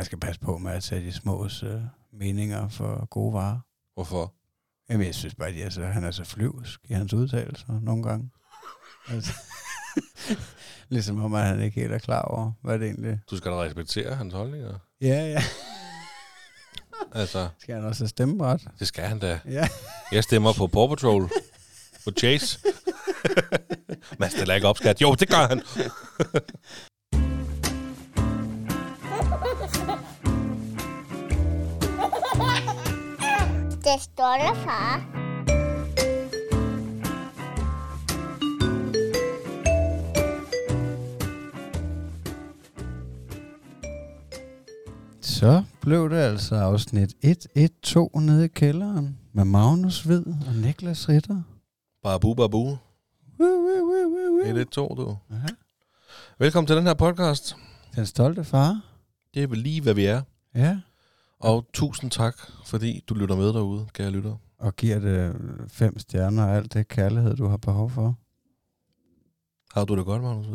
Man 0.00 0.04
skal 0.04 0.18
passe 0.18 0.40
på 0.40 0.58
med 0.58 0.72
at 0.72 0.82
tage 0.82 1.06
de 1.06 1.12
smås 1.12 1.62
øh, 1.62 1.80
meninger 2.12 2.68
for 2.68 3.06
gode 3.06 3.32
varer. 3.32 3.58
Hvorfor? 3.94 4.34
Jamen, 4.90 5.06
jeg 5.06 5.14
synes 5.14 5.34
bare, 5.34 5.48
at 5.48 5.64
altså, 5.64 5.82
han 5.82 6.04
er 6.04 6.10
så 6.10 6.24
flyvsk 6.24 6.80
i 6.84 6.92
hans 6.92 7.12
udtalelser 7.14 7.80
nogle 7.82 8.02
gange. 8.02 8.30
Altså, 9.08 9.32
ligesom 10.88 11.24
om, 11.24 11.32
han 11.32 11.62
ikke 11.62 11.80
helt 11.80 11.92
er 11.92 11.98
klar 11.98 12.22
over, 12.22 12.52
hvad 12.62 12.78
det 12.78 12.86
egentlig 12.86 13.20
Du 13.30 13.36
skal 13.36 13.50
da 13.50 13.62
respektere 13.62 14.14
hans 14.14 14.34
holdninger. 14.34 14.78
Ja, 15.00 15.26
ja. 15.26 15.42
Altså, 17.12 17.48
Skal 17.58 17.74
han 17.74 17.84
også 17.84 18.02
have 18.02 18.08
stemmeret? 18.08 18.68
det 18.78 18.88
skal 18.88 19.04
han 19.04 19.18
da. 19.18 19.40
Ja. 19.48 19.68
Jeg 20.12 20.24
stemmer 20.24 20.52
på 20.52 20.66
Paw 20.66 20.88
Patrol. 20.88 21.30
På 22.04 22.10
Chase. 22.18 22.58
Man 24.18 24.30
stiller 24.30 24.54
ikke 24.54 24.68
op, 24.68 24.76
skat. 24.76 25.02
Jo, 25.02 25.14
det 25.14 25.28
gør 25.28 25.48
han. 25.48 25.62
Det 33.90 34.02
står 34.02 34.36
der, 34.38 34.54
far. 34.54 35.06
Så 45.20 45.64
blev 45.80 46.10
det 46.10 46.16
altså 46.16 46.54
afsnit 46.54 47.14
112 47.22 48.20
nede 48.20 48.44
i 48.44 48.48
kælderen 48.48 49.18
med 49.32 49.44
Magnus 49.44 50.02
Hvid 50.02 50.26
og 50.26 50.54
Niklas 50.54 51.08
Ritter. 51.08 51.42
Babu, 52.02 52.34
babu. 52.34 52.58
Woo, 52.58 52.78
woo, 53.40 53.84
woo, 53.90 54.10
woo, 54.14 54.44
woo. 54.44 54.50
1, 54.50 54.56
1, 54.56 54.68
2, 54.68 54.94
du. 54.96 55.16
Aha. 55.30 55.48
Velkommen 56.38 56.66
til 56.66 56.76
den 56.76 56.86
her 56.86 56.94
podcast. 56.94 57.56
Den 57.96 58.06
stolte 58.06 58.44
far. 58.44 58.80
Det 59.34 59.42
er 59.42 59.46
vel 59.46 59.58
lige, 59.58 59.82
hvad 59.82 59.94
vi 59.94 60.04
er. 60.04 60.22
Ja. 60.54 60.78
Og 61.40 61.66
tusind 61.72 62.10
tak, 62.10 62.34
fordi 62.66 63.04
du 63.08 63.14
lytter 63.14 63.36
med 63.36 63.46
derude, 63.52 63.86
kære 63.94 64.10
lytter. 64.10 64.36
Og 64.58 64.76
giver 64.76 64.98
det 64.98 65.36
fem 65.68 65.98
stjerner 65.98 66.44
og 66.44 66.56
alt 66.56 66.72
det 66.72 66.88
kærlighed, 66.88 67.36
du 67.36 67.46
har 67.46 67.56
behov 67.56 67.90
for. 67.90 68.14
Har 69.74 69.84
du 69.84 69.96
det 69.96 70.04
godt, 70.04 70.22
Magnus? 70.22 70.46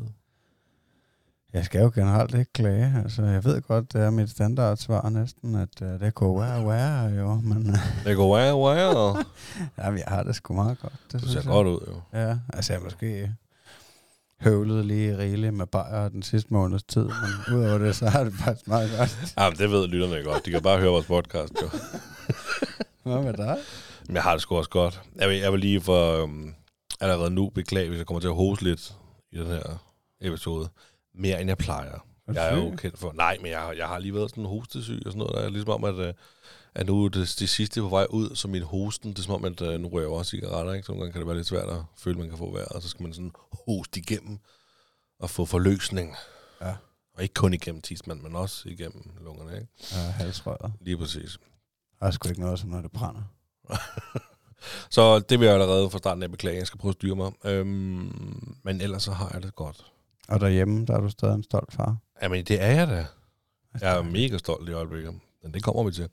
Jeg 1.53 1.65
skal 1.65 1.81
jo 1.81 1.91
generelt 1.95 2.33
ikke 2.35 2.53
klage. 2.53 2.93
Altså, 3.03 3.23
jeg 3.23 3.43
ved 3.43 3.61
godt, 3.61 3.93
det 3.93 4.01
er 4.01 4.09
mit 4.09 4.29
standardsvar 4.29 5.09
næsten, 5.09 5.55
at 5.55 5.81
uh, 5.81 5.87
det 5.87 6.13
kunne 6.13 6.41
være 6.41 6.67
være 6.67 7.03
jo, 7.03 7.35
men 7.35 7.69
uh, 7.69 7.75
Det 8.05 8.15
går 8.15 8.27
wow, 8.53 8.57
wow. 8.59 9.15
jamen, 9.77 9.99
jeg 9.99 10.07
har 10.07 10.23
det 10.23 10.35
sgu 10.35 10.53
meget 10.53 10.79
godt. 10.79 10.93
Det 11.11 11.21
Du 11.21 11.27
ser 11.27 11.39
jeg. 11.39 11.45
godt 11.45 11.67
ud, 11.67 11.79
jo. 11.87 12.19
Ja, 12.19 12.39
altså 12.53 12.73
jeg 12.73 12.81
måske 12.81 13.35
høvlet 14.45 14.85
lige 14.85 15.17
rigeligt 15.17 15.53
med 15.53 15.67
bajer 15.67 16.09
den 16.09 16.23
sidste 16.23 16.53
måneds 16.53 16.83
tid, 16.83 17.03
men 17.03 17.55
udover 17.57 17.77
det, 17.77 17.95
så 17.95 18.09
har 18.09 18.23
det 18.23 18.33
faktisk 18.33 18.67
meget 18.67 18.89
godt. 18.97 19.33
Jamen, 19.37 19.57
det 19.57 19.71
ved 19.71 19.87
lytterne 19.87 20.23
godt. 20.23 20.45
De 20.45 20.51
kan 20.51 20.61
bare 20.61 20.79
høre 20.79 20.89
vores 20.89 21.05
podcast, 21.05 21.53
jo. 21.61 21.69
Hvad 23.11 23.23
med 23.23 23.33
dig? 23.33 23.57
Men 24.07 24.15
jeg 24.15 24.23
har 24.23 24.31
det 24.31 24.41
sgu 24.41 24.55
også 24.57 24.69
godt. 24.69 25.01
Jeg 25.15 25.29
vil, 25.29 25.37
jeg 25.37 25.51
vil 25.51 25.59
lige 25.59 25.81
for 25.81 26.23
øhm, 26.23 26.53
allerede 27.01 27.29
nu 27.29 27.49
beklage, 27.49 27.87
hvis 27.89 27.97
jeg 27.97 28.05
kommer 28.05 28.21
til 28.21 28.27
at 28.27 28.35
hoste 28.35 28.63
lidt 28.63 28.93
i 29.31 29.37
den 29.37 29.47
her 29.47 29.83
episode. 30.21 30.69
Mere 31.15 31.41
end 31.41 31.49
jeg 31.49 31.57
plejer. 31.57 32.05
Er 32.27 32.33
Jeg 32.33 32.51
er 32.51 32.55
jo 32.57 32.75
kendt 32.77 32.99
for... 32.99 33.11
Nej, 33.15 33.37
men 33.41 33.51
jeg, 33.51 33.73
jeg 33.77 33.87
har 33.87 33.99
lige 33.99 34.13
været 34.13 34.29
sådan 34.29 34.45
hostesyg 34.45 35.01
og 35.05 35.11
sådan 35.11 35.19
noget. 35.19 35.35
Der 35.35 35.41
er 35.41 35.49
ligesom 35.49 35.69
om, 35.69 35.83
at, 35.83 35.95
øh, 35.95 36.13
at 36.75 36.87
nu 36.87 37.05
er 37.05 37.09
det, 37.09 37.35
det 37.39 37.49
sidste 37.49 37.81
på 37.81 37.89
vej 37.89 38.07
ud, 38.09 38.35
så 38.35 38.47
min 38.47 38.61
hosten, 38.61 39.09
det 39.09 39.19
er 39.19 39.23
som 39.23 39.33
om, 39.33 39.45
at 39.45 39.61
øh, 39.61 39.79
nu 39.79 39.87
rører 39.87 40.03
jeg 40.03 40.11
også 40.11 40.29
cigaretter, 40.29 40.73
ikke? 40.73 40.85
Så 40.85 40.91
nogle 40.91 41.01
gange 41.01 41.13
kan 41.13 41.19
det 41.21 41.27
være 41.27 41.37
lidt 41.37 41.47
svært 41.47 41.69
at 41.69 41.81
føle, 41.97 42.15
at 42.15 42.19
man 42.19 42.29
kan 42.29 42.37
få 42.37 42.51
vejr, 42.51 42.65
og 42.65 42.81
så 42.81 42.89
skal 42.89 43.03
man 43.03 43.13
sådan 43.13 43.31
hoste 43.67 43.99
igennem 43.99 44.37
og 45.19 45.29
få 45.29 45.45
forløsning. 45.45 46.15
Ja. 46.61 46.75
Og 47.13 47.23
ikke 47.23 47.33
kun 47.33 47.53
igennem 47.53 47.81
tidsmand, 47.81 48.21
men 48.21 48.35
også 48.35 48.69
igennem 48.69 49.03
lungerne, 49.21 49.55
ikke? 49.55 49.67
Ja, 49.91 49.97
halsrøret. 49.97 50.73
Lige 50.81 50.97
præcis. 50.97 51.37
Der 51.99 52.05
er 52.05 52.11
sgu 52.11 52.29
ikke 52.29 52.41
noget 52.41 52.59
som, 52.59 52.69
når 52.69 52.81
det 52.81 52.91
brænder. 52.91 53.21
Så 54.89 55.19
det 55.19 55.39
vil 55.39 55.45
jeg 55.45 55.53
allerede 55.53 55.89
fra 55.89 55.97
starten 55.97 56.23
af 56.23 56.31
beklage. 56.31 56.57
Jeg 56.57 56.67
skal 56.67 56.79
prøve 56.79 56.89
at 56.89 56.95
styre 56.95 57.15
mig. 57.15 57.31
Øhm, 57.43 58.55
men 58.63 58.81
ellers 58.81 59.03
så 59.03 59.11
har 59.11 59.31
jeg 59.33 59.43
det 59.43 59.55
godt. 59.55 59.85
Og 60.27 60.39
derhjemme, 60.39 60.85
der 60.85 60.95
er 60.95 61.01
du 61.01 61.09
stadig 61.09 61.35
en 61.35 61.43
stolt 61.43 61.73
far. 61.73 61.97
Jamen, 62.21 62.45
det 62.45 62.61
er 62.61 62.71
jeg 62.71 62.87
da. 62.87 63.05
Jeg 63.81 63.97
er 63.97 64.01
mega 64.01 64.37
stolt 64.37 64.69
i 64.69 64.71
øjeblikket. 64.71 65.13
Men 65.45 65.53
det 65.53 65.63
kommer 65.63 65.83
vi 65.83 65.91
til. 65.91 66.09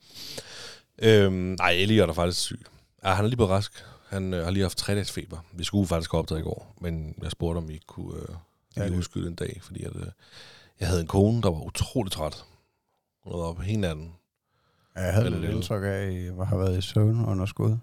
Øhm, 1.02 1.34
nej, 1.34 1.70
Elliot 1.70 2.08
er 2.08 2.12
faktisk 2.12 2.40
syg. 2.40 2.64
Ja, 3.04 3.10
han 3.10 3.24
er 3.24 3.28
lige 3.28 3.36
blevet 3.36 3.50
rask. 3.50 3.84
Han 4.08 4.34
øh, 4.34 4.44
har 4.44 4.50
lige 4.50 4.62
haft 4.62 4.78
tre 4.78 4.94
dages 4.94 5.12
feber. 5.12 5.38
Vi 5.52 5.64
skulle 5.64 5.86
faktisk 5.88 6.10
have 6.12 6.18
optaget 6.18 6.40
i 6.40 6.44
går, 6.44 6.74
men 6.80 7.14
jeg 7.22 7.30
spurgte, 7.30 7.58
om 7.58 7.68
vi 7.68 7.80
kunne 7.86 8.16
øh, 8.22 8.28
Ja, 8.76 8.86
lige 8.86 8.98
udskyde 8.98 9.26
en 9.28 9.34
dag, 9.34 9.58
fordi 9.62 9.82
at, 9.84 9.96
øh, 9.96 10.06
jeg 10.80 10.88
havde 10.88 11.00
en 11.00 11.06
kone, 11.06 11.42
der 11.42 11.50
var 11.50 11.60
utrolig 11.60 12.12
træt. 12.12 12.44
Hun 13.24 13.32
var 13.32 13.38
oppe 13.38 13.62
hele 13.62 13.80
natten. 13.80 14.12
Ja, 14.96 15.02
Jeg 15.02 15.14
havde 15.14 15.30
lidt 15.30 15.50
indtryk 15.52 15.82
af, 15.82 15.88
at 15.88 16.12
I 16.12 16.26
har 16.26 16.56
været 16.56 16.78
i 16.78 16.80
søvn 16.80 17.24
under 17.24 17.46
skud. 17.46 17.76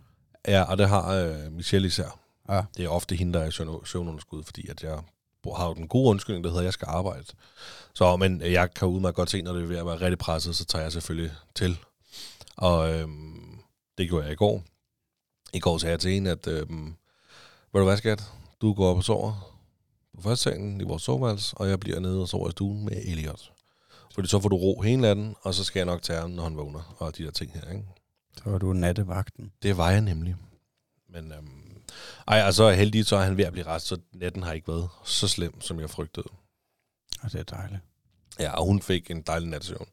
Ja, 0.48 0.64
og 0.64 0.78
det 0.78 0.90
har 0.90 1.14
øh, 1.14 1.52
Michelle 1.52 1.88
især. 1.88 2.20
Ja. 2.50 2.64
Det 2.78 2.86
er 2.86 2.90
ofte 2.90 3.16
hende, 3.16 3.34
der 3.34 3.40
er 3.40 3.48
i 3.48 3.52
søvn- 3.52 3.86
søvnunderskud, 3.86 4.44
fordi 4.44 4.68
at 4.68 4.84
jeg 4.84 5.00
har 5.56 5.68
jo 5.68 5.74
den 5.74 5.88
gode 5.88 6.10
undskyldning, 6.10 6.44
der 6.44 6.50
hedder, 6.50 6.62
at 6.62 6.66
jeg 6.66 6.74
skal 6.74 6.88
arbejde. 6.92 7.26
Så, 7.94 8.18
men 8.18 8.42
jeg 8.42 8.74
kan 8.74 8.88
udmærket 8.88 9.16
godt 9.16 9.30
se, 9.30 9.42
når 9.42 9.54
det 9.54 9.64
er 9.64 9.68
ved 9.68 9.78
at 9.78 9.86
være 9.86 10.02
rigtig 10.02 10.18
presset, 10.18 10.56
så 10.56 10.66
tager 10.66 10.84
jeg 10.84 10.92
selvfølgelig 10.92 11.32
til. 11.56 11.80
Og 12.58 12.94
øhm, 12.94 13.60
det 13.98 14.10
gjorde 14.10 14.24
jeg 14.24 14.34
i 14.34 14.36
går. 14.36 14.64
I 15.54 15.60
går 15.60 15.78
sagde 15.78 15.92
jeg 15.92 16.00
til 16.00 16.12
hende, 16.12 16.32
at 16.32 16.48
øhm, 16.48 16.86
ved 17.74 17.82
du 17.82 17.84
hvad, 17.84 17.98
skat? 17.98 18.24
Du 18.62 18.74
går 18.74 18.90
op 18.92 18.98
og 18.98 19.04
sover 19.04 19.60
på 20.16 20.22
første 20.22 20.44
sengen 20.44 20.82
i 20.82 20.84
vores 20.84 21.04
soveværelse, 21.04 21.58
og 21.58 21.70
jeg 21.70 21.80
bliver 21.80 22.00
nede 22.00 22.22
og 22.22 22.28
sover 22.28 22.48
i 22.48 22.52
stuen 22.52 22.86
med 22.86 23.02
Elliot. 23.06 23.52
Fordi 24.14 24.28
så 24.28 24.40
får 24.40 24.50
du 24.50 24.56
ro 24.56 24.82
hele 24.82 25.02
natten, 25.02 25.36
og 25.42 25.54
så 25.54 25.64
skal 25.64 25.80
jeg 25.80 25.86
nok 25.86 26.02
tage 26.02 26.20
ham, 26.20 26.30
når 26.30 26.44
han 26.44 26.58
vågner, 26.58 26.96
og 26.98 27.18
de 27.18 27.24
der 27.24 27.32
ting 27.32 27.52
her, 27.54 27.72
ikke? 27.72 27.86
Så 28.38 28.50
var 28.50 28.58
du 28.58 28.74
nattevagten. 28.74 29.52
Det 29.64 29.78
var 29.78 29.92
jeg 29.92 30.02
nemlig. 30.02 30.36
Men 31.10 31.32
øhm, 31.32 31.59
ej, 32.30 32.38
altså 32.40 32.70
heldig, 32.72 33.06
så 33.06 33.16
er 33.16 33.22
han 33.24 33.38
ved 33.38 33.46
at 33.46 33.52
blive 33.54 33.68
rest, 33.68 33.86
så 33.88 33.98
natten 34.14 34.44
har 34.44 34.54
ikke 34.54 34.68
været 34.68 34.90
så 35.06 35.28
slem, 35.28 35.62
som 35.62 35.80
jeg 35.80 35.90
frygtede. 35.90 36.28
Og 37.24 37.32
det 37.32 37.40
er 37.40 37.44
dejligt. 37.44 37.82
Ja, 38.40 38.52
og 38.52 38.66
hun 38.66 38.82
fik 38.82 39.12
en 39.12 39.22
dejlig 39.22 39.50
natsøvn. 39.50 39.88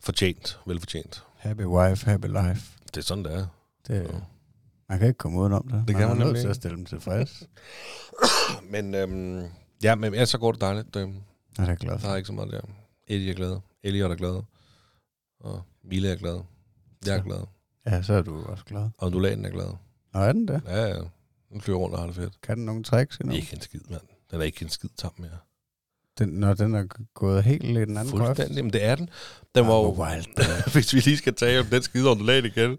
Fortjent, 0.00 0.58
velfortjent. 0.66 1.24
Happy 1.36 1.62
wife, 1.64 2.10
happy 2.10 2.26
life. 2.26 2.62
Det 2.86 2.96
er 2.96 3.00
sådan, 3.02 3.24
det 3.24 3.34
er. 3.34 3.46
Det, 3.86 4.02
Ja. 4.02 4.18
man 4.88 4.98
kan 4.98 5.08
ikke 5.08 5.18
komme 5.18 5.38
udenom 5.40 5.68
det. 5.68 5.84
Det 5.88 5.96
kan 5.96 6.08
man 6.08 6.10
er 6.10 6.14
nødt 6.14 6.18
nemlig 6.26 6.40
ikke. 6.40 6.50
at 6.50 6.56
stille 6.56 6.76
dem 6.76 6.86
tilfreds. 6.86 7.42
Men 8.72 8.94
øhm, 8.94 9.44
ja, 9.82 9.94
men 9.94 10.14
ja, 10.14 10.24
så 10.24 10.38
går 10.38 10.52
det 10.52 10.60
dejligt. 10.60 10.94
Det 10.94 11.14
er 11.58 11.66
jeg 11.66 11.76
glad 11.76 11.92
der 11.92 11.98
for. 11.98 12.08
er 12.08 12.16
ikke 12.16 12.26
så 12.26 12.32
meget 12.32 12.52
der. 12.52 12.60
Eddie 13.06 13.30
er 13.30 13.34
glad. 13.34 13.56
Elliot 13.82 14.10
er 14.10 14.14
glad. 14.14 14.42
Og 15.40 15.62
Mille 15.84 16.08
er 16.12 16.16
glad. 16.16 16.40
Jeg 17.06 17.14
er 17.14 17.18
Så. 17.18 17.24
glad. 17.24 17.40
Ja, 17.86 18.02
så 18.02 18.12
er 18.14 18.22
du 18.22 18.44
også 18.44 18.64
glad. 18.64 18.82
Og 18.98 19.06
undulaten 19.06 19.44
er 19.44 19.50
glad. 19.50 19.72
Nå, 20.14 20.20
er 20.20 20.32
den 20.32 20.48
det? 20.48 20.62
Ja, 20.66 20.84
ja. 20.86 21.00
Den 21.52 21.60
flyver 21.60 21.78
rundt 21.78 21.94
og 21.94 22.00
har 22.00 22.06
det 22.06 22.16
fedt. 22.16 22.40
Kan 22.40 22.56
den 22.56 22.66
nogle 22.66 22.84
tricks 22.84 23.16
endnu? 23.16 23.36
Ikke 23.36 23.54
en 23.54 23.60
skid, 23.60 23.80
mand. 23.90 24.02
Den 24.30 24.40
er 24.40 24.44
ikke 24.44 24.62
en 24.62 24.68
skid 24.68 24.88
tam 24.98 25.12
mere. 25.18 25.38
Den, 26.18 26.28
når 26.28 26.54
den 26.54 26.74
er 26.74 26.84
gået 27.14 27.44
helt 27.44 27.64
i 27.64 27.66
den 27.66 27.78
anden 27.78 28.10
grøft. 28.10 28.26
Fuldstændig, 28.26 28.64
men 28.64 28.72
det 28.72 28.84
er 28.84 28.94
den. 28.94 29.10
Den 29.54 29.66
var 29.66 29.74
jo, 29.74 29.88
Ah, 29.88 29.94
hvor 29.94 30.04
wild. 30.04 30.72
hvis 30.72 30.94
vi 30.94 31.00
lige 31.00 31.16
skal 31.16 31.34
tale 31.34 31.60
om 31.60 31.66
den 31.66 31.82
skide 31.82 32.10
ondulat 32.10 32.44
igen, 32.44 32.78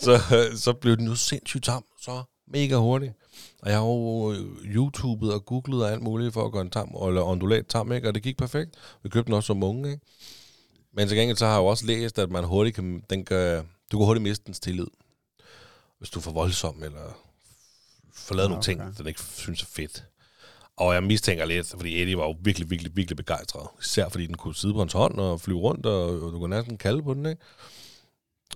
så, 0.00 0.18
så 0.56 0.72
blev 0.72 0.96
den 0.96 1.06
jo 1.06 1.14
sindssygt 1.14 1.64
tam, 1.64 1.84
så 2.00 2.22
mega 2.48 2.76
hurtigt. 2.76 3.12
Og 3.62 3.70
jeg 3.70 3.78
har 3.78 3.84
jo 3.84 4.32
øh, 4.32 4.38
YouTubet 4.64 5.32
og 5.32 5.44
googlet 5.44 5.84
og 5.84 5.92
alt 5.92 6.02
muligt 6.02 6.34
for 6.34 6.44
at 6.44 6.52
gøre 6.52 6.62
en 6.62 6.70
tam, 6.70 6.94
eller 7.06 7.22
ondulat 7.22 7.66
tam, 7.66 7.92
ikke? 7.92 8.08
og 8.08 8.14
det 8.14 8.22
gik 8.22 8.36
perfekt. 8.36 8.74
Vi 9.02 9.08
købte 9.08 9.26
den 9.26 9.34
også 9.34 9.46
som 9.46 9.62
unge, 9.62 9.90
ikke? 9.90 10.04
Men 10.94 11.08
til 11.08 11.16
gengæld 11.16 11.36
så 11.36 11.46
har 11.46 11.52
jeg 11.52 11.60
jo 11.60 11.66
også 11.66 11.86
læst, 11.86 12.18
at 12.18 12.30
man 12.30 12.44
hurtigt 12.44 12.76
kan, 12.76 13.02
den 13.10 13.24
kan, 13.24 13.56
du 13.92 13.98
kan 13.98 14.06
hurtigt 14.06 14.22
miste 14.22 14.44
dens 14.46 14.60
tillid. 14.60 14.86
Hvis 15.98 16.10
du 16.10 16.18
er 16.18 16.22
for 16.22 16.32
voldsom, 16.32 16.82
eller 16.82 17.25
får 18.16 18.34
lavet 18.34 18.46
Ah, 18.46 18.50
nogle 18.50 18.62
ting, 18.62 18.82
okay. 18.82 18.92
den 18.98 19.06
ikke 19.06 19.20
synes 19.22 19.62
er 19.62 19.66
fedt. 19.66 20.04
Og 20.76 20.94
jeg 20.94 21.02
mistænker 21.02 21.44
lidt, 21.44 21.74
fordi 21.76 22.02
Eddie 22.02 22.18
var 22.18 22.24
jo 22.24 22.36
virkelig, 22.40 22.70
virkelig, 22.70 22.96
virkelig 22.96 23.16
begejstret. 23.16 23.68
Især 23.80 24.08
fordi 24.08 24.26
den 24.26 24.36
kunne 24.36 24.54
sidde 24.54 24.74
på 24.74 24.80
hans 24.80 24.92
hånd 24.92 25.18
og 25.20 25.40
flyve 25.40 25.58
rundt, 25.58 25.86
og 25.86 26.04
og 26.04 26.32
du 26.32 26.38
kunne 26.38 26.56
næsten 26.56 26.76
kalde 26.78 27.02
på 27.02 27.14
den, 27.14 27.26
ikke? 27.26 27.42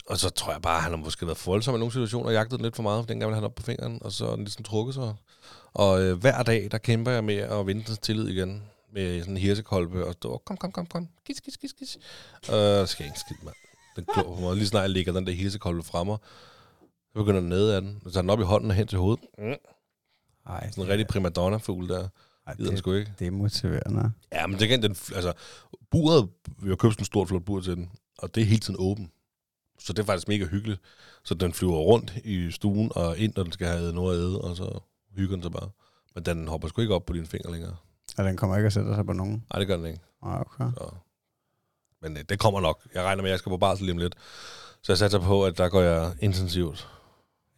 Og 0.06 0.18
så 0.18 0.30
tror 0.30 0.52
jeg 0.52 0.62
bare, 0.62 0.76
at 0.76 0.82
han 0.82 0.92
har 0.92 0.96
måske 0.98 1.26
været 1.26 1.46
voldsom 1.46 1.74
i 1.74 1.78
nogle 1.78 1.92
situationer, 1.92 2.26
og 2.26 2.32
jagtet 2.32 2.58
den 2.58 2.64
lidt 2.64 2.76
for 2.76 2.82
meget, 2.82 3.02
for 3.02 3.06
dengang 3.06 3.28
ville 3.28 3.34
han 3.34 3.44
op 3.44 3.54
på 3.54 3.62
fingeren, 3.62 3.98
og 4.02 4.12
så 4.12 4.30
den 4.32 4.44
ligesom 4.44 4.64
trukket 4.64 4.94
sig. 4.94 5.14
Og 5.74 6.02
øh, 6.02 6.18
hver 6.18 6.42
dag, 6.42 6.68
der 6.70 6.78
kæmper 6.78 7.10
jeg 7.10 7.24
med 7.24 7.36
at 7.36 7.66
vinde 7.66 7.84
dens 7.86 7.98
tillid 7.98 8.28
igen, 8.28 8.62
med 8.92 9.20
sådan 9.20 9.34
en 9.34 9.40
hirsekolbe, 9.40 10.06
og 10.06 10.12
stå, 10.12 10.42
kom, 10.46 10.56
kom, 10.56 10.72
kom, 10.72 10.86
kom, 10.86 11.08
gis, 11.26 11.40
gis, 11.40 11.56
gis, 11.56 11.72
gis. 11.78 11.98
Øh, 12.50 12.56
det 12.56 12.88
skal 12.88 13.04
jeg 13.04 13.10
ikke 13.10 13.20
skide, 13.20 13.38
mand. 13.44 13.54
Den 13.96 14.04
klår 14.14 14.34
på 14.34 14.40
mig. 14.40 14.56
Lige 14.56 14.66
snart 14.66 14.82
jeg 14.82 14.90
lægger 14.90 15.12
den 15.12 15.26
der 15.26 15.32
hirsekolbe 15.32 15.82
fremme, 15.82 16.16
så 17.12 17.18
begynder 17.18 17.40
den 17.40 17.48
ned 17.48 17.70
af 17.70 17.80
den. 17.82 18.00
Så 18.04 18.10
tager 18.10 18.22
den 18.22 18.30
op 18.30 18.40
i 18.40 18.44
hånden 18.44 18.70
og 18.70 18.76
hen 18.76 18.86
til 18.86 18.98
hovedet. 18.98 19.24
Mm. 19.38 19.54
Ej, 20.46 20.70
Sådan 20.70 20.84
en 20.84 20.90
rigtig 20.90 21.06
primadonna-fugl 21.06 21.88
der. 21.88 22.08
Ej, 22.46 22.54
Gider 22.54 22.64
den 22.64 22.70
det, 22.70 22.78
sgu 22.78 22.92
ikke. 22.92 23.12
det 23.18 23.26
er 23.26 23.30
motiverende. 23.30 24.12
Ja, 24.32 24.46
men 24.46 24.58
det 24.58 24.68
kan 24.68 24.82
den, 24.82 24.90
altså, 24.90 25.32
buret, 25.90 26.28
vi 26.62 26.68
har 26.68 26.76
købt 26.76 26.94
sådan 26.94 27.00
en 27.02 27.04
stort 27.04 27.28
flot 27.28 27.44
bur 27.44 27.60
til 27.60 27.76
den, 27.76 27.90
og 28.18 28.34
det 28.34 28.40
er 28.40 28.44
hele 28.44 28.60
tiden 28.60 28.76
åben. 28.78 29.10
Så 29.78 29.92
det 29.92 30.02
er 30.02 30.06
faktisk 30.06 30.28
mega 30.28 30.44
hyggeligt. 30.44 30.80
Så 31.24 31.34
den 31.34 31.52
flyver 31.52 31.76
rundt 31.76 32.16
i 32.24 32.50
stuen 32.50 32.92
og 32.94 33.18
ind, 33.18 33.32
når 33.36 33.42
den 33.42 33.52
skal 33.52 33.66
have 33.66 33.92
noget 33.92 34.16
at 34.18 34.22
æde, 34.22 34.40
og 34.40 34.56
så 34.56 34.78
hygger 35.16 35.36
den 35.36 35.42
sig 35.42 35.52
bare. 35.52 35.70
Men 36.14 36.24
den 36.24 36.48
hopper 36.48 36.68
sgu 36.68 36.80
ikke 36.82 36.94
op 36.94 37.06
på 37.06 37.12
dine 37.12 37.26
fingre 37.26 37.52
længere. 37.52 37.76
Og 38.18 38.24
den 38.24 38.36
kommer 38.36 38.56
ikke 38.56 38.66
at 38.66 38.72
sætte 38.72 38.94
sig 38.94 39.06
på 39.06 39.12
nogen. 39.12 39.44
Nej, 39.52 39.58
det 39.58 39.68
gør 39.68 39.76
den 39.76 39.86
ikke. 39.86 40.00
Ah, 40.22 40.40
okay. 40.40 40.64
Så 40.74 40.90
Men 42.02 42.16
øh, 42.16 42.24
det 42.28 42.38
kommer 42.38 42.60
nok. 42.60 42.86
Jeg 42.94 43.04
regner 43.04 43.22
med, 43.22 43.30
at 43.30 43.32
jeg 43.32 43.38
skal 43.38 43.50
på 43.50 43.56
barsel 43.56 43.84
lige 43.84 43.92
om 43.92 43.98
lidt. 43.98 44.14
Så 44.82 44.92
jeg 44.92 44.98
satser 44.98 45.18
på, 45.18 45.44
at 45.44 45.58
der 45.58 45.68
går 45.68 45.80
jeg 45.80 46.12
intensivt 46.20 46.88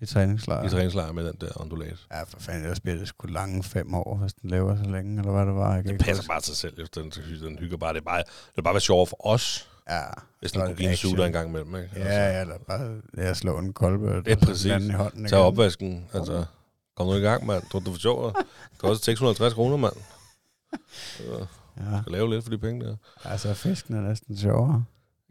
I 0.02 0.06
træningslejr. 0.06 0.64
i 0.64 0.68
træningslejr 0.68 1.12
med 1.12 1.24
den 1.26 1.34
der 1.40 1.60
ondulat. 1.60 2.06
Ja, 2.12 2.22
for 2.22 2.40
fanden, 2.40 2.62
ellers 2.62 2.80
bliver 2.80 2.98
det 2.98 3.08
sgu 3.08 3.26
lange 3.26 3.62
fem 3.62 3.94
år, 3.94 4.16
hvis 4.16 4.32
den 4.34 4.50
lever 4.50 4.76
så 4.76 4.90
længe, 4.90 5.18
eller 5.18 5.32
hvad 5.32 5.46
det 5.46 5.54
var. 5.54 5.74
Jeg 5.76 5.86
ikke 5.86 6.04
passer 6.04 6.24
bare 6.28 6.40
til 6.40 6.46
sig 6.46 6.56
selv, 6.56 6.82
efter 6.82 7.02
den, 7.02 7.10
den 7.42 7.58
hygger 7.58 7.76
bare. 7.76 7.92
Det 7.92 8.00
er 8.00 8.04
bare, 8.04 8.18
det 8.18 8.58
er 8.58 8.62
bare 8.62 8.74
være 8.74 8.80
sjovere 8.80 9.06
for 9.06 9.26
os, 9.26 9.68
Ja, 9.90 10.00
hvis 10.40 10.52
den 10.52 10.60
kunne 10.60 10.68
det 10.68 10.76
give 10.76 10.90
en 10.90 10.96
sutter 10.96 11.24
en 11.24 11.32
gang 11.32 11.48
imellem. 11.48 11.74
Ikke? 11.76 11.88
Altså, 11.96 12.08
Ja, 12.12 12.32
ja, 12.32 12.40
eller 12.40 12.58
bare 12.68 13.00
jeg 13.16 13.36
slår 13.36 13.58
en 13.58 13.72
kolbe, 13.72 14.22
Ja, 14.30 14.34
præcis. 14.34 14.62
den 14.62 14.70
anden 14.72 14.90
i 14.90 14.92
hånden. 14.92 15.26
Tag 15.28 15.38
opvasken. 15.38 16.06
Altså, 16.14 16.44
kom 16.96 17.06
nu 17.06 17.14
i 17.14 17.20
gang, 17.20 17.46
mand. 17.46 17.62
Tror 17.72 17.78
du, 17.78 17.84
du 17.86 17.92
for 17.92 18.00
sjov? 18.00 18.26
Det 18.36 18.78
koster 18.78 19.04
650 19.04 19.54
kroner, 19.54 19.76
mand. 19.76 19.92
Så 20.92 21.46
Ja, 21.76 22.00
skal 22.02 22.12
lave 22.12 22.30
lidt 22.30 22.44
for 22.44 22.50
de 22.50 22.58
penge 22.58 22.84
der. 22.86 22.96
altså 23.24 23.54
fisken 23.54 23.94
er 23.94 24.00
næsten 24.00 24.36
sjovere. 24.38 24.84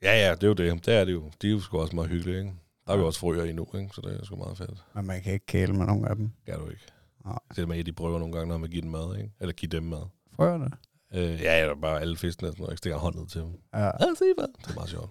Ja, 0.04 0.28
ja, 0.28 0.32
det 0.36 0.44
er 0.44 0.48
jo 0.48 0.54
det. 0.54 0.86
Det 0.86 0.94
er 0.94 1.06
det 1.06 1.12
jo. 1.14 1.32
De 1.42 1.48
er 1.48 1.52
jo 1.52 1.60
sgu 1.60 1.80
også 1.80 1.96
meget 1.96 2.10
hyggelige, 2.10 2.38
ikke? 2.40 2.54
Der 2.88 2.94
er 2.94 2.98
vi 2.98 3.04
også 3.04 3.20
frøer 3.20 3.44
i 3.44 3.54
nu, 3.54 3.68
ikke? 3.76 3.90
Så 3.96 4.02
det 4.02 4.20
er 4.20 4.26
sgu 4.26 4.36
meget 4.36 4.58
fedt. 4.58 4.84
Men 4.96 5.06
man 5.06 5.22
kan 5.22 5.34
ikke 5.34 5.46
kæle 5.46 5.74
med 5.74 5.86
nogen 5.86 6.06
af 6.06 6.16
dem. 6.16 6.32
Det 6.46 6.54
er 6.54 6.58
du 6.58 6.70
ikke. 6.70 6.82
Nej. 7.26 7.40
Det 7.56 7.62
er 7.62 7.66
med, 7.66 7.78
at 7.80 7.86
de 7.86 7.94
prøver 7.94 8.20
nogle 8.20 8.34
gange, 8.34 8.48
når 8.48 8.58
man 8.58 8.70
giver 8.70 8.82
dem 8.82 8.92
mad, 8.92 9.18
ikke? 9.18 9.32
Eller 9.40 9.54
giver 9.54 9.70
dem 9.70 9.84
mad. 9.84 10.04
Frøerne? 10.36 10.72
Øh, 11.14 11.42
ja, 11.42 11.66
ja, 11.68 11.74
bare 11.74 12.02
alle 12.02 12.18
fiskene 12.18 12.52
noget. 12.58 12.70
Jeg 12.70 12.78
stikker 12.78 12.98
hånden 13.00 13.22
ned 13.22 13.28
til 13.30 13.42
dem. 13.42 13.50
Ja. 13.74 13.80
Hvad. 13.80 14.48
Det 14.58 14.70
er 14.70 14.74
meget 14.76 14.90
sjovt. 14.90 15.10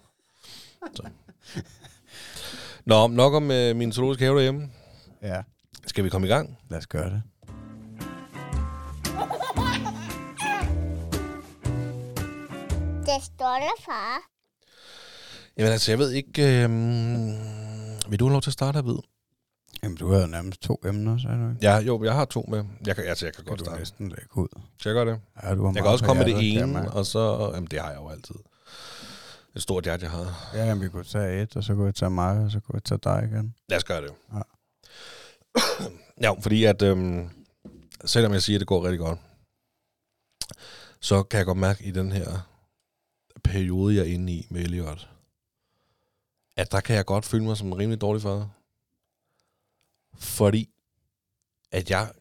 Så. 0.94 1.02
Nå, 2.84 3.06
nok 3.06 3.34
om 3.34 3.50
øh, 3.50 3.76
min 3.76 3.92
zoologiske 3.92 4.24
have 4.24 4.36
derhjemme. 4.36 4.70
ja, 5.22 5.42
Skal 5.86 6.04
vi 6.04 6.08
komme 6.08 6.26
i 6.26 6.30
gang? 6.30 6.58
lad 6.70 6.78
os 6.78 6.86
gøre 6.86 7.10
det. 7.10 7.22
Det 13.06 13.22
stolte 13.24 13.82
far. 13.84 14.18
Jamen 15.56 15.72
altså, 15.72 15.92
jeg 15.92 15.98
ved 15.98 16.10
ikke... 16.10 16.62
Øh, 16.64 17.59
vil 18.10 18.20
du 18.20 18.24
have 18.24 18.32
lov 18.32 18.42
til 18.42 18.50
at 18.50 18.52
starte 18.52 18.80
Hvid? 18.80 18.98
Jamen, 19.82 19.96
du 19.96 20.12
havde 20.12 20.28
nærmest 20.28 20.62
to 20.62 20.80
emner, 20.84 21.18
sagde 21.18 21.36
du 21.36 21.48
ikke? 21.50 21.58
Ja, 21.62 21.78
jo, 21.78 22.04
jeg 22.04 22.14
har 22.14 22.24
to 22.24 22.44
med. 22.48 22.64
Jeg 22.86 22.96
kan, 22.96 23.04
altså, 23.04 23.26
jeg 23.26 23.34
kan 23.34 23.44
godt 23.44 23.58
du 23.58 23.64
starte. 23.64 23.78
næsten 23.78 24.08
lægge 24.08 24.38
ud? 24.38 24.48
Skal 24.78 24.90
jeg 24.90 24.94
gøre 24.94 25.14
det? 25.14 25.20
Ja, 25.42 25.54
du 25.54 25.64
har 25.64 25.72
Jeg 25.72 25.82
kan 25.82 25.92
også 25.92 26.04
komme 26.04 26.24
med 26.24 26.34
det 26.34 26.42
jeg 26.42 26.62
ene, 26.62 26.92
og 26.92 27.06
så... 27.06 27.50
Jamen, 27.54 27.66
det 27.70 27.80
har 27.80 27.90
jeg 27.90 27.98
jo 27.98 28.08
altid. 28.08 28.34
Et 29.56 29.62
stort 29.62 29.84
hjerte, 29.84 30.04
jeg 30.04 30.10
har. 30.10 30.50
Ja, 30.54 30.64
jamen, 30.66 30.84
vi 30.84 30.88
kunne 30.88 31.04
tage 31.04 31.42
et, 31.42 31.56
og 31.56 31.64
så 31.64 31.74
kunne 31.74 31.86
vi 31.86 31.92
tage 31.92 32.10
mig, 32.10 32.44
og 32.44 32.50
så 32.50 32.60
kunne 32.60 32.74
vi 32.74 32.80
tage 32.80 33.00
dig 33.04 33.28
igen. 33.32 33.54
Lad 33.68 33.78
os 33.78 33.84
gøre 33.84 34.02
det. 34.02 34.12
Ja. 34.34 34.40
ja, 36.28 36.40
fordi 36.40 36.64
at... 36.64 36.82
Øhm, 36.82 37.28
selvom 38.04 38.32
jeg 38.32 38.42
siger, 38.42 38.56
at 38.56 38.60
det 38.60 38.68
går 38.68 38.84
rigtig 38.84 38.98
godt, 38.98 39.18
så 41.00 41.22
kan 41.22 41.38
jeg 41.38 41.46
godt 41.46 41.58
mærke 41.58 41.84
i 41.84 41.90
den 41.90 42.12
her 42.12 42.48
periode, 43.44 43.96
jeg 43.96 44.00
er 44.00 44.14
inde 44.14 44.32
i 44.32 44.46
med 44.50 44.60
Elliot, 44.60 45.09
at 46.60 46.72
der 46.72 46.80
kan 46.80 46.96
jeg 46.96 47.06
godt 47.06 47.24
føle 47.24 47.44
mig 47.44 47.56
som 47.56 47.66
en 47.66 47.78
rimelig 47.78 48.00
dårlig 48.00 48.22
far. 48.22 48.50
Fordi 50.14 50.68
at 51.70 51.90
jeg, 51.90 52.12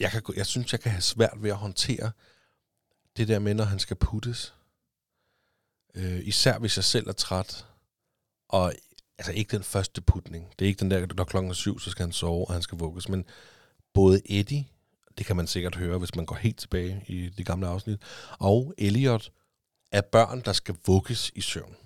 jeg, 0.00 0.10
kan, 0.10 0.22
jeg 0.36 0.46
synes, 0.46 0.72
jeg 0.72 0.80
kan 0.80 0.90
have 0.90 1.02
svært 1.02 1.42
ved 1.42 1.50
at 1.50 1.56
håndtere 1.56 2.12
det 3.16 3.28
der 3.28 3.38
med, 3.38 3.54
når 3.54 3.64
han 3.64 3.78
skal 3.78 3.96
puttes. 3.96 4.54
Øh, 5.94 6.20
især 6.26 6.58
hvis 6.58 6.76
jeg 6.76 6.84
selv 6.84 7.08
er 7.08 7.12
træt. 7.12 7.66
Og 8.48 8.72
altså 9.18 9.32
ikke 9.32 9.56
den 9.56 9.64
første 9.64 10.00
putning. 10.00 10.52
Det 10.58 10.64
er 10.64 10.68
ikke 10.68 10.80
den 10.80 10.90
der, 10.90 11.06
når 11.14 11.24
klokken 11.24 11.50
er 11.50 11.54
syv, 11.54 11.78
så 11.78 11.90
skal 11.90 12.02
han 12.02 12.12
sove, 12.12 12.46
og 12.46 12.52
han 12.52 12.62
skal 12.62 12.78
vugges. 12.78 13.08
Men 13.08 13.24
både 13.92 14.20
Eddie, 14.24 14.66
det 15.18 15.26
kan 15.26 15.36
man 15.36 15.46
sikkert 15.46 15.76
høre, 15.76 15.98
hvis 15.98 16.14
man 16.14 16.26
går 16.26 16.36
helt 16.36 16.58
tilbage 16.58 17.04
i 17.06 17.28
de 17.28 17.44
gamle 17.44 17.66
afsnit, 17.66 18.00
og 18.38 18.74
Elliot 18.78 19.32
er 19.92 20.00
børn, 20.00 20.40
der 20.40 20.52
skal 20.52 20.76
vugges 20.86 21.32
i 21.34 21.40
søvn. 21.40 21.76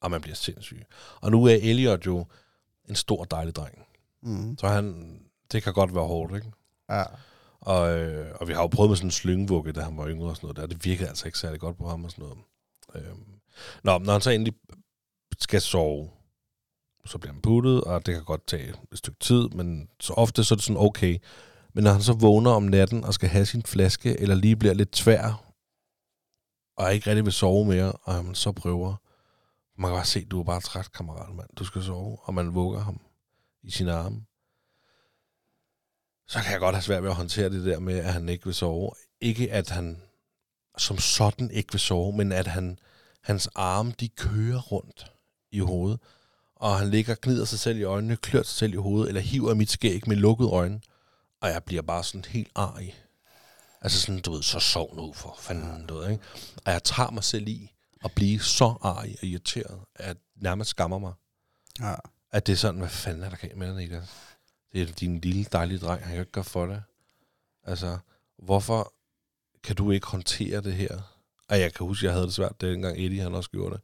Og 0.00 0.10
man 0.10 0.20
bliver 0.20 0.34
sindssyg. 0.34 0.86
Og 1.20 1.30
nu 1.30 1.44
er 1.44 1.58
Elliot 1.62 2.06
jo 2.06 2.26
en 2.88 2.94
stor, 2.94 3.24
dejlig 3.24 3.56
dreng. 3.56 3.86
Mm. 4.22 4.58
Så 4.58 4.68
han, 4.68 5.18
det 5.52 5.62
kan 5.62 5.72
godt 5.72 5.94
være 5.94 6.06
hårdt, 6.06 6.34
ikke? 6.34 6.52
Ja. 6.90 7.04
Og, 7.60 7.98
øh, 7.98 8.34
og 8.40 8.48
vi 8.48 8.52
har 8.52 8.60
jo 8.60 8.66
prøvet 8.66 8.90
med 8.90 8.96
sådan 8.96 9.06
en 9.06 9.12
slyngvugge, 9.12 9.72
da 9.72 9.80
han 9.80 9.96
var 9.96 10.08
yngre 10.08 10.28
og 10.28 10.36
sådan 10.36 10.46
noget 10.46 10.56
der. 10.56 10.66
Det 10.66 10.84
virkede 10.84 11.08
altså 11.08 11.28
ikke 11.28 11.38
særlig 11.38 11.60
godt 11.60 11.78
på 11.78 11.88
ham 11.88 12.04
og 12.04 12.10
sådan 12.10 12.22
noget. 12.22 12.38
Øhm. 12.94 13.24
Nå, 13.84 13.98
når 13.98 14.12
han 14.12 14.20
så 14.20 14.30
endelig 14.30 14.54
skal 15.38 15.60
sove, 15.60 16.10
så 17.06 17.18
bliver 17.18 17.32
han 17.32 17.42
puttet, 17.42 17.84
og 17.84 18.06
det 18.06 18.14
kan 18.14 18.24
godt 18.24 18.46
tage 18.46 18.74
et 18.92 18.98
stykke 18.98 19.20
tid, 19.20 19.48
men 19.48 19.88
så 20.00 20.12
ofte 20.12 20.44
så 20.44 20.54
er 20.54 20.56
det 20.56 20.64
sådan 20.64 20.82
okay. 20.82 21.18
Men 21.72 21.84
når 21.84 21.92
han 21.92 22.02
så 22.02 22.12
vågner 22.12 22.50
om 22.50 22.62
natten 22.62 23.04
og 23.04 23.14
skal 23.14 23.28
have 23.28 23.46
sin 23.46 23.62
flaske, 23.62 24.20
eller 24.20 24.34
lige 24.34 24.56
bliver 24.56 24.74
lidt 24.74 24.90
tvær, 24.90 25.52
og 26.76 26.94
ikke 26.94 27.10
rigtig 27.10 27.24
vil 27.24 27.32
sove 27.32 27.64
mere, 27.64 27.92
og 27.92 28.24
man 28.24 28.34
så 28.34 28.52
prøver, 28.52 28.94
man 29.80 29.90
kan 29.90 29.96
bare 29.96 30.04
se, 30.04 30.24
du 30.24 30.40
er 30.40 30.44
bare 30.44 30.60
træt, 30.60 30.92
kammerat, 30.92 31.34
mand. 31.34 31.48
Du 31.56 31.64
skal 31.64 31.82
sove, 31.82 32.18
og 32.22 32.34
man 32.34 32.54
vugger 32.54 32.80
ham 32.80 33.00
i 33.62 33.70
sine 33.70 33.92
arme 33.92 34.24
så 36.30 36.38
kan 36.42 36.52
jeg 36.52 36.60
godt 36.60 36.74
have 36.74 36.82
svært 36.82 37.02
ved 37.02 37.10
at 37.10 37.16
håndtere 37.16 37.50
det 37.50 37.64
der 37.64 37.78
med, 37.78 37.98
at 37.98 38.12
han 38.12 38.28
ikke 38.28 38.44
vil 38.44 38.54
sove. 38.54 38.90
Ikke 39.20 39.52
at 39.52 39.70
han 39.70 40.02
som 40.78 40.98
sådan 40.98 41.50
ikke 41.50 41.72
vil 41.72 41.80
sove, 41.80 42.16
men 42.16 42.32
at 42.32 42.46
han, 42.46 42.78
hans 43.22 43.48
arme, 43.54 43.94
de 44.00 44.08
kører 44.08 44.60
rundt 44.60 45.12
i 45.52 45.58
hovedet, 45.58 46.00
og 46.56 46.78
han 46.78 46.90
ligger 46.90 47.14
og 47.14 47.20
gnider 47.20 47.44
sig 47.44 47.58
selv 47.58 47.78
i 47.78 47.82
øjnene, 47.82 48.16
klør 48.16 48.42
sig 48.42 48.58
selv 48.58 48.72
i 48.72 48.76
hovedet, 48.76 49.08
eller 49.08 49.20
hiver 49.20 49.54
mit 49.54 49.70
skæg 49.70 50.08
med 50.08 50.16
lukkede 50.16 50.50
øjne, 50.50 50.80
og 51.40 51.48
jeg 51.48 51.64
bliver 51.64 51.82
bare 51.82 52.04
sådan 52.04 52.24
helt 52.24 52.50
arg. 52.54 52.82
Altså 53.80 54.00
sådan, 54.00 54.20
du 54.20 54.32
ved, 54.32 54.42
så 54.42 54.60
sov 54.60 54.96
nu 54.96 55.12
for 55.12 55.36
fanden, 55.38 55.86
du 55.86 55.94
ved, 55.94 56.10
ikke? 56.10 56.24
Og 56.66 56.72
jeg 56.72 56.82
tager 56.84 57.10
mig 57.10 57.24
selv 57.24 57.48
i 57.48 57.72
at 58.04 58.12
blive 58.12 58.40
så 58.40 58.64
arg 58.64 58.96
og 59.20 59.24
irriteret, 59.26 59.80
at 59.94 60.16
nærmest 60.36 60.70
skammer 60.70 60.98
mig. 60.98 61.12
Ja. 61.80 61.94
At 62.32 62.46
det 62.46 62.52
er 62.52 62.56
sådan, 62.56 62.80
hvad 62.80 62.88
fanden 62.88 63.22
er 63.22 63.28
der 63.28 63.36
galt 63.36 63.56
med 63.56 63.66
dig, 63.66 63.76
Niklas? 63.76 64.10
Det 64.72 64.82
er 64.82 64.86
din 64.86 65.20
lille 65.20 65.44
dejlige 65.44 65.78
dreng, 65.78 66.02
han 66.02 66.10
kan 66.10 66.20
ikke 66.20 66.32
gøre 66.32 66.44
for 66.44 66.66
det. 66.66 66.82
Altså, 67.64 67.98
hvorfor 68.38 68.94
kan 69.62 69.76
du 69.76 69.90
ikke 69.90 70.06
håndtere 70.06 70.60
det 70.60 70.74
her? 70.74 71.00
Og 71.48 71.60
jeg 71.60 71.74
kan 71.74 71.86
huske, 71.86 72.06
jeg 72.06 72.12
havde 72.12 72.26
det 72.26 72.34
svært, 72.34 72.60
dengang 72.60 72.98
Eddie 72.98 73.22
han 73.22 73.34
også 73.34 73.50
gjorde 73.50 73.74
det. 73.74 73.82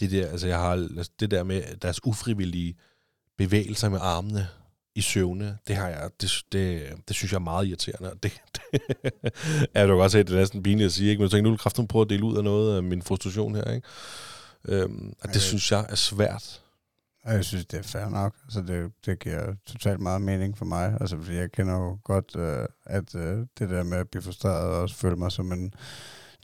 Det 0.00 0.10
der, 0.10 0.28
altså 0.28 0.46
jeg 0.46 0.58
har, 0.58 0.70
altså, 0.72 1.12
det 1.20 1.30
der 1.30 1.42
med 1.42 1.76
deres 1.76 2.06
ufrivillige 2.06 2.76
bevægelser 3.36 3.88
med 3.88 3.98
armene 4.02 4.48
i 4.94 5.00
søvne, 5.00 5.58
det 5.68 5.76
har 5.76 5.88
jeg, 5.88 6.10
det, 6.20 6.30
det, 6.52 6.92
det 7.08 7.16
synes 7.16 7.32
jeg 7.32 7.38
er 7.38 7.42
meget 7.42 7.66
irriterende. 7.66 8.10
Og 8.12 8.22
Det, 8.22 8.32
det, 8.72 8.82
du 9.74 9.86
kan 9.86 9.88
godt 9.88 10.12
se, 10.12 10.18
at 10.18 10.26
det 10.26 10.34
er 10.34 10.38
næsten 10.38 10.62
pinligt 10.62 10.86
at 10.86 10.92
sige, 10.92 11.10
ikke? 11.10 11.20
men 11.20 11.22
jeg 11.22 11.30
tænker, 11.30 11.42
nu 11.42 11.50
vil 11.50 11.58
kraften 11.58 11.86
prøve 11.86 12.02
at 12.02 12.10
dele 12.10 12.24
ud 12.24 12.36
af 12.36 12.44
noget 12.44 12.76
af 12.76 12.82
min 12.82 13.02
frustration 13.02 13.54
her. 13.54 13.70
Ikke? 13.72 13.88
Øhm, 14.68 15.06
og 15.08 15.28
det 15.28 15.28
Okay. 15.28 15.38
synes 15.40 15.72
jeg 15.72 15.86
er 15.88 15.94
svært. 15.94 16.62
Og 17.24 17.32
jeg 17.34 17.44
synes, 17.44 17.66
det 17.66 17.78
er 17.78 17.82
fair 17.82 18.08
nok. 18.08 18.34
Altså, 18.44 18.60
det, 18.62 18.92
det 19.06 19.18
giver 19.18 19.54
totalt 19.66 20.00
meget 20.00 20.22
mening 20.22 20.58
for 20.58 20.64
mig. 20.64 20.96
Altså, 21.00 21.16
fordi 21.22 21.36
jeg 21.36 21.52
kender 21.52 21.74
jo 21.74 21.98
godt, 22.04 22.36
øh, 22.36 22.66
at 22.86 23.14
øh, 23.14 23.38
det 23.58 23.70
der 23.70 23.82
med 23.82 23.98
at 23.98 24.08
blive 24.08 24.22
frustreret 24.22 24.70
og 24.70 24.80
også 24.80 24.96
føle 24.96 25.16
mig 25.16 25.32
som 25.32 25.52
en 25.52 25.74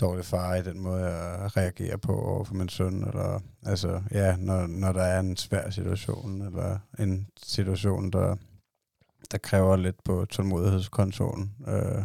dårlig 0.01 0.25
far 0.25 0.55
i 0.55 0.63
den 0.63 0.81
måde, 0.81 1.07
jeg 1.07 1.57
reagerer 1.57 1.97
på 1.97 2.21
over 2.21 2.45
for 2.45 2.55
min 2.55 2.69
søn. 2.69 3.05
Eller, 3.05 3.41
altså, 3.67 4.03
ja, 4.11 4.37
når, 4.37 4.67
når 4.67 4.93
der 4.93 5.03
er 5.03 5.21
en 5.21 5.37
svær 5.37 5.71
situation, 5.71 6.43
eller 6.43 6.79
en 6.99 7.27
situation, 7.43 8.11
der, 8.11 8.37
der 9.31 9.39
kræver 9.39 9.77
lidt 9.77 10.05
på 10.05 10.25
tålmodighedskontoren. 10.25 11.53
Øh, 11.69 12.03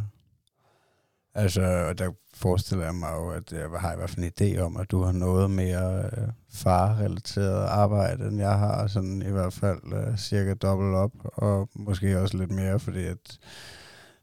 altså, 1.35 1.61
og 1.61 1.97
der 1.97 2.11
forestiller 2.33 2.85
jeg 2.85 2.95
mig 2.95 3.11
jo, 3.13 3.29
at 3.29 3.51
jeg 3.51 3.69
har 3.79 3.93
i 3.93 3.95
hvert 3.95 4.09
fald 4.09 4.25
en 4.25 4.31
idé 4.57 4.59
om, 4.59 4.77
at 4.77 4.91
du 4.91 5.01
har 5.01 5.11
noget 5.11 5.51
mere 5.51 6.03
øh, 6.03 6.27
far-relateret 6.49 7.65
arbejde, 7.65 8.27
end 8.27 8.39
jeg 8.39 8.57
har, 8.59 8.87
sådan 8.87 9.21
i 9.21 9.31
hvert 9.31 9.53
fald 9.53 9.93
øh, 9.93 10.17
cirka 10.17 10.53
dobbelt 10.53 10.95
op, 10.95 11.11
og 11.23 11.69
måske 11.75 12.19
også 12.19 12.37
lidt 12.37 12.51
mere, 12.51 12.79
fordi 12.79 13.05
at, 13.05 13.39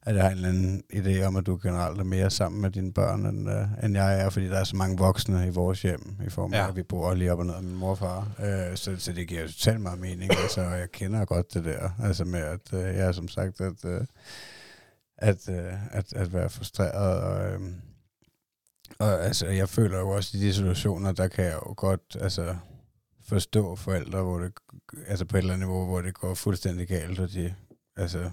at 0.02 0.14
jeg 0.14 0.22
har 0.24 0.30
en 0.30 0.36
eller 0.36 0.48
anden 0.48 0.82
idé 0.94 1.22
om, 1.22 1.36
at 1.36 1.46
du 1.46 1.58
generelt 1.62 2.00
er 2.00 2.04
mere 2.04 2.30
sammen 2.30 2.60
med 2.60 2.70
dine 2.70 2.92
børn, 2.92 3.26
end, 3.26 3.50
øh, 3.50 3.84
end 3.84 3.96
jeg 3.96 4.20
er, 4.20 4.30
fordi 4.30 4.46
der 4.48 4.58
er 4.58 4.64
så 4.64 4.76
mange 4.76 4.98
voksne 4.98 5.46
i 5.46 5.50
vores 5.50 5.82
hjem, 5.82 6.16
i 6.26 6.30
form 6.30 6.52
af, 6.54 6.58
Ja. 6.58 6.68
at 6.68 6.76
vi 6.76 6.82
bor 6.82 7.14
lige 7.14 7.32
op 7.32 7.38
og 7.38 7.46
ned 7.46 7.54
af 7.54 7.62
min 7.62 7.76
morfar. 7.76 8.28
Øh, 8.38 8.76
så, 8.76 8.96
så 8.98 9.12
det 9.12 9.28
giver 9.28 9.46
totalt 9.46 9.80
meget 9.80 9.98
mening, 9.98 10.30
altså, 10.42 10.60
og 10.60 10.78
jeg 10.78 10.90
kender 10.92 11.24
godt 11.24 11.54
det 11.54 11.64
der, 11.64 11.90
altså 12.02 12.24
med, 12.24 12.40
at 12.40 12.72
øh, 12.72 12.80
jeg 12.80 13.06
er 13.06 13.12
som 13.12 13.28
sagt, 13.28 13.60
at... 13.60 13.84
Øh, 13.84 14.00
at, 15.22 15.48
øh, 15.48 15.72
at, 15.96 16.12
at 16.12 16.32
være 16.32 16.50
frustreret. 16.50 17.20
Og, 17.22 17.52
øh, 17.52 17.60
og 18.98 19.24
altså, 19.24 19.46
jeg 19.46 19.68
føler 19.68 19.98
jo 19.98 20.08
også 20.08 20.36
i 20.36 20.40
de 20.40 20.54
situationer, 20.54 21.12
der 21.12 21.28
kan 21.28 21.44
jeg 21.44 21.54
jo 21.66 21.74
godt 21.76 22.16
altså, 22.20 22.56
forstå 23.28 23.76
forældre, 23.76 24.22
hvor 24.22 24.38
det, 24.38 24.52
altså 25.06 25.24
på 25.24 25.36
et 25.36 25.40
eller 25.40 25.54
andet 25.54 25.68
niveau, 25.68 25.86
hvor 25.86 26.00
det 26.00 26.14
går 26.14 26.34
fuldstændig 26.34 26.88
galt, 26.88 27.18
og 27.20 27.32
de 27.32 27.54
altså, 27.96 28.30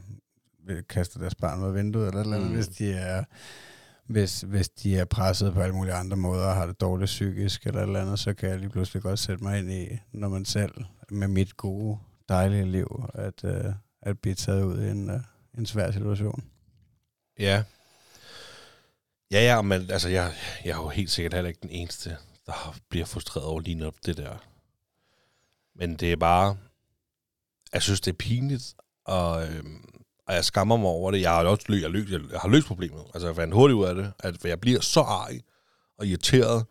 vil 0.68 0.84
kaste 0.84 1.20
deres 1.20 1.36
barn 1.36 1.62
ud 1.62 1.68
af 1.68 1.74
vinduet, 1.76 2.08
eller 2.08 2.22
eller 2.22 2.40
Mm. 2.40 2.54
hvis 2.54 2.68
de 2.68 2.94
er 2.94 3.24
hvis, 4.06 4.42
hvis 4.42 4.70
de 4.70 4.98
er 4.98 5.06
presset 5.06 5.54
på 5.54 5.62
alle 5.62 5.76
mulige 5.76 5.94
andre 5.94 6.18
måder 6.18 6.48
og 6.48 6.56
har 6.56 6.66
det 6.66 6.82
dårligt 6.82 7.08
psykisk 7.08 7.68
eller 7.68 7.82
eller 7.82 8.02
andet, 8.02 8.20
så 8.20 8.34
kan 8.34 8.50
jeg 8.50 8.60
lige 8.60 8.70
pludselig 8.70 9.04
godt 9.04 9.20
sætte 9.20 9.44
mig 9.44 9.60
ind 9.60 9.72
i, 9.72 9.88
når 10.12 10.30
man 10.30 10.46
selv 10.46 10.72
med 11.12 11.28
mit 11.28 11.58
gode, 11.58 11.98
dejlige 12.30 12.66
liv, 12.72 13.04
at, 13.14 13.44
øh, 13.44 13.74
at 14.02 14.20
blive 14.20 14.36
taget 14.36 14.64
ud 14.64 14.82
i 14.82 14.90
en, 14.90 15.10
øh, 15.10 15.20
en 15.58 15.66
svær 15.66 15.92
situation. 15.92 16.44
Ja. 17.40 17.64
Ja, 19.32 19.40
ja, 19.42 19.62
men 19.62 19.92
altså, 19.92 20.10
jeg, 20.10 20.34
jeg 20.66 20.72
er 20.72 20.76
jo 20.78 20.88
helt 20.88 21.12
sikkert 21.12 21.34
heller 21.34 21.48
ikke 21.48 21.62
den 21.62 21.70
eneste, 21.70 22.18
der 22.46 22.76
bliver 22.90 23.06
frustreret 23.06 23.48
over 23.48 23.60
lige 23.60 23.76
netop 23.76 23.96
det 24.06 24.18
der. 24.18 24.44
Men 25.76 25.96
det 25.96 26.12
er 26.12 26.16
bare... 26.16 26.58
Jeg 27.74 27.82
synes, 27.82 28.02
det 28.02 28.12
er 28.12 28.16
pinligt, 28.18 28.76
og, 29.06 29.48
øhm, 29.48 29.97
og 30.28 30.36
jeg 30.36 30.46
skammer 30.46 30.78
mig 30.78 30.90
over 30.90 31.12
det. 31.12 31.22
Jeg 31.22 31.32
har 31.32 31.46
også 31.46 31.66
løst, 31.68 31.84
jeg, 31.84 31.92
løst, 31.92 32.12
jeg 32.12 32.40
har 32.40 32.50
løst 32.50 32.68
problemet. 32.68 33.02
Altså, 33.14 33.28
jeg 33.28 33.36
fandt 33.36 33.54
hurtigt 33.54 33.76
ud 33.78 33.86
af 33.86 33.96
det, 33.96 34.12
at 34.20 34.46
jeg 34.46 34.60
bliver 34.60 34.82
så 34.82 35.00
arg 35.00 35.40
og 36.00 36.08
irriteret, 36.08 36.66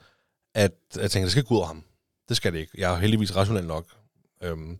at 0.54 0.72
jeg 0.96 1.10
tænker, 1.10 1.24
det 1.24 1.32
skal 1.32 1.44
gå 1.44 1.54
ud 1.54 1.60
af 1.60 1.66
ham. 1.66 1.84
Det 2.28 2.36
skal 2.36 2.52
det 2.52 2.58
ikke. 2.58 2.72
Jeg 2.78 2.94
er 2.94 2.98
heldigvis 2.98 3.36
rationel 3.36 3.66
nok. 3.66 3.86
Øhm, 4.42 4.78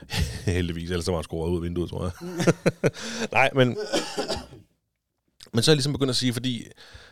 heldigvis, 0.54 0.90
ellers 0.90 1.04
så 1.04 1.10
var 1.10 1.18
jeg 1.18 1.24
scoret 1.24 1.50
ud 1.50 1.56
af 1.56 1.62
vinduet, 1.62 1.90
tror 1.90 2.04
jeg. 2.04 2.12
Nej, 3.32 3.50
men... 3.54 3.78
Men 5.52 5.62
så 5.62 5.70
er 5.70 5.72
jeg 5.72 5.76
ligesom 5.76 5.92
begyndt 5.92 6.10
at 6.10 6.16
sige, 6.16 6.32
fordi 6.32 6.66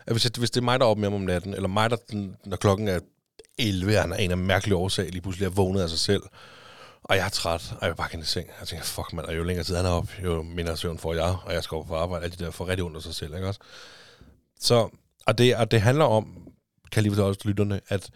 at 0.06 0.12
hvis, 0.12 0.24
jeg, 0.24 0.30
hvis 0.38 0.50
det 0.50 0.60
er 0.60 0.64
mig, 0.64 0.80
der 0.80 0.86
er 0.86 0.90
oppe 0.90 1.00
med 1.00 1.10
ham 1.10 1.14
om 1.14 1.20
natten, 1.20 1.54
eller 1.54 1.68
mig, 1.68 1.90
der, 1.90 1.96
når 2.44 2.56
klokken 2.56 2.88
er 2.88 3.00
11, 3.58 3.96
og 3.96 4.02
han 4.02 4.12
er 4.12 4.16
en 4.16 4.30
af 4.30 4.38
mærkelige 4.38 4.76
årsager, 4.76 5.10
lige 5.10 5.22
pludselig 5.22 5.46
er 5.46 5.50
vågnet 5.50 5.80
af 5.80 5.88
sig 5.88 5.98
selv, 5.98 6.22
og 7.08 7.16
jeg 7.16 7.24
er 7.24 7.28
træt, 7.28 7.72
og 7.72 7.78
jeg 7.80 7.90
vil 7.90 7.96
bare 7.96 8.20
i 8.20 8.22
seng. 8.22 8.48
Jeg 8.60 8.68
tænker, 8.68 8.84
fuck 8.84 9.12
mand, 9.12 9.26
og 9.26 9.36
jo 9.36 9.42
længere 9.44 9.64
tid 9.64 9.76
han 9.76 9.86
er 9.86 9.90
op, 9.90 10.08
jo 10.22 10.42
mindre 10.42 10.76
søvn 10.76 10.98
får 10.98 11.14
jeg, 11.14 11.36
og 11.44 11.52
jeg 11.52 11.64
skal 11.64 11.76
op 11.76 11.86
på 11.86 11.96
arbejde, 11.96 12.24
alt 12.24 12.32
det 12.32 12.40
der 12.40 12.50
får 12.50 12.68
rigtig 12.68 12.84
under 12.84 13.00
sig 13.00 13.14
selv, 13.14 13.34
ikke 13.34 13.48
også? 13.48 13.60
Så, 14.60 14.88
og 15.26 15.38
det, 15.38 15.56
og 15.56 15.70
det 15.70 15.80
handler 15.80 16.04
om, 16.04 16.24
kan 16.92 16.96
jeg 16.96 17.02
lige 17.02 17.12
fortælle 17.12 17.28
også 17.28 17.40
til 17.40 17.50
lytterne, 17.50 17.80
at, 17.88 18.10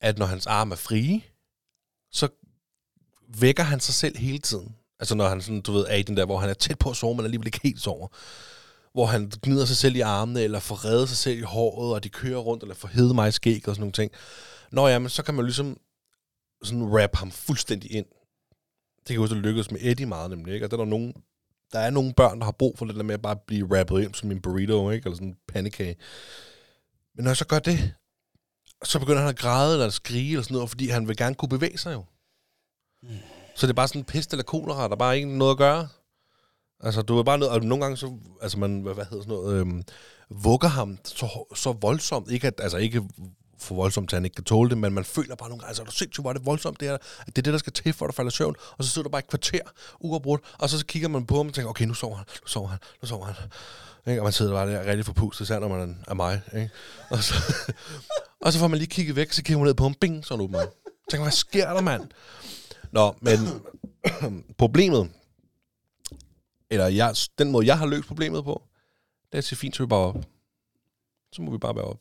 at 0.00 0.18
når 0.18 0.26
hans 0.26 0.46
arm 0.46 0.70
er 0.70 0.76
frie, 0.76 1.22
så 2.12 2.28
vækker 3.28 3.62
han 3.62 3.80
sig 3.80 3.94
selv 3.94 4.18
hele 4.18 4.38
tiden. 4.38 4.76
Altså 5.00 5.14
når 5.14 5.28
han 5.28 5.42
sådan, 5.42 5.60
du 5.60 5.72
ved, 5.72 5.86
er 5.88 5.96
i 5.96 6.02
den 6.02 6.16
der, 6.16 6.24
hvor 6.24 6.38
han 6.38 6.50
er 6.50 6.54
tæt 6.54 6.78
på 6.78 6.90
at 6.90 6.96
sove, 6.96 7.14
men 7.16 7.24
alligevel 7.24 7.46
ikke 7.46 7.60
helt 7.62 7.80
sover. 7.80 8.08
Hvor 8.92 9.06
han 9.06 9.32
gnider 9.42 9.64
sig 9.64 9.76
selv 9.76 9.96
i 9.96 10.00
armene, 10.00 10.42
eller 10.42 10.60
får 10.60 10.84
reddet 10.84 11.08
sig 11.08 11.18
selv 11.18 11.38
i 11.38 11.42
håret, 11.42 11.94
og 11.94 12.04
de 12.04 12.08
kører 12.08 12.38
rundt, 12.38 12.62
eller 12.62 12.74
får 12.74 12.88
hede 12.88 13.14
mig 13.14 13.28
i 13.28 13.32
skæg 13.32 13.68
og 13.68 13.74
sådan 13.74 13.80
nogle 13.80 13.92
ting. 13.92 14.12
Nå 14.72 14.88
ja, 14.88 14.98
men 14.98 15.08
så 15.08 15.22
kan 15.22 15.34
man 15.34 15.44
ligesom 15.44 15.78
sådan 16.62 16.98
rap 16.98 17.16
ham 17.16 17.30
fuldstændig 17.30 17.92
ind. 17.92 18.06
Det 18.98 19.06
kan 19.06 19.16
jo 19.16 19.22
også 19.22 19.34
lykkes 19.34 19.70
med 19.70 19.80
Eddie 19.82 20.06
meget 20.06 20.30
nemlig, 20.30 20.54
ikke? 20.54 20.66
Og 20.66 20.70
der 20.70 20.76
er, 20.76 20.80
der 20.80 20.90
nogen, 20.90 21.14
der 21.72 21.78
er 21.78 21.90
nogle 21.90 22.14
børn, 22.14 22.38
der 22.38 22.44
har 22.44 22.52
brug 22.52 22.78
for 22.78 22.84
det 22.84 22.96
der 22.96 23.02
med 23.02 23.14
at 23.14 23.22
bare 23.22 23.36
blive 23.46 23.78
rappet 23.78 24.02
ind 24.02 24.14
som 24.14 24.30
en 24.30 24.40
burrito, 24.40 24.90
ikke? 24.90 25.06
Eller 25.06 25.16
sådan 25.16 25.28
en 25.28 25.36
pandekage. 25.48 25.96
Men 27.14 27.24
når 27.24 27.30
jeg 27.30 27.36
så 27.36 27.46
gør 27.46 27.58
det, 27.58 27.94
så 28.84 28.98
begynder 28.98 29.20
han 29.20 29.28
at 29.28 29.38
græde 29.38 29.72
eller 29.72 29.86
at 29.86 29.92
skrige 29.92 30.30
eller 30.30 30.42
sådan 30.42 30.54
noget, 30.54 30.70
fordi 30.70 30.88
han 30.88 31.08
vil 31.08 31.16
gerne 31.16 31.34
kunne 31.34 31.48
bevæge 31.48 31.78
sig 31.78 31.92
jo. 31.94 32.04
Mm. 33.02 33.08
Så 33.56 33.66
det 33.66 33.72
er 33.72 33.74
bare 33.74 33.88
sådan 33.88 34.00
en 34.00 34.04
pest 34.04 34.32
eller 34.32 34.44
kolera, 34.44 34.88
der 34.88 34.96
bare 34.96 35.16
ikke 35.16 35.38
noget 35.38 35.50
at 35.50 35.58
gøre. 35.58 35.88
Altså, 36.80 37.02
du 37.02 37.18
er 37.18 37.22
bare 37.22 37.38
nødt, 37.38 37.50
og 37.50 37.60
nogle 37.60 37.84
gange 37.84 37.96
så, 37.96 38.18
altså 38.42 38.58
man, 38.58 38.80
hvad, 38.80 38.94
hvad 38.94 39.04
hedder 39.04 39.22
sådan 39.22 39.36
noget, 39.36 39.60
øhm, 39.60 39.82
vugger 40.30 40.68
ham 40.68 40.98
så, 41.04 41.44
så 41.54 41.72
voldsomt, 41.72 42.30
ikke 42.30 42.46
at, 42.46 42.60
altså 42.60 42.76
ikke 42.76 43.02
for 43.58 43.74
voldsomt, 43.74 44.08
til 44.08 44.16
han 44.16 44.24
ikke 44.24 44.34
kan 44.34 44.44
tåle 44.44 44.70
det, 44.70 44.78
men 44.78 44.92
man 44.92 45.04
føler 45.04 45.34
bare 45.34 45.48
nogle 45.48 45.60
gange, 45.60 45.68
altså, 45.68 45.82
er 45.82 45.86
du 45.86 45.92
sindssygt, 45.92 46.22
hvor 46.22 46.30
er 46.30 46.34
det 46.34 46.46
voldsomt, 46.46 46.80
det 46.80 46.88
er, 46.88 46.94
at 46.94 47.26
det 47.26 47.38
er 47.38 47.42
det, 47.42 47.52
der 47.52 47.58
skal 47.58 47.72
til, 47.72 47.92
for 47.92 48.04
at 48.04 48.08
du 48.08 48.12
falder 48.12 48.30
i 48.30 48.34
søvn, 48.34 48.54
og 48.78 48.84
så 48.84 48.90
sidder 48.90 49.08
du 49.08 49.10
bare 49.10 49.18
et 49.18 49.28
kvarter 49.28 49.60
uafbrudt, 50.00 50.42
og 50.58 50.70
så, 50.70 50.78
så 50.78 50.86
kigger 50.86 51.08
man 51.08 51.26
på 51.26 51.36
ham 51.36 51.46
og 51.46 51.54
tænker, 51.54 51.70
okay, 51.70 51.84
nu 51.84 51.94
sover 51.94 52.16
han, 52.16 52.26
nu 52.42 52.48
sover 52.48 52.68
han, 52.68 52.78
nu 53.02 53.08
sover 53.08 53.26
han. 53.26 53.34
Ikke? 54.06 54.20
Og 54.20 54.24
man 54.24 54.32
sidder 54.32 54.52
bare 54.52 54.70
der 54.70 54.84
rigtig 54.84 55.04
forpustet, 55.04 55.44
især 55.44 55.58
når 55.58 55.68
man 55.68 56.04
er 56.08 56.14
mig. 56.14 56.40
Ikke? 56.54 56.70
Og, 57.10 57.22
så, 57.22 57.34
og 58.44 58.52
så 58.52 58.58
får 58.58 58.68
man 58.68 58.78
lige 58.78 58.88
kigget 58.88 59.16
væk, 59.16 59.32
så 59.32 59.42
kigger 59.42 59.58
man 59.58 59.66
ned 59.66 59.74
på 59.74 59.82
ham, 59.82 59.94
bing, 59.94 60.24
så 60.24 60.34
er 60.34 60.38
man. 60.38 60.66
Tænker, 61.10 61.24
hvad 61.24 61.32
sker 61.32 61.72
der, 61.74 61.80
mand? 61.80 62.08
Nå, 62.92 63.14
men 63.20 63.38
problemet, 64.58 65.10
eller 66.70 66.86
jeg, 66.86 67.14
den 67.38 67.50
måde, 67.50 67.66
jeg 67.66 67.78
har 67.78 67.86
løst 67.86 68.08
problemet 68.08 68.44
på, 68.44 68.62
det 69.26 69.34
er 69.34 69.38
at 69.38 69.44
sige, 69.44 69.58
fint, 69.58 69.76
så 69.76 69.82
vi 69.82 69.86
bare 69.86 70.00
op. 70.00 70.16
Så 71.32 71.42
må 71.42 71.50
vi 71.50 71.58
bare 71.58 71.76
være 71.76 71.84
op. 71.84 72.00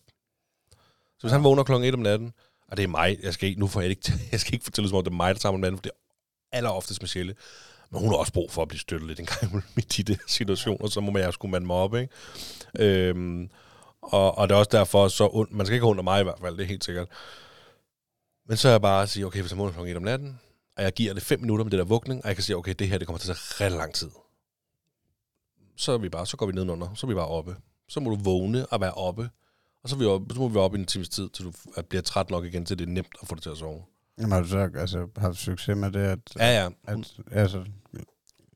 Så 1.17 1.21
hvis 1.21 1.31
han 1.31 1.43
vågner 1.43 1.63
klokken 1.63 1.87
1 1.87 1.93
om 1.93 1.99
natten, 1.99 2.33
og 2.67 2.77
det 2.77 2.83
er 2.83 2.87
mig, 2.87 3.17
jeg 3.23 3.33
skal 3.33 3.49
ikke, 3.49 3.59
nu 3.59 3.67
får 3.67 3.81
jeg 3.81 3.89
ikke, 3.89 4.13
jeg 4.31 4.39
skal 4.39 4.53
ikke 4.53 4.63
fortælle, 4.63 4.89
som 4.89 4.97
om 4.97 5.03
det 5.03 5.11
er 5.11 5.15
mig, 5.15 5.35
der 5.35 5.39
tager 5.39 5.53
om 5.53 5.59
natten, 5.59 5.77
for 5.77 5.81
det 5.81 5.91
er 5.91 6.57
aller 6.57 6.69
oftest 6.69 7.01
Michelle. 7.01 7.35
Men 7.89 8.01
hun 8.01 8.09
har 8.09 8.17
også 8.17 8.33
brug 8.33 8.51
for 8.51 8.61
at 8.61 8.67
blive 8.67 8.79
støttet 8.79 9.07
lidt 9.07 9.19
en 9.19 9.25
gang 9.25 9.63
i 9.77 9.81
de 9.81 10.03
der 10.03 10.15
situationer, 10.27 10.89
så 10.89 11.01
må 11.01 11.17
jeg 11.17 11.33
skulle 11.33 11.51
mande 11.51 11.67
mig 11.67 11.75
op, 11.75 11.95
ikke? 11.95 12.13
Øhm, 12.79 13.49
og, 14.01 14.37
og 14.37 14.49
det 14.49 14.55
er 14.55 14.59
også 14.59 14.69
derfor, 14.71 15.07
så 15.07 15.27
und, 15.27 15.47
man 15.51 15.65
skal 15.65 15.73
ikke 15.73 15.85
have 15.85 16.03
mig 16.03 16.19
i 16.19 16.23
hvert 16.23 16.39
fald, 16.39 16.57
det 16.57 16.63
er 16.63 16.67
helt 16.67 16.83
sikkert. 16.83 17.07
Men 18.47 18.57
så 18.57 18.67
er 18.67 18.71
jeg 18.71 18.81
bare 18.81 19.03
at 19.03 19.09
sige, 19.09 19.25
okay, 19.25 19.41
hvis 19.41 19.51
jeg 19.51 19.57
vågner 19.57 19.73
klokken 19.73 19.91
1 19.91 19.97
om 19.97 20.03
natten, 20.03 20.39
og 20.77 20.83
jeg 20.83 20.93
giver 20.93 21.13
det 21.13 21.23
5 21.23 21.39
minutter 21.39 21.65
med 21.65 21.71
det 21.71 21.79
der 21.79 21.85
vugning, 21.85 22.23
og 22.23 22.27
jeg 22.27 22.35
kan 22.35 22.43
sige, 22.43 22.55
okay, 22.55 22.75
det 22.79 22.87
her, 22.87 22.97
det 22.97 23.07
kommer 23.07 23.19
til 23.19 23.31
at 23.31 23.37
tage 23.57 23.69
ret 23.69 23.77
lang 23.77 23.93
tid. 23.93 24.09
Så 25.75 25.91
er 25.91 25.97
vi 25.97 26.09
bare, 26.09 26.25
så 26.25 26.37
går 26.37 26.45
vi 26.45 26.51
nedenunder, 26.51 26.93
så 26.95 27.07
er 27.07 27.07
vi 27.07 27.15
bare 27.15 27.27
oppe. 27.27 27.55
Så 27.87 27.99
må 27.99 28.09
du 28.09 28.15
vågne 28.15 28.65
og 28.65 28.81
være 28.81 28.93
oppe, 28.93 29.29
og 29.85 29.89
så, 29.89 29.95
vi 29.95 30.05
oppe, 30.05 30.33
så 30.33 30.39
må 30.39 30.47
vi 30.47 30.57
op 30.57 30.75
i 30.75 30.79
en 30.79 30.85
times 30.85 31.09
tid, 31.09 31.29
til 31.29 31.45
du 31.45 31.51
bliver 31.89 32.01
træt 32.01 32.29
nok 32.29 32.45
igen, 32.45 32.65
til 32.65 32.79
det 32.79 32.87
er 32.87 32.91
nemt 32.91 33.15
at 33.21 33.27
få 33.27 33.35
det 33.35 33.43
til 33.43 33.49
at 33.49 33.57
sove. 33.57 33.83
Jamen 34.17 34.31
har 34.31 34.41
du 34.41 34.47
så 34.47 34.69
altså, 34.75 35.07
haft 35.17 35.37
succes 35.37 35.77
med 35.77 35.91
det, 35.91 35.99
at, 35.99 36.19
Ja, 36.39 36.63
ja. 36.63 36.69
at 36.83 37.13
altså, 37.31 37.65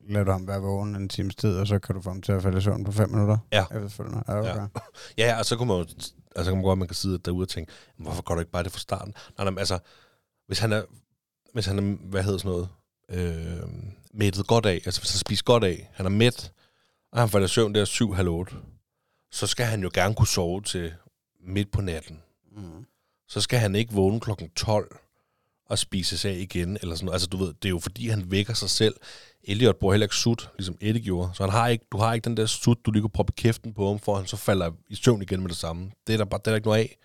lader 0.08 0.24
du 0.24 0.30
ham 0.32 0.46
være 0.46 0.60
vågen 0.60 0.96
en 0.96 1.08
times 1.08 1.34
tid, 1.34 1.56
og 1.56 1.66
så 1.66 1.78
kan 1.78 1.94
du 1.94 2.00
få 2.00 2.10
ham 2.10 2.22
til 2.22 2.32
at 2.32 2.42
falde 2.42 2.58
i 2.58 2.60
søvn 2.60 2.84
på 2.84 2.92
fem 2.92 3.10
minutter? 3.10 3.38
Ja. 3.52 3.64
Efterfølgende. 3.64 4.22
Ja, 4.28 4.38
okay. 4.38 4.56
Ja. 4.56 4.66
Ja, 5.18 5.38
og 5.38 5.44
så 5.44 5.56
kunne 5.56 5.68
man 5.68 5.76
jo, 5.76 5.82
altså 6.36 6.50
kan 6.50 6.54
man 6.54 6.62
godt, 6.62 6.78
man 6.78 6.88
kan 6.88 6.94
sidde 6.94 7.18
derude 7.18 7.44
og 7.44 7.48
tænke, 7.48 7.72
hvorfor 7.96 8.22
går 8.22 8.34
du 8.34 8.40
ikke 8.40 8.52
bare 8.52 8.62
det 8.62 8.72
fra 8.72 8.78
starten? 8.78 9.14
Nej, 9.38 9.50
nej, 9.50 9.58
altså, 9.58 9.78
hvis 10.46 10.58
han 10.58 10.72
er, 10.72 10.82
hvis 11.52 11.66
han 11.66 11.78
er, 11.78 11.96
hvad 12.08 12.22
hedder 12.22 12.38
sådan 12.38 12.50
noget, 12.50 12.68
øh, 13.10 13.62
mættet 14.14 14.46
godt 14.46 14.66
af, 14.66 14.82
altså 14.84 15.00
hvis 15.00 15.12
han 15.12 15.18
spiser 15.18 15.44
godt 15.44 15.64
af, 15.64 15.90
han 15.92 16.06
er 16.06 16.10
mæt, 16.10 16.52
og 17.12 17.20
han 17.20 17.28
falder 17.28 17.44
i 17.44 17.48
søvn 17.48 17.74
der 17.74 17.84
syv, 17.84 18.14
halv 18.14 18.28
otte, 18.28 18.54
så 19.32 19.46
skal 19.46 19.66
han 19.66 19.82
jo 19.82 19.90
gerne 19.94 20.14
kunne 20.14 20.26
sove 20.26 20.62
til 20.62 20.92
midt 21.46 21.70
på 21.70 21.80
natten. 21.80 22.22
Mm. 22.56 22.86
Så 23.28 23.40
skal 23.40 23.58
han 23.58 23.74
ikke 23.74 23.92
vågne 23.94 24.20
klokken 24.20 24.50
12 24.50 24.96
og 25.66 25.78
spise 25.78 26.18
sig 26.18 26.30
af 26.30 26.38
igen, 26.38 26.78
eller 26.82 26.94
sådan 26.94 27.04
noget. 27.04 27.14
Altså, 27.14 27.26
du 27.26 27.36
ved, 27.36 27.46
det 27.54 27.64
er 27.64 27.70
jo 27.70 27.78
fordi, 27.78 28.08
han 28.08 28.30
vækker 28.30 28.54
sig 28.54 28.70
selv. 28.70 28.94
Elliot 29.44 29.76
bruger 29.76 29.94
heller 29.94 30.04
ikke 30.04 30.14
sut, 30.16 30.50
ligesom 30.58 30.76
Eddie 30.80 31.02
gjorde. 31.02 31.30
Så 31.34 31.42
han 31.42 31.52
har 31.52 31.68
ikke, 31.68 31.84
du 31.92 31.98
har 31.98 32.14
ikke 32.14 32.24
den 32.24 32.36
der 32.36 32.46
sut, 32.46 32.86
du 32.86 32.90
lige 32.90 33.02
kan 33.02 33.10
proppe 33.10 33.32
kæften 33.32 33.74
på 33.74 33.88
ham, 33.88 33.98
for 33.98 34.16
han 34.16 34.26
så 34.26 34.36
falder 34.36 34.70
i 34.88 34.94
søvn 34.94 35.22
igen 35.22 35.40
med 35.40 35.48
det 35.48 35.56
samme. 35.56 35.90
Det 36.06 36.12
er 36.12 36.16
der, 36.16 36.24
bare, 36.24 36.38
det 36.38 36.46
er 36.46 36.50
der 36.50 36.56
ikke 36.56 36.68
noget 36.68 36.80
af. 36.80 36.96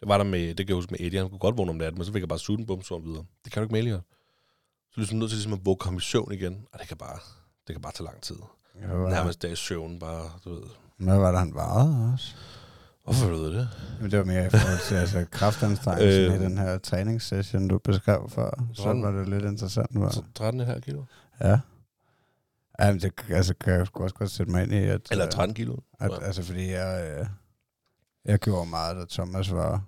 Det 0.00 0.08
var 0.08 0.16
der 0.18 0.24
med, 0.24 0.48
det 0.48 0.56
kan 0.56 0.68
jeg 0.68 0.74
huske 0.74 0.90
med 0.90 1.00
Eddie, 1.00 1.18
han 1.20 1.28
kunne 1.28 1.38
godt 1.38 1.58
vågne 1.58 1.70
om 1.70 1.76
natten, 1.76 1.98
men 1.98 2.04
så 2.06 2.12
fik 2.12 2.20
jeg 2.20 2.28
bare 2.28 2.38
sutten 2.38 2.66
på 2.66 2.74
ham, 2.74 2.82
så 2.82 2.98
videre. 2.98 3.24
Det 3.44 3.52
kan 3.52 3.60
du 3.60 3.64
ikke 3.64 3.72
med 3.72 3.78
Elliot. 3.80 4.00
Så 4.90 4.94
er 4.96 5.00
ligesom 5.00 5.18
nødt 5.18 5.30
til 5.30 5.36
ligesom 5.36 5.52
at 5.52 5.64
vugge 5.64 5.84
ham 5.84 5.96
i 5.96 6.00
søvn 6.00 6.32
igen, 6.32 6.66
og 6.72 6.78
det 6.78 6.88
kan 6.88 6.96
bare, 6.96 7.18
det 7.66 7.74
kan 7.74 7.82
bare 7.82 7.92
tage 7.92 8.04
lang 8.04 8.22
tid. 8.22 8.36
Ja, 8.80 8.86
Nærmest 8.86 9.42
dag 9.42 9.52
i 9.52 9.56
søvn, 9.56 9.98
bare, 9.98 10.30
du 10.44 10.50
ved. 10.54 10.62
hvad 10.96 11.18
var 11.18 11.32
der, 11.32 11.38
han 11.38 11.54
varede 11.54 12.12
også? 12.12 12.34
Hvorfor 13.04 13.26
ved 13.28 13.38
du 13.52 13.58
det? 13.58 13.68
Men 14.00 14.10
det 14.10 14.18
var 14.18 14.24
mere 14.24 14.46
i 14.46 14.50
forhold 14.50 14.88
til 14.88 14.94
altså, 14.94 15.26
kraftanstrengelsen 15.30 16.22
Øh. 16.24 16.34
øh. 16.34 16.40
i 16.40 16.44
den 16.44 16.58
her 16.58 16.78
træningssession, 16.78 17.68
du 17.68 17.78
beskrev 17.78 18.30
før. 18.30 18.64
Så 18.74 18.92
var 18.92 19.10
det 19.10 19.28
lidt 19.28 19.44
interessant. 19.44 19.90
Var. 20.00 20.10
Så 20.10 20.22
13,5 20.40 20.80
kilo? 20.80 21.02
Ja. 21.40 21.60
Jamen, 22.80 23.00
det 23.00 23.12
altså, 23.28 23.54
kan 23.60 23.72
jeg 23.72 23.80
også 23.80 23.92
godt 24.14 24.30
sætte 24.30 24.52
mig 24.52 24.62
ind 24.62 24.72
i, 24.72 24.76
at... 24.84 25.00
Eller 25.10 25.26
øh, 25.26 25.32
13 25.32 25.54
kilo? 25.54 25.76
At, 26.00 26.10
Ja. 26.10 26.24
altså, 26.26 26.42
fordi 26.42 26.70
jeg, 26.70 27.16
øh, 27.20 27.26
jeg 28.24 28.38
gjorde 28.38 28.70
meget, 28.70 28.96
da 28.96 29.04
Thomas 29.10 29.52
var, 29.52 29.82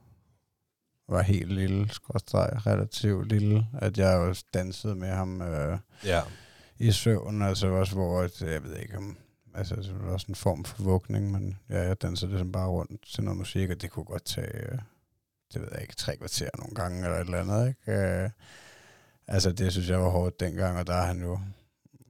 var 1.09 1.23
helt 1.23 1.53
lille, 1.53 1.89
skråstreg, 1.91 2.67
relativt 2.67 3.29
lille, 3.29 3.67
at 3.79 3.99
jeg 3.99 4.17
også 4.17 4.45
dansede 4.55 4.95
med 4.95 5.09
ham 5.09 5.43
øh, 5.43 5.79
Ja. 6.05 6.23
i 6.79 6.93
søvn, 6.93 7.43
altså 7.43 7.67
også 7.69 7.95
hvor, 7.95 8.21
at, 8.23 8.43
jeg 8.43 8.63
ved 8.65 8.77
ikke 8.77 8.97
om, 8.97 9.17
altså 9.57 9.77
det 9.77 10.03
var 10.05 10.13
også 10.13 10.27
en 10.29 10.35
form 10.35 10.65
for 10.65 10.83
vugning, 10.83 11.31
men 11.33 11.59
ja, 11.71 11.83
jeg 11.83 12.03
dansede 12.03 12.31
ligesom 12.31 12.53
bare 12.53 12.69
rundt 12.69 13.07
til 13.07 13.25
noget 13.25 13.39
musik, 13.39 13.71
og 13.71 13.83
det 13.83 13.91
kunne 13.91 14.05
godt 14.05 14.25
tage, 14.25 14.57
øh, 14.73 14.79
det 15.53 15.61
ved 15.63 15.69
jeg 15.73 15.83
ikke, 15.83 15.95
tre 15.95 16.17
kvarter 16.17 16.51
nogle 16.59 16.75
gange, 16.75 17.05
eller 17.05 17.17
et 17.17 17.25
eller 17.25 17.41
andet, 17.41 17.69
ikke? 17.69 17.93
Øh, 17.93 18.31
altså 19.27 19.53
det 19.53 19.73
synes 19.73 19.89
jeg 19.89 20.01
var 20.01 20.09
hårdt 20.09 20.41
dengang, 20.41 20.79
og 20.79 20.87
der 20.87 20.95
er 20.95 21.07
han 21.07 21.23
jo 21.23 21.41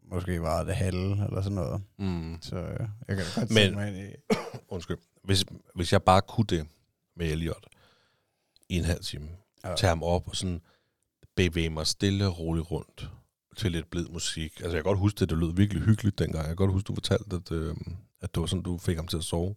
måske 0.04 0.42
varet 0.42 0.66
det 0.66 0.74
halve, 0.76 1.24
eller 1.24 1.42
sådan 1.42 1.54
noget. 1.56 1.82
Mm. 1.98 2.38
Så 2.42 2.56
øh, 2.56 2.88
jeg 3.08 3.16
kan 3.16 3.24
da 3.34 3.40
godt 3.40 3.50
Men- 3.50 3.74
mig 3.74 3.88
ind 3.88 3.96
i, 3.96 4.14
Undskyld. 4.74 4.98
Hvis, 5.24 5.44
hvis 5.74 5.92
jeg 5.92 6.02
bare 6.02 6.22
kunne 6.22 6.46
det 6.46 6.66
med 7.16 7.26
Elliot 7.26 7.66
i 8.68 8.78
en 8.78 8.84
halv 8.84 9.00
time, 9.00 9.28
Ja. 9.64 9.74
tage 9.76 9.88
ham 9.88 10.02
op 10.02 10.28
og 10.28 10.36
sådan 10.36 10.60
bevæge 11.36 11.70
mig 11.70 11.86
stille 11.86 12.26
og 12.26 12.38
roligt 12.38 12.70
rundt 12.70 13.10
til 13.56 13.72
lidt 13.72 13.90
blid 13.90 14.06
musik. 14.08 14.60
Altså, 14.60 14.76
jeg 14.76 14.84
kan 14.84 14.90
godt 14.90 14.98
huske 14.98 15.18
det, 15.18 15.30
det 15.30 15.38
lød 15.38 15.52
virkelig 15.52 15.82
hyggeligt 15.82 16.18
dengang. 16.18 16.38
Jeg 16.38 16.46
kan 16.48 16.56
godt 16.56 16.72
huske, 16.72 16.86
du 16.86 16.94
fortalte, 16.94 17.36
at, 17.36 17.52
øh, 17.52 17.74
at 18.20 18.34
det 18.34 18.40
var 18.40 18.46
sådan, 18.46 18.62
du 18.62 18.78
fik 18.78 18.96
ham 18.96 19.06
til 19.06 19.16
at 19.16 19.24
sove. 19.24 19.54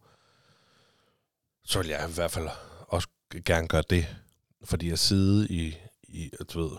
Så 1.66 1.80
ville 1.80 1.92
jeg 1.92 2.10
i 2.10 2.14
hvert 2.14 2.32
fald 2.32 2.48
også 2.88 3.08
gerne 3.46 3.68
gøre 3.68 3.84
det. 3.90 4.16
Fordi 4.64 4.90
at 4.90 5.00
sidde 5.00 5.48
i, 5.48 5.78
i 6.04 6.32
du 6.54 6.62
ved, 6.62 6.72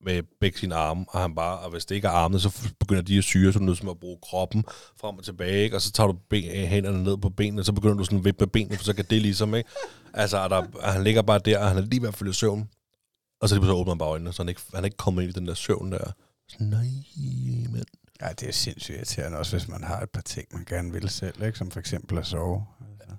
med 0.00 0.22
begge 0.40 0.58
sine 0.58 0.74
arme, 0.74 1.04
og 1.08 1.20
han 1.20 1.34
bare, 1.34 1.58
og 1.58 1.70
hvis 1.70 1.84
det 1.84 1.94
ikke 1.94 2.06
er 2.06 2.12
armene, 2.12 2.40
så 2.40 2.72
begynder 2.80 3.02
de 3.02 3.18
at 3.18 3.24
syre, 3.24 3.52
så 3.52 3.58
er 3.58 3.60
du 3.60 3.64
nødt 3.64 3.78
til 3.78 3.88
at 3.88 4.00
bruge 4.00 4.18
kroppen 4.22 4.64
frem 5.00 5.18
og 5.18 5.24
tilbage, 5.24 5.64
ikke? 5.64 5.76
og 5.76 5.82
så 5.82 5.92
tager 5.92 6.06
du 6.06 6.18
ben, 6.28 6.44
øh, 6.44 6.66
hænderne 6.66 7.04
ned 7.04 7.16
på 7.16 7.28
benene, 7.28 7.62
og 7.62 7.64
så 7.64 7.72
begynder 7.72 7.94
du 7.94 8.04
sådan 8.04 8.18
at 8.18 8.24
vippe 8.24 8.46
benene, 8.46 8.76
for 8.76 8.84
så 8.84 8.94
kan 8.94 9.04
det 9.10 9.22
ligesom, 9.22 9.54
ikke? 9.54 9.70
Altså, 10.14 10.48
der, 10.48 10.90
han 10.90 11.04
ligger 11.04 11.22
bare 11.22 11.38
der, 11.38 11.58
og 11.58 11.68
han 11.68 11.76
er 11.76 11.80
lige 11.80 12.02
ved 12.02 12.08
at 12.08 12.14
følge 12.14 12.30
i 12.30 12.34
søvn, 12.34 12.68
og 13.40 13.48
så 13.48 13.54
lige 13.54 13.60
pludselig 13.60 13.80
åbner 13.80 13.92
han 13.92 13.98
bare 13.98 14.08
øjnene, 14.08 14.32
så 14.32 14.42
han 14.42 14.48
ikke, 14.48 14.60
han 14.74 14.84
er 14.84 14.84
ikke 14.84 14.96
kommet 14.96 15.22
ind 15.22 15.30
i 15.30 15.32
den 15.32 15.46
der 15.46 15.54
søvn 15.54 15.92
der. 15.92 16.12
Så, 16.48 16.56
nej, 16.60 16.88
men... 17.70 17.84
Ja, 18.20 18.28
det 18.28 18.48
er 18.48 18.52
sindssygt 18.52 18.96
irriterende, 18.96 19.38
også 19.38 19.56
hvis 19.56 19.68
man 19.68 19.84
har 19.84 20.00
et 20.00 20.10
par 20.10 20.20
ting, 20.20 20.48
man 20.52 20.64
gerne 20.64 20.92
vil 20.92 21.08
selv, 21.08 21.42
ikke? 21.42 21.58
som 21.58 21.70
for 21.70 21.80
eksempel 21.80 22.18
at 22.18 22.26
sove. 22.26 22.66
Altså. 23.00 23.16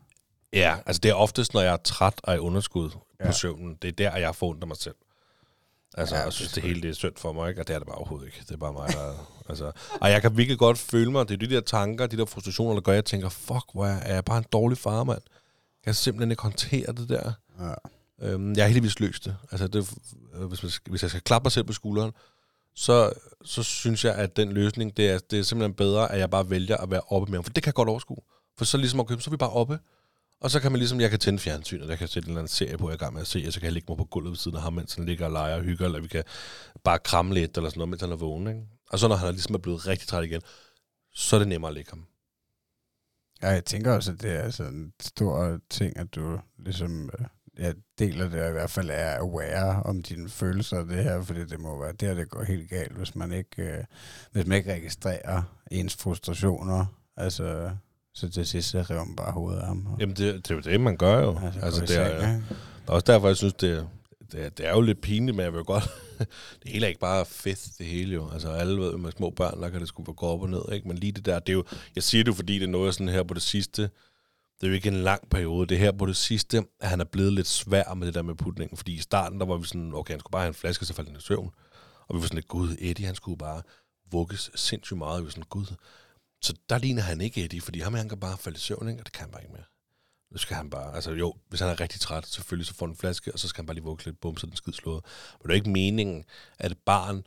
Ja, 0.53 0.77
altså 0.85 0.99
det 0.99 1.09
er 1.11 1.15
oftest, 1.15 1.53
når 1.53 1.61
jeg 1.61 1.73
er 1.73 1.77
træt 1.77 2.21
og 2.23 2.35
i 2.35 2.39
underskud 2.39 2.89
ja. 3.19 3.25
På 3.25 3.31
søvnen. 3.31 3.77
Det 3.81 3.87
er 3.87 3.91
der, 3.91 4.17
jeg 4.17 4.33
af 4.41 4.67
mig 4.67 4.77
selv. 4.77 4.95
Altså, 5.93 6.15
Ja, 6.15 6.21
jeg 6.21 6.33
synes, 6.33 6.51
det 6.51 6.63
hele 6.63 6.81
det 6.81 6.89
er 6.89 6.93
synd 6.93 7.15
for 7.17 7.33
mig, 7.33 7.49
ikke? 7.49 7.61
Og 7.61 7.67
det 7.67 7.73
er 7.73 7.79
det 7.79 7.87
bare 7.87 7.97
overhovedet 7.97 8.25
ikke. 8.25 8.39
Det 8.39 8.51
er 8.51 8.57
bare 8.57 8.73
mig, 8.73 8.87
der... 8.87 9.31
altså, 9.49 9.71
og 10.01 10.09
jeg 10.09 10.21
kan 10.21 10.37
virkelig 10.37 10.59
godt 10.59 10.77
føle 10.77 11.11
mig, 11.11 11.29
det 11.29 11.33
er 11.33 11.47
de 11.47 11.55
der 11.55 11.61
tanker, 11.61 12.07
de 12.07 12.17
der 12.17 12.25
frustrationer, 12.25 12.73
der 12.73 12.81
gør, 12.81 12.91
at 12.91 12.95
jeg 12.95 13.05
tænker, 13.05 13.29
fuck, 13.29 13.65
hvor 13.73 13.85
er, 13.85 13.99
er 13.99 14.13
jeg 14.13 14.25
bare 14.25 14.37
en 14.37 14.45
dårlig 14.51 14.77
far, 14.77 15.03
mand. 15.03 15.21
Jeg 15.29 15.83
kan 15.83 15.93
simpelthen 15.93 16.31
ikke 16.31 16.43
håndtere 16.43 16.93
det 16.93 17.09
der. 17.09 17.31
Ja. 17.59 17.73
Øhm, 18.21 18.53
jeg 18.53 18.63
har 18.63 18.67
heldigvis 18.67 18.99
løst 18.99 19.25
det. 19.25 19.35
Altså, 19.51 19.67
det, 19.67 19.97
øh, 20.35 20.45
hvis, 20.45 20.63
man, 20.63 20.71
hvis 20.89 21.01
jeg 21.01 21.09
skal 21.09 21.21
klappe 21.21 21.45
mig 21.45 21.51
selv 21.51 21.65
på 21.65 21.73
skulderen, 21.73 22.11
så, 22.75 23.13
så 23.45 23.63
synes 23.63 24.05
jeg, 24.05 24.15
at 24.15 24.37
den 24.37 24.51
løsning, 24.51 24.97
det 24.97 25.09
er, 25.09 25.19
det 25.19 25.39
er 25.39 25.43
simpelthen 25.43 25.73
bedre, 25.73 26.11
at 26.11 26.19
jeg 26.19 26.29
bare 26.29 26.49
vælger 26.49 26.77
at 26.77 26.91
være 26.91 27.01
oppe 27.07 27.31
med 27.31 27.37
ham. 27.37 27.43
For 27.43 27.53
det 27.53 27.63
kan 27.63 27.67
jeg 27.67 27.73
godt 27.73 27.89
overskue. 27.89 28.17
For 28.57 28.65
så 28.65 28.77
ligesom, 28.77 28.99
okay, 28.99 29.17
så 29.19 29.29
er 29.29 29.31
vi 29.31 29.37
bare 29.37 29.49
oppe. 29.49 29.79
Og 30.41 30.51
så 30.51 30.59
kan 30.59 30.71
man 30.71 30.79
ligesom, 30.79 31.01
jeg 31.01 31.09
kan 31.09 31.19
tænde 31.19 31.39
fjernsynet, 31.39 31.89
jeg 31.89 31.97
kan 31.97 32.07
sætte 32.07 32.27
en 32.27 32.31
eller 32.31 32.39
anden 32.39 32.49
serie 32.49 32.77
på, 32.77 32.89
jeg 32.89 32.93
er 32.93 32.95
i 32.95 32.97
gang 32.97 33.13
med 33.13 33.21
at 33.21 33.27
se, 33.27 33.43
og 33.47 33.53
så 33.53 33.59
kan 33.59 33.65
jeg 33.65 33.73
ligge 33.73 33.85
mig 33.89 33.97
på 33.97 34.03
gulvet 34.03 34.31
ved 34.31 34.37
siden 34.37 34.57
af 34.57 34.63
ham, 34.63 34.73
mens 34.73 34.93
han 34.93 35.05
ligger 35.05 35.25
og 35.25 35.31
leger 35.31 35.55
og 35.55 35.61
hygger, 35.61 35.85
eller 35.85 35.99
vi 35.99 36.07
kan 36.07 36.23
bare 36.83 36.99
kramme 36.99 37.33
lidt, 37.33 37.57
eller 37.57 37.69
sådan 37.69 37.79
noget, 37.79 37.89
mens 37.89 38.01
han 38.01 38.11
er 38.11 38.15
vågen. 38.15 38.47
Ikke? 38.47 38.61
Og 38.89 38.99
så 38.99 39.07
når 39.07 39.15
han 39.15 39.27
er 39.27 39.31
ligesom 39.31 39.55
er 39.55 39.59
blevet 39.59 39.87
rigtig 39.87 40.07
træt 40.07 40.23
igen, 40.23 40.41
så 41.13 41.35
er 41.35 41.39
det 41.39 41.47
nemmere 41.47 41.69
at 41.69 41.75
lægge 41.75 41.89
ham. 41.89 42.05
Ja, 43.41 43.49
jeg 43.49 43.65
tænker 43.65 43.93
også, 43.93 44.11
at 44.11 44.21
det 44.21 44.31
er 44.31 44.49
sådan 44.49 44.73
en 44.73 44.93
stor 44.99 45.59
ting, 45.69 45.97
at 45.97 46.15
du 46.15 46.39
ligesom 46.57 47.09
øh, 47.19 47.25
ja, 47.59 47.71
deler 47.99 48.29
det, 48.29 48.41
og 48.41 48.49
i 48.49 48.51
hvert 48.51 48.69
fald 48.69 48.89
er 48.93 49.17
aware 49.19 49.83
om 49.83 50.01
dine 50.01 50.29
følelser 50.29 50.77
af 50.77 50.85
det 50.85 51.03
her, 51.03 51.21
fordi 51.21 51.45
det 51.45 51.59
må 51.59 51.81
være 51.81 51.93
der, 51.93 52.13
det 52.13 52.29
går 52.29 52.43
helt 52.43 52.69
galt, 52.69 52.97
hvis 52.97 53.15
man 53.15 53.31
ikke, 53.31 53.61
øh, 53.63 53.83
hvis 54.31 54.45
man 54.45 54.57
ikke 54.57 54.73
registrerer 54.73 55.41
ens 55.71 55.95
frustrationer. 55.95 56.85
Altså, 57.17 57.71
så 58.13 58.29
til 58.29 58.47
sidst, 58.47 58.69
så 58.69 58.81
river 58.89 59.03
man 59.03 59.15
bare 59.15 59.31
hovedet 59.31 59.59
af 59.59 59.67
ham. 59.67 59.87
Og, 59.87 59.99
Jamen, 59.99 60.15
det, 60.15 60.35
det 60.35 60.51
er 60.51 60.55
jo 60.55 60.61
det, 60.61 60.81
man 60.81 60.97
gør 60.97 61.19
jo. 61.19 61.39
altså, 61.43 61.59
Altså, 61.59 61.81
det 61.81 61.97
er, 61.97 62.21
seng? 62.21 62.45
Det 62.49 62.57
er 62.87 62.91
også 62.91 63.05
derfor, 63.11 63.27
jeg 63.27 63.37
synes, 63.37 63.53
det 63.53 63.71
er, 63.71 63.85
det 64.31 64.45
er, 64.45 64.49
det 64.49 64.67
er 64.67 64.71
jo 64.71 64.81
lidt 64.81 65.01
pinligt, 65.01 65.37
men 65.37 65.43
jeg 65.43 65.53
vil 65.53 65.63
godt... 65.63 65.83
det 66.63 66.71
hele 66.71 66.85
er 66.85 66.87
ikke 66.87 66.99
bare 66.99 67.25
fedt, 67.25 67.69
det 67.77 67.85
hele 67.85 68.13
jo. 68.13 68.29
Altså 68.33 68.49
alle 68.49 68.81
ved, 68.81 68.97
med 68.97 69.11
små 69.11 69.29
børn, 69.29 69.61
der 69.61 69.69
kan 69.69 69.79
det 69.79 69.87
sgu 69.87 70.03
gå 70.03 70.25
op 70.25 70.41
og 70.41 70.49
ned, 70.49 70.61
ikke? 70.71 70.87
Men 70.87 70.97
lige 70.97 71.11
det 71.11 71.25
der, 71.25 71.39
det 71.39 71.49
er 71.49 71.53
jo... 71.53 71.63
Jeg 71.95 72.03
siger 72.03 72.23
det 72.23 72.31
jo, 72.31 72.35
fordi 72.35 72.59
det 72.59 72.63
er 72.63 72.67
noget 72.67 72.93
sådan 72.93 73.09
her 73.09 73.23
på 73.23 73.33
det 73.33 73.41
sidste. 73.41 73.89
Det 74.61 74.67
er 74.67 74.69
jo 74.69 74.75
ikke 74.75 74.87
en 74.87 75.03
lang 75.03 75.29
periode. 75.29 75.67
Det 75.67 75.75
er 75.75 75.79
her 75.79 75.91
på 75.91 76.05
det 76.05 76.17
sidste, 76.17 76.63
at 76.79 76.89
han 76.89 76.99
er 76.99 77.05
blevet 77.05 77.33
lidt 77.33 77.47
svær 77.47 77.93
med 77.93 78.07
det 78.07 78.13
der 78.13 78.21
med 78.21 78.35
putningen. 78.35 78.77
Fordi 78.77 78.93
i 78.93 78.99
starten, 78.99 79.39
der 79.39 79.45
var 79.45 79.57
vi 79.57 79.67
sådan, 79.67 79.93
okay, 79.93 80.11
han 80.11 80.19
skulle 80.19 80.31
bare 80.31 80.41
have 80.41 80.47
en 80.47 80.53
flaske, 80.53 80.85
så 80.85 80.93
faldt 80.93 81.09
han 81.09 81.17
i 81.17 81.21
søvn. 81.21 81.51
Og 82.07 82.15
vi 82.15 82.21
var 82.21 82.27
sådan 82.27 82.35
lidt, 82.35 82.47
gud, 82.47 82.75
Eddie, 82.79 83.05
han 83.05 83.15
skulle 83.15 83.37
bare 83.37 83.61
vugges 84.11 84.51
sindssygt 84.55 84.97
meget. 84.97 85.21
Vi 85.21 85.25
var 85.25 85.31
sådan, 85.31 85.43
gud. 85.49 85.65
Så 86.41 86.53
der 86.69 86.77
ligner 86.77 87.01
han 87.01 87.21
ikke 87.21 87.43
Eddie, 87.43 87.61
fordi 87.61 87.79
ham, 87.79 87.93
han 87.93 88.09
kan 88.09 88.19
bare 88.19 88.37
falde 88.37 88.55
i 88.55 88.59
søvn, 88.59 88.89
ikke? 88.89 89.01
og 89.01 89.05
det 89.05 89.13
kan 89.13 89.21
han 89.21 89.31
bare 89.31 89.41
ikke 89.41 89.53
mere. 89.53 89.63
Nu 90.31 90.37
skal 90.37 90.55
han 90.55 90.69
bare, 90.69 90.95
altså 90.95 91.11
jo, 91.11 91.35
hvis 91.49 91.59
han 91.59 91.69
er 91.69 91.79
rigtig 91.79 92.01
træt, 92.01 92.27
selvfølgelig 92.27 92.67
så 92.67 92.73
får 92.73 92.85
han 92.85 92.93
en 92.93 92.97
flaske, 92.97 93.33
og 93.33 93.39
så 93.39 93.47
skal 93.47 93.61
han 93.61 93.65
bare 93.65 93.75
lige 93.75 93.83
vugge 93.83 94.05
lidt, 94.05 94.21
bum, 94.21 94.37
så 94.37 94.45
den 94.45 94.55
skid 94.55 94.73
slået. 94.73 95.03
Men 95.31 95.43
det 95.43 95.49
er 95.49 95.53
jo 95.53 95.61
ikke 95.61 95.69
meningen, 95.69 96.25
at 96.59 96.71
et 96.71 96.77
barn 96.85 97.23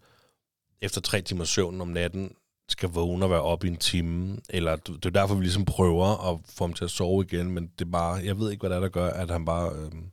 efter 0.80 1.00
tre 1.00 1.22
timer 1.22 1.44
søvn 1.44 1.80
om 1.80 1.88
natten 1.88 2.36
skal 2.72 2.88
vågne 2.88 3.24
og 3.24 3.30
være 3.30 3.42
oppe 3.42 3.66
i 3.66 3.70
en 3.70 3.76
time, 3.76 4.36
eller 4.50 4.76
det 4.76 5.04
er 5.06 5.10
derfor, 5.10 5.34
vi 5.34 5.42
ligesom 5.42 5.64
prøver 5.64 6.32
at 6.32 6.38
få 6.56 6.64
ham 6.64 6.72
til 6.72 6.84
at 6.84 6.90
sove 6.90 7.24
igen, 7.24 7.50
men 7.50 7.70
det 7.78 7.84
er 7.86 7.90
bare, 7.90 8.14
jeg 8.24 8.38
ved 8.38 8.50
ikke, 8.50 8.60
hvad 8.60 8.70
det 8.70 8.76
er, 8.76 8.80
der 8.80 8.88
gør, 8.88 9.06
at 9.10 9.30
han 9.30 9.44
bare 9.44 9.70
øhm, 9.76 10.04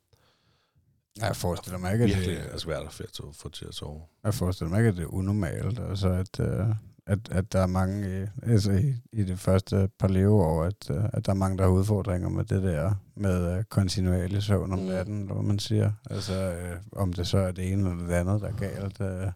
Ja, 1.19 1.25
Jeg 1.25 1.35
forestiller 1.35 1.79
mig 1.79 1.93
ikke, 1.93 2.03
at 2.03 2.09
virkelig 2.09 2.37
det, 2.37 2.53
er 2.53 2.57
svært 2.57 2.81
at 2.85 3.09
få 3.33 3.49
til- 3.49 3.65
at 3.65 3.73
sove. 3.73 4.01
jeg 4.23 4.33
forestiller 4.33 4.69
mig 4.69 4.79
ikke, 4.79 4.89
at 4.89 4.95
det 4.95 5.03
er 5.03 5.13
unormalt, 5.13 5.79
altså 5.89 6.09
at, 6.09 6.39
øh, 6.39 6.65
at, 7.05 7.19
at 7.31 7.53
der 7.53 7.59
er 7.59 7.67
mange 7.67 8.23
i, 8.23 8.25
altså 8.51 8.71
i, 8.71 8.93
i 9.13 9.23
det 9.23 9.39
første 9.39 9.89
par 9.99 10.07
leveår, 10.07 10.63
at, 10.63 10.89
øh, 10.91 11.03
at 11.13 11.25
der 11.25 11.31
er 11.31 11.35
mange, 11.35 11.57
der 11.57 11.63
har 11.63 11.71
udfordringer 11.71 12.29
med 12.29 12.43
det 12.45 12.63
der 12.63 12.93
med 13.15 13.57
øh, 13.57 13.63
kontinuerlig 13.63 14.43
søvn 14.43 14.73
om 14.73 14.79
Mm. 14.79 14.85
natten, 14.85 15.21
eller 15.21 15.33
hvad 15.33 15.43
man 15.43 15.59
siger. 15.59 15.91
Altså 16.09 16.33
øh, 16.33 16.75
om 16.91 17.13
det 17.13 17.27
så 17.27 17.37
er 17.37 17.51
det 17.51 17.71
ene 17.71 17.89
eller 17.91 18.05
det 18.07 18.13
andet, 18.13 18.41
der 18.41 18.47
er 18.47 18.53
galt. 18.57 19.01
Øh, 19.01 19.31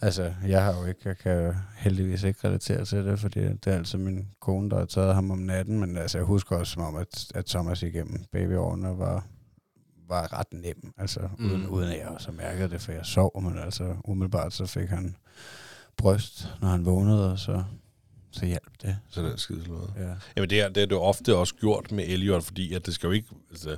altså 0.00 0.32
jeg 0.46 0.64
har 0.64 0.80
jo 0.80 0.86
ikke, 0.86 1.00
jeg 1.04 1.18
kan 1.18 1.54
heldigvis 1.76 2.22
ikke 2.22 2.48
relatere 2.48 2.84
til 2.84 3.04
det, 3.04 3.18
fordi 3.18 3.40
det 3.40 3.66
er 3.66 3.76
altså 3.76 3.98
min 3.98 4.28
kone, 4.40 4.70
der 4.70 4.78
har 4.78 4.84
taget 4.84 5.14
ham 5.14 5.30
om 5.30 5.38
natten, 5.38 5.80
men 5.80 5.96
altså 5.96 6.18
jeg 6.18 6.24
husker 6.24 6.56
også 6.56 6.72
som 6.72 6.82
om, 6.82 6.96
at, 6.96 7.32
at 7.34 7.46
Thomas 7.46 7.82
igennem 7.82 8.24
babyårene 8.32 8.98
var 8.98 9.24
var 10.08 10.32
ret 10.32 10.52
nem, 10.52 10.92
altså 10.96 11.28
mm. 11.38 11.50
uden, 11.50 11.66
uden 11.66 11.90
at 11.90 11.98
jeg 11.98 12.08
også 12.08 12.32
mærkede 12.32 12.68
det, 12.68 12.80
for 12.80 12.92
jeg 12.92 13.06
sov, 13.06 13.42
men 13.42 13.58
altså 13.58 13.96
umiddelbart 14.04 14.52
så 14.52 14.66
fik 14.66 14.88
han 14.88 15.16
bryst, 15.96 16.48
når 16.60 16.68
han 16.68 16.84
vågnede, 16.84 17.32
og 17.32 17.38
så, 17.38 17.64
så 18.30 18.46
hjalp 18.46 18.82
det. 18.82 18.98
Så 19.10 19.22
det 19.22 19.32
er 19.32 19.36
skide 19.36 19.64
slået. 19.64 19.92
Ja. 19.96 20.14
Jamen 20.36 20.50
det 20.50 20.60
er, 20.60 20.68
det 20.68 20.82
er 20.82 20.86
det 20.86 20.96
ofte 20.96 21.36
også 21.36 21.54
gjort 21.54 21.92
med 21.92 22.04
Elliot, 22.08 22.44
fordi 22.44 22.74
at 22.74 22.86
det 22.86 22.94
skal 22.94 23.06
jo 23.06 23.12
ikke... 23.12 23.28
Altså, 23.50 23.76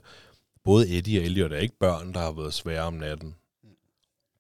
både 0.65 0.99
Eddie 0.99 1.21
og 1.21 1.25
Elliot 1.25 1.53
er 1.53 1.57
ikke 1.57 1.79
børn, 1.79 2.13
der 2.15 2.21
har 2.21 2.33
været 2.33 2.55
svære 2.55 2.83
om 2.83 2.95
natten. 2.95 3.35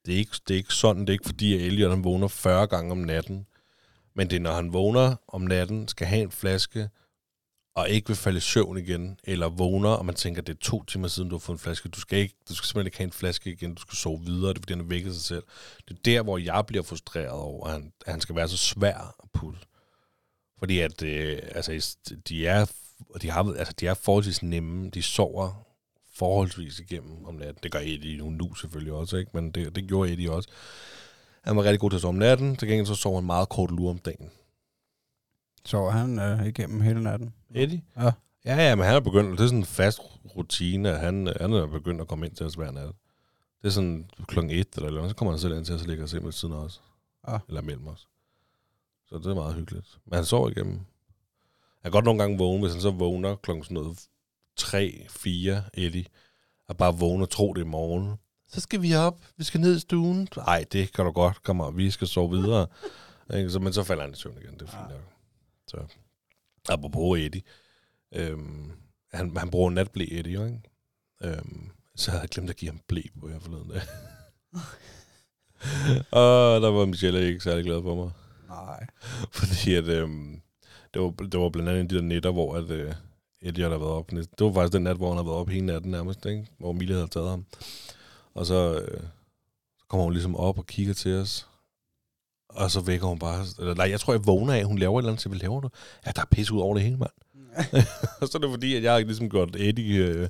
Det 0.08 0.14
er 0.14 0.18
ikke, 0.18 0.36
det 0.48 0.54
er 0.54 0.58
ikke 0.58 0.74
sådan, 0.74 1.00
det 1.00 1.08
er 1.08 1.12
ikke 1.12 1.26
fordi, 1.26 1.54
at 1.54 1.60
Elliot 1.60 1.90
han 1.90 2.04
vågner 2.04 2.28
40 2.28 2.66
gange 2.66 2.92
om 2.92 2.98
natten. 2.98 3.46
Men 4.14 4.30
det 4.30 4.36
er, 4.36 4.40
når 4.40 4.52
han 4.52 4.72
vågner 4.72 5.16
om 5.28 5.40
natten, 5.40 5.88
skal 5.88 6.06
have 6.06 6.22
en 6.22 6.30
flaske, 6.30 6.88
og 7.74 7.88
ikke 7.88 8.06
vil 8.06 8.16
falde 8.16 8.36
i 8.36 8.40
søvn 8.40 8.78
igen, 8.78 9.18
eller 9.24 9.48
vågner, 9.48 9.88
og 9.88 10.06
man 10.06 10.14
tænker, 10.14 10.42
det 10.42 10.54
er 10.54 10.58
to 10.60 10.84
timer 10.84 11.08
siden, 11.08 11.28
du 11.28 11.34
har 11.34 11.40
fået 11.40 11.56
en 11.56 11.60
flaske. 11.60 11.88
Du 11.88 12.00
skal, 12.00 12.18
ikke, 12.18 12.34
du 12.48 12.54
skal 12.54 12.66
simpelthen 12.66 12.86
ikke 12.86 12.98
have 12.98 13.04
en 13.04 13.12
flaske 13.12 13.50
igen, 13.50 13.74
du 13.74 13.80
skal 13.80 13.96
sove 13.96 14.20
videre, 14.24 14.48
det 14.48 14.58
er 14.58 14.62
fordi, 14.62 14.72
han 14.72 14.80
har 14.80 14.88
vækket 14.88 15.14
sig 15.14 15.22
selv. 15.22 15.42
Det 15.88 15.94
er 15.94 16.02
der, 16.04 16.22
hvor 16.22 16.38
jeg 16.38 16.64
bliver 16.66 16.82
frustreret 16.82 17.30
over, 17.30 17.66
at 17.66 17.72
han, 17.72 17.92
at 18.06 18.12
han 18.12 18.20
skal 18.20 18.34
være 18.34 18.48
så 18.48 18.56
svær 18.56 19.16
at 19.22 19.30
putte. 19.32 19.60
Fordi 20.58 20.78
at, 20.78 21.02
øh, 21.02 21.38
altså, 21.54 21.96
de 22.28 22.46
er, 22.46 22.66
de, 23.22 23.30
har, 23.30 23.54
altså, 23.58 23.74
de 23.80 23.86
er 23.86 23.94
forholdsvis 23.94 24.42
nemme. 24.42 24.90
De 24.90 25.02
sover 25.02 25.67
forholdsvis 26.18 26.78
igennem 26.78 27.24
om 27.24 27.34
natten. 27.34 27.58
Det 27.62 27.72
gør 27.72 27.78
Eddie 27.78 28.16
nu, 28.16 28.30
nu 28.30 28.54
selvfølgelig 28.54 28.92
også, 28.92 29.16
ikke? 29.16 29.30
men 29.34 29.50
det, 29.50 29.76
det 29.76 29.88
gjorde 29.88 30.12
Eddie 30.12 30.30
også. 30.30 30.48
Han 31.42 31.56
var 31.56 31.64
rigtig 31.64 31.80
god 31.80 31.90
til 31.90 31.96
at 31.96 32.00
sove 32.00 32.08
om 32.08 32.14
natten. 32.14 32.56
Til 32.56 32.68
gengæld 32.68 32.86
så 32.86 32.94
sov 32.94 33.14
han 33.14 33.24
meget 33.24 33.48
kort 33.48 33.70
lur 33.70 33.90
om 33.90 33.98
dagen. 33.98 34.30
Sov 35.64 35.92
han 35.92 36.18
øh, 36.18 36.46
igennem 36.46 36.80
hele 36.80 37.02
natten? 37.02 37.34
Eddie? 37.54 37.82
Ja. 37.96 38.12
Ja, 38.44 38.56
ja, 38.56 38.74
men 38.74 38.84
han 38.84 38.94
er 38.94 39.00
begyndt, 39.00 39.38
det 39.38 39.44
er 39.44 39.48
sådan 39.48 39.58
en 39.58 39.64
fast 39.64 40.00
rutine, 40.36 40.90
at 40.90 41.00
han, 41.00 41.26
han 41.40 41.52
er 41.52 41.66
begyndt 41.66 42.00
at 42.00 42.08
komme 42.08 42.26
ind 42.26 42.34
til 42.34 42.46
os 42.46 42.54
hver 42.54 42.70
nat. 42.70 42.92
Det 43.62 43.68
er 43.68 43.70
sådan 43.70 44.10
klokken 44.26 44.50
et 44.50 44.74
eller 44.76 44.90
noget, 44.90 45.10
så 45.10 45.16
kommer 45.16 45.32
han 45.32 45.40
selv 45.40 45.56
ind 45.56 45.64
til 45.64 45.74
os 45.74 45.82
og 45.82 45.88
ligger 45.88 46.06
sig 46.06 46.24
ved 46.24 46.32
siden 46.32 46.54
af 46.54 46.58
os. 46.58 46.82
Ja. 47.28 47.38
Eller 47.48 47.62
mellem 47.62 47.86
os. 47.86 48.08
Så 49.08 49.18
det 49.18 49.26
er 49.26 49.34
meget 49.34 49.54
hyggeligt. 49.54 49.98
Men 50.04 50.14
han 50.14 50.24
sover 50.24 50.50
igennem. 50.50 50.74
Han 50.74 51.82
kan 51.82 51.92
godt 51.92 52.04
nogle 52.04 52.20
gange 52.20 52.38
vågne, 52.38 52.60
hvis 52.60 52.72
han 52.72 52.80
så 52.82 52.90
vågner 52.90 53.36
klokken 53.36 53.64
sådan 53.64 53.74
noget 53.74 54.08
3, 54.58 55.06
4, 55.10 55.62
Eddie, 55.74 56.04
og 56.68 56.76
bare 56.76 56.94
vågne 56.94 57.24
og 57.24 57.30
tro 57.30 57.52
det 57.52 57.60
er 57.60 57.66
morgen. 57.66 58.16
Så 58.48 58.60
skal 58.60 58.82
vi 58.82 58.94
op, 58.94 59.20
vi 59.36 59.44
skal 59.44 59.60
ned 59.60 59.76
i 59.76 59.80
stuen. 59.80 60.28
Nej, 60.36 60.64
det 60.72 60.92
kan 60.92 61.04
du 61.04 61.10
godt, 61.10 61.42
kom 61.42 61.60
op, 61.60 61.76
vi 61.76 61.90
skal 61.90 62.08
sove 62.08 62.30
videre. 62.30 62.66
Så, 63.48 63.58
men 63.58 63.72
så 63.72 63.84
falder 63.84 64.02
han 64.02 64.12
i 64.12 64.16
søvn 64.16 64.38
igen, 64.42 64.54
det 64.54 64.62
er 64.62 64.66
fint 64.66 64.90
nok. 64.90 65.12
Så, 65.66 65.76
apropos 66.68 67.18
Eddie, 67.18 67.42
øhm, 68.14 68.72
han, 69.12 69.36
han 69.36 69.50
bruger 69.50 69.70
natblæ 69.70 70.06
Eddie, 70.10 70.34
jo, 70.34 70.44
ikke? 70.44 70.60
Øhm, 71.22 71.70
så 71.96 72.10
havde 72.10 72.20
jeg 72.20 72.28
glemt 72.28 72.50
at 72.50 72.56
give 72.56 72.70
ham 72.70 72.80
blæ 72.88 73.02
på 73.20 73.28
her 73.28 73.38
forleden 73.38 73.70
dag. 73.70 73.82
og 76.20 76.60
der 76.60 76.70
var 76.70 76.86
Michelle 76.86 77.26
ikke 77.26 77.40
særlig 77.40 77.64
glad 77.64 77.82
for 77.82 77.94
mig. 77.94 78.10
Nej. 78.48 78.86
Fordi 79.38 79.74
at, 79.74 79.84
øhm, 79.84 80.40
det, 80.94 81.02
var, 81.02 81.10
det 81.10 81.40
var 81.40 81.48
blandt 81.48 81.70
andet 81.70 81.90
de 81.90 81.94
der 81.94 82.02
netter, 82.02 82.30
hvor 82.30 82.56
at, 82.56 82.70
øh, 82.70 82.94
Elliot 83.42 83.70
har 83.70 83.78
været 83.78 83.92
op. 83.92 84.10
Det 84.10 84.28
var 84.38 84.52
faktisk 84.52 84.72
den 84.72 84.82
nat, 84.82 84.96
hvor 84.96 85.08
han 85.08 85.16
har 85.16 85.24
været 85.24 85.36
op 85.36 85.48
hele 85.48 85.66
natten 85.66 85.90
nærmest, 85.90 86.26
ikke? 86.26 86.46
hvor 86.58 86.72
Mille 86.72 86.94
havde 86.94 87.08
taget 87.08 87.30
ham. 87.30 87.44
Og 88.34 88.46
så, 88.46 88.80
øh, 88.80 89.00
så 89.78 89.84
kommer 89.88 90.04
hun 90.04 90.12
ligesom 90.12 90.36
op 90.36 90.58
og 90.58 90.66
kigger 90.66 90.94
til 90.94 91.14
os. 91.14 91.48
Og 92.48 92.70
så 92.70 92.80
vækker 92.80 93.06
hun 93.06 93.18
bare... 93.18 93.44
Eller, 93.58 93.74
nej, 93.74 93.90
jeg 93.90 94.00
tror, 94.00 94.12
jeg 94.12 94.26
vågner 94.26 94.52
af, 94.52 94.64
hun 94.64 94.78
laver 94.78 94.98
et 94.98 95.02
eller 95.02 95.10
andet, 95.10 95.22
så 95.22 95.28
hvad 95.28 95.38
laver 95.38 95.60
du? 95.60 95.68
Ja, 96.06 96.10
der 96.10 96.20
er 96.20 96.26
pisse 96.30 96.54
ud 96.54 96.60
over 96.60 96.74
det 96.74 96.82
hele, 96.82 96.96
mand. 96.96 97.10
og 98.20 98.28
så 98.28 98.38
er 98.38 98.40
det 98.40 98.50
fordi, 98.50 98.74
at 98.76 98.82
jeg 98.82 98.92
har 98.92 99.00
ligesom 99.00 99.30
gjort 99.30 99.56
Eddie... 99.56 100.04
Øh, 100.04 100.28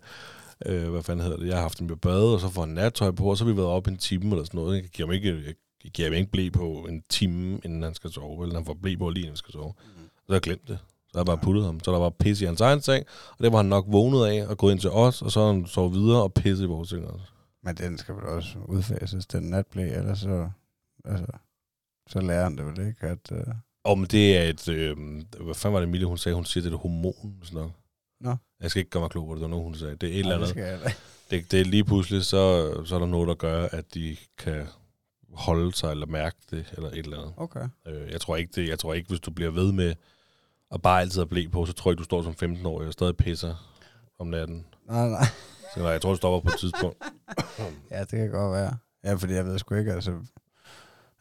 øh, 0.66 0.90
hvad 0.90 1.02
fanden 1.02 1.24
hedder 1.24 1.38
det? 1.38 1.46
Jeg 1.46 1.54
har 1.54 1.62
haft 1.62 1.78
ham 1.78 1.90
i 1.90 1.94
bad, 1.94 2.34
og 2.34 2.40
så 2.40 2.48
får 2.48 2.60
han 2.60 2.74
nattøj 2.74 3.10
på, 3.10 3.30
og 3.30 3.36
så 3.36 3.44
har 3.44 3.52
vi 3.52 3.56
været 3.56 3.68
op 3.68 3.86
en 3.86 3.96
time 3.96 4.30
eller 4.30 4.44
sådan 4.44 4.60
noget. 4.60 4.82
Jeg 4.82 4.90
giver 4.90 5.06
ham 5.08 5.14
ikke, 5.14 5.54
jeg 5.84 5.90
giver 5.90 6.08
ham 6.08 6.14
ikke 6.14 6.30
blæ 6.30 6.48
på 6.48 6.86
en 6.88 7.02
time, 7.08 7.60
inden 7.64 7.82
han 7.82 7.94
skal 7.94 8.12
sove. 8.12 8.42
Eller 8.42 8.54
han 8.54 8.64
får 8.64 8.74
blæ 8.82 8.96
på 8.96 9.10
lige, 9.10 9.22
inden 9.22 9.30
han 9.30 9.36
skal 9.36 9.52
sove. 9.52 9.72
Så 10.16 10.24
har 10.28 10.34
jeg 10.34 10.42
glemt 10.42 10.68
det. 10.68 10.78
Så 11.12 11.18
jeg 11.18 11.26
bare 11.26 11.38
puttet 11.38 11.64
ham. 11.64 11.80
Så 11.84 11.92
der 11.92 11.98
var 11.98 12.10
pisse 12.10 12.44
i 12.44 12.46
hans 12.46 12.60
egen 12.60 12.80
seng, 12.80 13.04
og 13.38 13.44
det 13.44 13.52
var 13.52 13.56
han 13.58 13.66
nok 13.66 13.84
vågnet 13.88 14.26
af 14.26 14.46
og 14.46 14.58
gået 14.58 14.72
ind 14.72 14.80
til 14.80 14.90
os, 14.90 15.22
og 15.22 15.32
så 15.32 15.46
han 15.46 15.66
sovet 15.66 15.92
videre 15.92 16.22
og 16.22 16.34
pisse 16.34 16.64
i 16.64 16.66
vores 16.66 16.88
seng 16.88 17.06
også. 17.06 17.24
Men 17.62 17.76
den 17.76 17.98
skal 17.98 18.14
vel 18.14 18.24
også 18.24 18.58
udfases, 18.66 19.26
den 19.26 19.42
natblæ, 19.42 19.82
ellers 19.82 20.18
så, 20.18 20.50
altså, 21.04 21.26
så 22.08 22.20
lærer 22.20 22.42
han 22.42 22.56
det 22.56 22.66
vel 22.66 22.88
ikke, 22.88 23.06
at... 23.06 23.32
Øh, 23.32 23.44
Og 23.84 23.98
men 23.98 24.06
det 24.06 24.36
er 24.36 24.42
et, 24.42 24.68
øh, 24.68 24.96
hvad 25.40 25.54
fanden 25.54 25.74
var 25.74 25.80
det, 25.80 25.86
Emilie, 25.88 26.06
hun 26.06 26.18
sagde, 26.18 26.36
hun 26.36 26.44
siger, 26.44 26.62
det 26.62 26.70
er 26.70 26.74
et 26.74 26.80
hormon, 26.80 27.34
sådan 27.42 27.56
noget. 27.56 27.72
Nå. 28.20 28.36
Jeg 28.60 28.70
skal 28.70 28.80
ikke 28.80 28.90
gøre 28.90 29.00
mig 29.00 29.10
klog 29.10 29.26
på 29.26 29.34
det, 29.34 29.40
det 29.40 29.42
var 29.42 29.48
noget, 29.48 29.64
hun 29.64 29.74
sagde. 29.74 29.96
Det 29.96 30.08
er 30.08 30.12
et 30.12 30.18
eller 30.18 30.38
nej, 30.38 30.64
andet. 30.64 30.84
det. 30.84 30.96
Det, 31.30 31.50
det 31.52 31.60
er 31.60 31.64
lige 31.64 31.84
pludselig, 31.84 32.24
så, 32.24 32.72
så 32.84 32.94
er 32.94 32.98
der 32.98 33.06
noget, 33.06 33.28
der 33.28 33.34
gør, 33.34 33.68
at 33.72 33.94
de 33.94 34.16
kan 34.38 34.66
holde 35.32 35.72
sig 35.76 35.90
eller 35.90 36.06
mærke 36.06 36.36
det, 36.50 36.72
eller 36.76 36.88
et 36.90 36.98
eller 36.98 37.18
andet. 37.18 37.32
Okay. 37.36 37.68
Øh, 37.86 38.10
jeg 38.12 38.20
tror 38.20 38.36
ikke, 38.36 38.52
det, 38.54 38.68
jeg 38.68 38.78
tror 38.78 38.94
ikke, 38.94 39.08
hvis 39.08 39.20
du 39.20 39.30
bliver 39.30 39.50
ved 39.50 39.72
med 39.72 39.94
at 40.72 40.82
bare 40.82 41.00
altid 41.00 41.20
have 41.20 41.28
blæ 41.28 41.46
på, 41.52 41.66
så 41.66 41.72
tror 41.72 41.90
jeg 41.90 41.98
du 41.98 42.02
står 42.04 42.22
som 42.22 42.34
15-årig 42.44 42.86
og 42.86 42.92
stadig 42.92 43.16
pisser. 43.16 43.74
om 44.18 44.26
natten. 44.26 44.66
Nej, 44.86 45.08
nej. 45.08 45.24
Så 45.74 45.80
nej, 45.80 45.90
jeg 45.90 46.02
tror, 46.02 46.10
det 46.10 46.18
stopper 46.18 46.40
på 46.50 46.54
et 46.54 46.60
tidspunkt. 46.60 46.96
Ja, 47.90 48.00
det 48.00 48.08
kan 48.10 48.30
godt 48.30 48.52
være. 48.52 48.76
Ja, 49.04 49.14
fordi 49.14 49.32
jeg 49.32 49.44
ved 49.46 49.58
sgu 49.58 49.74
ikke, 49.74 49.92
altså... 49.92 50.18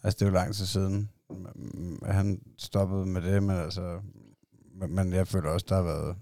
Altså, 0.03 0.17
det 0.19 0.21
er 0.21 0.25
jo 0.25 0.33
lang 0.33 0.55
tid 0.55 0.65
siden, 0.65 1.09
at 2.05 2.15
han 2.15 2.41
stoppede 2.57 3.05
med 3.05 3.21
det, 3.21 3.43
men 3.43 3.55
altså... 3.57 3.99
Men 4.75 4.95
men 4.95 5.13
jeg 5.13 5.27
føler 5.27 5.49
også, 5.49 5.65
der 5.69 5.75
har 5.75 5.83
været... 5.83 6.15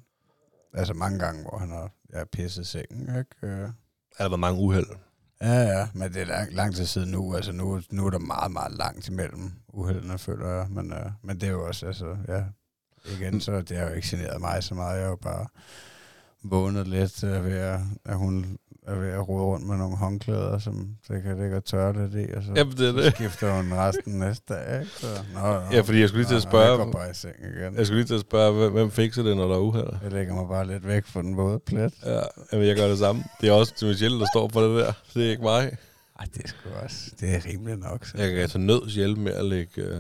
Altså, 0.74 0.94
mange 0.94 1.20
gange, 1.20 1.42
hvor 1.42 1.58
han 1.58 1.70
har 1.70 1.92
ja, 2.14 2.24
pisset 2.32 2.68
sengen, 2.68 3.02
ikke? 3.02 3.36
Øh, 3.44 3.60
Der 3.60 4.24
har 4.24 4.30
været 4.30 4.40
mange 4.40 4.62
uheld. 4.62 4.86
Ja, 5.42 5.54
ja, 5.62 5.88
men 5.94 6.14
det 6.14 6.22
er 6.22 6.26
lang, 6.26 6.54
lang 6.54 6.76
tid 6.76 6.86
siden 6.86 7.12
nu. 7.12 7.36
Altså, 7.36 7.52
nu, 7.52 7.82
nu 7.92 8.06
er 8.06 8.10
der 8.10 8.20
meget, 8.20 8.52
meget 8.52 8.72
langt 8.78 9.08
imellem 9.08 9.52
uheldene, 9.68 10.18
føler 10.18 10.48
jeg. 10.48 10.68
Men, 10.70 10.94
øh, 10.94 11.12
men 11.24 11.42
det 11.42 11.48
er 11.48 11.52
jo 11.52 11.68
også, 11.68 11.88
altså, 11.88 12.18
ja... 12.28 12.44
Igen, 13.20 13.42
så 13.42 13.62
det 13.62 13.78
har 13.78 13.88
jo 13.90 13.94
ikke 13.94 14.08
generet 14.12 14.42
mig 14.42 14.64
så 14.64 14.76
meget. 14.76 14.96
Jeg 14.96 15.04
har 15.04 15.10
jo 15.10 15.16
bare 15.16 15.46
vågnet 16.44 16.88
lidt 16.88 17.24
ved, 17.24 17.58
at, 17.58 17.80
at 18.06 18.18
hun 18.18 18.58
er 18.88 18.96
ved 18.96 19.10
at 19.10 19.30
rode 19.30 19.44
rundt 19.44 19.68
med 19.68 19.78
nogle 19.78 19.98
håndklæder, 19.98 20.58
som 20.60 20.90
det 21.08 21.24
kan 21.24 21.38
ligge 21.42 21.56
og 21.58 21.66
tørre 21.66 21.94
lidt 22.08 22.30
i, 22.30 22.34
og 22.34 22.44
så, 22.44 22.52
Jamen, 22.56 22.78
det 22.78 22.88
er 22.88 22.92
så 22.92 22.98
det. 23.02 23.14
skifter 23.16 23.54
hun 23.56 23.74
resten 23.74 24.20
næste 24.20 24.54
dag, 24.54 24.80
ikke? 24.80 24.92
Så, 24.92 25.08
nå, 25.34 25.40
nå, 25.40 25.62
Ja, 25.72 25.82
fordi 25.82 26.00
jeg 26.00 26.10
skulle 26.10 26.22
lige 26.24 26.30
til 26.30 26.36
at 26.36 26.44
nå, 26.44 26.50
spørge- 26.50 26.70
Jeg 26.70 26.86
går 26.86 26.92
bare 26.92 27.12
i 27.12 27.14
seng 27.14 27.36
igen. 27.56 27.76
Jeg 27.76 27.86
skulle 27.86 28.00
lige 28.02 28.08
til 28.08 28.14
at 28.14 28.22
spørge, 28.22 28.70
hvem, 28.70 28.92
fikser 28.92 29.24
det, 29.24 29.38
når 29.38 29.48
der 29.48 29.56
er 29.56 29.60
uheld? 29.60 29.90
Jeg 30.04 30.12
lægger 30.12 30.34
mig 30.34 30.48
bare 30.48 30.68
lidt 30.68 30.88
væk 30.88 31.06
fra 31.06 31.22
den 31.22 31.38
våde 31.38 31.60
plet. 31.60 31.94
Ja, 32.06 32.20
jamen, 32.54 32.68
jeg 32.68 32.76
gør 32.76 32.88
det 32.88 32.98
samme. 33.00 33.24
Det 33.42 33.50
er 33.50 33.54
også 33.54 33.74
til 33.76 33.88
Michelle, 33.88 34.20
der 34.20 34.26
står 34.34 34.50
for 34.54 34.62
det 34.62 34.80
der. 34.86 34.94
Det 35.14 35.26
er 35.26 35.30
ikke 35.32 35.44
mig. 35.44 35.78
Ej, 36.20 36.26
det 36.34 36.44
er 36.44 36.48
sgu 36.48 36.70
også, 36.84 37.12
det 37.20 37.36
er 37.36 37.46
rimeligt 37.46 37.80
nok. 37.80 38.06
Så. 38.06 38.18
Jeg 38.18 38.30
kan 38.30 38.40
altså 38.40 38.58
nøds 38.58 38.94
hjælpe 38.96 39.22
med 39.22 39.32
at 39.34 39.46
lægge, 39.46 39.82
øh, 39.82 40.00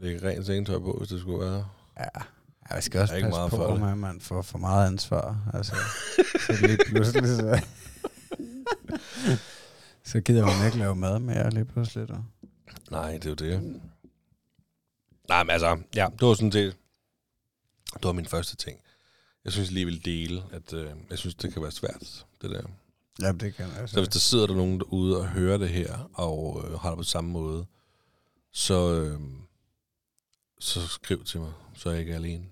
lægge 0.00 0.28
rent 0.28 0.46
sengetøj 0.46 0.78
på, 0.78 0.92
hvis 0.98 1.08
det 1.08 1.20
skulle 1.20 1.40
være. 1.46 1.64
Ja, 2.02 2.22
ja 2.70 2.74
jeg 2.74 2.82
skal 2.82 3.00
også 3.00 3.14
ikke 3.14 3.26
passe 3.26 3.38
meget 3.38 3.50
på, 3.50 3.56
for 3.56 3.86
at 3.86 3.98
man 3.98 4.20
får 4.20 4.42
for 4.42 4.58
meget 4.58 4.86
ansvar. 4.86 5.50
Altså, 5.54 5.76
så 6.46 6.66
lige 6.66 6.78
pludselig, 6.86 7.28
så, 7.28 7.64
så 10.04 10.20
gider 10.20 10.46
man 10.46 10.66
ikke 10.66 10.78
lave 10.78 10.96
mad 10.96 11.18
mere 11.18 11.50
lige 11.50 11.64
pludselig. 11.64 12.08
Da. 12.08 12.14
Nej, 12.90 13.12
det 13.12 13.24
er 13.24 13.30
jo 13.30 13.34
det. 13.34 13.80
Nej, 15.28 15.42
men 15.42 15.50
altså, 15.50 15.78
ja, 15.94 16.08
det 16.20 16.28
var 16.28 16.34
sådan 16.34 16.52
set, 16.52 16.76
det 17.94 18.04
var 18.04 18.12
min 18.12 18.26
første 18.26 18.56
ting. 18.56 18.80
Jeg 19.44 19.52
synes 19.52 19.70
lige, 19.70 19.80
jeg 19.80 19.86
ville 19.86 20.00
dele, 20.00 20.42
at 20.52 20.72
øh, 20.72 20.90
jeg 21.10 21.18
synes, 21.18 21.34
det 21.34 21.52
kan 21.52 21.62
være 21.62 21.70
svært, 21.70 22.26
det 22.42 22.50
der. 22.50 22.62
Ja, 23.20 23.32
det 23.32 23.54
kan 23.54 23.66
jeg. 23.78 23.88
Så 23.88 24.00
hvis 24.00 24.08
der 24.08 24.18
sidder 24.18 24.46
der 24.46 24.54
nogen 24.54 24.78
derude 24.80 25.18
og 25.18 25.28
hører 25.28 25.58
det 25.58 25.68
her, 25.68 26.10
og 26.14 26.64
øh, 26.64 26.80
har 26.80 26.88
det 26.90 26.98
på 26.98 27.02
samme 27.02 27.30
måde, 27.30 27.66
så, 28.52 28.94
øh, 28.94 29.20
så 30.60 30.88
skriv 30.88 31.24
til 31.24 31.40
mig, 31.40 31.52
så 31.74 31.88
er 31.88 31.92
jeg 31.92 32.00
ikke 32.00 32.14
alene. 32.14 32.44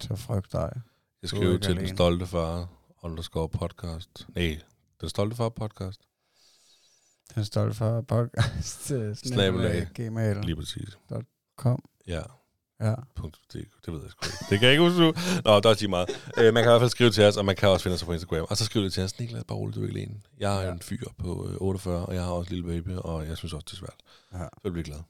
Så 0.00 0.16
frygt 0.16 0.52
dig. 0.52 0.70
Jeg 0.74 0.82
er 1.22 1.26
skriver 1.26 1.58
til 1.58 1.70
den 1.70 1.78
alene. 1.78 1.96
stolte 1.96 2.26
far, 2.26 2.68
underscore 3.02 3.48
podcast. 3.48 4.26
Nej, 4.34 4.58
den 5.00 5.08
stolte 5.08 5.36
far 5.36 5.48
podcast. 5.48 6.00
Den 7.34 7.44
stolte 7.44 7.74
for 7.74 8.00
podcast. 8.00 8.90
øh, 8.90 9.16
Snabelag. 9.16 9.88
Gmail. 9.94 10.36
Lige 10.36 10.56
præcis. 10.56 10.98
Kom. 11.56 11.84
Ja, 12.06 12.22
Ja. 12.80 12.94
punkt. 13.16 13.38
Det, 13.52 13.66
det 13.86 13.94
ved 13.94 14.00
jeg 14.02 14.10
sgu 14.10 14.26
ikke. 14.26 14.36
Det 14.50 14.58
kan 14.58 14.62
jeg 14.62 14.70
ikke 14.72 14.84
huske. 14.84 15.00
Nå, 15.44 15.60
der 15.60 15.70
er 15.70 15.74
sige 15.74 15.88
meget. 15.88 16.08
Øh, 16.38 16.54
man 16.54 16.62
kan 16.62 16.70
i 16.70 16.72
hvert 16.72 16.80
fald 16.80 16.90
skrive 16.90 17.10
til 17.10 17.24
os, 17.24 17.36
og 17.36 17.44
man 17.44 17.56
kan 17.56 17.68
også 17.68 17.82
finde 17.82 17.94
os 17.94 18.04
på 18.04 18.12
Instagram. 18.12 18.46
Og 18.50 18.56
så 18.56 18.64
skriv 18.64 18.82
det 18.82 18.92
til 18.92 19.02
os. 19.02 19.18
Niklas, 19.18 19.44
bare 19.44 19.58
roligt, 19.58 19.76
du 19.76 19.82
er 19.82 19.86
ikke 19.88 19.98
alene. 20.00 20.20
Jeg 20.38 20.62
er 20.62 20.66
Ja. 20.66 20.72
en 20.72 20.80
fyr 20.80 21.04
på 21.18 21.48
øh, 21.48 21.56
48, 21.60 22.06
og 22.06 22.14
jeg 22.14 22.22
har 22.24 22.30
også 22.30 22.50
en 22.54 22.56
lille 22.62 22.82
baby, 22.82 22.96
og 22.96 23.26
jeg 23.26 23.36
synes 23.36 23.52
også, 23.52 23.64
det 23.64 23.72
er 23.72 23.76
svært. 23.76 24.02
ja. 24.42 24.48
Så 24.62 24.70
bliver 24.70 24.84
glad. 24.84 25.00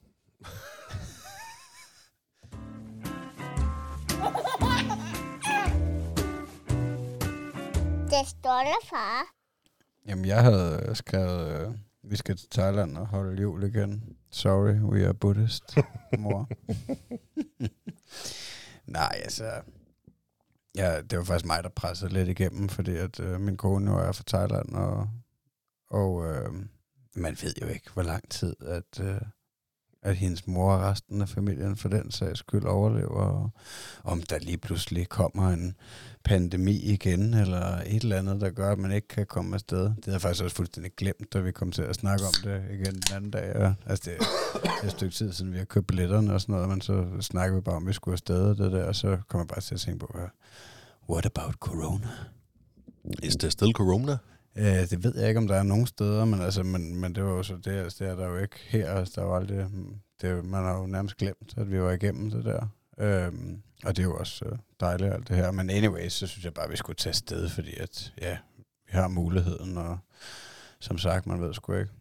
Det 8.11 8.29
stolte 8.29 8.87
far. 8.89 9.23
Jamen, 10.07 10.25
jeg 10.25 10.43
havde 10.43 10.87
øh, 10.89 10.97
skrevet, 10.97 11.61
øh, 11.61 11.75
vi 12.03 12.17
skal 12.17 12.37
til 12.37 12.51
Thailand 12.51 12.97
og 12.97 13.07
holde 13.07 13.43
jul 13.43 13.63
igen. 13.63 14.17
Sorry, 14.31 14.75
we 14.75 15.07
are 15.07 15.15
Buddhist, 15.15 15.77
mor. 16.19 16.49
Nej, 18.99 19.21
altså... 19.25 19.63
Ja, 20.77 21.01
det 21.01 21.19
var 21.19 21.25
faktisk 21.25 21.47
mig, 21.47 21.63
der 21.63 21.69
pressede 21.69 22.13
lidt 22.13 22.29
igennem, 22.29 22.69
fordi 22.69 22.97
at 22.97 23.21
øh, 23.21 23.41
min 23.41 23.57
kone 23.57 23.91
er 23.91 24.13
fra 24.13 24.25
Thailand, 24.27 24.75
og, 24.75 25.09
og 25.91 26.27
øh, 26.27 26.55
man 27.15 27.37
ved 27.43 27.53
jo 27.63 27.67
ikke, 27.67 27.91
hvor 27.95 28.03
lang 28.03 28.31
tid, 28.31 28.57
at, 28.61 29.01
øh, 29.01 29.21
at 30.03 30.17
hendes 30.17 30.47
mor 30.47 30.73
og 30.73 30.81
resten 30.81 31.23
af 31.23 31.29
familien 31.29 31.77
for 31.77 31.89
den 31.89 32.11
sags 32.11 32.39
skyld 32.39 32.65
overlever, 32.65 33.21
og 33.21 33.51
om 34.05 34.23
der 34.23 34.39
lige 34.39 34.59
pludselig 34.59 35.09
kommer 35.09 35.49
en 35.49 35.77
pandemi 36.25 36.77
igen, 36.77 37.35
eller 37.35 37.81
et 37.87 38.03
eller 38.03 38.19
andet, 38.19 38.41
der 38.41 38.51
gør, 38.51 38.73
at 38.73 38.79
man 38.79 38.93
ikke 38.93 39.09
kan 39.09 39.27
komme 39.27 39.55
afsted. 39.55 39.83
Det 39.83 40.05
havde 40.05 40.15
jeg 40.15 40.21
faktisk 40.21 40.45
også 40.45 40.57
fuldstændig 40.57 40.93
glemt, 40.97 41.33
da 41.33 41.41
vi 41.41 41.53
kom 41.53 41.73
til 41.73 41.83
at 41.83 41.95
snakke 41.95 42.25
om 42.25 42.33
det 42.45 42.63
igen 42.71 42.95
den 42.95 43.17
anden 43.17 43.31
dag. 43.31 43.57
Og, 43.57 43.75
Altså, 43.87 44.11
det, 44.11 44.27
er 44.83 44.87
et 44.87 44.91
stykke 44.91 45.15
tid 45.15 45.33
siden, 45.33 45.53
vi 45.53 45.59
har 45.59 45.65
købt 45.65 45.87
billetterne 45.87 46.35
og 46.35 46.41
sådan 46.41 46.53
noget, 46.53 46.69
men 46.69 46.81
så 46.81 47.07
snakker 47.21 47.55
vi 47.57 47.61
bare 47.61 47.75
om, 47.77 47.83
at 47.83 47.89
vi 47.89 47.93
skulle 47.93 48.13
afsted 48.13 48.43
og 48.43 48.59
det 48.59 48.73
der, 48.73 48.85
og 48.85 48.97
så 48.97 49.19
kommer 49.29 49.43
jeg 49.43 49.49
bare 49.49 49.61
til 49.61 49.75
at 49.75 49.81
tænke 49.81 49.99
på, 49.99 50.19
what 51.11 51.27
about 51.27 51.55
corona? 51.55 52.09
Is 53.23 53.37
there 53.37 53.51
still 53.51 53.73
corona? 53.73 54.17
Ja, 54.57 54.85
det 54.85 55.05
ved 55.05 55.19
jeg 55.19 55.29
ikke, 55.29 55.39
om 55.39 55.49
der 55.49 55.57
er 55.57 55.63
nogen 55.63 55.87
steder, 55.87 56.25
men, 56.25 56.41
altså, 56.41 56.63
men, 56.63 56.97
men 56.97 57.15
det 57.15 57.25
var 57.25 57.31
jo 57.31 57.43
så 57.43 57.57
det, 57.57 57.71
altså, 57.71 58.05
det 58.05 58.11
er 58.11 58.17
der 58.17 58.29
jo 58.29 58.37
ikke 58.37 58.57
her. 58.69 58.93
Altså, 58.93 59.21
der 59.21 59.27
var 59.27 59.37
aldrig, 59.37 59.67
det, 60.21 60.45
man 60.45 60.65
har 60.65 60.79
jo 60.79 60.87
nærmest 60.87 61.17
glemt, 61.17 61.55
at 61.57 61.71
vi 61.71 61.81
var 61.81 61.91
igennem 61.91 62.31
det 62.31 62.45
der. 62.45 62.67
Øhm, 62.99 63.63
og 63.85 63.97
det 63.97 64.03
er 64.03 64.07
jo 64.07 64.17
også 64.17 64.45
øh, 64.45 64.59
dejligt 64.81 65.13
alt 65.13 65.29
det 65.29 65.37
her. 65.37 65.51
Men 65.51 65.71
anyways, 65.71 66.13
så 66.13 66.27
synes 66.27 66.45
jeg 66.45 66.55
bare, 66.55 66.65
at 66.65 66.71
vi 66.71 66.77
skulle 66.77 66.97
tage 66.97 67.13
sted, 67.13 67.49
fordi 67.49 67.77
at, 67.77 68.13
ja, 68.21 68.39
vi 68.87 68.93
har 68.93 69.09
muligheden, 69.09 69.79
og 69.79 69.99
som 70.81 70.99
sagt, 70.99 71.27
man 71.27 71.41
ved 71.41 71.55
sgu 71.55 71.73
ikke, 71.73 71.93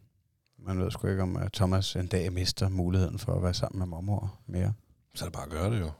man 0.58 0.80
ved 0.80 0.90
sgu 0.90 1.06
ikke, 1.08 1.22
om 1.22 1.36
uh, 1.36 1.42
Thomas 1.52 1.96
en 1.96 2.06
dag 2.06 2.32
mister 2.32 2.68
muligheden 2.68 3.18
for 3.18 3.34
at 3.34 3.42
være 3.42 3.54
sammen 3.54 3.78
med 3.78 3.86
mormor 3.86 4.38
mere. 4.46 4.72
Så 5.14 5.24
er 5.24 5.28
det 5.28 5.32
bare 5.32 5.44
at 5.44 5.50
gøre 5.50 5.70
det 5.70 5.80
jo. 5.80 5.90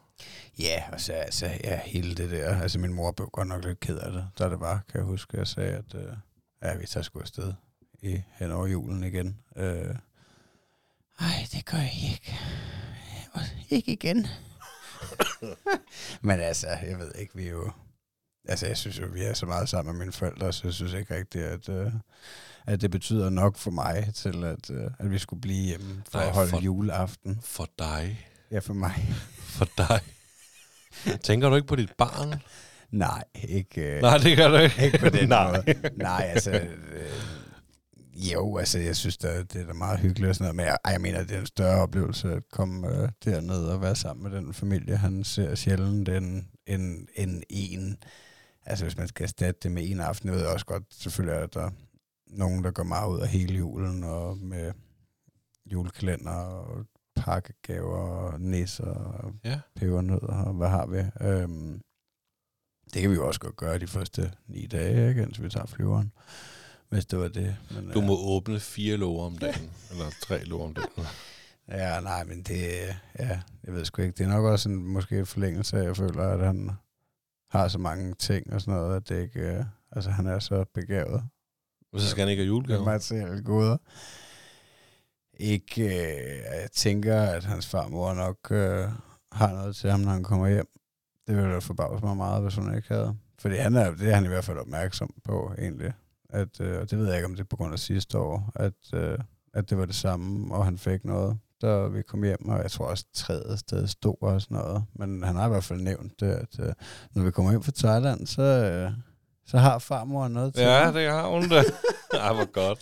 Ja, 0.58 0.82
og 0.92 1.00
så 1.00 1.12
altså, 1.12 1.46
ja, 1.64 1.80
hele 1.84 2.14
det 2.14 2.30
der. 2.30 2.60
Altså, 2.62 2.78
min 2.78 2.92
mor 2.92 3.10
blev 3.10 3.28
godt 3.32 3.48
nok 3.48 3.64
lidt 3.64 3.80
ked 3.80 3.98
af 3.98 4.12
det, 4.12 4.28
da 4.38 4.50
det 4.50 4.60
var, 4.60 4.80
kan 4.88 4.98
jeg 4.98 5.04
huske. 5.04 5.38
Jeg 5.38 5.46
sagde, 5.46 5.70
at 5.70 5.94
øh, 5.94 6.12
ja, 6.62 6.76
vi 6.76 6.86
tager 6.86 7.04
sgu 7.04 7.20
afsted 7.20 7.52
i, 8.02 8.22
hen 8.38 8.50
over 8.50 8.66
julen 8.66 9.04
igen. 9.04 9.38
Øh, 9.56 9.94
Ej, 11.20 11.46
det 11.52 11.64
gør 11.66 11.78
jeg 11.78 12.10
ikke. 12.12 12.38
Ikke 13.70 13.92
igen. 13.92 14.26
Men 16.22 16.40
altså, 16.40 16.66
jeg 16.68 16.98
ved 16.98 17.12
ikke, 17.18 17.36
vi 17.36 17.46
er 17.46 17.50
jo... 17.50 17.70
Altså, 18.48 18.66
jeg 18.66 18.76
synes 18.76 18.98
jo, 19.00 19.06
vi 19.06 19.22
er 19.22 19.34
så 19.34 19.46
meget 19.46 19.68
sammen 19.68 19.92
med 19.96 20.04
mine 20.04 20.12
forældre, 20.12 20.52
så 20.52 20.60
jeg 20.66 20.74
synes 20.74 20.92
ikke 20.92 21.14
rigtigt, 21.16 21.44
at, 21.44 21.68
øh, 21.68 21.92
at 22.66 22.80
det 22.80 22.90
betyder 22.90 23.30
nok 23.30 23.56
for 23.56 23.70
mig 23.70 24.10
til, 24.14 24.44
at, 24.44 24.70
øh, 24.70 24.90
at 24.98 25.10
vi 25.10 25.18
skulle 25.18 25.40
blive 25.40 25.66
hjemme 25.66 26.02
for 26.10 26.18
Nej, 26.18 26.28
at 26.28 26.34
holde 26.34 26.50
for- 26.50 26.60
juleaften. 26.60 27.40
For 27.42 27.68
dig. 27.78 28.26
Ja, 28.50 28.58
for 28.58 28.74
mig. 28.74 29.14
For 29.38 29.68
dig. 29.76 30.00
Tænker 31.26 31.48
du 31.48 31.54
ikke 31.56 31.68
på 31.68 31.76
dit 31.76 31.92
barn? 31.98 32.42
Nej, 32.92 33.24
ikke... 33.48 33.96
Øh, 33.96 34.03
Nej, 34.03 34.18
det 34.18 34.37
gør 34.37 34.48
du 34.48 34.57
ikke. 34.57 34.85
Ikke 34.85 34.98
på 34.98 35.09
den 35.09 35.29
Nej. 35.38 35.50
måde. 35.66 35.74
Nej, 35.96 36.31
altså... 36.35 36.50
Øh, 36.50 36.66
jo, 38.33 38.57
altså, 38.57 38.79
jeg 38.79 38.96
synes, 38.96 39.16
det, 39.18 39.53
det 39.53 39.62
er 39.62 39.66
da 39.66 39.72
meget 39.72 39.98
hyggeligt 39.98 40.29
og 40.29 40.35
sådan 40.35 40.44
noget, 40.44 40.57
men 40.57 40.66
jeg, 40.66 40.92
jeg 40.92 41.00
mener, 41.00 41.22
det 41.24 41.37
er 41.37 41.40
en 41.40 41.46
større 41.46 41.83
oplevelse 41.83 42.33
at 42.33 42.42
komme 42.53 42.88
øh, 43.03 43.09
derned 43.24 43.64
og 43.64 43.83
være 43.83 43.96
sammen 43.96 44.22
med 44.33 44.38
den 44.40 44.55
familie. 44.55 44.96
Han 44.96 45.24
ser 45.24 45.55
sjældent 45.55 46.09
en, 46.09 46.48
en, 46.66 47.09
en, 47.16 47.42
en 47.50 47.96
altså 48.66 48.85
hvis 48.85 48.96
man 48.96 49.09
skal 49.09 49.24
erstatte 49.24 49.61
det 49.62 49.72
med 49.72 49.90
en 49.90 50.00
aften, 50.00 50.29
jeg 50.29 50.37
ved 50.38 50.44
også 50.46 50.66
godt, 50.66 50.83
selvfølgelig 50.90 51.42
er 51.42 51.46
der 51.46 51.70
nogen, 52.26 52.64
der 52.64 52.70
går 52.70 52.83
meget 52.83 53.11
ud 53.11 53.20
af 53.20 53.29
hele 53.29 53.55
julen, 53.59 54.05
og 54.05 54.38
med 54.38 54.72
julekalender 55.72 56.31
og 56.33 56.85
pakkegaver 57.16 57.98
og 57.98 58.40
nisser 58.40 58.85
og 58.94 59.33
Ja. 59.44 59.61
pebernødder 59.76 60.44
og 60.44 60.53
hvad 60.55 60.68
har 60.68 60.87
vi. 60.87 61.26
Øhm, 61.26 61.81
det 62.94 63.03
kan 63.03 63.11
vi 63.11 63.14
jo 63.14 63.26
også 63.26 63.40
godt 63.40 63.57
gøre 63.57 63.79
de 63.79 63.87
første 63.87 64.33
ni 64.46 64.66
dage, 64.66 65.09
ikke, 65.09 65.22
indtil 65.22 65.42
vi 65.44 65.50
tager 65.50 65.66
flyveren, 65.66 66.12
hvis 66.88 67.07
det 67.07 67.18
var 67.18 67.29
det. 67.29 67.57
Men, 67.70 67.90
Du 67.90 68.00
øh, 68.00 68.07
må 68.07 68.16
åbne 68.18 68.61
fire 68.61 68.96
låger 68.96 69.24
om 69.26 69.38
dagen. 69.38 69.70
Eller 69.90 70.05
tre 70.22 70.44
låger 70.44 70.64
om 70.64 70.74
dagen. 70.74 71.07
Ja, 71.68 72.00
nej, 72.00 72.24
men 72.24 72.42
det, 72.42 72.59
ja, 73.18 73.40
jeg 73.64 73.74
ved 73.74 73.85
sgu 73.85 74.03
ikke. 74.03 74.18
Det 74.18 74.24
er 74.24 74.29
nok 74.29 74.44
også 74.44 74.68
en 74.68 74.76
måske 74.76 75.18
en 75.18 75.26
forlængelse 75.26 75.76
af, 75.79 75.85
jeg 75.85 75.96
føler, 75.96 76.22
at 76.22 76.46
han 76.46 76.70
har 77.50 77.68
så 77.68 77.79
mange 77.79 78.14
ting 78.14 78.53
og 78.53 78.61
sådan 78.61 78.74
noget, 78.74 78.96
at 78.96 79.09
det 79.09 79.22
ikke, 79.22 79.40
øh, 79.40 79.64
altså 79.92 80.11
han 80.11 80.26
er 80.26 80.38
så 80.38 80.64
begavet 80.74 81.22
Men 81.92 82.00
så 82.00 82.09
skal 82.09 82.20
han 82.20 82.29
ikke 82.29 82.42
have 82.42 82.53
med 82.53 82.57
julegave. 82.57 82.85
materielle 82.85 83.42
goder. 83.42 83.76
Ikke, 85.35 85.85
øh, 85.85 86.37
jeg 86.61 86.68
tænker, 86.72 87.22
at 87.22 87.44
hans 87.44 87.66
farmor 87.66 88.14
nok 88.14 88.37
øh, 88.50 88.88
har 89.33 89.53
noget 89.53 89.76
til 89.76 89.90
ham, 89.90 90.00
når 90.00 90.12
han 90.12 90.22
kommer 90.24 90.48
hjem. 90.48 90.68
Det 91.30 91.38
ville 91.38 91.52
da 91.54 91.58
forbavse 91.58 92.04
mig 92.04 92.16
meget, 92.16 92.42
hvis 92.42 92.54
hun 92.54 92.74
ikke 92.76 92.88
havde. 92.94 93.16
Fordi 93.38 93.56
han 93.56 93.76
er, 93.76 93.90
det 93.90 94.10
er 94.10 94.14
han 94.14 94.24
i 94.24 94.28
hvert 94.28 94.44
fald 94.44 94.58
opmærksom 94.58 95.10
på, 95.24 95.52
egentlig. 95.58 95.92
At, 96.30 96.60
øh, 96.60 96.80
og 96.80 96.90
det 96.90 96.98
ved 96.98 97.06
jeg 97.06 97.16
ikke, 97.16 97.26
om 97.26 97.32
det 97.34 97.40
er 97.40 97.46
på 97.50 97.56
grund 97.56 97.72
af 97.72 97.78
sidste 97.78 98.18
år, 98.18 98.52
at, 98.54 98.72
øh, 98.94 99.18
at 99.54 99.70
det 99.70 99.78
var 99.78 99.84
det 99.84 99.94
samme, 99.94 100.54
og 100.54 100.64
han 100.64 100.78
fik 100.78 101.04
noget, 101.04 101.38
da 101.62 101.86
vi 101.86 102.02
kom 102.02 102.22
hjem, 102.22 102.48
og 102.48 102.62
jeg 102.62 102.70
tror 102.70 102.86
også, 102.86 103.04
tredje 103.14 103.56
sted 103.56 103.86
stod 103.86 104.14
og 104.20 104.40
sådan 104.42 104.56
noget. 104.56 104.84
Men 104.94 105.22
han 105.22 105.36
har 105.36 105.46
i 105.46 105.48
hvert 105.48 105.64
fald 105.64 105.80
nævnt 105.80 106.20
det, 106.20 106.26
at 106.32 106.60
øh, 106.60 106.72
når 107.14 107.22
vi 107.22 107.30
kommer 107.30 107.50
hjem 107.52 107.62
fra 107.62 107.72
Thailand, 107.76 108.26
så, 108.26 108.42
øh, 108.42 108.90
Så 109.46 109.58
har 109.58 109.78
farmor 109.78 110.28
noget 110.28 110.54
til 110.54 110.62
Ja, 110.62 110.84
ham. 110.84 110.94
det 110.94 111.10
har 111.10 111.28
hun 111.28 111.48
da. 111.48 111.62
Ej, 112.20 112.32
hvor 112.34 112.52
godt. 112.52 112.78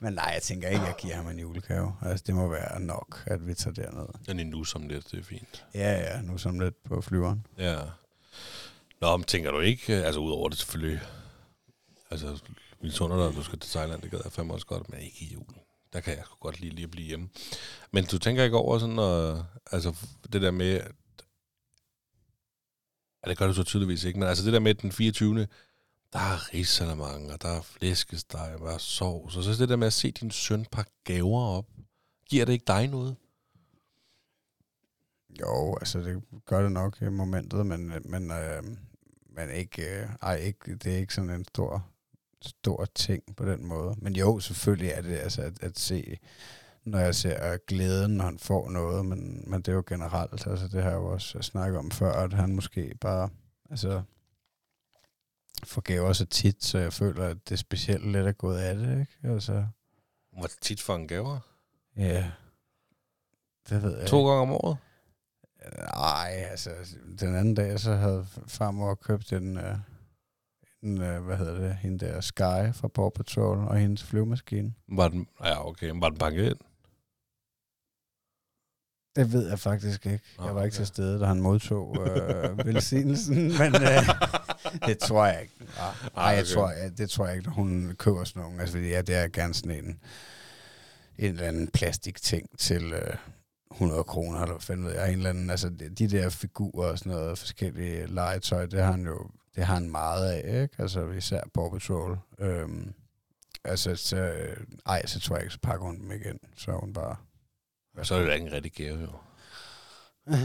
Men 0.00 0.12
nej, 0.12 0.30
jeg 0.34 0.42
tænker 0.42 0.68
ikke, 0.68 0.80
at 0.80 0.86
jeg 0.86 0.96
giver 0.98 1.14
ham 1.14 1.28
en 1.28 1.38
julegave. 1.38 1.96
Altså, 2.02 2.24
det 2.26 2.34
må 2.34 2.48
være 2.48 2.80
nok, 2.80 3.22
at 3.26 3.46
vi 3.46 3.54
tager 3.54 3.74
derned. 3.74 4.06
Den 4.26 4.40
er 4.40 4.44
nu 4.44 4.64
som 4.64 4.88
lidt, 4.88 5.10
det 5.10 5.18
er 5.18 5.24
fint. 5.24 5.66
Ja, 5.74 5.92
ja, 5.92 6.20
nu 6.20 6.38
som 6.38 6.60
lidt 6.60 6.82
på 6.84 7.00
flyveren. 7.00 7.46
Ja. 7.58 7.78
Nå, 9.00 9.16
men 9.16 9.24
tænker 9.24 9.50
du 9.50 9.60
ikke, 9.60 9.98
øh, 9.98 10.06
altså 10.06 10.20
udover 10.20 10.48
det 10.48 10.58
selvfølgelig, 10.58 11.00
altså, 12.10 12.42
sunder 12.90 13.16
dig, 13.16 13.28
at 13.28 13.34
du 13.34 13.42
skal 13.42 13.58
til 13.58 13.70
Thailand, 13.70 14.02
det 14.02 14.10
gad 14.10 14.20
jeg 14.24 14.32
fandme 14.32 14.54
også 14.54 14.66
godt, 14.66 14.90
men 14.90 15.00
ikke 15.00 15.16
i 15.20 15.32
julen. 15.32 15.56
Der 15.92 16.00
kan 16.00 16.16
jeg 16.16 16.24
sgu 16.24 16.36
godt 16.40 16.60
lide 16.60 16.74
lige 16.74 16.84
at 16.84 16.90
blive 16.90 17.06
hjemme. 17.06 17.28
Men 17.90 18.04
du 18.04 18.18
tænker 18.18 18.44
ikke 18.44 18.56
over 18.56 18.78
sådan, 18.78 18.98
og, 18.98 19.44
altså 19.72 19.94
det 20.32 20.42
der 20.42 20.50
med, 20.50 20.74
at, 20.74 20.92
ja, 23.26 23.30
det 23.30 23.38
gør 23.38 23.46
du 23.46 23.54
så 23.54 23.64
tydeligvis 23.64 24.04
ikke, 24.04 24.18
men 24.18 24.28
altså 24.28 24.44
det 24.44 24.52
der 24.52 24.60
med 24.60 24.74
den 24.74 24.92
24. 24.92 25.46
Der 26.12 26.18
er 26.18 26.54
risalamang, 26.54 27.32
og 27.32 27.42
der 27.42 27.48
er 27.48 27.62
flæskesteg, 27.62 28.54
og 28.54 28.66
der 28.66 28.74
er 28.74 28.78
sovs, 28.78 29.36
og 29.36 29.42
så 29.42 29.52
det 29.52 29.68
der 29.68 29.76
med 29.76 29.86
at 29.86 29.92
se 29.92 30.10
din 30.10 30.30
søn 30.30 30.66
pakke 30.72 30.92
gaver 31.04 31.40
op, 31.40 31.66
giver 32.28 32.44
det 32.44 32.52
ikke 32.52 32.64
dig 32.66 32.88
noget? 32.88 33.16
Jo, 35.40 35.76
altså 35.76 35.98
det 35.98 36.22
gør 36.46 36.62
det 36.62 36.72
nok 36.72 37.02
i 37.02 37.08
momentet, 37.08 37.66
men, 37.66 37.92
men, 38.04 38.30
øh, 38.30 38.62
men 39.30 39.50
ikke, 39.50 40.00
øh, 40.00 40.08
ej, 40.22 40.36
ikke, 40.36 40.74
det 40.74 40.92
er 40.92 40.96
ikke 40.96 41.14
sådan 41.14 41.30
en 41.30 41.44
stor, 41.44 41.86
stor 42.42 42.84
ting 42.94 43.36
på 43.36 43.44
den 43.44 43.66
måde. 43.66 43.94
Men 43.98 44.16
jo, 44.16 44.40
selvfølgelig 44.40 44.90
er 44.90 45.02
det 45.02 45.16
altså 45.16 45.42
at, 45.42 45.62
at 45.62 45.78
se, 45.78 46.18
når 46.84 46.98
jeg 46.98 47.14
ser 47.14 47.52
øh, 47.52 47.58
glæden, 47.66 48.16
når 48.16 48.24
han 48.24 48.38
får 48.38 48.70
noget, 48.70 49.06
men, 49.06 49.44
men 49.46 49.62
det 49.62 49.68
er 49.68 49.76
jo 49.76 49.84
generelt, 49.86 50.46
altså 50.46 50.68
det 50.68 50.82
har 50.82 50.90
jeg 50.90 50.98
jo 50.98 51.06
også 51.06 51.42
snakket 51.42 51.78
om 51.78 51.90
før, 51.90 52.12
at 52.12 52.32
han 52.32 52.54
måske 52.54 52.94
bare, 53.00 53.28
altså 53.70 54.02
får 55.66 55.80
gaver 55.80 56.12
så 56.12 56.26
tit, 56.26 56.64
så 56.64 56.78
jeg 56.78 56.92
føler, 56.92 57.24
at 57.26 57.48
det 57.48 57.58
specielt 57.58 58.12
lidt 58.12 58.26
er 58.26 58.32
gået 58.32 58.58
af 58.58 58.74
det, 58.76 59.00
ikke? 59.00 59.34
Altså, 59.34 59.66
Hvor 60.38 60.48
tit 60.60 60.80
får 60.82 60.94
en 60.94 61.08
gaver? 61.08 61.38
ja, 61.96 62.30
det 63.68 63.82
ved 63.82 63.98
jeg 63.98 64.08
To 64.08 64.26
gange 64.26 64.42
om 64.42 64.50
året? 64.50 64.76
Nej, 65.94 66.46
altså, 66.50 66.70
den 67.20 67.34
anden 67.34 67.54
dag, 67.54 67.80
så 67.80 67.94
havde 67.94 68.26
farmor 68.46 68.94
købt 68.94 69.32
en, 69.32 69.56
uh, 69.56 69.62
en 70.82 70.98
uh, 70.98 71.24
hvad 71.24 71.36
hedder 71.36 71.54
det, 71.54 71.74
hende 71.76 72.06
der 72.06 72.20
Sky 72.20 72.74
fra 72.74 72.88
Paw 72.88 73.08
Patrol 73.08 73.58
og 73.58 73.76
hendes 73.76 74.02
flyvemaskine. 74.04 74.74
Var 74.88 75.08
den, 75.08 75.26
ja, 75.44 75.68
okay, 75.68 75.92
var 75.94 76.08
den 76.08 76.18
pakket 76.18 76.44
ind? 76.50 76.58
Det 79.18 79.32
ved 79.32 79.48
jeg 79.48 79.58
faktisk 79.58 80.06
ikke. 80.06 80.24
Nå, 80.38 80.46
Jeg 80.46 80.54
var 80.54 80.64
ikke 80.64 80.74
okay. 80.74 80.76
til 80.76 80.86
stede, 80.86 81.20
da 81.20 81.24
han 81.24 81.40
modtog 81.40 81.88
uh, 81.88 82.66
velsignelsen, 82.66 83.36
men 83.36 83.74
uh, 83.74 84.08
det 84.86 84.98
tror 84.98 85.26
jeg 85.26 85.42
ikke. 85.42 85.54
Nej, 85.58 85.90
Ej, 86.16 86.24
jeg 86.24 86.42
okay. 86.42 86.52
tror, 86.52 86.70
jeg, 86.70 86.98
det 86.98 87.10
tror 87.10 87.26
jeg 87.26 87.36
ikke, 87.36 87.46
når 87.46 87.54
hun 87.54 87.94
køber 87.98 88.24
sådan 88.24 88.42
nogle. 88.42 88.60
Altså, 88.60 88.76
fordi 88.76 88.88
ja, 88.88 89.02
det 89.02 89.16
er 89.16 89.28
gerne 89.28 89.54
sådan 89.54 89.70
en, 89.70 89.84
en 91.18 91.30
eller 91.30 91.48
anden 91.48 91.68
plastikting 91.68 92.58
til 92.58 92.94
uh, 92.94 93.00
100 93.72 94.04
kroner, 94.04 94.40
eller 94.40 94.54
hvad 94.54 94.60
fanden 94.60 94.86
ved 94.86 94.94
jeg, 94.94 95.08
en 95.08 95.16
eller 95.16 95.30
anden, 95.30 95.50
altså 95.50 95.68
de 95.68 95.88
de 95.88 96.08
der 96.08 96.28
figurer 96.28 96.90
og 96.90 96.98
sådan 96.98 97.12
noget, 97.12 97.38
forskellige 97.38 98.06
legetøj, 98.06 98.66
det 98.66 98.80
har 98.80 98.90
han 98.90 99.06
jo, 99.06 99.30
det 99.56 99.64
har 99.64 99.74
han 99.74 99.90
meget 99.90 100.32
af, 100.32 100.62
ikke? 100.62 100.74
Altså 100.78 101.10
især 101.10 101.40
Paw 101.54 101.70
Patrol. 101.70 102.18
Øhm, 102.38 102.92
altså, 103.64 103.96
så, 103.96 104.16
øh, 104.16 104.56
ej, 104.86 105.06
så 105.06 105.20
tror 105.20 105.36
jeg 105.36 105.44
ikke, 105.44 105.54
så 105.54 105.60
pakker 105.62 105.86
hun 105.86 106.00
dem 106.00 106.12
igen, 106.12 106.38
så 106.56 106.72
hun 106.72 106.92
bare... 106.92 107.16
Så 108.02 108.14
er 108.14 108.18
det 108.18 108.28
da 108.28 108.32
ikke 108.32 108.46
en 108.46 108.52
rigtig 108.52 108.72
gave, 108.72 109.00
jo. 109.00 109.10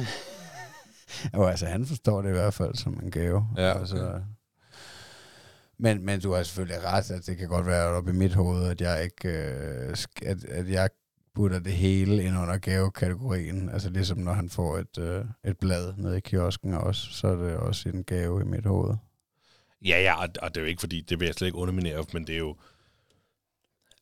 jo, 1.34 1.46
altså 1.46 1.66
han 1.66 1.86
forstår 1.86 2.22
det 2.22 2.30
i 2.30 2.34
hvert 2.34 2.54
fald 2.54 2.76
som 2.76 3.00
en 3.04 3.12
gave. 3.12 3.48
Ja, 3.58 3.72
okay. 3.72 3.80
altså, 3.80 4.22
men, 5.78 6.06
men 6.06 6.20
du 6.20 6.32
har 6.32 6.44
selvfølgelig 6.44 6.84
ret, 6.84 7.12
at 7.12 7.26
det 7.26 7.38
kan 7.38 7.48
godt 7.48 7.66
være 7.66 7.88
oppe 7.88 8.12
i 8.12 8.14
mit 8.14 8.34
hoved, 8.34 8.68
at 8.68 8.82
jeg 8.82 9.04
ikke 9.04 9.30
øh, 9.30 9.96
at, 10.22 10.46
at 10.46 10.70
jeg 10.70 10.90
putter 11.36 11.60
det 11.60 11.74
hele 11.74 12.24
ind 12.24 12.38
under 12.38 12.58
gavekategorien. 12.58 13.70
Altså 13.70 13.90
ligesom 13.90 14.18
når 14.18 14.34
han 14.34 14.50
får 14.50 14.78
et, 14.78 14.98
øh, 14.98 15.26
et 15.44 15.58
blad 15.58 15.94
nede 15.98 16.18
i 16.18 16.22
kiosken 16.22 16.74
også, 16.74 17.12
så 17.12 17.28
er 17.28 17.36
det 17.36 17.58
også 17.58 17.90
en 17.90 18.04
gave 18.04 18.42
i 18.42 18.46
mit 18.46 18.66
hoved. 18.66 18.96
Ja, 19.86 20.02
ja, 20.02 20.22
og, 20.22 20.30
og 20.42 20.56
det 20.56 20.58
er 20.58 20.62
jo 20.62 20.68
ikke 20.68 20.80
fordi, 20.80 21.02
det 21.02 21.20
vil 21.20 21.26
jeg 21.26 21.36
slet 21.36 21.48
ikke 21.48 21.58
underminere, 21.58 22.06
men 22.14 22.28
det 22.28 22.36
er 22.36 22.40
jo... 22.40 22.56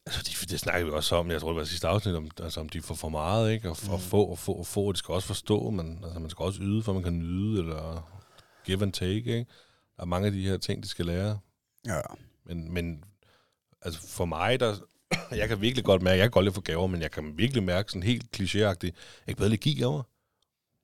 Altså, 0.06 0.24
det, 0.24 0.50
det 0.50 0.60
snakker 0.60 0.86
vi 0.86 0.92
også 0.92 1.16
om, 1.16 1.32
jeg 1.32 1.42
tror, 1.42 1.50
det 1.50 1.58
var 1.58 1.64
sidste 1.64 1.88
afsnit, 1.88 2.16
om, 2.16 2.30
altså, 2.40 2.60
om 2.60 2.70
de 2.70 2.82
får 2.82 2.96
for 2.96 3.10
meget, 3.10 3.52
ikke? 3.52 3.70
Og, 3.70 3.78
mm. 3.84 3.90
og 3.90 4.02
få 4.02 4.26
og 4.26 4.38
få 4.38 4.54
og 4.54 4.66
få, 4.66 4.88
og 4.88 4.94
de 4.94 5.00
skal 5.00 5.14
også 5.14 5.28
forstå, 5.28 5.70
men 5.70 6.00
altså, 6.04 6.20
man 6.20 6.30
skal 6.30 6.44
også 6.44 6.62
yde, 6.62 6.84
for 6.84 6.94
man 6.94 7.04
kan 7.04 7.20
nyde, 7.20 7.60
eller 7.60 8.12
give 8.66 8.82
and 8.82 8.94
take, 8.94 9.16
ikke? 9.16 9.46
Der 9.98 10.02
er 10.02 10.06
mange 10.06 10.26
af 10.26 10.32
de 10.32 10.48
her 10.48 10.58
ting, 10.58 10.84
de 10.84 10.88
skal 10.88 11.06
lære. 11.06 11.40
Ja. 11.88 12.02
Men, 12.46 12.74
men 12.74 13.04
altså 13.82 14.08
for 14.08 14.26
mig, 14.26 14.60
der, 14.60 14.76
jeg 15.32 15.48
kan 15.48 15.62
virkelig 15.62 15.86
godt 15.86 16.02
mærke, 16.02 16.18
jeg 16.18 16.24
kan 16.24 16.32
godt 16.32 16.46
lide 16.46 16.56
få 16.56 16.62
gaver, 16.62 16.88
men 16.88 17.02
jeg 17.02 17.12
kan 17.12 17.38
virkelig 17.38 17.64
mærke 17.64 17.92
sådan 17.92 18.04
helt 18.04 18.26
klichéagtigt, 18.36 18.96
jeg 19.28 19.28
kan 19.28 19.36
bedre 19.36 19.50
lide 19.50 19.58
at 19.58 19.60
give 19.60 19.76
gaver. 19.76 20.04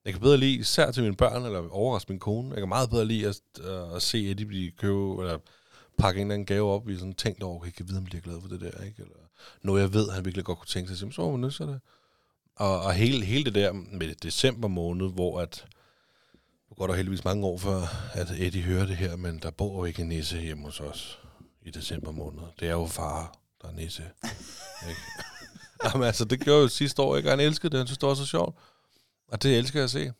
Jeg 0.04 0.12
kan 0.12 0.22
bedre 0.22 0.36
lide, 0.36 0.54
især 0.54 0.90
til 0.90 1.02
mine 1.02 1.16
børn, 1.16 1.44
eller 1.44 1.68
overraske 1.70 2.12
min 2.12 2.20
kone, 2.20 2.50
jeg 2.50 2.58
kan 2.58 2.68
meget 2.68 2.90
bedre 2.90 3.04
lide 3.04 3.28
at, 3.28 3.40
uh, 3.60 3.96
at 3.96 4.02
se, 4.02 4.28
at 4.30 4.38
de 4.38 4.46
bliver 4.46 4.70
købe, 4.78 5.22
eller 5.22 5.38
pakke 5.98 6.20
en 6.20 6.26
eller 6.26 6.34
anden 6.34 6.46
gave 6.46 6.70
op, 6.70 6.88
i 6.88 6.96
sådan 6.96 7.14
tænkt 7.14 7.42
over, 7.42 7.56
okay, 7.56 7.66
jeg 7.66 7.74
kan 7.74 7.88
vide, 7.88 7.98
om 7.98 8.06
de 8.06 8.16
er 8.16 8.20
glade 8.20 8.40
for 8.40 8.48
det 8.48 8.60
der, 8.60 8.84
ikke? 8.84 9.02
Eller 9.02 9.14
noget, 9.62 9.80
jeg 9.80 9.92
ved, 9.92 10.10
han 10.10 10.24
virkelig 10.24 10.44
godt 10.44 10.58
kunne 10.58 10.66
tænke 10.66 10.96
sig, 10.96 11.14
så 11.14 11.22
må 11.22 11.30
man 11.30 11.40
nødt 11.40 11.54
til 11.54 11.66
det. 11.66 11.80
Og, 12.56 12.80
og 12.80 12.94
hele, 12.94 13.24
hele 13.24 13.44
det 13.44 13.54
der 13.54 13.72
med 13.72 14.14
december 14.14 14.68
måned, 14.68 15.12
hvor 15.12 15.40
at, 15.40 15.66
nu 16.70 16.74
går 16.74 16.86
der 16.86 16.94
heldigvis 16.94 17.24
mange 17.24 17.46
år 17.46 17.58
før, 17.58 17.80
at 18.12 18.30
Eddie 18.30 18.62
hører 18.62 18.86
det 18.86 18.96
her, 18.96 19.16
men 19.16 19.38
der 19.38 19.50
bor 19.50 19.76
jo 19.76 19.84
ikke 19.84 20.02
en 20.02 20.08
nisse 20.08 20.40
hjemme 20.40 20.64
hos 20.64 20.80
os 20.80 21.20
i 21.62 21.70
december 21.70 22.12
måned. 22.12 22.42
Det 22.60 22.68
er 22.68 22.72
jo 22.72 22.86
far, 22.86 23.34
der 23.62 23.68
er 23.68 23.72
nisse. 23.72 24.02
ikke? 24.88 25.00
Jamen 25.84 26.06
altså, 26.06 26.24
det 26.24 26.40
gjorde 26.40 26.62
jo 26.62 26.68
sidste 26.68 27.02
år, 27.02 27.16
ikke? 27.16 27.28
Og 27.28 27.32
han 27.32 27.40
elskede 27.40 27.70
det, 27.70 27.78
han 27.78 27.86
synes, 27.86 27.98
det 27.98 28.08
var 28.08 28.14
så 28.14 28.26
sjovt. 28.26 28.58
Og 29.28 29.42
det 29.42 29.58
elsker 29.58 29.78
jeg 29.78 29.84
at 29.84 29.90
se. 29.90 30.12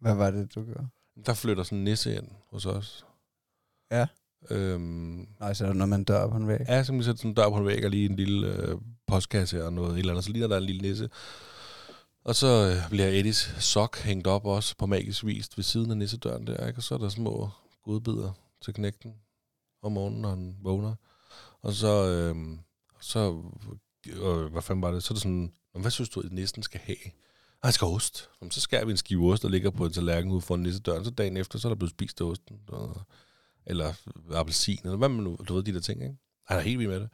Hvad 0.00 0.14
var 0.14 0.30
det, 0.30 0.54
du 0.54 0.64
gjorde? 0.64 0.88
Der 1.26 1.34
flytter 1.34 1.62
sådan 1.62 1.78
en 1.78 1.84
nisse 1.84 2.16
ind 2.16 2.28
hos 2.50 2.66
os. 2.66 3.06
Ja. 3.90 4.06
Øhm, 4.50 5.28
Nej, 5.40 5.54
så 5.54 5.64
er 5.64 5.68
der 5.68 5.74
noget 5.74 5.88
med 5.88 5.98
en 5.98 6.04
dør 6.04 6.28
på 6.28 6.36
en 6.36 6.48
væg. 6.48 6.60
ja, 6.68 6.84
så 6.84 6.92
sætte 7.02 7.16
sådan 7.18 7.30
en 7.30 7.34
dør 7.34 7.48
på 7.48 7.56
en 7.56 7.66
væg 7.66 7.84
og 7.84 7.90
lige 7.90 8.10
en 8.10 8.16
lille 8.16 8.46
øh, 8.56 8.78
postkasse 9.06 9.64
og 9.64 9.72
noget 9.72 9.92
et 9.92 9.98
eller 9.98 10.12
andet. 10.12 10.24
Så 10.24 10.30
ligner 10.30 10.48
der 10.48 10.56
en 10.56 10.62
lille 10.62 10.82
nisse. 10.82 11.10
Og 12.24 12.34
så 12.34 12.46
øh, 12.46 12.90
bliver 12.90 13.08
Eddies 13.08 13.54
sok 13.58 13.98
hængt 13.98 14.26
op 14.26 14.46
også 14.46 14.74
på 14.78 14.86
magisk 14.86 15.24
vis 15.26 15.48
ved 15.56 15.64
siden 15.64 15.90
af 15.90 15.96
nissedøren 15.96 16.46
der, 16.46 16.66
ikke? 16.66 16.78
Og 16.78 16.82
så 16.82 16.94
er 16.94 16.98
der 16.98 17.08
små 17.08 17.50
godbidder 17.84 18.32
til 18.64 18.74
knægten 18.74 19.14
om 19.82 19.92
morgenen, 19.92 20.22
når 20.22 20.28
han 20.30 20.56
vågner. 20.62 20.94
Og 21.62 21.72
så, 21.72 22.08
øh, 22.08 22.58
så 23.00 23.42
øh, 24.08 24.52
hvad 24.52 24.62
fanden 24.62 24.82
var 24.82 24.90
det? 24.90 25.02
Så 25.02 25.12
er 25.12 25.14
det 25.14 25.22
sådan, 25.22 25.52
"Nå, 25.74 25.80
hvad 25.80 25.90
synes 25.90 26.08
du, 26.10 26.20
at 26.20 26.32
nissen 26.32 26.62
skal 26.62 26.80
have? 26.84 26.96
"Ah, 27.06 27.10
Han 27.62 27.72
skal 27.72 27.86
ost. 27.86 28.28
Jamen, 28.40 28.50
så 28.50 28.60
skærer 28.60 28.84
vi 28.84 28.90
en 28.90 28.96
skive 28.96 29.32
ost, 29.32 29.42
der 29.42 29.48
ligger 29.48 29.70
på 29.70 29.86
en 29.86 29.92
tallerken 29.92 30.30
ude 30.32 30.40
foran 30.40 30.60
nissedøren. 30.60 31.04
Så 31.04 31.10
dagen 31.10 31.36
efter, 31.36 31.58
så 31.58 31.68
er 31.68 31.70
der 31.70 31.76
blevet 31.76 31.90
spist 31.90 32.20
af 32.20 32.24
osten. 32.24 32.56
Og, 32.68 33.00
eller 33.66 33.92
appelsin, 34.34 34.78
eller 34.84 34.96
hvad 34.96 35.08
man 35.08 35.24
nu, 35.24 35.38
du 35.48 35.54
ved, 35.54 35.62
de 35.62 35.74
der 35.74 35.80
ting, 35.80 36.02
ikke? 36.02 36.16
Han 36.46 36.56
er 36.58 36.62
helt 36.62 36.78
vild 36.78 36.88
med 36.88 37.00
det. 37.00 37.08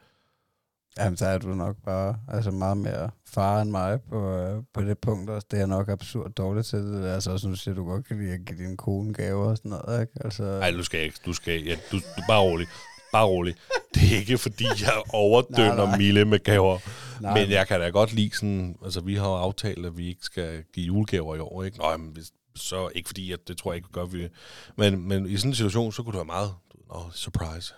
Jamen, 0.99 1.17
så 1.17 1.27
er 1.27 1.39
du 1.39 1.49
nok 1.49 1.77
bare 1.85 2.17
altså 2.29 2.51
meget 2.51 2.77
mere 2.77 3.11
far 3.27 3.63
end 3.63 3.71
mig 3.71 4.01
på, 4.03 4.37
øh, 4.37 4.63
på 4.75 4.83
det 4.83 4.99
punkt 4.99 5.31
også. 5.31 5.47
Det 5.51 5.61
er 5.61 5.67
nok 5.67 5.89
absurd 5.89 6.31
dårligt 6.31 6.67
til 6.67 6.79
det. 6.79 7.07
Altså, 7.09 7.39
som 7.39 7.51
du 7.51 7.57
siger, 7.57 7.75
du 7.75 7.85
godt 7.85 8.07
kan 8.07 8.19
lide 8.19 8.33
at 8.33 8.41
give 8.47 8.59
din 8.59 8.77
kone 8.77 9.15
gaver 9.15 9.45
og 9.51 9.57
sådan 9.57 9.71
noget, 9.71 10.01
ikke? 10.01 10.13
Altså, 10.25 10.43
Nej, 10.43 10.71
du 10.71 10.85
skal 10.85 11.01
ikke. 11.01 11.19
Du 11.27 11.33
skal, 11.33 11.65
ja, 11.65 11.77
du, 11.93 11.97
du 11.97 12.23
bare 12.29 12.41
rolig. 12.41 12.67
Bare 13.13 13.27
rolig. 13.27 13.55
Det 13.95 14.03
er 14.15 14.17
ikke, 14.19 14.39
fordi 14.39 14.65
jeg 14.65 15.03
overdønder 15.13 15.75
Nej, 15.77 15.87
nej. 15.87 15.97
Mille 15.99 16.25
med 16.25 16.39
gaver. 16.39 16.79
nej, 17.23 17.35
Men 17.41 17.51
jeg 17.51 17.69
kan 17.69 17.81
da 17.81 17.89
godt 17.89 18.13
lide 18.13 18.31
sådan... 18.37 18.77
Altså, 18.85 19.01
vi 19.01 19.15
har 19.15 19.29
jo 19.29 19.35
aftalt, 19.35 19.87
at 19.87 19.97
vi 19.99 20.09
ikke 20.09 20.25
skal 20.25 20.65
give 20.75 20.87
julegaver 20.87 21.37
i 21.37 21.39
år, 21.39 21.65
ikke? 21.65 21.79
Nå, 21.79 21.97
men 21.97 22.09
hvis, 22.09 22.33
så 22.61 22.91
ikke 22.95 23.09
fordi, 23.09 23.33
at 23.33 23.49
det 23.49 23.57
tror 23.57 23.73
jeg 23.73 23.77
ikke, 23.77 23.89
gør 23.93 24.05
vi. 24.05 24.29
Men, 24.77 25.09
men 25.09 25.27
i 25.27 25.37
sådan 25.37 25.51
en 25.51 25.55
situation, 25.55 25.93
så 25.93 26.03
kunne 26.03 26.13
det 26.13 26.19
være 26.19 26.25
meget... 26.25 26.55
Nå, 26.89 27.11
surprise. 27.13 27.75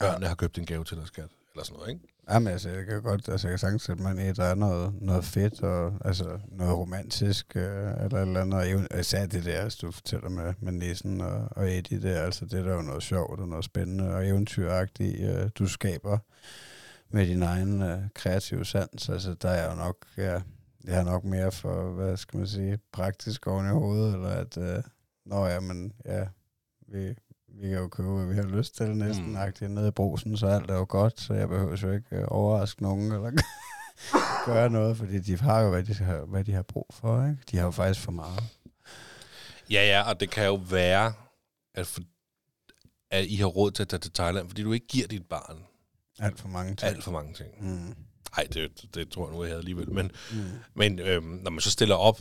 Børnene 0.00 0.26
har 0.26 0.34
købt 0.34 0.58
en 0.58 0.66
gave 0.66 0.84
til 0.84 0.96
dig, 0.96 1.06
skat. 1.06 1.28
Eller 1.54 1.64
sådan 1.64 1.78
noget, 1.78 1.90
ikke? 1.90 2.12
Jamen, 2.30 2.52
altså, 2.52 2.68
jeg 2.70 2.86
kan 2.86 3.02
godt, 3.02 3.28
altså, 3.28 3.48
jeg 3.48 3.52
kan 3.52 3.58
sagtens 3.58 3.82
sætte 3.82 4.02
mig 4.02 4.28
i, 4.28 4.32
der 4.32 4.44
er 4.44 4.54
noget, 4.54 4.94
noget 5.00 5.24
fedt, 5.24 5.62
og 5.62 5.92
altså, 6.04 6.38
noget 6.48 6.76
romantisk, 6.76 7.56
øh, 7.56 8.04
eller 8.04 8.22
eller 8.22 8.40
andet, 8.40 8.88
og 8.90 9.00
især 9.00 9.26
det 9.26 9.44
der, 9.44 9.60
altså, 9.60 9.78
du 9.82 9.90
fortæller 9.90 10.28
med, 10.28 10.54
med 10.60 10.72
Nissen 10.72 11.20
og, 11.20 11.48
og 11.50 11.72
Eddie 11.72 12.02
der, 12.02 12.22
altså, 12.22 12.44
det 12.44 12.58
er 12.58 12.62
der 12.62 12.74
jo 12.74 12.82
noget 12.82 13.02
sjovt, 13.02 13.40
og 13.40 13.48
noget 13.48 13.64
spændende, 13.64 14.14
og 14.14 14.26
eventyragtigt, 14.26 15.20
øh, 15.20 15.50
du 15.58 15.66
skaber 15.66 16.18
med 17.10 17.26
din 17.26 17.42
egen 17.42 17.82
øh, 17.82 17.98
kreative 18.14 18.64
sans, 18.64 19.08
altså, 19.08 19.34
der 19.34 19.50
er 19.50 19.70
jo 19.70 19.76
nok, 19.76 19.96
ja, 20.16 20.40
jeg 20.84 20.96
har 20.96 21.02
nok 21.04 21.24
mere 21.24 21.52
for, 21.52 21.90
hvad 21.90 22.16
skal 22.16 22.38
man 22.38 22.46
sige, 22.46 22.78
praktisk 22.92 23.46
oven 23.46 23.66
i 23.66 23.70
hovedet, 23.70 24.14
eller 24.14 24.28
at, 24.28 24.56
øh, 24.56 24.82
nå 25.26 25.46
ja, 25.46 25.60
men 25.60 25.92
ja, 26.04 26.24
vi, 26.88 27.08
vi 27.48 27.68
kan 27.68 27.78
jo 27.78 27.88
købe, 27.88 28.08
hvad 28.08 28.26
vi 28.26 28.34
har 28.34 28.56
lyst 28.56 28.76
til 28.76 28.96
næsten, 28.96 29.24
Mm. 29.26 29.38
mm. 29.60 29.70
nede 29.70 29.88
i 29.88 29.90
brusen, 29.90 30.36
så 30.36 30.46
alt 30.46 30.70
er 30.70 30.74
jo 30.74 30.86
godt, 30.88 31.20
så 31.20 31.34
jeg 31.34 31.48
behøver 31.48 31.76
jo 31.82 31.92
ikke 31.92 32.16
øh, 32.16 32.24
overraske 32.28 32.82
nogen, 32.82 33.12
eller 33.12 33.30
gøre 34.46 34.70
noget, 34.70 34.96
fordi 34.96 35.18
de 35.18 35.38
har 35.38 35.60
jo, 35.60 35.70
hvad 35.70 35.82
de 35.82 35.94
har, 35.94 36.20
hvad 36.24 36.44
de 36.44 36.52
har 36.52 36.62
brug 36.62 36.86
for, 36.90 37.24
ikke? 37.26 37.38
De 37.50 37.56
har 37.56 37.64
jo 37.64 37.70
faktisk 37.70 38.04
for 38.04 38.12
meget. 38.12 38.42
Ja, 39.70 39.86
ja, 39.86 40.02
og 40.10 40.20
det 40.20 40.30
kan 40.30 40.46
jo 40.46 40.54
være, 40.54 41.12
at, 41.74 41.86
for, 41.86 42.00
at 43.10 43.24
I 43.26 43.36
har 43.36 43.46
råd 43.46 43.70
til 43.70 43.82
at 43.82 43.88
tage 43.88 44.00
til 44.00 44.12
Thailand, 44.12 44.48
fordi 44.48 44.62
du 44.62 44.72
ikke 44.72 44.86
giver 44.86 45.06
dit 45.08 45.26
barn 45.28 45.58
Alt 46.18 46.40
for 46.40 46.48
mange 46.48 46.74
ting. 46.74 46.90
alt 46.90 47.04
for 47.04 47.10
mange 47.12 47.34
ting. 47.34 47.48
Mm. 47.60 47.94
Nej, 48.36 48.46
det, 48.52 48.84
det 48.94 49.08
tror 49.10 49.26
jeg 49.26 49.34
nu, 49.36 49.42
jeg 49.42 49.48
havde 49.50 49.58
alligevel. 49.58 49.90
Men, 49.92 50.10
Mm. 50.32 50.38
men 50.74 50.98
øhm, 50.98 51.24
når 51.24 51.50
man 51.50 51.60
så 51.60 51.70
stiller 51.70 51.94
op 51.96 52.20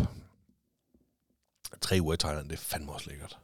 tre 1.81 1.97
uger 2.01 2.13
i 2.13 2.17
Thailand, 2.17 2.49
det 2.49 2.55
er 2.55 2.61
fandme 2.61 2.91
også 2.91 3.09
lækkert. 3.09 3.39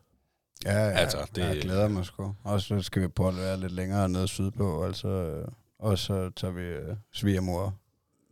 Ja, 0.65 0.71
ja 0.73 0.89
Altså, 0.91 1.27
det- 1.35 1.43
jeg 1.43 1.61
glæder 1.61 1.87
mig 1.87 2.05
sgu. 2.05 2.35
Og 2.43 2.61
så 2.61 2.81
skal 2.81 3.01
vi 3.01 3.07
prøve 3.07 3.29
at 3.29 3.35
være 3.37 3.59
lidt 3.59 3.71
længere 3.71 4.09
nede 4.09 4.27
sydpå, 4.27 4.85
altså, 4.85 5.43
og 5.79 5.97
så 5.97 6.29
tager 6.29 6.51
vi 6.53 6.61
øh, 6.61 6.95
svigermor 7.13 7.75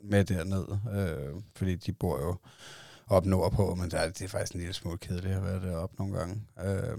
med 0.04 0.26
derned, 0.26 0.66
øh, 0.96 1.42
fordi 1.56 1.76
de 1.76 1.94
bor 1.94 2.20
jo 2.20 2.36
op 3.08 3.26
nordpå, 3.26 3.76
men 3.76 3.92
der, 3.92 3.98
er- 3.98 4.10
det 4.10 4.22
er 4.22 4.28
faktisk 4.28 4.54
en 4.54 4.60
lille 4.60 4.74
smule 4.74 4.98
kedeligt 4.98 5.36
at 5.36 5.44
være 5.44 5.62
deroppe 5.72 5.96
nogle 6.00 6.18
gange. 6.18 6.42
Øh, 6.66 6.98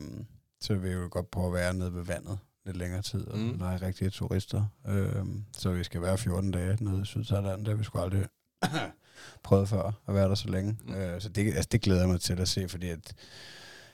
så 0.61 0.75
vi 0.75 0.97
vil 0.99 1.09
godt 1.09 1.31
prøve 1.31 1.47
at 1.47 1.53
være 1.53 1.75
nede 1.75 1.95
ved 1.95 2.05
vandet 2.05 2.39
lidt 2.67 2.77
længere 2.77 3.03
tid, 3.03 3.27
og 3.27 3.39
Mm. 3.39 3.45
mm. 3.45 3.59
lege 3.59 3.77
rigtige 3.87 4.11
turister. 4.11 4.65
Øh, 4.89 5.25
så 5.59 5.71
vi 5.73 5.85
skal 5.85 6.03
være 6.03 6.19
14 6.19 6.51
dage 6.51 6.77
nede 6.85 7.03
i 7.03 7.05
Sydthailand, 7.05 7.59
det 7.61 7.69
har 7.69 7.75
vi 7.75 7.85
sgu 7.85 7.99
aldrig 7.99 8.27
prøvet 9.45 9.69
før 9.69 9.93
at 10.09 10.15
være 10.15 10.29
der 10.29 10.35
så 10.35 10.49
længe. 10.49 10.79
Mm. 10.85 10.95
Øh, 10.95 11.21
så 11.21 11.29
det, 11.29 11.55
altså, 11.55 11.69
det 11.73 11.81
glæder 11.81 12.01
jeg 12.01 12.09
mig 12.09 12.21
til 12.21 12.41
at 12.41 12.49
se, 12.49 12.69
fordi 12.69 12.89
at 12.89 13.15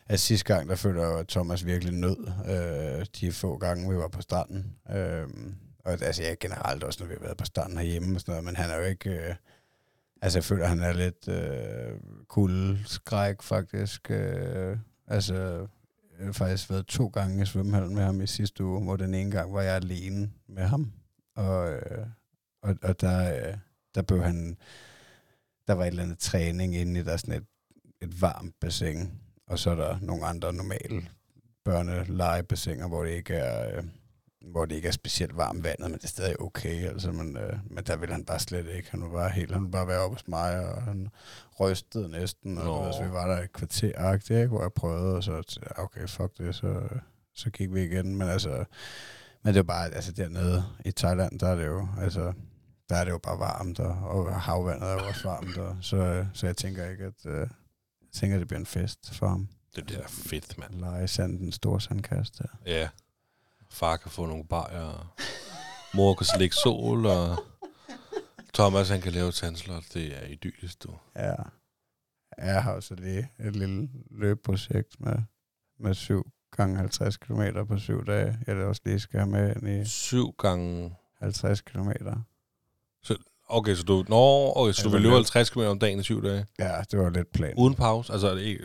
at 0.08 0.20
sidste 0.20 0.54
gang, 0.54 0.68
der 0.68 0.74
følte 0.74 1.00
jeg 1.00 1.08
jo, 1.12 1.18
at 1.18 1.28
Thomas 1.28 1.64
virkelig 1.66 1.94
nød 1.94 2.16
øh, 2.48 3.06
de 3.20 3.32
få 3.32 3.56
gange, 3.58 3.90
vi 3.90 3.96
var 3.96 4.08
på 4.08 4.22
stranden. 4.22 4.72
Øh, 4.90 5.28
og 5.84 5.92
altså, 5.92 6.22
jeg 6.22 6.36
generelt 6.40 6.84
også, 6.84 7.02
når 7.02 7.08
vi 7.08 7.14
har 7.14 7.20
været 7.24 7.36
på 7.36 7.44
stranden 7.44 7.78
herhjemme 7.78 8.16
og 8.16 8.20
sådan 8.20 8.32
noget, 8.32 8.44
men 8.44 8.56
han 8.56 8.70
er 8.70 8.76
jo 8.76 8.82
ikke... 8.82 9.10
Øh, 9.10 9.34
altså, 10.22 10.38
jeg 10.38 10.44
føler, 10.44 10.62
at 10.64 10.68
han 10.68 10.80
er 10.82 10.92
lidt 10.92 11.28
øh, 11.28 11.98
kuldskræk, 12.28 13.42
faktisk. 13.42 14.10
Øh, 14.10 14.76
altså, 15.06 15.66
jeg 16.22 16.28
har 16.28 16.32
faktisk 16.32 16.70
været 16.70 16.86
to 16.86 17.06
gange 17.06 17.42
i 17.42 17.46
svømmehallen 17.46 17.94
med 17.94 18.02
ham 18.02 18.20
i 18.20 18.26
sidste 18.26 18.64
uge, 18.64 18.84
hvor 18.84 18.96
den 18.96 19.14
ene 19.14 19.30
gang 19.30 19.54
var 19.54 19.62
jeg 19.62 19.74
alene 19.74 20.30
med 20.48 20.62
ham. 20.62 20.92
Og, 21.36 21.72
øh, 21.72 22.06
og, 22.62 22.76
og 22.82 23.00
der, 23.00 23.48
øh, 23.48 23.54
der 23.94 24.02
blev 24.02 24.22
han... 24.22 24.56
Der 25.66 25.72
var 25.72 25.82
et 25.82 25.88
eller 25.88 26.02
andet 26.02 26.18
træning 26.18 26.76
inde 26.76 27.00
i 27.00 27.02
der 27.02 27.16
sådan 27.16 27.34
et, 27.34 27.46
et 28.00 28.22
varmt 28.22 28.54
bassin, 28.60 29.10
og 29.46 29.58
så 29.58 29.70
er 29.70 29.74
der 29.74 29.98
nogle 30.00 30.26
andre 30.26 30.52
normale 30.52 31.08
børnelegebassiner, 31.64 32.88
hvor 32.88 33.04
det 33.04 33.10
ikke 33.10 33.34
er... 33.34 33.76
Øh, 33.76 33.84
hvor 34.44 34.64
det 34.64 34.76
ikke 34.76 34.88
er 34.88 34.92
specielt 34.92 35.36
varmt 35.36 35.64
vandet, 35.64 35.90
men 35.90 35.98
det 35.98 36.04
er 36.04 36.08
stadig 36.08 36.40
okay. 36.40 36.88
Altså, 36.88 37.12
men, 37.12 37.36
øh, 37.36 37.58
men 37.70 37.84
der 37.84 37.96
ville 37.96 38.12
han 38.12 38.24
bare 38.24 38.38
slet 38.38 38.66
ikke. 38.66 38.90
Han 38.90 39.02
var 39.02 39.08
bare 39.08 39.30
helt, 39.30 39.52
han 39.52 39.60
ville 39.60 39.72
bare 39.72 39.86
være 39.86 39.98
oppe 39.98 40.14
hos 40.14 40.28
mig, 40.28 40.68
og 40.68 40.82
han 40.82 41.08
rystede 41.60 42.08
næsten. 42.08 42.58
Og 42.58 42.84
ved, 42.84 42.92
så 42.92 43.04
vi 43.04 43.10
var 43.10 43.26
der 43.26 43.42
et 43.42 43.52
kvarter, 43.52 44.12
ikke, 44.12 44.46
hvor 44.46 44.62
jeg 44.62 44.72
prøvede, 44.72 45.16
og 45.16 45.24
så 45.24 45.58
okay, 45.76 46.08
fuck 46.08 46.38
det, 46.38 46.54
så, 46.54 46.88
så 47.34 47.50
gik 47.50 47.74
vi 47.74 47.84
igen. 47.84 48.16
Men 48.16 48.28
altså, 48.28 48.64
men 49.44 49.54
det 49.54 49.60
er 49.60 49.64
bare, 49.64 49.94
altså 49.94 50.12
dernede 50.12 50.64
i 50.84 50.92
Thailand, 50.92 51.38
der 51.38 51.48
er 51.48 51.54
det 51.54 51.66
jo, 51.66 51.88
altså, 52.00 52.32
der 52.88 52.96
er 52.96 53.04
det 53.04 53.10
jo 53.10 53.18
bare 53.18 53.38
varmt, 53.38 53.80
og, 53.80 53.90
og 53.90 54.40
havvandet 54.40 54.88
er 54.88 54.92
jo 54.92 55.08
også 55.08 55.28
varmt, 55.28 55.58
og, 55.58 55.76
så, 55.80 56.26
så 56.34 56.46
jeg 56.46 56.56
tænker 56.56 56.90
ikke, 56.90 57.04
at, 57.04 57.26
øh, 57.26 57.40
jeg 57.40 57.48
tænker, 58.12 58.38
det 58.38 58.48
bliver 58.48 58.60
en 58.60 58.66
fest 58.66 59.14
for 59.14 59.28
ham. 59.28 59.48
Det 59.76 59.86
bliver 59.86 60.00
da 60.00 60.06
fedt, 60.08 60.58
mand. 60.58 60.74
At 60.74 60.80
lege 60.80 61.04
i 61.04 61.06
sanden, 61.06 61.52
store 61.52 61.80
sandkast 61.80 62.38
der. 62.38 62.46
Ja. 62.66 62.88
Far 63.72 63.96
kan 63.96 64.10
få 64.10 64.26
nogle 64.26 64.44
bajer, 64.44 64.80
og 64.80 65.06
mor 65.94 66.14
kan 66.14 66.26
slikke 66.26 66.54
sol, 66.56 67.06
og 67.06 67.36
Thomas 68.54 68.88
han 68.88 69.00
kan 69.00 69.12
lave 69.12 69.32
tandslot. 69.32 69.84
Det 69.94 70.16
er 70.22 70.26
idyllisk, 70.26 70.82
du. 70.82 70.94
Ja. 71.16 71.34
Jeg 72.38 72.62
har 72.62 72.72
også 72.72 72.94
lige 72.94 73.28
et 73.38 73.56
lille 73.56 73.88
løbeprojekt 74.10 75.00
med, 75.00 75.16
med 75.80 75.94
7 75.94 76.30
gange 76.56 76.76
50 76.76 77.16
km 77.16 77.42
på 77.68 77.78
syv 77.78 78.06
dage. 78.06 78.38
Jeg 78.46 78.56
vil 78.56 78.64
også 78.64 78.82
lige 78.84 79.00
skal 79.00 79.20
have 79.20 79.30
med 79.30 79.56
ind 79.56 79.68
i 79.68 79.88
Syv 79.88 80.32
gange... 80.38 80.94
50 81.20 81.60
km. 81.60 81.90
Okay, 83.48 83.74
så 83.74 83.82
du, 83.82 84.04
nå, 84.08 84.52
okay, 84.56 84.56
så 84.56 84.58
du 84.58 84.68
Altså, 84.68 84.88
vil 84.88 85.00
løbe 85.00 85.10
løb. 85.10 85.14
50 85.14 85.50
km 85.50 85.58
om 85.60 85.78
dagen 85.78 86.00
i 86.00 86.02
syv 86.02 86.22
dage? 86.24 86.46
Ja, 86.58 86.82
det 86.90 86.98
var 86.98 87.10
lidt 87.10 87.32
plan. 87.32 87.54
Uden 87.56 87.74
pause? 87.74 88.12
Altså 88.12 88.28
er 88.28 88.34
det 88.34 88.42
ikke, 88.42 88.64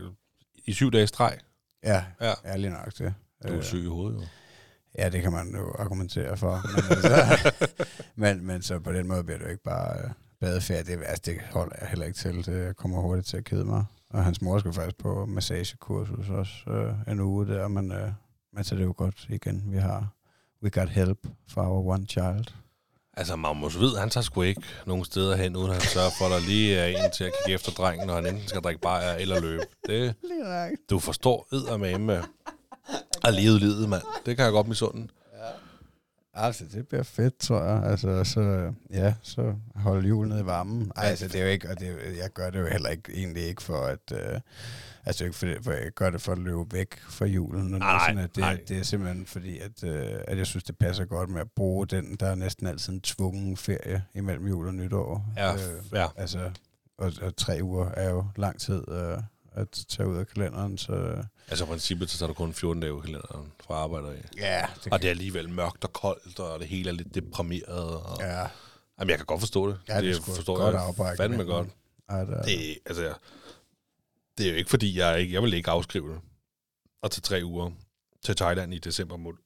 i 0.66 0.74
syv 0.74 0.92
dage 0.92 1.08
streg? 1.08 1.38
Ja, 1.84 2.06
Ja. 2.22 2.34
ja. 2.46 2.56
lige 2.56 2.72
nok 2.72 2.86
det. 2.98 3.14
Du 3.44 3.48
er 3.48 3.58
Øh, 3.58 3.64
syg 3.64 3.84
i 3.84 3.86
hovedet, 3.86 4.22
jo. 4.22 4.28
Ja, 4.98 5.10
det 5.10 5.22
kan 5.22 5.32
man 5.32 5.56
jo 5.56 5.76
argumentere 5.80 6.38
for. 6.38 6.62
Men, 6.76 6.84
altså, 6.98 7.52
men, 8.16 8.46
men 8.46 8.62
så 8.62 8.80
på 8.80 8.92
den 8.92 9.08
måde 9.08 9.24
bliver 9.24 9.38
det 9.38 9.46
jo 9.46 9.50
ikke 9.50 9.64
bare 9.64 9.98
øh, 9.98 10.10
badeferie. 10.40 10.84
Det, 10.84 11.00
altså, 11.06 11.24
det 11.26 11.38
holder 11.52 11.76
jeg 11.82 11.90
heller 11.90 12.06
ikke 12.06 12.18
til. 12.18 12.46
Det 12.46 12.76
kommer 12.76 13.02
hurtigt 13.02 13.28
til 13.28 13.38
at 13.38 13.44
kede 13.44 13.66
mig. 13.66 13.86
Og 14.10 14.24
hans 14.24 14.42
mor 14.42 14.60
skal 14.60 14.74
faktisk 14.74 14.98
på 14.98 15.26
massagekursus 15.26 16.30
også 16.30 16.54
øh, 16.68 17.14
en 17.14 17.20
uge 17.20 17.48
der, 17.48 17.68
men, 17.68 17.92
øh, 17.92 18.12
men 18.54 18.64
så 18.64 18.76
er 18.76 18.80
det 18.80 18.86
jo 18.86 18.94
godt 18.98 19.26
igen. 19.30 19.64
Vi 19.68 19.78
har 19.78 20.08
we 20.64 20.70
got 20.70 20.90
help 20.90 21.28
for 21.50 21.62
our 21.62 21.94
one 21.94 22.06
child. 22.06 22.46
Altså, 23.18 23.36
Magnus 23.36 23.80
ved, 23.80 23.98
han 23.98 24.10
tager 24.10 24.24
sgu 24.24 24.42
ikke 24.42 24.62
nogen 24.86 25.06
steder 25.06 25.36
hen, 25.36 25.56
uden 25.56 25.72
han 25.72 25.82
sørger 25.82 26.10
for, 26.18 26.26
at 26.26 26.32
der 26.32 26.40
lige 26.40 26.76
er 26.78 26.86
en 26.86 27.12
til 27.12 27.24
at 27.24 27.32
kigge 27.44 27.56
efter 27.56 27.72
drengen, 27.72 28.08
når 28.08 28.16
han 28.16 28.26
enten 28.26 28.48
skal 28.48 28.62
drikke 28.62 28.82
bajer 28.82 29.16
eller 29.16 29.40
løbe. 29.40 29.64
Det, 29.88 30.16
du 30.90 31.00
forstår 31.00 31.48
eddermame 31.54 32.24
at 33.24 33.34
leve 33.34 33.60
livet, 33.60 33.90
mand. 33.90 34.02
Det 34.26 34.36
kan 34.36 34.46
jeg 34.46 34.52
godt 34.52 34.68
misunde. 34.68 35.08
Altså, 36.40 36.66
det 36.74 36.88
bliver 36.88 37.04
fedt, 37.04 37.38
tror 37.40 37.64
jeg. 37.64 37.84
Altså, 37.84 38.24
så, 38.24 38.74
ja, 38.94 39.14
så 39.22 39.54
holde 39.76 40.08
julen 40.08 40.30
ned 40.32 40.40
i 40.44 40.46
varmen. 40.46 40.92
Ej, 40.96 41.04
altså, 41.06 41.28
det 41.28 41.36
er 41.36 41.44
jo 41.44 41.50
ikke, 41.50 41.70
og 41.70 41.80
det, 41.80 41.88
er 41.90 42.12
jeg 42.22 42.30
gør 42.34 42.50
det 42.50 42.60
jo 42.60 42.66
heller 42.68 42.90
ikke, 42.90 43.14
egentlig 43.14 43.44
ikke 43.44 43.64
for 43.64 43.78
at, 43.78 44.12
øh, 44.12 44.40
altså 45.06 45.24
ikke 45.24 45.36
for, 45.36 45.48
for 45.62 45.72
jeg 45.72 45.92
gør 45.92 46.10
det 46.10 46.22
for 46.22 46.32
at 46.32 46.38
løbe 46.38 46.66
væk 46.72 47.00
fra 47.00 47.26
julen. 47.26 47.74
Og 47.74 47.80
Nej, 47.80 48.00
sådan, 48.10 48.24
at 48.24 48.30
det, 48.36 48.38
nej. 48.42 48.60
det 48.68 48.78
er 48.78 48.84
simpelthen 48.84 49.26
fordi, 49.26 49.60
at, 49.60 49.84
øh, 49.84 50.20
at 50.28 50.38
jeg 50.38 50.46
synes, 50.46 50.64
det 50.64 50.78
passer 50.78 51.06
godt 51.06 51.30
med 51.30 51.42
at 51.42 51.52
bruge 51.56 51.88
den, 51.88 52.16
der 52.16 52.28
er 52.28 52.36
næsten 52.36 52.68
altid 52.68 52.94
en 52.94 53.02
tvungen 53.02 53.58
ferie 53.58 54.04
imellem 54.14 54.48
jul 54.48 54.68
og 54.68 54.74
nytår. 54.76 55.26
Ja, 55.38 55.54
Øh, 55.54 55.60
ja. 55.94 56.08
altså, 56.16 56.52
og, 56.98 57.12
og 57.22 57.36
tre 57.38 57.60
uger 57.62 57.90
er 57.90 58.10
jo 58.10 58.26
lang 58.36 58.60
tid 58.60 58.84
øh, 58.92 59.18
at 59.56 59.86
tage 59.90 60.10
ud 60.10 60.18
af 60.18 60.28
kalenderen, 60.28 60.78
så 60.78 61.24
Altså, 61.48 61.64
i 61.66 61.68
princippet, 61.68 62.10
så 62.10 62.18
tager 62.18 62.28
du 62.28 62.34
kun 62.34 62.54
14 62.54 62.82
dage 62.82 63.02
kalenderen 63.02 63.52
fra 63.64 63.74
arbejde 63.76 64.08
af. 64.08 64.22
ja, 64.38 64.66
det, 64.84 64.94
Og 64.94 65.02
det 65.02 65.08
er 65.08 65.12
alligevel 65.12 65.50
mørkt 65.50 65.84
og 65.84 65.94
koldt, 65.94 66.40
og 66.40 66.60
det 66.60 66.68
hele 66.68 66.90
er 66.90 66.94
lidt 66.94 67.16
deprimeret. 67.16 67.96
Og... 68.02 68.18
Ja. 68.20 68.40
ja, 68.42 68.48
Jamen, 69.00 69.10
jeg 69.10 69.18
kan 69.18 69.26
godt 69.26 69.40
forstå 69.40 69.68
det. 69.70 69.80
ja, 69.88 69.96
det, 69.96 70.04
det 70.04 70.18
er 70.18 70.22
forstår 70.22 70.58
godt 70.58 70.74
jeg 70.76 70.84
afbræk. 70.84 71.18
fandme 71.18 71.38
men- 71.38 71.48
godt. 71.48 71.68
Ej, 72.10 72.24
der, 72.26 72.42
Det, 72.42 72.78
altså, 72.86 73.04
jeg- 73.04 73.16
det 74.38 74.46
er 74.46 74.50
jo 74.52 74.56
ikke, 74.56 74.70
fordi 74.70 74.98
jeg 75.00 75.20
ikke... 75.20 75.34
Jeg 75.34 75.42
vil 75.44 75.54
ikke 75.54 75.70
afskrive 75.72 76.10
det. 76.14 76.20
Og 77.02 77.12
til 77.12 77.24
tre 77.24 77.42
uger 77.44 77.72
til 78.26 78.36
Thailand 78.36 78.74
i 78.74 78.78
december 78.80 79.18
måned. 79.18 79.40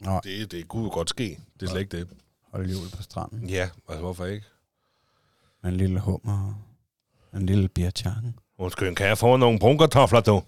Nå, 0.00 0.20
Det, 0.24 0.50
det 0.52 0.68
kunne 0.68 0.84
jo 0.84 0.90
godt 0.90 1.10
ske. 1.10 1.38
Det 1.60 1.66
er 1.66 1.70
slet 1.70 1.80
ikke 1.80 1.98
det. 1.98 2.08
holde 2.52 2.72
jul 2.72 2.88
på 2.96 3.02
stranden. 3.02 3.48
Ja, 3.50 3.68
altså 3.88 4.00
hvorfor 4.00 4.24
ikke? 4.24 4.46
Med 5.62 5.70
en 5.70 5.76
lille 5.76 6.00
hummer 6.00 6.54
og 7.32 7.38
en 7.40 7.46
lille 7.46 7.68
biertjang. 7.68 8.40
Undskyld, 8.58 8.96
kan 8.96 9.06
jeg 9.06 9.18
få 9.18 9.36
nogle 9.36 9.58
brunkartofler, 9.58 10.20
du? 10.20 10.42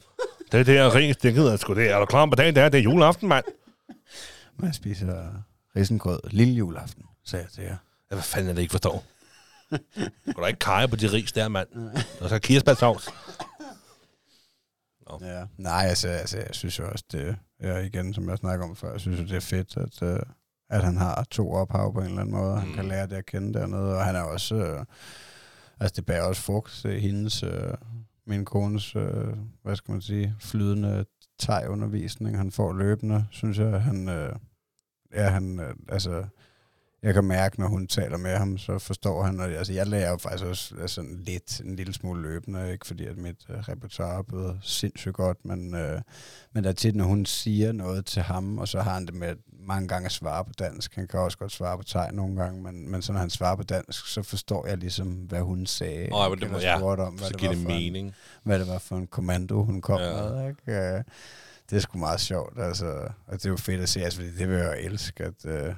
Det 0.52 0.66
der 0.66 0.94
ris, 0.94 1.16
det 1.16 1.34
gider 1.34 1.50
jeg 1.50 1.58
sgu 1.58 1.74
det. 1.74 1.90
Er 1.90 1.98
du 1.98 2.04
klar 2.06 2.26
på 2.26 2.34
dagen? 2.34 2.54
Det 2.54 2.62
er, 2.62 2.68
det 2.68 2.78
er 2.78 2.82
juleaften, 2.82 3.28
mand. 3.28 3.44
Man 4.62 4.72
spiser 4.72 5.32
risengrød 5.76 6.20
lille 6.30 6.54
juleaften, 6.54 7.04
sagde 7.24 7.42
jeg 7.44 7.52
til 7.52 7.64
jer. 7.64 7.76
Ja, 8.10 8.14
hvad 8.14 8.22
fanden 8.22 8.50
er 8.50 8.54
det, 8.54 8.62
ikke 8.62 8.72
forstår? 8.72 9.04
Kan 9.94 10.34
du 10.36 10.44
ikke 10.44 10.58
kage 10.58 10.88
på 10.88 10.96
de 10.96 11.06
ris 11.12 11.32
der, 11.32 11.48
mand? 11.48 11.68
Og 12.20 12.28
så 12.28 12.38
kirsebærsovs. 12.38 13.08
Ja. 15.20 15.44
Nej, 15.56 15.84
altså, 15.88 16.08
altså, 16.08 16.36
jeg 16.36 16.46
synes 16.50 16.78
jo 16.78 16.90
også, 16.90 17.04
det 17.12 17.36
er 17.60 17.78
igen, 17.78 18.14
som 18.14 18.28
jeg 18.28 18.38
snakker 18.38 18.66
om 18.66 18.76
før, 18.76 18.90
jeg 18.92 19.00
synes 19.00 19.18
jo, 19.20 19.24
det 19.24 19.32
er 19.36 19.40
fedt, 19.40 19.76
at, 19.76 20.02
øh, 20.02 20.20
at 20.70 20.84
han 20.84 20.96
har 20.96 21.26
to 21.30 21.52
ophav 21.52 21.92
på 21.92 22.00
en 22.00 22.06
eller 22.06 22.20
anden 22.20 22.34
måde. 22.34 22.58
Han 22.60 22.68
Mm. 22.68 22.74
kan 22.74 22.88
lære 22.88 23.06
det 23.06 23.16
at 23.16 23.26
kende 23.26 23.58
dernede, 23.58 23.96
og 23.96 24.04
han 24.04 24.16
er 24.16 24.20
også, 24.22 24.54
øh, 24.54 24.84
altså 25.80 25.94
det 25.96 26.06
bærer 26.06 26.22
også 26.22 26.42
frugt 26.42 26.72
til 26.72 27.00
hendes, 27.00 27.42
øh, 27.42 27.74
min 28.28 28.44
kones, 28.44 28.96
øh, 28.96 29.36
hvad 29.62 29.76
skal 29.76 29.92
man 29.92 30.00
sige, 30.00 30.34
flydende 30.40 31.04
tegundervisning, 31.38 32.36
han 32.36 32.50
får 32.50 32.72
løbende, 32.72 33.26
synes 33.30 33.58
jeg, 33.58 33.82
han, 33.82 34.08
øh, 34.08 34.32
ja, 35.14 35.28
han, 35.28 35.60
øh, 35.60 35.74
altså, 35.88 36.24
jeg 37.02 37.14
kan 37.14 37.24
mærke, 37.24 37.60
når 37.60 37.66
hun 37.68 37.86
taler 37.86 38.16
med 38.16 38.36
ham, 38.36 38.58
så 38.58 38.78
forstår 38.78 39.22
han, 39.22 39.40
og 39.40 39.46
altså, 39.50 39.72
jeg 39.72 39.86
lærer 39.86 40.10
jo 40.10 40.16
faktisk 40.16 40.44
også 40.44 40.74
altså, 40.80 41.04
lidt, 41.26 41.60
en 41.60 41.76
lille 41.76 41.92
smule 41.94 42.22
løbende, 42.22 42.72
ikke 42.72 42.86
fordi 42.86 43.06
at 43.06 43.16
mit 43.16 43.36
uh, 43.48 43.54
repertoire 43.54 44.18
er 44.18 44.22
blevet 44.22 44.58
sindssygt 44.62 45.14
godt, 45.14 45.44
men, 45.44 45.74
uh, 45.74 46.00
men 46.52 46.64
der 46.64 46.70
er 46.70 46.74
tit, 46.74 46.94
når 46.96 47.04
hun 47.04 47.26
siger 47.26 47.72
noget 47.72 48.06
til 48.06 48.22
ham, 48.22 48.58
og 48.58 48.68
så 48.68 48.80
har 48.80 48.94
han 48.94 49.06
det 49.06 49.14
med 49.14 49.34
mange 49.60 49.88
gange 49.88 50.06
at 50.06 50.12
svare 50.12 50.44
på 50.44 50.52
dansk. 50.58 50.94
Han 50.94 51.06
kan 51.08 51.20
også 51.20 51.38
godt 51.38 51.52
svare 51.52 51.76
på 51.78 51.82
tegn 51.84 52.14
nogle 52.14 52.36
gange, 52.42 52.62
men, 52.62 52.90
men 52.90 53.02
så 53.02 53.12
når 53.12 53.20
han 53.20 53.30
svarer 53.30 53.56
på 53.56 53.62
dansk, 53.62 54.06
så 54.06 54.22
forstår 54.22 54.66
jeg 54.66 54.78
ligesom, 54.78 55.08
hvad 55.08 55.40
hun 55.40 55.66
sagde. 55.66 56.08
Men 56.30 56.38
det 56.40 56.50
må- 56.50 56.58
ja, 56.58 56.82
om, 56.82 57.14
hvad 57.14 57.26
Så 57.26 57.28
det 57.32 57.36
giver 57.38 57.50
var 57.50 57.54
det 57.54 57.62
for 57.64 57.70
en- 57.70 57.76
mening. 57.92 58.14
hvad 58.42 58.58
det 58.58 58.68
var 58.68 58.78
for 58.78 58.96
en 58.96 59.06
kommando, 59.06 59.64
hun 59.64 59.80
kom 59.80 60.00
Ja. 60.00 60.12
med. 60.12 60.48
Ikke? 60.48 60.72
Øh, 60.96 61.04
Det 61.70 61.76
er 61.76 61.80
sgu 61.80 61.98
meget 61.98 62.20
sjovt, 62.20 62.58
altså. 62.60 62.86
Og 63.26 63.32
det 63.32 63.44
er 63.46 63.50
jo 63.50 63.56
fedt 63.56 63.80
at 63.80 63.88
se, 63.88 64.00
altså, 64.04 64.18
fordi 64.18 64.30
det 64.38 64.48
vil 64.48 64.56
jeg 64.56 64.80
elske, 64.80 65.24
at, 65.24 65.44
øh, 65.46 65.74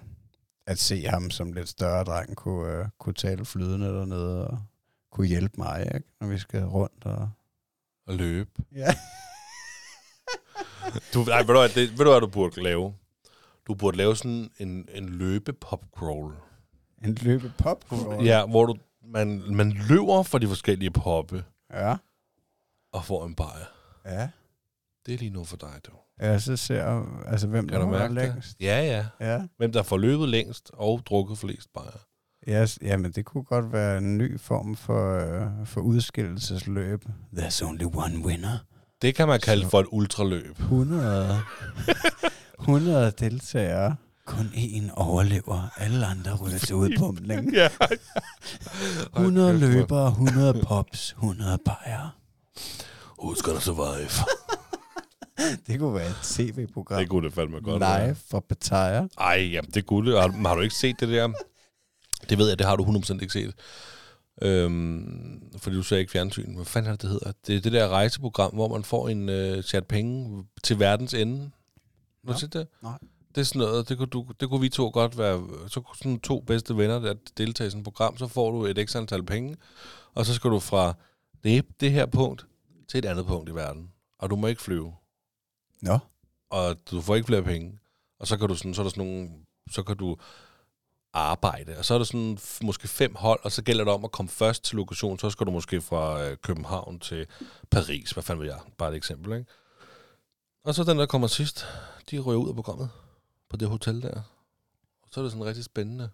at 0.70 0.78
se 0.78 1.02
ham 1.06 1.30
som 1.30 1.52
lidt 1.52 1.68
større 1.68 2.04
dreng 2.04 2.36
kunne, 2.36 2.72
øh, 2.72 2.86
kunne 2.98 3.14
tale 3.14 3.44
flydende 3.44 3.86
dernede 3.86 4.48
og 4.48 4.58
kunne 5.12 5.26
hjælpe 5.26 5.54
mig, 5.58 5.90
ikke? 5.94 6.08
når 6.20 6.28
vi 6.28 6.38
skal 6.38 6.64
rundt. 6.64 7.04
Og... 7.04 7.30
Og 8.06 8.14
løbe. 8.14 8.50
Ja. 8.74 8.94
Du, 11.14 11.24
ej, 11.30 11.42
ved, 11.42 11.54
du, 11.54 11.80
det, 11.80 11.98
ved 11.98 12.04
du, 12.04 12.10
hvad 12.10 12.20
du 12.20 12.26
burde 12.26 12.62
lave? 12.62 12.94
Du 13.66 13.74
burde 13.74 13.96
lave 13.96 14.16
sådan 14.16 14.50
en, 14.58 14.88
en 14.94 15.08
løbe 15.08 15.52
pop 15.52 15.84
crawl. 15.96 16.34
En 17.04 17.14
løbe 17.14 17.52
pop 17.58 17.84
Ja, 18.24 18.46
hvor 18.46 18.66
du, 18.66 18.74
man, 19.04 19.54
man 19.54 19.72
løber 19.72 20.22
for 20.22 20.38
de 20.38 20.48
forskellige 20.48 20.90
poppe 20.90 21.44
Ja. 21.72 21.96
og 22.92 23.04
får 23.04 23.26
en 23.26 23.34
bajer. 23.34 23.64
Ja. 24.04 24.28
Det 25.06 25.14
er 25.14 25.18
lige 25.18 25.30
noget 25.30 25.48
for 25.48 25.56
dig, 25.56 25.80
du. 25.86 25.90
Ja, 26.20 26.38
så 26.38 26.56
ser 26.56 27.04
altså, 27.26 27.46
hvem 27.46 27.68
Kan 27.68 27.80
der 27.80 28.02
det? 28.02 28.12
længst. 28.12 28.56
Ja, 28.60 28.82
ja. 29.20 29.32
Ja. 29.32 29.42
Hvem 29.56 29.72
der 29.72 29.82
får 29.82 29.98
løbet 29.98 30.28
længst 30.28 30.70
og 30.74 31.02
drukket 31.06 31.38
flest 31.38 31.68
bajer. 31.74 31.98
Ja, 32.46 32.66
s- 32.66 32.78
jamen 32.82 33.12
det 33.12 33.24
kunne 33.24 33.44
godt 33.44 33.72
være 33.72 33.98
en 33.98 34.18
ny 34.18 34.40
form 34.40 34.76
for, 34.76 35.18
øh, 35.18 35.66
for 35.66 35.80
udskillelsesløb. 35.80 37.04
There's 37.36 37.64
only 37.64 37.84
one 37.84 38.24
winner. 38.24 38.58
Det 39.02 39.14
kan 39.14 39.28
man 39.28 39.40
kalde 39.40 39.62
Så- 39.62 39.68
for 39.68 39.80
et 39.80 39.86
ultraløb. 39.92 40.58
100, 40.58 41.40
100 42.60 43.10
deltagere. 43.20 43.96
Kun 44.26 44.46
én 44.46 44.92
overlever. 44.94 45.68
Alle 45.76 46.06
andre 46.06 46.36
ryger 46.36 46.58
til 46.58 46.74
udpumpning. 46.74 47.52
Ja. 47.54 47.68
100 49.16 49.58
løbere, 49.58 50.08
100 50.08 50.60
pops, 50.62 51.10
100 51.12 51.58
bajer. 51.64 52.16
Who's 53.22 53.42
gonna 53.42 53.60
survive? 53.60 54.10
Det 55.66 55.78
kunne 55.78 55.94
være 55.94 56.08
et 56.10 56.16
tv-program. 56.22 56.98
Det 57.00 57.08
kunne 57.08 57.26
det 57.26 57.34
fandme 57.34 57.60
godt 57.60 57.78
Live 57.82 57.88
være. 57.88 58.14
fra 58.30 58.40
Pattaya. 58.40 59.06
Ej, 59.18 59.48
jamen 59.52 59.70
det 59.70 59.86
kunne 59.86 60.12
det. 60.12 60.20
Har, 60.20 60.48
har 60.48 60.54
du 60.54 60.60
ikke 60.60 60.74
set 60.74 61.00
det 61.00 61.08
der? 61.08 61.32
Det 62.28 62.38
ved 62.38 62.48
jeg, 62.48 62.58
det 62.58 62.66
har 62.66 62.76
du 62.76 62.84
100% 62.84 63.12
ikke 63.20 63.32
set. 63.32 63.54
Øhm, 64.42 65.42
fordi 65.58 65.76
du 65.76 65.82
ser 65.82 65.96
ikke 65.96 66.12
fjernsyn. 66.12 66.54
Hvad 66.54 66.64
fanden 66.64 66.88
er 66.92 66.92
det, 66.96 67.02
det 67.02 67.10
hedder? 67.10 67.32
Det 67.46 67.56
er 67.56 67.60
det 67.60 67.72
der 67.72 67.88
rejseprogram, 67.88 68.54
hvor 68.54 68.68
man 68.68 68.84
får 68.84 69.08
en 69.08 69.28
øh, 69.28 69.62
chat 69.62 69.86
penge 69.86 70.44
til 70.62 70.78
verdens 70.78 71.14
ende. 71.14 71.50
Har 72.26 72.32
du 72.32 72.38
set 72.38 72.52
det? 72.52 72.66
Nej. 72.82 72.98
Det 73.34 73.40
er 73.40 73.44
sådan 73.44 73.58
noget, 73.58 73.88
det 73.88 73.98
kunne, 73.98 74.06
du, 74.06 74.26
det 74.40 74.48
kunne 74.48 74.60
vi 74.60 74.68
to 74.68 74.90
godt 74.94 75.18
være, 75.18 75.42
så 75.68 75.80
kunne 75.80 75.96
sådan 75.96 76.20
to 76.20 76.40
bedste 76.40 76.76
venner, 76.76 76.98
der 76.98 77.14
deltager 77.38 77.66
i 77.66 77.70
sådan 77.70 77.80
et 77.80 77.84
program, 77.84 78.16
så 78.16 78.26
får 78.26 78.50
du 78.50 78.64
et 78.66 78.78
ekstra 78.78 78.98
antal 79.00 79.22
penge, 79.22 79.56
og 80.14 80.26
så 80.26 80.34
skal 80.34 80.50
du 80.50 80.58
fra 80.58 80.94
det, 81.44 81.64
det 81.80 81.92
her 81.92 82.06
punkt 82.06 82.46
til 82.88 82.98
et 82.98 83.04
andet 83.04 83.26
punkt 83.26 83.48
i 83.48 83.54
verden. 83.54 83.88
Og 84.18 84.30
du 84.30 84.36
må 84.36 84.46
ikke 84.46 84.62
flyve 84.62 84.92
Nå. 85.82 85.98
og 86.50 86.76
du 86.90 87.00
får 87.00 87.14
ikke 87.16 87.26
flere 87.26 87.42
penge. 87.42 87.78
Og 88.18 88.26
så 88.26 88.36
kan 88.36 88.48
du 88.48 88.54
sådan, 88.54 88.74
så 88.74 88.82
er 88.82 88.84
der 88.84 88.90
sådan 88.90 89.04
nogle, 89.04 89.30
så 89.70 89.82
kan 89.82 89.96
du 89.96 90.16
arbejde, 91.12 91.78
og 91.78 91.84
så 91.84 91.94
er 91.94 91.98
der 91.98 92.04
sådan 92.04 92.38
måske 92.62 92.88
fem 92.88 93.14
hold, 93.14 93.40
og 93.42 93.52
så 93.52 93.62
gælder 93.62 93.84
det 93.84 93.92
om 93.94 94.04
at 94.04 94.10
komme 94.12 94.28
først 94.28 94.64
til 94.64 94.76
lokation, 94.76 95.18
så 95.18 95.30
skal 95.30 95.46
du 95.46 95.50
måske 95.50 95.80
fra 95.80 96.22
øh, 96.22 96.36
København 96.36 96.98
til 96.98 97.26
Paris, 97.70 98.10
hvad 98.10 98.22
fanden 98.22 98.42
ved 98.42 98.50
jeg, 98.50 98.60
bare 98.78 98.90
et 98.90 98.96
eksempel, 98.96 99.38
ikke? 99.38 99.50
Og 100.64 100.74
så 100.74 100.84
den, 100.84 100.98
der 100.98 101.06
kommer 101.06 101.28
sidst, 101.28 101.66
de 102.10 102.18
ryger 102.18 102.40
ud 102.40 102.48
af 102.48 102.54
programmet 102.54 102.90
på 103.48 103.56
det 103.56 103.68
hotel 103.68 104.02
der. 104.02 104.22
Og 105.02 105.08
så 105.10 105.20
er 105.20 105.24
det 105.24 105.32
sådan 105.32 105.46
rigtig 105.46 105.64
spændende, 105.64 106.10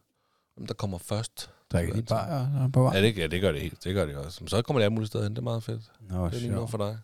hvem 0.54 0.66
der 0.66 0.74
kommer 0.74 0.98
først. 0.98 1.50
Drikker 1.72 1.94
de 1.94 2.02
bajer 2.02 2.68
på 2.72 2.82
vej? 2.82 2.96
Ja, 2.96 3.02
det, 3.02 3.18
ja, 3.18 3.26
det 3.26 3.40
gør 3.40 3.52
det 3.52 3.60
helt, 3.60 3.84
det 3.84 3.94
gør 3.94 4.06
det 4.06 4.16
også. 4.16 4.44
Men 4.44 4.48
så 4.48 4.62
kommer 4.62 4.80
det 4.80 4.84
alle 4.84 4.94
mulige 4.94 5.06
steder 5.06 5.24
hen, 5.24 5.32
det 5.32 5.38
er 5.38 5.42
meget 5.42 5.62
fedt. 5.62 5.90
Nå, 6.00 6.24
Det 6.26 6.34
er 6.34 6.38
lige 6.40 6.52
noget 6.52 6.70
for 6.70 6.78
dig. 6.78 6.98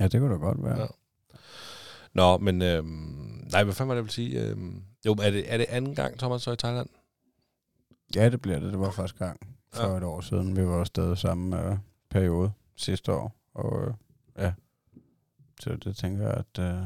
Ja, 0.00 0.08
det 0.08 0.20
kunne 0.20 0.32
da 0.32 0.38
godt 0.38 0.64
være. 0.64 0.80
Ja. 0.80 0.86
Nå, 2.14 2.38
men 2.38 2.62
øhm, 2.62 2.86
nej, 3.52 3.64
hvad 3.64 3.74
fanden 3.74 3.88
var 3.88 3.94
det, 3.94 3.98
jeg 3.98 4.04
ville 4.04 4.12
sige? 4.12 4.40
Øhm, 4.50 4.82
jo, 5.06 5.12
er 5.12 5.30
det, 5.30 5.52
er 5.52 5.56
det 5.56 5.66
anden 5.68 5.94
gang, 5.94 6.18
Thomas, 6.18 6.42
så 6.42 6.52
i 6.52 6.56
Thailand? 6.56 6.88
Ja, 8.14 8.28
det 8.28 8.42
bliver 8.42 8.58
det. 8.58 8.72
Det 8.72 8.80
var 8.80 8.90
første 8.90 9.18
gang 9.18 9.40
for 9.72 9.88
Ja. 9.90 9.96
et 9.96 10.02
år 10.02 10.20
siden. 10.20 10.56
Vi 10.56 10.66
var 10.66 10.72
også 10.74 10.90
stadig 10.90 11.18
samme 11.18 11.64
øh, 11.70 11.76
periode 12.10 12.52
sidste 12.76 13.12
år. 13.12 13.36
Og 13.54 13.88
øh, 13.88 13.94
ja, 14.38 14.52
så 15.60 15.76
det 15.76 15.96
tænker 15.96 16.22
jeg, 16.28 16.34
at, 16.34 16.58
øh, 16.64 16.82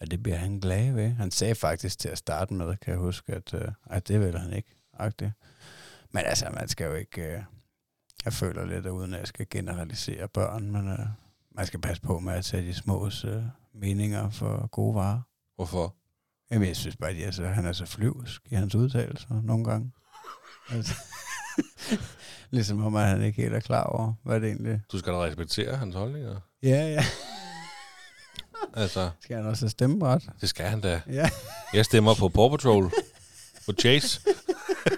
at 0.00 0.10
det 0.10 0.22
bliver 0.22 0.36
han 0.38 0.60
glad 0.60 0.92
ved. 0.92 1.08
Han 1.08 1.30
sagde 1.30 1.54
faktisk 1.54 1.98
til 1.98 2.08
at 2.08 2.18
starte 2.18 2.54
med, 2.54 2.76
kan 2.76 2.90
jeg 2.92 3.00
huske, 3.00 3.32
at, 3.34 3.54
øh, 3.54 3.68
at 3.86 4.08
det 4.08 4.20
vil 4.20 4.38
han 4.38 4.52
ikke. 4.52 4.68
Agtigt. 4.92 5.32
Men 6.10 6.22
altså, 6.24 6.50
man 6.54 6.68
skal 6.68 6.84
jo 6.86 6.94
ikke... 6.94 7.22
Øh, 7.22 7.42
jeg 8.24 8.32
føler 8.32 8.64
lidt, 8.64 8.86
at 8.86 8.90
uden 8.90 9.14
at 9.14 9.20
jeg 9.20 9.28
skal 9.28 9.46
generalisere 9.50 10.28
børn, 10.28 10.70
men 10.70 10.88
øh, 10.88 10.98
man 11.50 11.66
skal 11.66 11.80
passe 11.80 12.02
på 12.02 12.18
med 12.18 12.32
at 12.32 12.44
tage 12.44 12.66
de 12.66 12.74
smås 12.74 13.24
øh, 13.24 13.42
meninger 13.74 14.30
for 14.30 14.66
gode 14.66 14.94
varer. 14.94 15.20
Hvorfor? 15.56 15.94
Jamen, 16.50 16.68
jeg 16.68 16.76
synes 16.76 16.96
bare, 16.96 17.10
at 17.10 17.24
altså, 17.24 17.46
han 17.46 17.66
er 17.66 17.72
så 17.72 17.86
flyvsk 17.86 18.42
i 18.50 18.54
hans 18.54 18.74
udtalelser 18.74 19.40
nogle 19.42 19.64
gange. 19.64 19.92
Altså, 20.70 20.94
ligesom 22.50 22.84
om, 22.84 22.96
at 22.96 23.06
han 23.06 23.22
ikke 23.22 23.42
helt 23.42 23.54
er 23.54 23.60
klar 23.60 23.82
over, 23.84 24.12
hvad 24.22 24.40
det 24.40 24.46
egentlig 24.48 24.80
Du 24.92 24.98
skal 24.98 25.12
da 25.12 25.22
respektere 25.24 25.76
hans 25.76 25.94
holdninger. 25.94 26.36
Ja, 26.62 26.88
ja. 26.88 27.04
Altså, 28.76 29.10
Skal 29.20 29.36
han 29.36 29.46
også 29.46 29.64
have 29.64 29.70
stemmeret? 29.70 30.30
det 30.40 30.48
skal 30.48 30.66
han 30.66 30.80
da. 30.80 31.00
Ja. 31.06 31.30
Jeg 31.74 31.84
stemmer 31.84 32.14
på 32.14 32.28
Paw 32.28 32.48
Patrol. 32.48 32.92
På 33.66 33.72
Chase. 33.80 34.20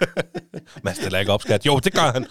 Man 0.83 0.95
stiller 0.95 1.19
ikke 1.19 1.31
op, 1.31 1.41
skat. 1.41 1.65
Jo, 1.65 1.79
det 1.79 1.93
gør 1.93 2.11
han. 2.11 2.27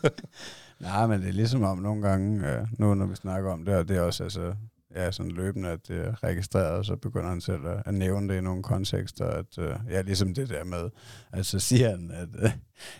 Nej, 0.88 1.06
men 1.06 1.20
det 1.20 1.28
er 1.28 1.32
ligesom 1.32 1.62
om 1.62 1.78
nogle 1.78 2.02
gange, 2.08 2.48
øh, 2.50 2.66
nu 2.78 2.94
når 2.94 3.06
vi 3.06 3.14
snakker 3.14 3.52
om 3.52 3.64
det, 3.64 3.74
og 3.76 3.88
det 3.88 3.96
er 3.96 4.00
også 4.00 4.24
altså, 4.24 4.54
ja, 4.94 5.10
sådan 5.10 5.32
løbende, 5.32 5.68
at 5.68 5.88
det 5.88 6.06
er 6.06 6.24
registreret, 6.24 6.70
og 6.70 6.84
så 6.84 6.96
begynder 6.96 7.28
han 7.28 7.40
selv 7.40 7.66
at, 7.66 7.82
at 7.86 7.94
nævne 7.94 8.28
det 8.28 8.38
i 8.38 8.40
nogle 8.40 8.62
kontekster, 8.62 9.26
at 9.26 9.58
øh, 9.58 9.74
ja, 9.90 10.02
ligesom 10.02 10.34
det 10.34 10.48
der 10.48 10.64
med, 10.64 10.90
at 11.32 11.46
så 11.46 11.58
siger 11.58 11.90
han, 11.90 12.10
at 12.10 12.28
øh, 12.42 12.50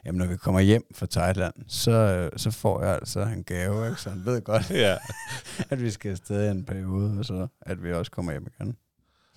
jamen, 0.05 0.18
når 0.18 0.26
vi 0.26 0.36
kommer 0.36 0.61
hjem 0.61 0.84
fra 0.95 1.07
Thailand, 1.11 1.55
så, 1.68 1.90
øh, 1.90 2.30
så 2.36 2.51
får 2.51 2.82
jeg 2.82 2.95
altså 2.95 3.20
en 3.20 3.45
gave, 3.45 3.88
ikke? 3.88 4.01
så 4.01 4.11
han 4.11 4.22
ved 4.24 4.43
godt, 4.43 4.70
ja. 4.70 4.97
at 5.70 5.82
vi 5.82 5.90
skal 5.90 6.11
afsted 6.11 6.49
i 6.49 6.51
en 6.51 6.64
periode, 6.64 7.18
og 7.18 7.24
så 7.24 7.47
at 7.61 7.82
vi 7.82 7.93
også 7.93 8.11
kommer 8.11 8.32
hjem 8.32 8.47
igen. 8.59 8.76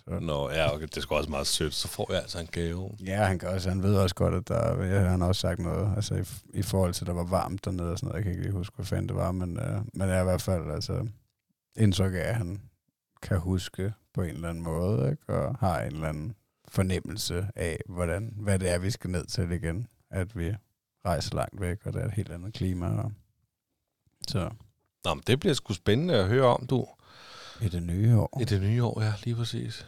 Så. 0.07 0.19
Nå, 0.19 0.49
ja, 0.49 0.75
okay, 0.75 0.85
det 0.85 0.97
er 0.97 1.01
sgu 1.01 1.15
også 1.15 1.29
meget 1.29 1.47
sødt. 1.47 1.73
Så 1.73 1.87
får 1.87 2.13
jeg 2.13 2.21
altså 2.21 2.39
en 2.39 2.47
gave. 2.47 2.91
Ja, 3.05 3.23
han, 3.23 3.39
kan 3.39 3.49
også, 3.49 3.69
han 3.69 3.83
ved 3.83 3.95
også 3.95 4.15
godt, 4.15 4.33
at 4.33 4.47
der, 4.47 4.83
ja, 4.83 4.99
han 4.99 5.21
har 5.21 5.27
også 5.27 5.41
sagt 5.41 5.59
noget, 5.59 5.93
altså 5.95 6.15
i, 6.15 6.23
i 6.59 6.61
forhold 6.61 6.93
til, 6.93 7.03
at 7.03 7.07
der 7.07 7.13
var 7.13 7.23
varmt 7.23 7.65
dernede 7.65 7.91
og 7.91 7.97
sådan 7.97 8.07
noget. 8.07 8.15
Jeg 8.15 8.23
kan 8.23 8.31
ikke 8.31 8.43
lige 8.43 8.57
huske, 8.57 8.75
hvad 8.75 8.85
fanden 8.85 9.07
det 9.07 9.15
var, 9.15 9.31
men, 9.31 9.59
øh, 9.59 9.81
men 9.93 10.09
jeg 10.09 10.17
er 10.17 10.21
i 10.21 10.23
hvert 10.23 10.41
fald 10.41 10.71
altså, 10.71 11.07
indtryk 11.75 12.13
af, 12.13 12.19
at 12.19 12.35
han 12.35 12.61
kan 13.21 13.39
huske 13.39 13.93
på 14.13 14.21
en 14.21 14.29
eller 14.29 14.49
anden 14.49 14.63
måde, 14.63 15.11
ikke? 15.11 15.33
og 15.33 15.55
har 15.59 15.81
en 15.81 15.93
eller 15.93 16.07
anden 16.07 16.35
fornemmelse 16.67 17.47
af, 17.55 17.79
hvordan, 17.85 18.33
hvad 18.37 18.59
det 18.59 18.69
er, 18.69 18.77
vi 18.77 18.91
skal 18.91 19.09
ned 19.09 19.25
til 19.25 19.51
igen. 19.51 19.87
At 20.09 20.37
vi 20.37 20.55
rejser 21.05 21.35
langt 21.35 21.61
væk, 21.61 21.85
og 21.85 21.93
der 21.93 21.99
er 21.99 22.05
et 22.05 22.13
helt 22.13 22.31
andet 22.31 22.53
klima. 22.53 22.87
Og, 22.87 23.11
så 24.27 24.49
Nå, 25.05 25.13
men 25.13 25.23
det 25.27 25.39
bliver 25.39 25.53
sgu 25.53 25.73
spændende 25.73 26.15
at 26.15 26.27
høre 26.27 26.45
om, 26.45 26.67
du. 26.67 26.87
i 27.61 27.69
det 27.69 27.83
nye 27.83 28.17
år. 28.17 28.41
I 28.41 28.45
det 28.45 28.61
nye 28.61 28.83
år, 28.83 29.01
ja, 29.01 29.13
lige 29.23 29.35
præcis. 29.35 29.85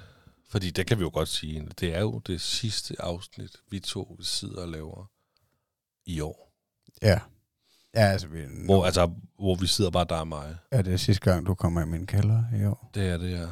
Fordi 0.50 0.70
det 0.70 0.88
kan 0.88 0.98
vi 0.98 1.04
jo 1.04 1.10
godt 1.14 1.30
sige, 1.30 1.70
det 1.80 1.96
er 1.96 2.02
jo 2.02 2.20
det 2.20 2.42
sidste 2.42 3.02
afsnit, 3.02 3.56
vi 3.70 3.80
to 3.80 4.18
sidder 4.22 4.62
og 4.62 4.68
laver 4.68 5.12
i 6.06 6.20
år. 6.20 6.54
Ja. 7.02 7.20
Ja, 7.98 8.02
altså, 8.12 8.28
vi, 8.28 8.44
Hvor, 8.66 8.86
altså, 8.86 9.12
hvor 9.40 9.56
vi 9.56 9.68
sidder 9.68 9.92
bare 9.92 10.06
dig 10.10 10.20
og 10.20 10.28
mig. 10.28 10.58
er 10.72 10.82
det 10.82 11.00
sidste 11.00 11.32
gang, 11.32 11.46
du 11.46 11.54
kommer 11.56 11.82
i 11.82 11.86
min 11.86 12.06
kælder 12.06 12.44
i 12.62 12.66
år? 12.66 12.90
Det 12.94 13.10
er 13.10 13.18
det, 13.18 13.32
ja. 13.32 13.46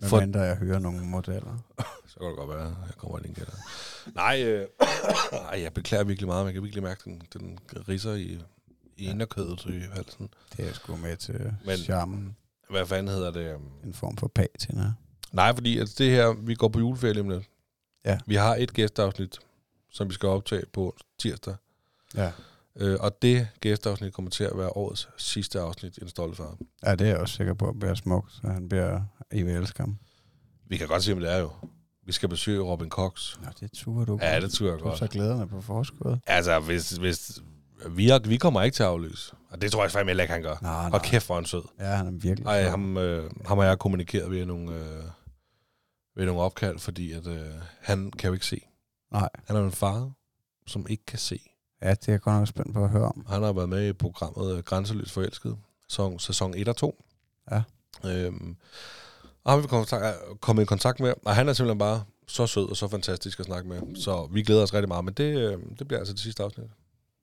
Men 0.00 0.08
For- 0.08 0.20
For... 0.32 0.38
jeg 0.38 0.56
hører 0.56 0.78
nogle 0.78 1.00
modeller. 1.04 1.58
Så 2.08 2.18
kan 2.18 2.28
det 2.28 2.36
godt 2.36 2.48
være, 2.50 2.66
jeg 2.86 2.94
kommer 2.96 3.18
ind 3.18 3.26
igen. 3.26 3.46
Nej, 4.14 4.42
øh, 4.44 4.66
ej, 5.52 5.62
jeg 5.62 5.72
beklager 5.74 6.04
virkelig 6.04 6.26
meget. 6.28 6.44
Man 6.44 6.54
kan 6.54 6.62
virkelig 6.62 6.82
mærke, 6.82 7.00
den, 7.04 7.22
den 7.32 7.58
riser 7.88 8.12
i, 8.14 8.38
i 8.96 9.10
inderkødet 9.10 9.64
i 9.66 9.80
halsen. 9.94 10.28
Det 10.56 10.68
er 10.68 10.72
sgu 10.72 10.96
med 10.96 11.16
til 11.16 11.34
Men- 11.40 11.56
Men... 11.66 11.76
charmen. 11.76 12.36
Hvad 12.70 12.86
fanden 12.86 13.08
hedder 13.14 13.30
det? 13.30 13.40
øhm? 13.54 13.62
En 13.84 13.94
form 13.94 14.16
for 14.16 14.28
patina. 14.28 14.92
Nej, 15.32 15.54
fordi 15.54 15.78
altså, 15.78 15.94
det 15.98 16.10
her, 16.10 16.32
vi 16.32 16.54
går 16.54 16.68
på 16.68 16.78
juleferie 16.78 17.20
om 17.20 17.28
lidt. 17.28 17.44
Ja. 18.04 18.18
Vi 18.26 18.34
har 18.34 18.54
et 18.56 18.72
gæsteafsnit, 18.74 19.38
som 19.90 20.08
vi 20.08 20.14
skal 20.14 20.28
optage 20.28 20.62
på 20.72 20.96
tirsdag. 21.18 21.54
Ja. 22.16 22.32
Øh, 22.80 22.96
og 23.00 23.22
det 23.22 23.48
gæsteafsnit 23.60 24.12
kommer 24.12 24.30
til 24.30 24.44
at 24.44 24.58
være 24.58 24.68
årets 24.76 25.08
sidste 25.16 25.60
afsnit 25.60 25.96
i 25.98 26.00
En 26.02 26.08
Stolte 26.08 26.36
Far. 26.36 26.56
Ja, 26.86 26.94
det 26.94 27.00
er 27.00 27.10
jeg 27.10 27.18
også 27.18 27.34
sikker 27.34 27.54
på, 27.54 27.72
bliver 27.80 27.94
smukt, 27.94 28.32
så 28.32 28.46
han 28.48 28.68
bliver 28.68 29.00
I 29.32 29.42
vil 29.42 29.54
elske 29.54 29.82
ham. 29.82 29.98
Vi 30.68 30.76
kan 30.76 30.88
godt 30.88 31.02
se, 31.02 31.14
hvad 31.14 31.24
det 31.26 31.32
er 31.34 31.38
jo. 31.38 31.50
Vi 32.06 32.12
skal 32.12 32.28
besøge 32.28 32.60
Robin 32.60 32.88
Cox. 32.88 33.38
Nå, 33.42 33.48
det 33.60 33.72
turer 33.72 34.04
du 34.04 34.18
Ja, 34.22 34.40
det 34.40 34.52
tror 34.52 34.66
jeg 34.66 34.78
Du 34.78 34.84
har 34.84 34.90
godt. 34.90 34.98
så 34.98 35.06
glæderne 35.06 35.48
på 35.48 35.60
forskud. 35.60 36.16
Altså, 36.26 36.60
hvis, 36.60 36.90
hvis 36.90 37.38
vi, 37.90 38.10
vi 38.24 38.36
kommer 38.36 38.62
ikke 38.62 38.74
til 38.74 38.82
at 38.82 38.88
aflyse. 38.88 39.34
Og 39.50 39.62
det 39.62 39.72
tror 39.72 39.82
jeg 39.82 39.90
fandme 39.90 40.10
heller 40.10 40.24
ikke, 40.24 40.32
han 40.34 40.42
gør. 40.42 40.56
Nej, 40.62 40.88
nej. 40.88 40.98
Og 40.98 41.02
kæft, 41.02 41.26
hvor 41.26 41.34
han 41.34 41.44
sød. 41.44 41.62
Ja, 41.78 41.84
han 41.84 42.06
er 42.06 42.10
virkelig 42.10 42.46
Ej, 42.46 42.62
ham, 42.62 42.96
øh, 42.96 43.30
ham 43.46 43.58
har 43.58 43.64
jeg 43.64 43.78
kommunikeret 43.78 44.30
ved 44.30 44.46
nogle, 44.46 44.74
øh, 44.74 45.04
ved 46.16 46.26
nogle 46.26 46.40
opkald, 46.40 46.78
fordi 46.78 47.12
at, 47.12 47.26
øh, 47.26 47.46
han 47.80 48.10
kan 48.10 48.28
jo 48.28 48.34
ikke 48.34 48.46
se. 48.46 48.60
Nej. 49.12 49.28
Han 49.46 49.56
er 49.56 49.60
en 49.64 49.72
far, 49.72 50.10
som 50.66 50.86
ikke 50.88 51.04
kan 51.06 51.18
se. 51.18 51.40
Ja, 51.82 51.90
det 51.90 52.08
er 52.08 52.12
jeg 52.12 52.20
godt 52.20 52.36
nok 52.36 52.48
spændt 52.48 52.74
på 52.74 52.84
at 52.84 52.90
høre 52.90 53.04
om. 53.04 53.26
Han 53.28 53.42
har 53.42 53.52
været 53.52 53.68
med 53.68 53.88
i 53.88 53.92
programmet 53.92 54.56
øh, 54.56 54.62
Grænseløs 54.62 55.12
Forelsket, 55.12 55.56
sæson, 55.88 56.18
sæson 56.18 56.54
1 56.56 56.68
og 56.68 56.76
2. 56.76 57.04
Ja. 57.50 57.62
Øhm, 58.04 58.56
og 59.44 59.52
ham 59.52 59.62
vi 59.62 59.66
kommet 60.40 60.62
i 60.62 60.66
kontakt 60.66 61.00
med, 61.00 61.14
og 61.24 61.34
han 61.34 61.48
er 61.48 61.52
simpelthen 61.52 61.78
bare 61.78 62.04
så 62.26 62.46
sød 62.46 62.70
og 62.70 62.76
så 62.76 62.88
fantastisk 62.88 63.40
at 63.40 63.46
snakke 63.46 63.68
med. 63.68 63.96
Så 63.96 64.28
vi 64.32 64.42
glæder 64.42 64.62
os 64.62 64.74
rigtig 64.74 64.88
meget, 64.88 65.04
men 65.04 65.14
det, 65.14 65.38
øh, 65.38 65.58
det 65.78 65.88
bliver 65.88 65.98
altså 65.98 66.12
det 66.12 66.20
sidste 66.20 66.42
afsnit. 66.42 66.66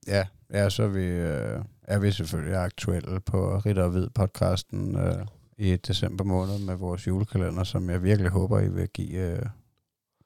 Ja, 0.08 0.26
ja 0.54 0.70
så 0.70 0.84
er 0.84 0.88
vi, 0.88 1.04
øh, 1.04 1.60
er 1.84 2.00
vi 2.00 2.12
selvfølgelig 2.12 2.56
aktuelle 2.56 3.20
på 3.20 3.58
Ritter 3.58 3.84
og 3.84 3.90
Hvid 3.90 4.10
podcasten 4.10 4.96
øh, 4.96 5.26
i 5.58 5.76
december 5.76 6.24
måned 6.24 6.60
med 6.60 6.76
vores 6.76 7.08
julekalender, 7.08 7.64
som 7.64 7.90
jeg 7.90 8.04
virkelig 8.04 8.32
håber, 8.32 8.60
I 8.60 8.68
vil 8.68 8.88
give, 8.90 9.32
øh, 9.32 9.46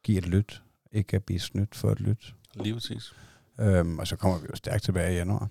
give 0.03 0.17
et 0.17 0.27
lyt. 0.27 0.61
Ikke 0.91 1.15
at 1.15 1.23
blive 1.23 1.39
snydt 1.39 1.75
for 1.75 1.91
et 1.91 1.99
lyt. 1.99 2.35
Lige 2.55 2.73
præcis. 2.73 3.13
Øhm, 3.61 3.99
og 3.99 4.07
så 4.07 4.15
kommer 4.15 4.37
vi 4.39 4.47
jo 4.49 4.55
stærkt 4.55 4.83
tilbage 4.83 5.13
i 5.13 5.15
januar. 5.15 5.47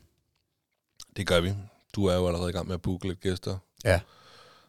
Det 1.16 1.26
gør 1.26 1.40
vi. 1.40 1.54
Du 1.94 2.04
er 2.06 2.14
jo 2.14 2.26
allerede 2.26 2.50
i 2.50 2.52
gang 2.52 2.66
med 2.66 2.74
at 2.74 2.82
booke 2.82 3.08
lidt 3.08 3.20
gæster. 3.20 3.58
Ja. 3.84 4.00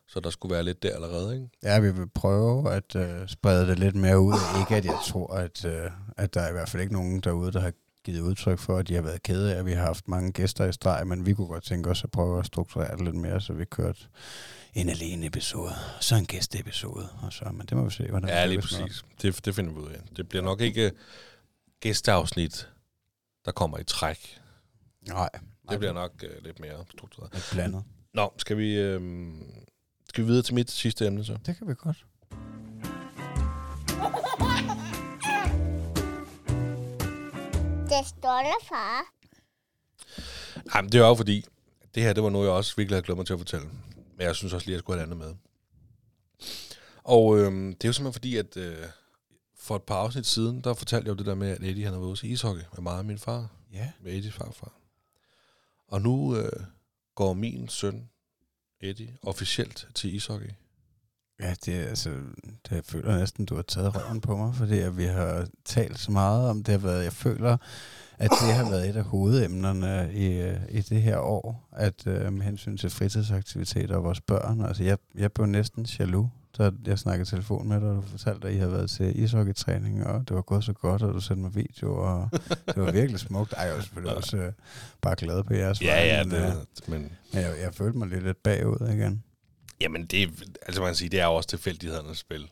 Så 0.07 0.19
der 0.19 0.29
skulle 0.29 0.53
være 0.53 0.63
lidt 0.63 0.83
der 0.83 0.95
allerede, 0.95 1.35
ikke? 1.35 1.47
Ja, 1.63 1.79
vi 1.79 1.91
vil 1.91 2.09
prøve 2.09 2.71
at 2.71 2.95
øh, 2.95 3.27
sprede 3.27 3.67
det 3.67 3.79
lidt 3.79 3.95
mere 3.95 4.19
ud. 4.19 4.33
Ikke 4.59 4.75
at 4.75 4.85
jeg 4.85 4.97
tror, 5.07 5.33
at, 5.33 5.65
øh, 5.65 5.91
at 6.17 6.33
der 6.33 6.41
er 6.41 6.49
i 6.49 6.51
hvert 6.51 6.69
fald 6.69 6.81
ikke 6.81 6.93
nogen 6.93 7.19
derude, 7.19 7.51
der 7.51 7.59
har 7.59 7.71
givet 8.03 8.19
udtryk 8.21 8.59
for, 8.59 8.77
at 8.77 8.87
de 8.87 8.95
har 8.95 9.01
været 9.01 9.23
kede 9.23 9.53
af, 9.55 9.59
at 9.59 9.65
vi 9.65 9.71
har 9.71 9.81
haft 9.85 10.07
mange 10.07 10.31
gæster 10.31 10.65
i 10.65 10.73
streg, 10.73 11.07
men 11.07 11.25
vi 11.25 11.33
kunne 11.33 11.47
godt 11.47 11.63
tænke 11.63 11.89
os 11.89 12.03
at 12.03 12.11
prøve 12.11 12.39
at 12.39 12.45
strukturere 12.45 12.91
det 12.97 13.01
lidt 13.05 13.15
mere, 13.15 13.41
så 13.41 13.53
vi 13.53 13.65
kørte 13.65 13.99
en 14.73 14.89
alene 14.89 15.25
episode, 15.25 15.71
så 15.99 16.15
en 16.15 16.25
gæsteepisode, 16.25 17.09
og 17.21 17.33
så, 17.33 17.45
men 17.53 17.65
det 17.67 17.77
må 17.77 17.83
vi 17.83 17.89
se, 17.91 18.07
hvordan 18.09 18.29
Ja, 18.29 18.39
det 18.41 18.49
lige 18.49 18.57
lykkes 18.57 18.79
med. 18.79 18.87
præcis. 18.87 19.03
Det, 19.21 19.45
det 19.45 19.55
finder 19.55 19.71
vi 19.73 19.79
ud 19.79 19.89
af. 19.89 19.99
Det 20.17 20.29
bliver 20.29 20.43
nok 20.43 20.61
ikke 20.61 20.91
gæsteafsnit, 21.79 22.69
der 23.45 23.51
kommer 23.51 23.77
i 23.77 23.83
træk. 23.83 24.39
Nej, 25.07 25.29
Det 25.69 25.79
bliver 25.79 25.93
nok 25.93 26.11
uh, 26.23 26.43
lidt 26.43 26.59
mere 26.59 26.85
struktureret. 26.91 27.33
lidt 27.33 27.49
blandet. 27.53 27.83
Nå, 28.13 28.33
skal 28.37 28.57
vi, 28.57 28.73
øh, 28.75 29.31
skal 30.09 30.23
vi 30.23 30.27
videre 30.27 30.43
til 30.43 30.53
mit 30.55 30.71
sidste 30.71 31.07
emne 31.07 31.25
så? 31.25 31.37
Det 31.45 31.57
kan 31.57 31.67
vi 31.67 31.73
godt. 31.77 32.05
Det 37.89 38.07
stolte 38.07 38.55
far. 38.69 39.03
Jamen, 40.75 40.91
det 40.91 41.01
er 41.01 41.07
jo 41.07 41.15
fordi, 41.15 41.45
det 41.95 42.03
her, 42.03 42.13
det 42.13 42.23
var 42.23 42.29
noget, 42.29 42.45
jeg 42.47 42.53
også 42.55 42.73
virkelig 42.77 42.95
havde 42.95 43.05
glemt 43.05 43.17
mig 43.17 43.25
til 43.25 43.33
at 43.33 43.39
fortælle. 43.39 43.65
Men 44.17 44.27
jeg 44.27 44.35
synes 44.35 44.53
også 44.53 44.65
lige, 44.67 44.73
at 44.73 44.77
jeg 44.77 44.79
skulle 44.79 44.99
have 44.99 45.07
et 45.07 45.13
andet 45.13 45.27
med. 45.27 45.35
Og 47.03 47.37
øh, 47.39 47.51
det 47.51 47.83
er 47.83 47.87
jo 47.89 47.93
simpelthen 47.93 48.13
fordi, 48.13 48.37
at 48.37 48.57
øh, 48.57 48.85
for 49.71 49.75
et 49.75 49.83
par 49.83 49.95
afsnit 49.95 50.25
siden, 50.25 50.61
der 50.61 50.73
fortalte 50.73 51.05
jeg 51.05 51.11
jo 51.11 51.17
det 51.17 51.25
der 51.25 51.35
med, 51.35 51.49
at 51.49 51.63
Eddie 51.63 51.83
han 51.83 51.93
har 51.93 51.99
været 51.99 52.09
ude 52.09 52.19
til 52.19 52.31
ishockey 52.31 52.61
med 52.73 52.81
mig 52.81 52.97
og 52.97 53.05
min 53.05 53.17
far. 53.17 53.49
Ja. 53.73 53.91
Med 54.03 54.13
Eddies 54.13 54.33
farfar. 54.33 54.71
Og 55.87 56.01
nu 56.01 56.35
øh, 56.35 56.63
går 57.15 57.33
min 57.33 57.67
søn, 57.67 58.09
Eddie, 58.81 59.17
officielt 59.21 59.87
til 59.95 60.15
ishockey. 60.15 60.49
Ja, 61.39 61.53
det, 61.65 61.75
er, 61.75 61.87
altså, 61.87 62.09
det 62.63 62.71
jeg 62.71 62.85
føler 62.85 63.17
næsten, 63.17 63.45
du 63.45 63.55
har 63.55 63.61
taget 63.61 63.95
røven 63.95 64.21
på 64.21 64.37
mig, 64.37 64.55
fordi 64.55 64.79
at 64.79 64.97
vi 64.97 65.05
har 65.05 65.47
talt 65.65 65.99
så 65.99 66.11
meget 66.11 66.49
om 66.49 66.63
det. 66.63 66.71
Har 66.71 66.87
været, 66.87 67.03
jeg 67.03 67.13
føler, 67.13 67.57
at 68.17 68.29
det 68.29 68.53
har 68.53 68.69
været 68.69 68.89
et 68.89 68.95
af 68.95 69.03
hovedemnerne 69.03 70.13
i, 70.13 70.41
øh, 70.41 70.59
i 70.69 70.81
det 70.81 71.01
her 71.01 71.17
år, 71.17 71.69
at 71.71 72.07
øh, 72.07 72.33
med 72.33 72.45
hensyn 72.45 72.77
til 72.77 72.89
fritidsaktiviteter 72.89 73.95
og 73.95 74.03
vores 74.03 74.21
børn. 74.21 74.61
Altså, 74.61 74.83
jeg, 74.83 74.97
jeg 75.15 75.31
blev 75.31 75.45
næsten 75.45 75.85
jaloux, 75.99 76.29
da 76.57 76.71
jeg 76.85 76.99
snakkede 76.99 77.29
telefon 77.29 77.67
med 77.67 77.81
dig, 77.81 77.89
og 77.89 77.95
du 77.95 78.01
fortalte, 78.01 78.47
at 78.47 78.53
I 78.53 78.57
havde 78.57 78.71
været 78.71 78.89
til 78.89 79.23
ishockeytræning, 79.23 80.05
og 80.05 80.27
det 80.27 80.35
var 80.35 80.41
gået 80.41 80.63
så 80.63 80.73
godt, 80.73 81.01
og 81.01 81.13
du 81.13 81.19
sendte 81.19 81.41
mig 81.41 81.55
video, 81.55 81.95
og 81.95 82.29
det 82.67 82.75
var 82.75 82.91
virkelig 82.91 83.19
smukt. 83.29 83.53
Ej, 83.53 83.63
jeg 83.63 83.75
var 83.75 83.81
selvfølgelig 83.81 84.15
også 84.15 84.37
øh, 84.37 84.53
bare 85.01 85.15
glad 85.15 85.43
på 85.43 85.53
jeres 85.53 85.81
Ja, 85.81 86.05
ja, 86.05 86.23
men, 86.23 86.31
det, 86.31 86.47
øh, 86.47 86.53
men 86.87 87.11
men 87.33 87.41
jeg, 87.41 87.55
jeg 87.61 87.73
følte 87.73 87.97
mig 87.97 88.07
lidt, 88.07 88.23
lidt 88.23 88.43
bagud 88.43 88.87
igen. 88.89 89.23
Jamen, 89.81 90.05
det, 90.05 90.29
altså 90.65 90.81
man 90.81 90.87
kan 90.87 90.95
sige, 90.95 91.09
det 91.09 91.19
er 91.19 91.25
jo 91.25 91.33
også 91.33 91.49
tilfældighedernes 91.49 92.17
spil. 92.17 92.49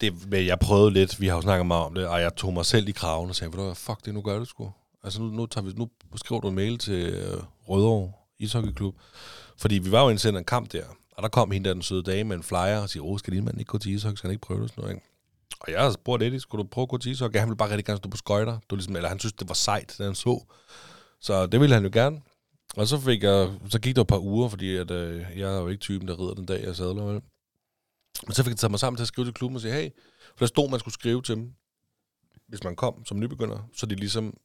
Det, 0.00 0.30
men 0.30 0.46
jeg 0.46 0.58
prøvede 0.58 0.90
lidt, 0.90 1.20
vi 1.20 1.26
har 1.26 1.34
jo 1.34 1.42
snakket 1.42 1.66
meget 1.66 1.84
om 1.84 1.94
det, 1.94 2.06
og 2.06 2.20
jeg 2.20 2.36
tog 2.36 2.52
mig 2.52 2.66
selv 2.66 2.88
i 2.88 2.92
kraven 2.92 3.28
og 3.30 3.36
sagde, 3.36 3.52
du 3.52 3.74
fuck 3.74 4.04
det, 4.04 4.14
nu 4.14 4.22
gør 4.22 4.38
det 4.38 4.48
sgu. 4.48 4.72
Altså 5.04 5.20
nu, 5.22 5.30
nu, 5.30 5.46
tager 5.46 5.64
vi, 5.64 5.72
nu 5.76 5.90
skriver 6.16 6.40
du 6.40 6.48
en 6.48 6.54
mail 6.54 6.78
til 6.78 7.14
øh, 7.14 7.42
Rødovre 7.68 8.12
Ishockeyklub, 8.38 8.94
fordi 9.58 9.78
vi 9.78 9.92
var 9.92 10.02
jo 10.02 10.08
indsendt 10.08 10.38
en 10.38 10.44
kamp 10.44 10.72
der, 10.72 10.84
og 11.12 11.22
der 11.22 11.28
kom 11.28 11.50
hende 11.50 11.68
der 11.68 11.74
den 11.74 11.82
søde 11.82 12.02
dame 12.02 12.28
med 12.28 12.36
en 12.36 12.42
flyer 12.42 12.78
og 12.78 12.88
siger, 12.88 13.04
åh, 13.04 13.18
skal 13.18 13.32
din 13.32 13.44
mand 13.44 13.58
ikke 13.58 13.68
gå 13.68 13.78
til 13.78 13.92
ishockey, 13.92 14.16
skal 14.16 14.28
han 14.28 14.34
ikke 14.34 14.46
prøve 14.46 14.62
det? 14.62 14.70
Sådan 14.70 14.82
noget, 14.82 14.94
ikke? 14.94 15.06
Og 15.60 15.72
jeg 15.72 15.80
havde 15.80 15.92
spurgt 15.92 16.22
Eddie, 16.22 16.40
skulle 16.40 16.62
du 16.64 16.68
prøve 16.68 16.82
at 16.82 16.88
gå 16.88 16.98
til 16.98 17.12
ishockey? 17.12 17.38
Han 17.38 17.48
ville 17.48 17.56
bare 17.56 17.70
rigtig 17.70 17.84
gerne 17.84 17.96
stå 17.96 18.08
på 18.08 18.16
skøjter. 18.16 18.52
Var 18.52 18.76
ligesom, 18.76 18.96
eller 18.96 19.08
han 19.08 19.18
synes, 19.18 19.32
det 19.32 19.48
var 19.48 19.54
sejt, 19.54 19.94
da 19.98 20.04
han 20.04 20.14
så. 20.14 20.44
Så 21.20 21.46
det 21.46 21.60
ville 21.60 21.74
han 21.74 21.84
jo 21.84 21.90
gerne. 21.92 22.20
Og 22.76 22.86
så 22.86 23.00
fik 23.00 23.22
jeg, 23.22 23.50
så 23.70 23.78
gik 23.80 23.96
der 23.96 24.02
et 24.02 24.06
par 24.06 24.18
uger, 24.18 24.48
fordi 24.48 24.76
at, 24.76 24.90
øh, 24.90 25.26
jeg 25.36 25.54
er 25.54 25.60
jo 25.60 25.68
ikke 25.68 25.80
typen, 25.80 26.08
der 26.08 26.20
rider 26.20 26.34
den 26.34 26.46
dag, 26.46 26.64
jeg 26.64 26.76
sadler. 26.76 27.02
Vel? 27.02 27.22
Men 28.26 28.34
så 28.34 28.42
fik 28.42 28.50
jeg 28.50 28.58
taget 28.58 28.70
mig 28.70 28.80
sammen 28.80 28.96
til 28.96 29.04
at 29.04 29.08
skrive 29.08 29.26
til 29.26 29.34
klubben 29.34 29.56
og 29.56 29.60
sige, 29.60 29.74
hey, 29.74 29.90
for 30.36 30.38
der 30.38 30.46
stod, 30.46 30.70
man 30.70 30.80
skulle 30.80 30.94
skrive 30.94 31.22
til 31.22 31.36
dem, 31.36 31.52
hvis 32.48 32.64
man 32.64 32.76
kom 32.76 33.04
som 33.04 33.20
nybegynder, 33.20 33.68
så 33.76 33.86
de 33.86 33.94
ligesom 33.94 34.36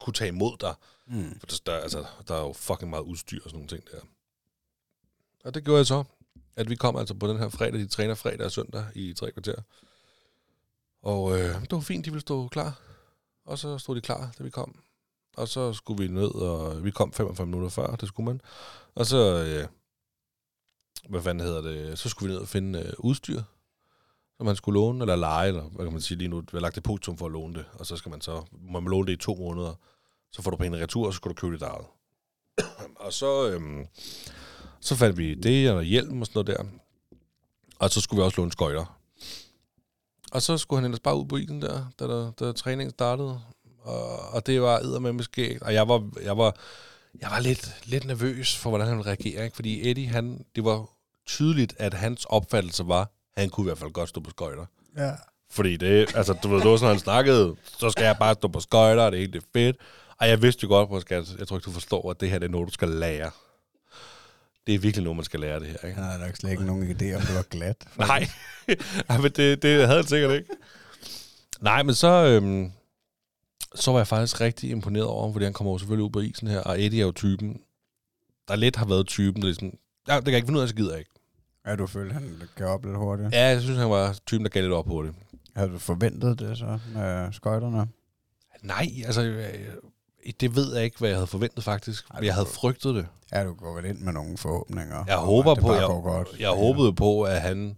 kunne 0.00 0.14
tage 0.14 0.28
imod 0.28 0.56
dig. 0.60 0.74
Mm. 1.06 1.40
For 1.40 1.46
der, 1.46 1.56
der, 1.66 1.72
altså, 1.72 2.06
der 2.28 2.34
er 2.34 2.40
jo 2.40 2.52
fucking 2.52 2.90
meget 2.90 3.02
udstyr 3.02 3.40
og 3.44 3.50
sådan 3.50 3.56
nogle 3.56 3.68
ting 3.68 3.84
der. 3.92 3.98
Og 5.44 5.54
det 5.54 5.64
gjorde 5.64 5.78
jeg 5.78 5.86
så, 5.86 6.04
at 6.56 6.70
vi 6.70 6.74
kom 6.74 6.96
altså 6.96 7.14
på 7.14 7.28
den 7.28 7.38
her 7.38 7.48
fredag, 7.48 7.80
de 7.80 7.88
træner 7.88 8.14
fredag 8.14 8.46
og 8.46 8.52
søndag 8.52 8.84
i 8.94 9.14
tre 9.14 9.32
kvarter. 9.32 9.62
Og 11.02 11.38
øh, 11.38 11.60
det 11.60 11.72
var 11.72 11.80
fint, 11.80 12.04
de 12.04 12.10
ville 12.10 12.20
stå 12.20 12.48
klar. 12.48 12.80
Og 13.44 13.58
så 13.58 13.78
stod 13.78 13.96
de 13.96 14.00
klar, 14.00 14.32
da 14.38 14.44
vi 14.44 14.50
kom. 14.50 14.80
Og 15.36 15.48
så 15.48 15.72
skulle 15.72 16.02
vi 16.02 16.08
ned, 16.08 16.34
og 16.34 16.84
vi 16.84 16.90
kom 16.90 17.12
45 17.12 17.46
minutter 17.46 17.68
før, 17.68 17.96
det 17.96 18.08
skulle 18.08 18.24
man. 18.24 18.40
Og 18.94 19.06
så, 19.06 19.44
øh, 19.44 19.68
hvad 21.08 21.22
fanden 21.22 21.46
hedder 21.46 21.62
det, 21.62 21.98
så 21.98 22.08
skulle 22.08 22.28
vi 22.28 22.34
ned 22.34 22.42
og 22.42 22.48
finde 22.48 22.78
øh, 22.78 22.92
udstyr, 22.98 23.42
som 24.36 24.46
man 24.46 24.56
skulle 24.56 24.80
låne, 24.80 25.00
eller 25.02 25.16
lege, 25.16 25.48
eller 25.48 25.62
hvad 25.62 25.86
kan 25.86 25.92
man 25.92 26.02
sige 26.02 26.18
lige 26.18 26.28
nu, 26.28 26.40
vi 26.40 26.46
har 26.52 26.60
lagt 26.60 26.76
depositum 26.76 27.16
for 27.16 27.26
at 27.26 27.32
låne 27.32 27.54
det, 27.54 27.64
og 27.72 27.86
så 27.86 27.96
skal 27.96 28.10
man 28.10 28.20
så, 28.20 28.44
må 28.52 28.80
man 28.80 28.90
låne 28.90 29.06
det 29.06 29.12
i 29.12 29.16
to 29.16 29.34
måneder, 29.34 29.74
så 30.32 30.42
får 30.42 30.50
du 30.50 30.56
penge 30.56 30.82
retur, 30.82 31.06
og 31.06 31.12
så 31.12 31.16
skal 31.16 31.28
du 31.28 31.34
købe 31.34 31.52
det 31.52 31.60
der. 31.60 31.90
og 33.04 33.12
så, 33.12 33.50
øhm, 33.50 33.86
så 34.80 34.96
fandt 34.96 35.18
vi 35.18 35.34
det, 35.34 35.70
og 35.70 35.84
hjelm 35.84 36.20
og 36.20 36.26
sådan 36.26 36.44
noget 36.44 36.58
der. 36.58 36.64
Og 37.78 37.90
så 37.90 38.00
skulle 38.00 38.20
vi 38.20 38.24
også 38.24 38.40
låne 38.40 38.52
skøjter. 38.52 39.00
Og 40.32 40.42
så 40.42 40.58
skulle 40.58 40.78
han 40.78 40.84
ellers 40.84 41.00
bare 41.00 41.16
ud 41.16 41.26
på 41.26 41.36
isen 41.36 41.62
der, 41.62 41.86
da, 41.98 42.04
der, 42.04 42.30
da 42.30 42.52
træningen 42.52 42.90
startede. 42.90 43.40
Og, 43.82 44.18
og 44.18 44.46
det 44.46 44.62
var 44.62 44.98
med 44.98 45.24
skæg. 45.24 45.62
Og 45.62 45.74
jeg 45.74 45.88
var, 45.88 46.10
jeg 46.22 46.38
var, 46.38 46.56
jeg 47.20 47.30
var 47.30 47.40
lidt, 47.40 47.74
lidt 47.84 48.04
nervøs 48.04 48.56
for, 48.56 48.70
hvordan 48.70 48.86
han 48.86 48.96
ville 48.96 49.10
reagere. 49.10 49.44
Ikke? 49.44 49.54
Fordi 49.54 49.90
Eddie, 49.90 50.08
han, 50.08 50.44
det 50.56 50.64
var 50.64 50.86
tydeligt, 51.26 51.74
at 51.78 51.94
hans 51.94 52.24
opfattelse 52.24 52.88
var, 52.88 53.00
at 53.36 53.42
han 53.42 53.50
kunne 53.50 53.64
i 53.64 53.68
hvert 53.68 53.78
fald 53.78 53.90
godt 53.90 54.08
stå 54.08 54.20
på 54.20 54.30
skøjter. 54.30 54.66
Ja. 54.96 55.12
Fordi 55.50 55.76
det, 55.76 56.16
altså, 56.16 56.32
du 56.32 56.48
ved, 56.48 56.60
det 56.60 56.70
var 56.70 56.76
sådan, 56.76 56.94
han 56.94 56.98
snakkede, 56.98 57.56
så 57.78 57.90
skal 57.90 58.04
jeg 58.04 58.16
bare 58.18 58.34
stå 58.34 58.48
på 58.48 58.60
skøjter, 58.60 59.02
og 59.02 59.12
det 59.12 59.18
er 59.18 59.20
helt 59.20 59.44
fedt. 59.52 59.76
Og 60.20 60.28
jeg 60.28 60.42
vidste 60.42 60.64
jo 60.64 60.68
godt, 60.68 60.88
på 60.88 61.00
skat, 61.00 61.34
jeg 61.38 61.48
tror 61.48 61.56
ikke, 61.56 61.64
du 61.66 61.70
forstår, 61.70 62.10
at 62.10 62.20
det 62.20 62.30
her 62.30 62.38
det 62.38 62.46
er 62.46 62.50
noget, 62.50 62.68
du 62.68 62.72
skal 62.72 62.88
lære. 62.88 63.30
Det 64.66 64.74
er 64.74 64.78
virkelig 64.78 65.04
noget, 65.04 65.16
man 65.16 65.24
skal 65.24 65.40
lære 65.40 65.60
det 65.60 65.66
her, 65.66 65.88
ikke? 65.88 65.94
Han 65.94 66.04
havde 66.04 66.20
nok 66.26 66.36
slet 66.36 66.50
ikke 66.50 66.64
nogen 66.64 66.82
idé 66.82 67.14
om, 67.14 67.20
det 67.20 67.34
var 67.34 67.42
glat. 67.50 67.76
Nej, 67.98 68.28
Ej, 69.08 69.18
men 69.18 69.32
det, 69.32 69.62
det 69.62 69.86
havde 69.86 69.96
han 69.96 70.06
sikkert 70.06 70.32
ikke. 70.32 70.50
Nej, 71.60 71.82
men 71.82 71.94
så, 71.94 72.26
øhm, 72.26 72.72
så 73.74 73.90
var 73.90 73.98
jeg 73.98 74.06
faktisk 74.06 74.40
rigtig 74.40 74.70
imponeret 74.70 75.06
over 75.06 75.32
fordi 75.32 75.44
han 75.44 75.52
kommer 75.52 75.72
jo 75.72 75.78
selvfølgelig 75.78 76.04
ud 76.04 76.10
på 76.10 76.20
isen 76.20 76.48
her, 76.48 76.60
og 76.60 76.82
Eddie 76.82 77.00
er 77.00 77.06
jo 77.06 77.12
typen, 77.12 77.60
der 78.48 78.56
lidt 78.56 78.76
har 78.76 78.86
været 78.86 79.06
typen, 79.06 79.42
der 79.42 79.48
ligesom, 79.48 79.78
ja, 80.08 80.16
det 80.16 80.24
kan 80.24 80.32
jeg 80.32 80.36
ikke 80.36 80.46
finde 80.46 80.58
ud 80.58 80.62
af, 80.62 80.68
så 80.68 80.74
gider 80.74 80.90
jeg 80.90 80.98
ikke. 80.98 81.10
Ja, 81.66 81.76
du 81.76 81.86
følte, 81.86 82.12
han 82.14 82.42
gav 82.56 82.66
op 82.66 82.84
lidt 82.84 82.96
hurtigt. 82.96 83.32
Ja, 83.32 83.46
jeg 83.46 83.60
synes, 83.60 83.78
han 83.78 83.90
var 83.90 84.16
typen, 84.26 84.44
der 84.44 84.50
gav 84.50 84.62
lidt 84.62 84.72
op 84.72 84.84
på 84.84 85.02
det. 85.02 85.14
Havde 85.56 85.70
du 85.70 85.78
forventet 85.78 86.38
det 86.38 86.58
så 86.58 86.78
med 86.94 87.32
skøjterne? 87.32 87.88
Nej, 88.62 88.88
altså, 89.06 89.22
det 90.40 90.56
ved 90.56 90.74
jeg 90.74 90.84
ikke, 90.84 90.98
hvad 90.98 91.08
jeg 91.08 91.16
havde 91.16 91.26
forventet 91.26 91.64
faktisk. 91.64 92.04
Ej, 92.10 92.24
jeg 92.24 92.34
havde 92.34 92.46
frygtet 92.46 92.94
det. 92.94 93.06
Ja, 93.32 93.44
du 93.44 93.54
går 93.54 93.74
vel 93.74 93.84
ind 93.84 93.98
med 93.98 94.12
nogle 94.12 94.38
forhåbninger. 94.38 95.04
Jeg 95.06 95.16
håber 95.16 95.52
at 95.52 95.58
på, 95.58 95.72
jeg, 95.74 95.86
godt. 95.86 96.28
jeg 96.38 96.50
håbede 96.50 96.92
på, 96.92 97.22
at 97.22 97.40
han 97.40 97.76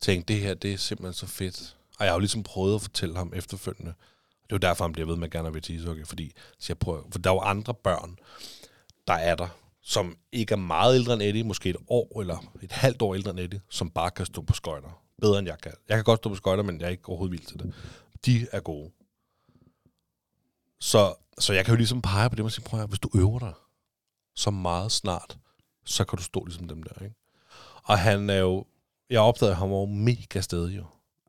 tænkte, 0.00 0.34
det 0.34 0.42
her, 0.42 0.54
det 0.54 0.72
er 0.72 0.76
simpelthen 0.78 1.14
så 1.14 1.26
fedt. 1.26 1.76
Og 1.98 2.04
jeg 2.04 2.10
har 2.12 2.16
jo 2.16 2.20
ligesom 2.20 2.42
prøvet 2.42 2.74
at 2.74 2.82
fortælle 2.82 3.16
ham 3.16 3.32
efterfølgende. 3.34 3.92
Det 4.42 4.52
er 4.52 4.56
jo 4.56 4.68
derfor, 4.68 4.84
han 4.84 4.92
bliver 4.92 5.06
ved 5.06 5.16
med 5.16 5.24
at 5.24 5.32
gerne 5.32 5.52
vil 5.52 5.62
til 5.62 5.74
ishockey, 5.74 6.06
fordi 6.06 6.32
så 6.58 6.66
jeg 6.68 6.78
prøver, 6.78 7.02
for 7.12 7.18
der 7.18 7.30
er 7.30 7.34
jo 7.34 7.40
andre 7.40 7.74
børn, 7.74 8.18
der 9.06 9.14
er 9.14 9.34
der, 9.34 9.48
som 9.82 10.16
ikke 10.32 10.52
er 10.52 10.56
meget 10.56 10.94
ældre 10.94 11.12
end 11.14 11.22
Eddie, 11.22 11.44
måske 11.44 11.70
et 11.70 11.76
år 11.88 12.20
eller 12.20 12.52
et 12.62 12.72
halvt 12.72 13.02
år 13.02 13.14
ældre 13.14 13.30
end 13.30 13.40
Eddie, 13.40 13.60
som 13.70 13.90
bare 13.90 14.10
kan 14.10 14.26
stå 14.26 14.42
på 14.42 14.54
skøjter. 14.54 15.02
Bedre 15.20 15.38
end 15.38 15.48
jeg 15.48 15.58
kan. 15.62 15.72
Jeg 15.88 15.96
kan 15.96 16.04
godt 16.04 16.20
stå 16.20 16.28
på 16.28 16.34
skøjter, 16.34 16.62
men 16.62 16.80
jeg 16.80 16.86
er 16.86 16.90
ikke 16.90 17.08
overhovedet 17.08 17.32
vild 17.32 17.46
til 17.46 17.58
det. 17.58 17.74
De 18.26 18.46
er 18.52 18.60
gode. 18.60 18.90
Så, 20.80 21.14
så 21.40 21.52
jeg 21.52 21.64
kan 21.64 21.72
jo 21.74 21.76
ligesom 21.76 22.02
pege 22.02 22.30
på 22.30 22.36
det, 22.36 22.44
man 22.44 22.50
siger, 22.50 22.64
prøv 22.68 22.80
at, 22.80 22.88
hvis 22.88 22.98
du 22.98 23.08
øver 23.14 23.38
dig 23.38 23.52
så 24.36 24.50
meget 24.50 24.92
snart, 24.92 25.38
så 25.84 26.04
kan 26.04 26.16
du 26.16 26.22
stå 26.22 26.44
ligesom 26.44 26.68
dem 26.68 26.82
der, 26.82 27.02
ikke? 27.04 27.14
Og 27.84 27.98
han 27.98 28.30
er 28.30 28.36
jo, 28.38 28.64
jeg 29.10 29.20
opdagede, 29.20 29.54
han 29.54 29.70
var 29.70 29.76
jo 29.76 29.86
mega 29.86 30.40
stedig 30.40 30.76
jo. 30.76 30.84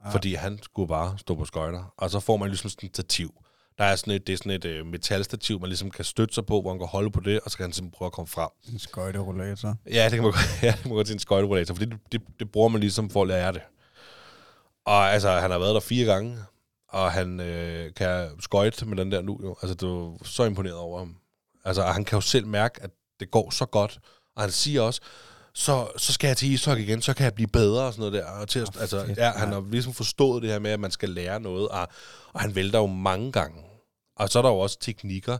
Ja. 0.05 0.10
Fordi 0.10 0.34
han 0.34 0.60
skulle 0.64 0.88
bare 0.88 1.18
stå 1.18 1.36
på 1.36 1.45
skøjter. 1.45 1.93
Og 1.97 2.10
så 2.10 2.20
får 2.20 2.38
man 2.38 2.49
ligesom 2.49 2.70
sådan 2.70 2.88
et 2.88 2.95
stativ. 2.95 3.34
Der 3.78 3.84
er 3.86 3.95
sådan 3.95 4.14
et, 4.14 4.28
det 4.28 4.34
er 4.34 4.38
sådan 4.38 4.51
et 4.51 4.66
øh, 4.66 4.86
metalstativ, 4.86 5.60
man 5.60 5.70
ligesom 5.70 5.91
kan 5.91 6.05
støtte 6.05 6.34
sig 6.34 6.45
på, 6.45 6.62
hvor 6.62 6.72
man 6.72 6.80
kan 6.80 6.88
holde 6.88 7.12
på 7.12 7.20
det, 7.20 7.39
og 7.39 7.51
så 7.51 7.57
kan 7.57 7.64
han 7.64 7.74
simpelthen 7.74 7.97
prøve 7.97 8.07
at 8.07 8.12
komme 8.14 8.28
frem. 8.28 8.49
En 8.74 8.80
skøjterollator. 8.80 9.76
Ja, 9.91 10.03
det 10.03 10.12
kan 10.12 10.22
man, 10.24 10.32
godt- 10.32 10.64
ja, 10.64 10.68
det 10.72 10.80
kan 10.80 10.89
man 10.89 10.95
godt 10.95 11.07
til 11.07 11.14
en 11.14 11.20
skøjterollator, 11.20 11.74
for 11.76 11.86
det, 11.86 11.97
det, 12.12 12.22
det 12.39 12.51
bruger 12.51 12.70
man 12.70 12.82
ligesom 12.82 13.10
for 13.10 13.22
at 13.22 13.28
lære 13.28 13.51
det. 13.53 13.62
Og 14.86 15.12
altså, 15.14 15.32
han 15.39 15.51
har 15.51 15.60
været 15.60 15.74
der 15.74 15.80
fire 15.80 16.05
gange, 16.05 16.38
og 16.90 17.12
han 17.12 17.40
øh, 17.40 17.94
kan 17.94 18.30
skøjte 18.40 18.86
med 18.86 18.98
den 18.98 19.12
der 19.12 19.22
nu 19.22 19.40
jo. 19.44 19.56
Altså, 19.62 19.76
du 19.76 20.14
er 20.14 20.18
så 20.24 20.44
imponeret 20.44 20.78
over 20.78 21.00
ham. 21.00 21.16
Altså, 21.66 21.82
og 21.82 21.94
han 21.94 22.06
kan 22.06 22.18
jo 22.18 22.22
selv 22.22 22.48
mærke, 22.48 22.84
at 22.84 22.92
det 23.20 23.32
går 23.32 23.50
så 23.50 23.66
godt. 23.66 24.00
Og 24.36 24.42
han 24.42 24.52
siger 24.52 24.82
også, 24.82 25.02
så, 25.54 25.88
så 25.98 26.14
skal 26.14 26.28
jeg 26.28 26.38
til 26.38 26.52
ishockey 26.52 26.84
igen, 26.84 27.02
så 27.02 27.14
kan 27.14 27.24
jeg 27.24 27.34
blive 27.34 27.48
bedre 27.48 27.84
og 27.84 27.94
sådan 27.94 28.12
noget 28.12 28.26
der. 28.26 28.32
Og 28.32 28.48
til, 28.48 28.62
Åh, 28.62 28.82
altså, 28.82 29.06
fedt, 29.06 29.18
ja, 29.18 29.32
han 29.32 29.52
har 29.52 29.66
ligesom 29.72 29.94
forstået 29.94 30.42
det 30.42 30.52
her 30.52 30.60
med, 30.60 30.72
at 30.72 30.80
man 30.80 30.92
skal 30.92 31.10
lære 31.10 31.40
noget, 31.40 31.68
og, 31.68 31.88
og 32.34 32.42
han 32.42 32.56
vælter 32.56 32.80
jo 32.80 32.86
mange 32.86 33.32
gange. 33.32 33.64
Og 34.16 34.30
så 34.30 34.40
er 34.40 34.44
der 34.44 34.50
jo 34.50 34.60
også 34.60 34.80
teknikker. 34.80 35.38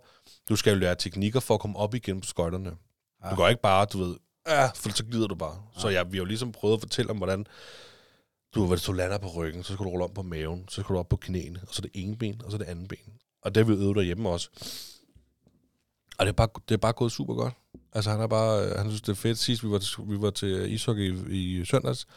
Du 0.50 0.56
skal 0.56 0.74
jo 0.74 0.80
lære 0.80 0.96
teknikker 0.96 1.40
for 1.40 1.54
at 1.54 1.60
komme 1.60 1.80
op 1.80 1.96
igen 1.96 2.22
på 2.22 2.28
skøjterne. 2.28 2.72
Ja. 3.24 3.30
Du 3.30 3.36
går 3.36 3.48
ikke 3.48 3.62
bare, 3.62 3.86
du 3.86 4.04
ved, 4.04 4.16
ja, 4.48 4.66
for 4.76 4.90
så 4.90 5.06
glider 5.06 5.28
du 5.28 5.36
bare. 5.36 5.56
Ja. 5.76 5.82
Så 5.82 5.90
ja, 5.90 6.04
vi 6.04 6.18
har 6.18 6.22
jo 6.22 6.26
ligesom 6.26 6.52
prøvet 6.52 6.74
at 6.74 6.82
fortælle 6.82 7.12
om, 7.12 7.18
hvordan 7.18 7.46
du, 8.56 8.66
hvis 8.68 8.82
du 8.82 8.92
lander 8.92 9.18
på 9.18 9.28
ryggen, 9.28 9.64
så 9.64 9.74
skal 9.74 9.86
du 9.86 9.90
rulle 9.90 10.06
om 10.06 10.14
på 10.14 10.22
maven, 10.22 10.66
så 10.70 10.82
skal 10.82 10.94
du 10.94 11.00
op 11.00 11.10
på 11.10 11.16
knæene, 11.16 11.60
og 11.68 11.74
så 11.74 11.82
det 11.82 11.92
ene 11.94 12.18
ben, 12.18 12.42
og 12.46 12.52
så 12.52 12.58
det 12.58 12.66
andet 12.66 12.88
ben. 12.88 13.14
Og 13.42 13.56
det 13.56 13.66
har 13.66 13.74
vi 13.74 13.84
øvet 13.84 13.96
derhjemme 13.96 14.30
også. 14.30 14.50
Og 16.18 16.26
det 16.26 16.32
er 16.32 16.36
bare, 16.36 16.48
det 16.70 16.74
er 16.74 16.80
bare 16.80 16.94
gået 16.94 17.12
super 17.12 17.34
godt. 17.34 17.54
Altså 17.94 18.12
han 18.12 18.22
er 18.22 18.28
bare, 18.28 18.66
øh, 18.66 18.78
han 18.78 18.90
synes 18.90 19.02
det 19.02 19.12
er 19.12 19.16
fedt. 19.16 19.38
Sidst 19.38 19.64
vi 19.64 19.70
var 19.70 19.80
til, 19.80 20.04
vi 20.08 20.22
var 20.22 20.30
til 20.30 20.74
ishockey 20.74 21.30
i, 21.30 21.60
i 21.60 21.66
søndags, 21.66 22.08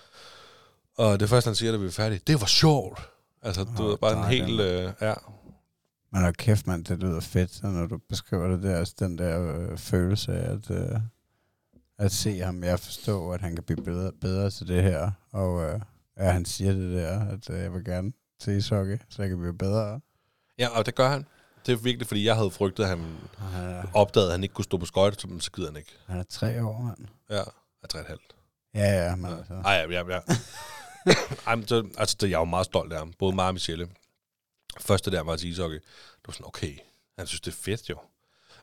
og 0.96 1.20
det 1.20 1.28
første 1.28 1.48
han 1.48 1.54
siger, 1.54 1.72
da 1.72 1.78
vi 1.78 1.86
er 1.86 1.90
færdige, 1.90 2.20
det 2.26 2.40
var 2.40 2.46
sjovt. 2.46 3.00
Altså, 3.42 3.64
du 3.78 3.82
ved, 3.82 3.96
bare 3.96 4.18
en 4.18 4.24
helt, 4.24 4.60
øh, 4.60 4.92
ja. 5.00 5.14
Men 6.12 6.24
og 6.24 6.34
kæft, 6.34 6.66
mand, 6.66 6.84
det 6.84 6.98
lyder 6.98 7.20
fedt, 7.20 7.62
når 7.62 7.86
du 7.86 7.98
beskriver 8.08 8.48
det 8.48 8.62
der, 8.62 8.76
altså 8.78 8.94
den 8.98 9.18
der 9.18 9.54
øh, 9.54 9.78
følelse 9.78 10.32
af 10.32 10.52
at, 10.52 10.70
øh, 10.70 11.00
at 11.98 12.12
se 12.12 12.38
ham. 12.38 12.64
Jeg 12.64 12.80
forstår, 12.80 13.34
at 13.34 13.40
han 13.40 13.54
kan 13.54 13.64
blive 13.64 13.84
bedre, 13.84 14.12
bedre 14.20 14.50
til 14.50 14.68
det 14.68 14.82
her, 14.82 15.10
og 15.32 15.62
øh, 15.62 15.80
ja, 16.18 16.30
han 16.30 16.44
siger 16.44 16.72
det 16.72 16.92
der, 16.96 17.26
at 17.28 17.50
øh, 17.50 17.58
jeg 17.60 17.72
vil 17.72 17.84
gerne 17.84 18.12
til 18.40 18.52
ishockey, 18.56 18.98
så 19.08 19.22
jeg 19.22 19.28
kan 19.28 19.38
blive 19.38 19.54
bedre. 19.58 20.00
Ja, 20.58 20.68
og 20.68 20.86
det 20.86 20.94
gør 20.94 21.08
han. 21.08 21.26
Det 21.66 21.72
er 21.72 21.76
virkelig, 21.76 22.06
fordi 22.08 22.24
jeg 22.24 22.36
havde 22.36 22.50
frygtet, 22.50 22.82
at 22.84 22.88
han 22.88 23.16
er, 23.54 23.82
opdagede, 23.94 24.28
at 24.28 24.32
han 24.32 24.42
ikke 24.42 24.54
kunne 24.54 24.64
stå 24.64 24.76
på 24.78 24.86
skøjter, 24.86 25.18
så- 25.20 25.38
så 25.40 25.50
gider 25.52 25.68
han 25.68 25.76
ikke. 25.76 25.92
han 26.06 26.18
er 26.18 26.22
tre 26.22 26.64
år, 26.64 26.80
mand. 26.82 26.98
Ja, 27.30 27.42
er 27.82 27.86
tre 27.88 27.98
og 27.98 28.02
et 28.02 28.06
halvt. 28.08 28.34
Ja, 28.74 29.04
ja, 29.08 29.16
men 29.16 29.30
Ja. 29.30 29.36
altså. 29.38 29.54
Ej, 29.54 29.72
ja, 29.72 29.90
ja, 29.90 30.14
ja. 30.14 30.20
Ej, 31.46 31.54
men 31.54 31.68
så, 31.68 31.88
altså, 31.98 32.16
det, 32.20 32.30
jeg 32.30 32.34
er 32.36 32.40
jo 32.40 32.44
meget 32.44 32.66
stolt 32.66 32.92
af 32.92 32.98
ham. 32.98 33.12
Både 33.18 33.34
mig 33.34 33.46
og 33.46 33.54
Michelle. 33.54 33.88
Første 34.80 35.10
der 35.10 35.20
var 35.20 35.36
til 35.36 35.48
ishockey. 35.50 35.76
Det 35.76 36.26
var 36.26 36.32
sådan, 36.32 36.46
okay, 36.46 36.78
han 37.18 37.26
synes, 37.26 37.40
det 37.40 37.50
er 37.50 37.56
fedt 37.56 37.90
jo. 37.90 37.98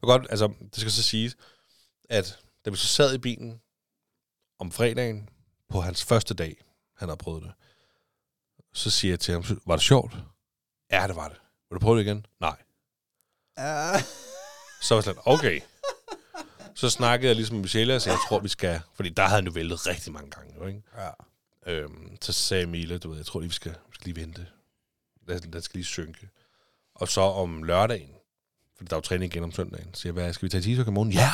Og 0.02 0.08
godt, 0.08 0.28
altså, 0.30 0.48
det 0.48 0.76
skal 0.80 0.92
så 0.92 1.04
siges, 1.04 1.38
at 2.10 2.40
da 2.66 2.70
vi 2.70 2.76
så 2.76 2.88
sad 2.88 3.14
i 3.14 3.18
bilen 3.18 3.62
om 4.60 4.72
fredagen, 4.72 5.30
på 5.70 5.82
hans 5.82 6.04
første 6.06 6.34
dag, 6.34 6.62
han 7.00 7.10
har 7.10 7.16
prøvet 7.16 7.44
det, 7.44 7.52
så 8.74 8.90
siger 8.90 9.12
jeg 9.12 9.20
til 9.20 9.34
ham, 9.34 9.44
var 9.66 9.76
det 9.76 9.84
sjovt? 9.84 10.14
Ja, 10.92 11.08
det 11.08 11.16
var 11.16 11.28
det. 11.28 11.38
Vil 11.70 11.76
du 11.76 11.80
prøve 11.80 11.98
det 12.00 12.06
igen? 12.06 12.26
Nej. 12.40 12.58
Ja. 13.58 14.00
Så 14.82 14.94
var 14.94 14.98
jeg 14.98 15.04
sådan, 15.04 15.22
okay. 15.26 15.62
Så 16.76 16.90
snakkede 16.90 17.28
jeg 17.28 17.36
ligesom 17.36 17.56
med 17.56 17.62
Michelle, 17.62 17.96
og 17.96 18.02
sagde, 18.02 18.18
jeg 18.18 18.22
tror, 18.28 18.40
vi 18.40 18.50
skal... 18.50 18.82
Fordi 18.94 19.10
der 19.10 19.24
havde 19.24 19.36
han 19.36 19.46
jo 19.46 19.52
væltet 19.52 19.88
rigtig 19.88 20.14
mange 20.14 20.32
gange, 20.32 20.56
jo, 20.56 20.66
ikke? 20.68 20.82
ja. 20.98 21.10
Øhm, 21.66 22.18
så 22.22 22.34
sagde 22.34 22.66
Mille, 22.66 22.98
du 22.98 23.10
ved, 23.10 23.18
jeg 23.18 23.26
tror 23.26 23.40
lige, 23.40 23.50
vi 23.50 23.54
skal, 23.54 23.72
vi 23.72 23.96
skal 23.96 24.06
lige 24.14 24.22
vente. 24.22 24.48
Den, 25.28 25.54
den 25.54 25.62
skal 25.62 25.78
lige 25.78 25.86
synke. 25.86 26.30
Og 26.96 27.08
så 27.08 27.22
om 27.22 27.64
lørdagen, 27.64 28.12
for 28.78 28.84
der 28.84 28.94
er 28.94 28.98
jo 28.98 29.02
træning 29.02 29.34
igen 29.34 29.44
om 29.44 29.52
søndagen, 29.52 29.94
siger 29.94 30.14
jeg, 30.14 30.24
hvad, 30.24 30.34
skal 30.34 30.46
vi 30.46 30.50
tage 30.50 30.72
ishockey 30.72 30.92
i 30.92 30.94
morgen? 30.94 31.12
Ja, 31.12 31.32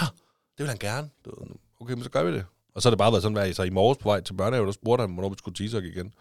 det 0.57 0.63
vil 0.63 0.67
han 0.67 0.77
gerne. 0.77 1.09
Du 1.25 1.39
ved, 1.39 1.55
Okay, 1.79 1.93
men 1.93 2.03
så 2.03 2.09
gør 2.09 2.23
vi 2.23 2.33
det. 2.33 2.45
Og 2.75 2.81
så 2.81 2.89
har 2.89 2.91
det 2.91 2.97
bare 2.97 3.11
været 3.11 3.23
sådan, 3.23 3.37
at 3.37 3.55
så 3.55 3.63
i 3.63 3.69
morges 3.69 3.97
på 3.97 4.09
vej 4.09 4.21
til 4.21 4.33
børnehave, 4.33 4.65
der 4.65 4.71
spurgte 4.71 5.01
han, 5.01 5.13
hvornår 5.13 5.29
vi 5.29 5.35
skulle 5.37 5.65
ishockey 5.65 5.91
igen. 5.95 6.13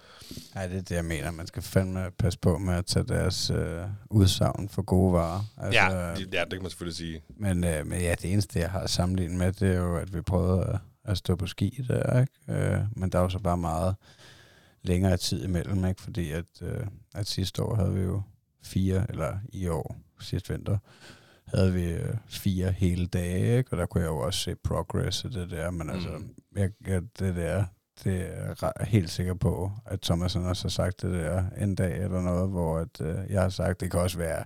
Nej, 0.54 0.66
det 0.66 0.76
er 0.76 0.82
det, 0.82 0.90
jeg 0.90 1.04
mener. 1.04 1.30
Man 1.30 1.46
skal 1.46 1.62
fandme 1.62 2.10
passe 2.18 2.38
på 2.38 2.58
med 2.58 2.74
at 2.74 2.86
tage 2.86 3.06
deres 3.06 3.50
øh, 3.50 3.84
udsagn 4.10 4.68
for 4.68 4.82
gode 4.82 5.12
varer. 5.12 5.40
Altså, 5.58 5.80
ja, 5.80 6.14
det, 6.16 6.34
ja, 6.34 6.40
det 6.40 6.52
kan 6.52 6.62
man 6.62 6.70
selvfølgelig 6.70 6.96
sige. 6.96 7.22
Men, 7.36 7.64
øh, 7.64 7.86
men 7.86 8.00
ja, 8.00 8.14
det 8.22 8.32
eneste, 8.32 8.58
jeg 8.58 8.70
har 8.70 8.86
sammenlignet 8.86 9.38
med, 9.38 9.52
det 9.52 9.70
er 9.70 9.80
jo, 9.80 9.96
at 9.96 10.14
vi 10.14 10.20
prøvede 10.20 10.64
at, 10.64 10.78
at 11.04 11.18
stå 11.18 11.36
på 11.36 11.46
ski 11.46 11.84
der, 11.88 12.20
ikke? 12.20 12.32
Øh, 12.48 12.80
men 12.96 13.10
der 13.10 13.18
er 13.18 13.22
jo 13.22 13.28
så 13.28 13.38
bare 13.38 13.56
meget 13.56 13.94
længere 14.82 15.16
tid 15.16 15.44
imellem, 15.44 15.84
ikke? 15.84 16.02
Fordi 16.02 16.30
at, 16.30 16.62
øh, 16.62 16.86
at 17.14 17.26
sidste 17.26 17.62
år 17.62 17.74
havde 17.74 17.94
vi 17.94 18.00
jo 18.00 18.22
fire, 18.62 19.06
eller 19.08 19.38
i 19.52 19.68
år, 19.68 19.96
sidste 20.20 20.52
vinter, 20.52 20.78
havde 21.54 21.72
vi 21.72 21.84
øh, 21.90 22.14
fire 22.28 22.70
hele 22.72 23.06
dage, 23.06 23.58
ikke? 23.58 23.72
Og 23.72 23.78
der 23.78 23.86
kunne 23.86 24.02
jeg 24.04 24.08
jo 24.10 24.18
også 24.18 24.40
se 24.40 24.54
progress 24.64 25.24
og 25.24 25.32
det 25.32 25.50
der, 25.50 25.70
men 25.70 25.90
altså, 25.90 26.08
Mm. 26.08 26.34
jeg, 26.56 26.70
jeg, 26.86 27.02
det 27.18 27.36
der, 27.36 27.64
det 28.04 28.20
er 28.38 28.54
jeg 28.78 28.86
helt 28.86 29.10
sikker 29.10 29.34
på, 29.34 29.72
at 29.86 30.00
Thomas 30.00 30.34
han 30.34 30.44
også 30.46 30.64
har 30.64 30.70
sagt 30.70 31.02
det 31.02 31.12
der 31.12 31.44
en 31.58 31.74
dag 31.74 32.02
eller 32.02 32.20
noget, 32.22 32.50
hvor 32.50 32.78
at, 32.78 33.00
øh, 33.00 33.30
jeg 33.30 33.42
har 33.42 33.48
sagt, 33.48 33.80
det 33.80 33.90
kan 33.90 34.00
også 34.00 34.18
være 34.18 34.44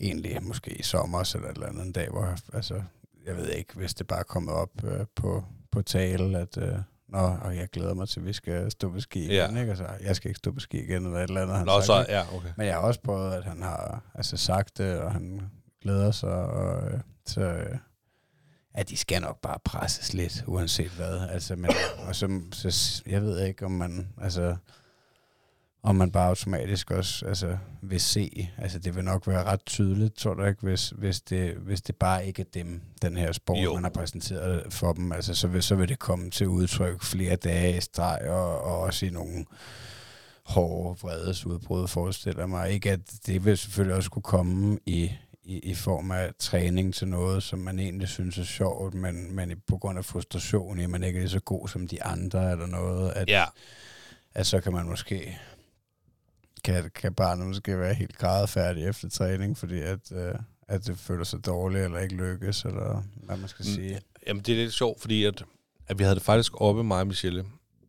egentlig 0.00 0.38
måske 0.42 0.70
i 0.70 0.82
sommer 0.82 1.32
eller 1.34 1.48
et 1.48 1.54
eller 1.54 1.66
andet 1.68 1.86
en 1.86 1.92
dag, 1.92 2.08
hvor 2.10 2.24
jeg, 2.24 2.36
altså, 2.52 2.82
jeg 3.26 3.36
ved 3.36 3.48
ikke, 3.48 3.74
hvis 3.74 3.94
det 3.94 4.06
bare 4.06 4.18
er 4.18 4.22
kommet 4.24 4.54
op 4.54 4.84
øh, 4.84 5.06
på, 5.16 5.44
på 5.72 5.82
tale, 5.82 6.38
at 6.38 6.58
øh, 6.58 6.74
Nå, 7.08 7.18
og 7.18 7.56
jeg 7.56 7.68
glæder 7.72 7.94
mig 7.94 8.08
til, 8.08 8.20
at 8.20 8.26
vi 8.26 8.32
skal 8.32 8.70
stå 8.70 8.90
på 8.90 9.00
ski 9.00 9.26
Ja. 9.34 9.44
igen, 9.46 9.56
ikke? 9.56 9.70
Altså, 9.70 9.86
jeg 10.04 10.16
skal 10.16 10.28
ikke 10.28 10.38
stå 10.38 10.52
på 10.52 10.60
ski 10.60 10.78
igen, 10.84 11.04
eller 11.06 11.18
et 11.18 11.22
eller 11.28 11.42
andet. 11.42 11.56
han 11.56 11.66
Nå, 11.66 11.72
sagt, 11.80 11.86
så, 11.86 12.12
ja, 12.12 12.36
okay. 12.36 12.48
Men 12.56 12.66
jeg 12.66 12.74
har 12.74 12.80
også 12.82 13.00
prøvet, 13.00 13.32
at 13.34 13.44
han 13.44 13.62
har 13.62 14.02
altså, 14.14 14.36
sagt 14.36 14.78
det, 14.78 14.98
og 15.00 15.12
han 15.12 15.40
glæder 15.84 16.10
sig, 16.10 16.30
og 16.30 16.92
øh, 16.92 17.00
så... 17.26 17.40
Øh, 17.40 17.76
ja, 18.76 18.82
de 18.82 18.96
skal 18.96 19.22
nok 19.22 19.40
bare 19.40 19.58
presses 19.64 20.14
lidt, 20.14 20.44
uanset 20.46 20.90
hvad. 20.90 21.28
Altså, 21.30 21.56
men, 21.56 21.70
og 22.08 22.16
så, 22.16 22.40
så, 22.52 23.02
jeg 23.06 23.22
ved 23.22 23.46
ikke, 23.46 23.64
om 23.64 23.70
man, 23.70 24.08
altså, 24.20 24.56
om 25.82 25.96
man 25.96 26.10
bare 26.10 26.28
automatisk 26.28 26.90
også 26.90 27.26
altså, 27.26 27.58
vil 27.82 28.00
se. 28.00 28.50
Altså, 28.58 28.78
det 28.78 28.96
vil 28.96 29.04
nok 29.04 29.26
være 29.26 29.44
ret 29.44 29.66
tydeligt, 29.66 30.14
tror 30.14 30.34
du 30.34 30.44
ikke, 30.44 30.62
hvis, 30.62 30.90
hvis, 30.90 31.20
det, 31.20 31.54
hvis 31.54 31.82
det 31.82 31.96
bare 31.96 32.26
ikke 32.26 32.42
er 32.42 32.46
dem, 32.54 32.80
den 33.02 33.16
her 33.16 33.32
sport, 33.32 33.64
Jo. 33.64 33.74
man 33.74 33.82
har 33.82 33.90
præsenteret 33.90 34.72
for 34.72 34.92
dem. 34.92 35.12
Altså, 35.12 35.34
så 35.34 35.48
vil, 35.48 35.62
så 35.62 35.74
vil 35.74 35.88
det 35.88 35.98
komme 35.98 36.30
til 36.30 36.48
udtryk 36.48 37.02
flere 37.02 37.36
dage 37.36 37.76
i 37.76 37.80
streg, 37.80 38.20
og, 38.28 38.60
og 38.60 38.80
også 38.80 39.06
i 39.06 39.10
nogle 39.10 39.44
hårde 40.44 40.98
vredesudbrud, 41.00 41.88
forestiller 41.88 42.46
mig. 42.46 42.70
Ikke 42.70 42.90
at 42.92 43.00
det 43.26 43.44
vil 43.44 43.58
selvfølgelig 43.58 43.96
også 43.96 44.10
kunne 44.10 44.22
komme 44.22 44.78
i, 44.86 45.12
i, 45.44 45.58
i 45.58 45.74
form 45.74 46.10
af 46.10 46.32
træning 46.38 46.94
til 46.94 47.08
noget, 47.08 47.42
som 47.42 47.58
man 47.58 47.78
egentlig 47.78 48.08
synes 48.08 48.38
er 48.38 48.44
sjovt, 48.44 48.94
men, 48.94 49.34
men 49.36 49.62
på 49.66 49.76
grund 49.78 49.98
af 49.98 50.04
frustration, 50.04 50.80
at 50.80 50.90
man 50.90 51.04
ikke 51.04 51.16
er 51.16 51.20
lige 51.22 51.30
så 51.30 51.40
god 51.40 51.68
som 51.68 51.88
de 51.88 52.02
andre, 52.04 52.50
eller 52.52 52.66
noget, 52.66 53.10
at, 53.12 53.28
Ja, 53.28 53.44
at 54.34 54.46
så 54.46 54.60
kan 54.60 54.72
man 54.72 54.86
måske, 54.86 55.38
kan, 56.64 56.90
kan 56.94 57.14
barnet 57.14 57.46
måske 57.46 57.78
være 57.78 57.94
helt 57.94 58.18
grædefærdig 58.18 58.84
efter 58.86 59.08
træning, 59.08 59.58
fordi 59.58 59.80
at, 59.80 60.12
øh, 60.12 60.34
at 60.68 60.86
det 60.86 60.98
føler 60.98 61.24
sig 61.24 61.46
dårligt, 61.46 61.84
eller 61.84 61.98
ikke 61.98 62.14
lykkes, 62.14 62.64
eller 62.64 63.02
hvad 63.16 63.36
man 63.36 63.48
skal 63.48 63.62
Mm. 63.68 63.72
sige. 63.74 64.00
Jamen, 64.26 64.42
det 64.42 64.52
er 64.52 64.56
lidt 64.56 64.72
sjovt, 64.74 65.00
fordi 65.00 65.24
at, 65.24 65.44
at 65.86 65.98
vi 65.98 66.04
havde 66.04 66.14
det 66.14 66.22
faktisk 66.22 66.60
oppe, 66.60 66.84
mig 66.84 67.00
og 67.00 67.06
Michelle, 67.06 67.44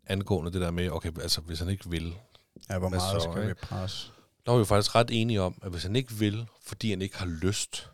angående 0.08 0.52
det 0.52 0.62
der 0.62 0.72
med, 0.72 0.90
okay, 0.90 1.12
altså, 1.22 1.42
hvis 1.42 1.60
han 1.60 1.70
ikke 1.70 1.90
vil, 1.90 2.14
Ja, 2.70 2.78
hvor 2.80 2.90
meget 2.90 3.02
så, 3.22 3.30
skal 3.32 3.44
vi 3.44 3.50
ikke? 3.50 3.62
presse? 3.62 4.12
Der 4.46 4.52
var 4.52 4.60
vi 4.60 4.66
faktisk 4.66 4.96
ret 4.96 5.10
enige 5.12 5.42
om, 5.42 5.60
at 5.64 5.72
hvis 5.72 5.84
han 5.84 5.96
ikke 5.96 6.14
vil, 6.14 6.48
fordi 6.62 6.90
han 6.90 7.02
ikke 7.02 7.18
har 7.18 7.26
lyst, 7.26 7.90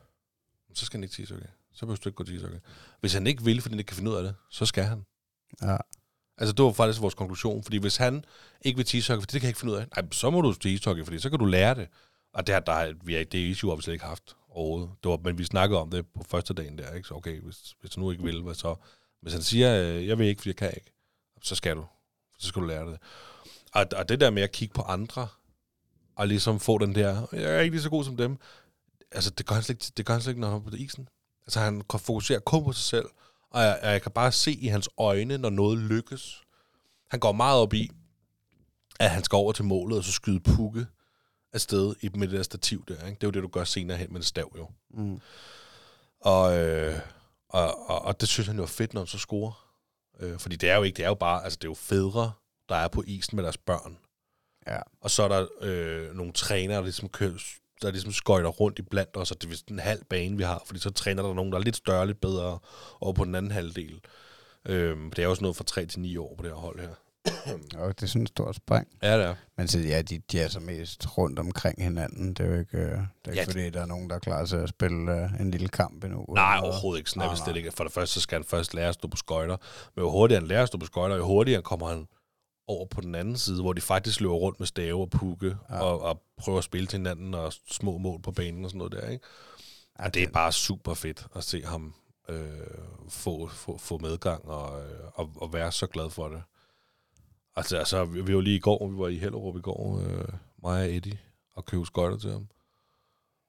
så 0.73 0.85
skal 0.85 0.97
han 0.97 1.03
ikke 1.03 1.23
ishockey. 1.23 1.45
Så 1.73 1.79
behøver 1.85 1.95
du 2.03 2.09
ikke 2.09 2.15
gå 2.23 2.23
ishockey. 2.23 2.57
Hvis 2.99 3.13
han 3.13 3.27
ikke 3.27 3.43
vil, 3.43 3.61
fordi 3.61 3.73
han 3.73 3.79
ikke 3.79 3.87
kan 3.87 3.95
finde 3.97 4.11
ud 4.11 4.15
af 4.15 4.23
det, 4.23 4.35
så 4.49 4.65
skal 4.65 4.83
han. 4.83 5.05
Ja, 5.61 5.77
Altså, 6.37 6.53
det 6.53 6.65
var 6.65 6.71
faktisk 6.71 7.01
vores 7.01 7.13
konklusion, 7.15 7.63
fordi 7.63 7.77
hvis 7.77 7.97
han 7.97 8.25
ikke 8.61 8.77
vil 8.77 8.95
ishockey, 8.95 9.21
fordi 9.21 9.33
det 9.33 9.41
kan 9.41 9.45
jeg 9.47 9.49
ikke 9.49 9.59
finde 9.59 9.73
ud 9.73 9.77
af, 9.77 9.85
nej, 9.97 10.07
så 10.11 10.29
må 10.29 10.41
du 10.41 10.53
ishockey, 10.65 11.03
fordi 11.03 11.19
så 11.19 11.29
kan 11.29 11.39
du 11.39 11.45
lære 11.45 11.75
det. 11.75 11.87
Og 12.33 12.47
det, 12.47 12.53
har, 12.53 12.59
der, 12.59 12.73
har- 12.73 12.93
vi 13.03 13.15
er, 13.15 13.23
det 13.23 13.37
issue 13.37 13.71
har 13.71 13.75
vi 13.75 13.81
slet 13.81 13.93
ikke 13.93 14.05
haft 14.05 14.35
overhovedet. 14.49 14.89
Det 15.03 15.09
var, 15.11 15.17
men 15.23 15.37
vi 15.37 15.43
snakkede 15.45 15.79
om 15.81 15.89
det 15.91 16.05
på 16.17 16.23
første 16.29 16.53
dagen 16.53 16.77
der, 16.77 16.93
ikke? 16.93 17.07
Så 17.07 17.13
okay, 17.13 17.41
hvis, 17.41 17.75
hvis 17.81 17.91
du 17.91 17.99
nu 17.99 18.11
ikke 18.11 18.23
vil, 18.23 18.41
hvad 18.41 18.53
så? 18.55 18.75
Hvis 19.21 19.33
han 19.33 19.41
siger, 19.41 19.81
øh, 19.81 20.07
jeg 20.07 20.17
vil 20.19 20.27
ikke, 20.27 20.39
fordi 20.41 20.49
jeg 20.49 20.55
kan 20.55 20.71
ikke, 20.75 20.91
så 21.43 21.55
skal 21.55 21.75
du. 21.75 21.85
Så 22.39 22.47
skal 22.47 22.61
du 22.61 22.67
lære 22.67 22.91
det. 22.91 22.99
Og, 23.73 23.85
og 23.97 24.09
det 24.09 24.19
der 24.21 24.29
med 24.29 24.43
at 24.43 24.51
kigge 24.51 24.73
på 24.73 24.81
andre, 24.81 25.27
og 26.15 26.27
ligesom 26.27 26.59
få 26.59 26.77
den 26.77 26.95
der, 26.95 27.27
jeg 27.31 27.43
er 27.43 27.59
ikke 27.59 27.75
lige 27.75 27.83
så 27.83 27.89
god 27.89 28.03
som 28.03 28.17
dem, 28.17 28.37
altså 29.11 29.29
det 29.29 29.45
gør 29.45 29.55
han 29.55 29.63
slet 29.63 29.75
ikke, 29.75 29.93
det 29.97 30.05
gør 30.05 30.13
han 30.13 30.21
slet 30.21 30.31
ikke, 30.31 30.41
når 30.41 30.49
han 30.49 30.57
er 30.57 30.69
på 30.69 30.75
isen. 30.75 31.07
Altså 31.45 31.59
han 31.59 31.81
kan 31.89 31.99
fokusere 31.99 32.39
kun 32.39 32.63
på 32.63 32.71
sig 32.71 32.83
selv, 32.83 33.05
og 33.49 33.61
jeg, 33.61 33.79
jeg 33.83 34.01
kan 34.01 34.11
bare 34.11 34.31
se 34.31 34.51
i 34.51 34.67
hans 34.67 34.89
øjne, 34.97 35.37
når 35.37 35.49
noget 35.49 35.77
lykkes. 35.77 36.41
Han 37.09 37.19
går 37.19 37.31
meget 37.31 37.59
op 37.59 37.73
i, 37.73 37.91
at 38.99 39.09
han 39.09 39.23
skal 39.23 39.35
over 39.35 39.51
til 39.51 39.65
målet, 39.65 39.97
og 39.97 40.03
så 40.03 40.11
skyde 40.11 40.39
pukke 40.39 40.85
afsted 41.53 41.95
i, 42.01 42.09
med 42.09 42.27
det 42.27 42.37
der 42.37 42.43
stativ 42.43 42.85
der. 42.87 42.93
Ikke? 42.93 43.15
Det 43.15 43.23
er 43.23 43.27
jo 43.27 43.31
det, 43.31 43.43
du 43.43 43.47
gør 43.47 43.63
senere 43.63 43.97
hen 43.97 44.07
med 44.09 44.19
en 44.19 44.23
stav 44.23 44.55
jo. 44.57 44.69
mm. 44.89 45.21
Og, 46.21 46.57
øh, 46.57 46.99
og, 47.49 47.89
og, 47.89 48.01
og 48.01 48.21
det 48.21 48.29
synes 48.29 48.47
han 48.47 48.57
jo 48.57 48.63
er 48.63 48.67
fedt, 48.67 48.93
når 48.93 49.01
han 49.01 49.07
så 49.07 49.17
scorer. 49.17 49.67
Øh, 50.19 50.39
fordi 50.39 50.55
det 50.55 50.69
er 50.69 50.75
jo 50.75 50.83
ikke, 50.83 50.97
det 50.97 51.03
er 51.03 51.09
jo 51.09 51.15
bare, 51.15 51.43
altså 51.43 51.57
det 51.57 51.63
er 51.63 51.69
jo 51.69 51.75
fædre, 51.75 52.31
der 52.69 52.75
er 52.75 52.87
på 52.87 53.03
isen 53.07 53.35
med 53.35 53.43
deres 53.43 53.57
børn. 53.57 53.97
Ja. 54.67 54.79
Og 55.01 55.11
så 55.11 55.23
er 55.23 55.27
der 55.27 55.45
øh, 55.61 56.15
nogle 56.15 56.33
trænere, 56.33 56.77
der 56.77 56.83
ligesom, 56.83 57.09
kører, 57.09 57.33
der 57.81 57.91
ligesom 57.91 58.11
skøjter 58.11 58.49
rundt 58.49 58.79
i 58.79 58.81
blandt 58.81 59.17
os, 59.17 59.31
og 59.31 59.41
det 59.41 59.47
er 59.47 59.49
vist 59.49 59.67
en 59.67 59.79
halv 59.79 60.03
bane, 60.09 60.37
vi 60.37 60.43
har, 60.43 60.63
fordi 60.65 60.79
så 60.79 60.89
træner 60.89 61.23
der 61.23 61.33
nogen, 61.33 61.51
der 61.51 61.57
er 61.57 61.63
lidt 61.63 61.75
større, 61.75 62.07
lidt 62.07 62.21
bedre, 62.21 62.59
over 63.01 63.13
på 63.13 63.25
den 63.25 63.35
anden 63.35 63.51
halvdel. 63.51 63.99
Øh, 64.65 64.97
det 65.15 65.23
er 65.23 65.27
også 65.27 65.41
noget 65.41 65.57
fra 65.57 65.63
3 65.63 65.85
til 65.85 65.99
9 65.99 66.17
år 66.17 66.35
på 66.37 66.43
det 66.43 66.51
her 66.51 66.57
hold 66.57 66.79
her. 66.79 66.89
Og 67.79 67.99
det 67.99 68.03
er 68.03 68.07
sådan 68.07 68.21
et 68.21 68.29
stort 68.29 68.55
spring. 68.55 68.87
Ja, 69.03 69.17
det 69.17 69.25
er. 69.25 69.35
Men 69.57 69.67
så, 69.67 69.79
ja, 69.79 70.01
de 70.01 70.21
jazzer 70.33 70.59
mest 70.59 71.17
rundt 71.17 71.39
omkring 71.39 71.83
hinanden. 71.83 72.33
Det 72.33 72.39
er 72.39 72.49
jo 72.49 72.59
ikke, 72.59 72.77
øh, 72.77 72.83
det 72.85 72.91
er 72.91 73.31
ikke 73.31 73.41
Ja, 73.41 73.45
fordi, 73.45 73.69
der 73.69 73.81
er 73.81 73.85
nogen, 73.85 74.09
der 74.09 74.15
er 74.15 74.19
klar 74.19 74.45
til 74.45 74.55
at 74.55 74.69
spille 74.69 75.11
øh, 75.11 75.41
en 75.41 75.51
lille 75.51 75.67
kamp 75.67 76.03
endnu. 76.03 76.25
Nej, 76.29 76.55
eller 76.55 76.67
overhovedet 76.67 76.99
ikke. 76.99 77.09
Sådan 77.09 77.27
Nej, 77.27 77.37
nej. 77.47 77.57
ikke. 77.57 77.71
For 77.71 77.83
det 77.83 77.93
første, 77.93 78.13
så 78.13 78.21
skal 78.21 78.35
han 78.35 78.43
først 78.43 78.73
lære 78.73 78.87
at 78.87 78.93
stå 78.93 79.07
på 79.07 79.17
skøjter. 79.17 79.57
Men 79.95 80.03
jo 80.03 80.11
hurtigere 80.11 80.39
han 80.39 80.47
lærer 80.47 80.61
at 80.61 80.67
stå 80.67 80.77
på 80.77 80.85
skøjter, 80.85 81.15
jo 81.15 81.25
hurtigere 81.25 81.61
kommer 81.61 81.87
han 81.87 82.07
over 82.71 82.85
på 82.85 83.01
den 83.01 83.15
anden 83.15 83.37
side, 83.37 83.61
hvor 83.61 83.73
de 83.73 83.81
faktisk 83.81 84.21
løber 84.21 84.33
rundt 84.35 84.59
med 84.59 84.67
stave 84.67 85.01
og 85.01 85.09
pukke, 85.09 85.55
Ja. 85.69 85.79
og, 85.83 86.01
og 86.01 86.21
prøver 86.37 86.57
at 86.57 86.63
spille 86.63 86.87
til 86.87 86.97
hinanden, 86.99 87.33
og 87.33 87.53
små 87.53 87.97
mål 87.97 88.21
på 88.21 88.31
banen 88.31 88.65
og 88.65 88.69
sådan 88.71 88.77
noget 88.77 88.93
der, 88.93 89.09
ikke? 89.09 89.25
Ja, 89.99 90.05
Og 90.05 90.13
det 90.13 90.23
er 90.23 90.27
bare 90.31 90.51
super 90.51 90.93
fedt 90.93 91.27
at 91.35 91.43
se 91.43 91.63
ham 91.65 91.93
øh, 92.29 92.49
få, 93.09 93.47
få, 93.47 93.77
få 93.77 93.97
medgang 93.97 94.45
og, 94.45 94.81
øh, 94.85 94.99
og, 95.13 95.29
og 95.35 95.53
være 95.53 95.71
så 95.71 95.87
glad 95.87 96.09
for 96.09 96.27
det. 96.27 96.43
Altså, 97.55 97.77
altså, 97.77 98.05
vi 98.05 98.21
vi 98.21 98.35
var 98.35 98.41
lige 98.41 98.55
i 98.55 98.59
går, 98.59 98.87
vi 98.87 98.97
var 98.97 99.07
i 99.07 99.17
Hellerup 99.17 99.57
i 99.57 99.61
går, 99.61 99.99
øh, 99.99 100.25
mig 100.63 100.83
og 100.83 100.95
Eddie, 100.95 101.19
og 101.55 101.65
købte 101.65 101.85
skøjter 101.85 102.17
til 102.17 102.31
ham. 102.31 102.47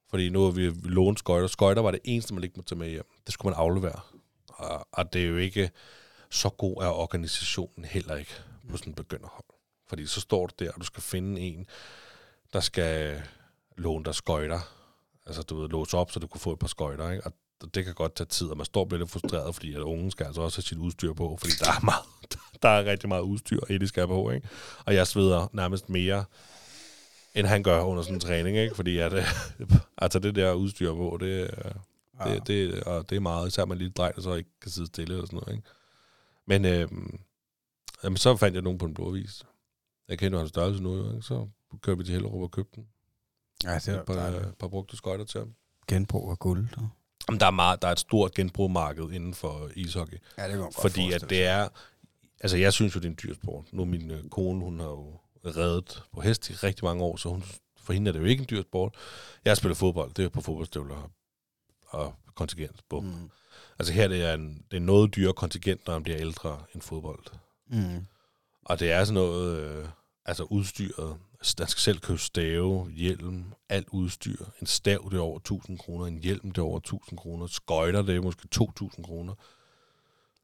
Fordi 0.09 0.29
nu 0.29 0.43
har 0.43 0.51
vi 0.51 0.71
lånt 0.83 1.19
skøjter. 1.19 1.47
Skøjter 1.47 1.81
var 1.81 1.91
det 1.91 1.99
eneste, 2.03 2.33
man 2.33 2.43
ikke 2.43 2.53
måtte 2.57 2.69
tage 2.69 2.79
med 2.79 2.89
hjem. 2.89 3.05
Det 3.25 3.33
skulle 3.33 3.51
man 3.51 3.59
aflevere. 3.59 3.99
Og, 4.47 4.87
og 4.91 5.13
det 5.13 5.23
er 5.23 5.27
jo 5.27 5.37
ikke 5.37 5.69
så 6.33 6.49
god 6.49 6.83
er 6.83 6.87
organisationen 6.87 7.85
heller 7.85 8.15
ikke 8.15 8.31
på 8.69 8.77
sådan 8.77 8.91
en 8.91 8.95
begynderhold. 8.95 9.45
Fordi 9.87 10.05
så 10.05 10.21
står 10.21 10.47
du 10.47 10.65
der, 10.65 10.71
og 10.71 10.79
du 10.79 10.85
skal 10.85 11.03
finde 11.03 11.41
en, 11.41 11.65
der 12.53 12.59
skal 12.59 13.21
låne 13.77 14.05
dig 14.05 14.15
skøjter. 14.15 14.59
Altså, 15.25 15.41
du 15.41 15.61
ved, 15.61 15.69
låse 15.69 15.97
op, 15.97 16.11
så 16.11 16.19
du 16.19 16.27
kunne 16.27 16.41
få 16.41 16.51
et 16.51 16.59
par 16.59 16.67
skøjter, 16.67 17.11
ikke? 17.11 17.23
Og 17.25 17.33
det 17.73 17.85
kan 17.85 17.93
godt 17.93 18.15
tage 18.15 18.27
tid, 18.27 18.47
og 18.47 18.57
man 18.57 18.65
står 18.65 18.81
og 18.81 18.87
bliver 18.87 18.99
lidt 18.99 19.11
frustreret, 19.11 19.55
fordi 19.55 19.73
at 19.73 19.79
unge 19.79 20.11
skal 20.11 20.25
altså 20.25 20.41
også 20.41 20.57
have 20.57 20.63
sit 20.63 20.77
udstyr 20.77 21.13
på, 21.13 21.37
fordi 21.41 21.53
der 21.59 21.67
er, 21.71 21.85
meget, 21.85 22.03
der 22.61 22.69
er 22.69 22.85
rigtig 22.85 23.09
meget 23.09 23.21
udstyr, 23.21 23.59
Eddie 23.69 23.87
skal 23.87 24.01
have 24.01 24.07
på, 24.07 24.29
ikke? 24.29 24.47
Og 24.85 24.95
jeg 24.95 25.07
sveder 25.07 25.47
nærmest 25.51 25.89
mere, 25.89 26.25
end 27.35 27.47
han 27.47 27.63
gør 27.63 27.81
under 27.81 28.03
sådan 28.03 28.15
en 28.15 28.19
træning, 28.19 28.57
ikke? 28.57 28.75
Fordi 28.75 28.97
at, 28.97 29.13
altså 29.97 30.19
det 30.19 30.35
der 30.35 30.53
udstyr 30.53 30.93
på, 30.93 31.17
det, 31.19 31.41
øh, 31.41 31.71
det, 32.25 32.47
det, 32.47 32.83
og 32.83 33.09
det 33.09 33.15
er 33.15 33.19
meget, 33.19 33.47
især 33.47 33.65
med 33.65 33.75
en 33.75 33.77
lille 33.77 33.93
dreng, 33.93 34.15
der 34.15 34.21
så 34.21 34.33
ikke 34.33 34.49
kan 34.61 34.71
sidde 34.71 34.87
stille 34.87 35.13
eller 35.13 35.25
sådan 35.25 35.39
noget. 35.39 35.55
Ikke? 35.55 35.69
Men 36.47 36.65
øh, 36.65 36.87
jamen, 38.03 38.17
så 38.17 38.35
fandt 38.35 38.55
jeg 38.55 38.63
nogen 38.63 38.79
på 38.79 38.85
en 38.85 38.93
blodvis. 38.93 39.43
Jeg 40.07 40.19
kender 40.19 40.37
hans 40.39 40.49
størrelse 40.49 40.83
nu, 40.83 41.09
ikke? 41.13 41.21
så 41.21 41.47
kørte 41.81 41.97
vi 41.97 42.03
til 42.03 42.13
Hellerup 42.13 42.41
og 42.41 42.51
købte 42.51 42.75
den. 42.75 42.87
Ja, 43.63 43.75
det 43.75 43.87
er 43.87 43.99
Et 43.99 44.05
par, 44.05 44.13
dejligt. 44.13 44.57
par 44.57 44.67
brugte 44.67 44.97
skøjter 44.97 45.25
til 45.25 45.39
ham. 45.39 45.53
genbrug 45.87 46.31
af 46.31 46.39
guld. 46.39 46.69
Da. 46.75 46.81
Jamen, 47.27 47.39
der, 47.39 47.45
er 47.45 47.51
meget, 47.51 47.81
der 47.81 47.87
er 47.87 47.91
et 47.91 47.99
stort 47.99 48.33
genbrugmarked 48.33 49.11
inden 49.11 49.33
for 49.33 49.69
ishockey. 49.75 50.17
Ja, 50.37 50.43
det 50.43 50.49
kan 50.49 50.59
man 50.59 50.65
godt 50.65 50.81
Fordi 50.81 51.11
at 51.11 51.29
det 51.29 51.43
er... 51.43 51.69
Altså, 52.39 52.57
jeg 52.57 52.73
synes 52.73 52.95
jo, 52.95 52.99
det 52.99 53.05
er 53.05 53.09
en 53.09 53.19
dyr 53.23 53.33
sport. 53.33 53.73
Nu 53.73 53.85
min 53.85 54.11
øh, 54.11 54.29
kone, 54.29 54.63
hun 54.63 54.79
har 54.79 54.87
jo 54.87 55.19
reddet 55.45 56.03
på 56.13 56.21
hest 56.21 56.49
i 56.49 56.53
rigtig 56.53 56.83
mange 56.85 57.03
år, 57.03 57.15
så 57.15 57.29
hun, 57.29 57.43
for 57.77 57.93
hende 57.93 58.09
er 58.09 58.11
det 58.11 58.19
jo 58.19 58.25
ikke 58.25 58.41
en 58.41 58.47
dyr 58.49 58.61
sport. 58.61 58.95
Jeg 59.45 59.57
spiller 59.57 59.75
fodbold, 59.75 60.13
det 60.13 60.25
er 60.25 60.29
på 60.29 60.41
fodboldstøvler 60.41 60.95
og, 60.95 61.11
og 61.87 62.15
kontingent. 62.35 62.81
Bum. 62.89 63.03
Mm. 63.03 63.29
Altså 63.79 63.93
her 63.93 64.07
det 64.07 64.23
er 64.23 64.33
en, 64.33 64.65
det 64.71 64.77
er 64.77 64.81
noget 64.81 65.15
dyrere 65.15 65.33
kontingent, 65.33 65.87
når 65.87 65.93
man 65.93 66.03
bliver 66.03 66.19
ældre 66.19 66.63
end 66.73 66.81
fodbold. 66.81 67.25
Mm. 67.67 68.05
Og 68.65 68.79
det 68.79 68.91
er 68.91 69.03
sådan 69.05 69.13
noget, 69.13 69.57
øh, 69.57 69.85
altså 70.25 70.43
udstyret. 70.43 71.17
Altså, 71.39 71.55
der 71.57 71.65
skal 71.65 71.81
selv 71.81 71.99
købe 71.99 72.19
stave, 72.19 72.91
hjelm, 72.91 73.43
alt 73.69 73.87
udstyr. 73.91 74.45
En 74.61 74.67
stav, 74.67 75.07
det 75.11 75.17
er 75.17 75.21
over 75.21 75.37
1000 75.37 75.77
kroner. 75.77 76.05
En 76.05 76.17
hjelm, 76.17 76.51
det 76.51 76.57
er 76.57 76.65
over 76.65 76.77
1000 76.77 77.17
kroner. 77.17 77.47
Skøjter, 77.47 78.01
det 78.01 78.15
er 78.15 78.21
måske 78.21 78.47
2000 78.47 79.05
kroner. 79.05 79.33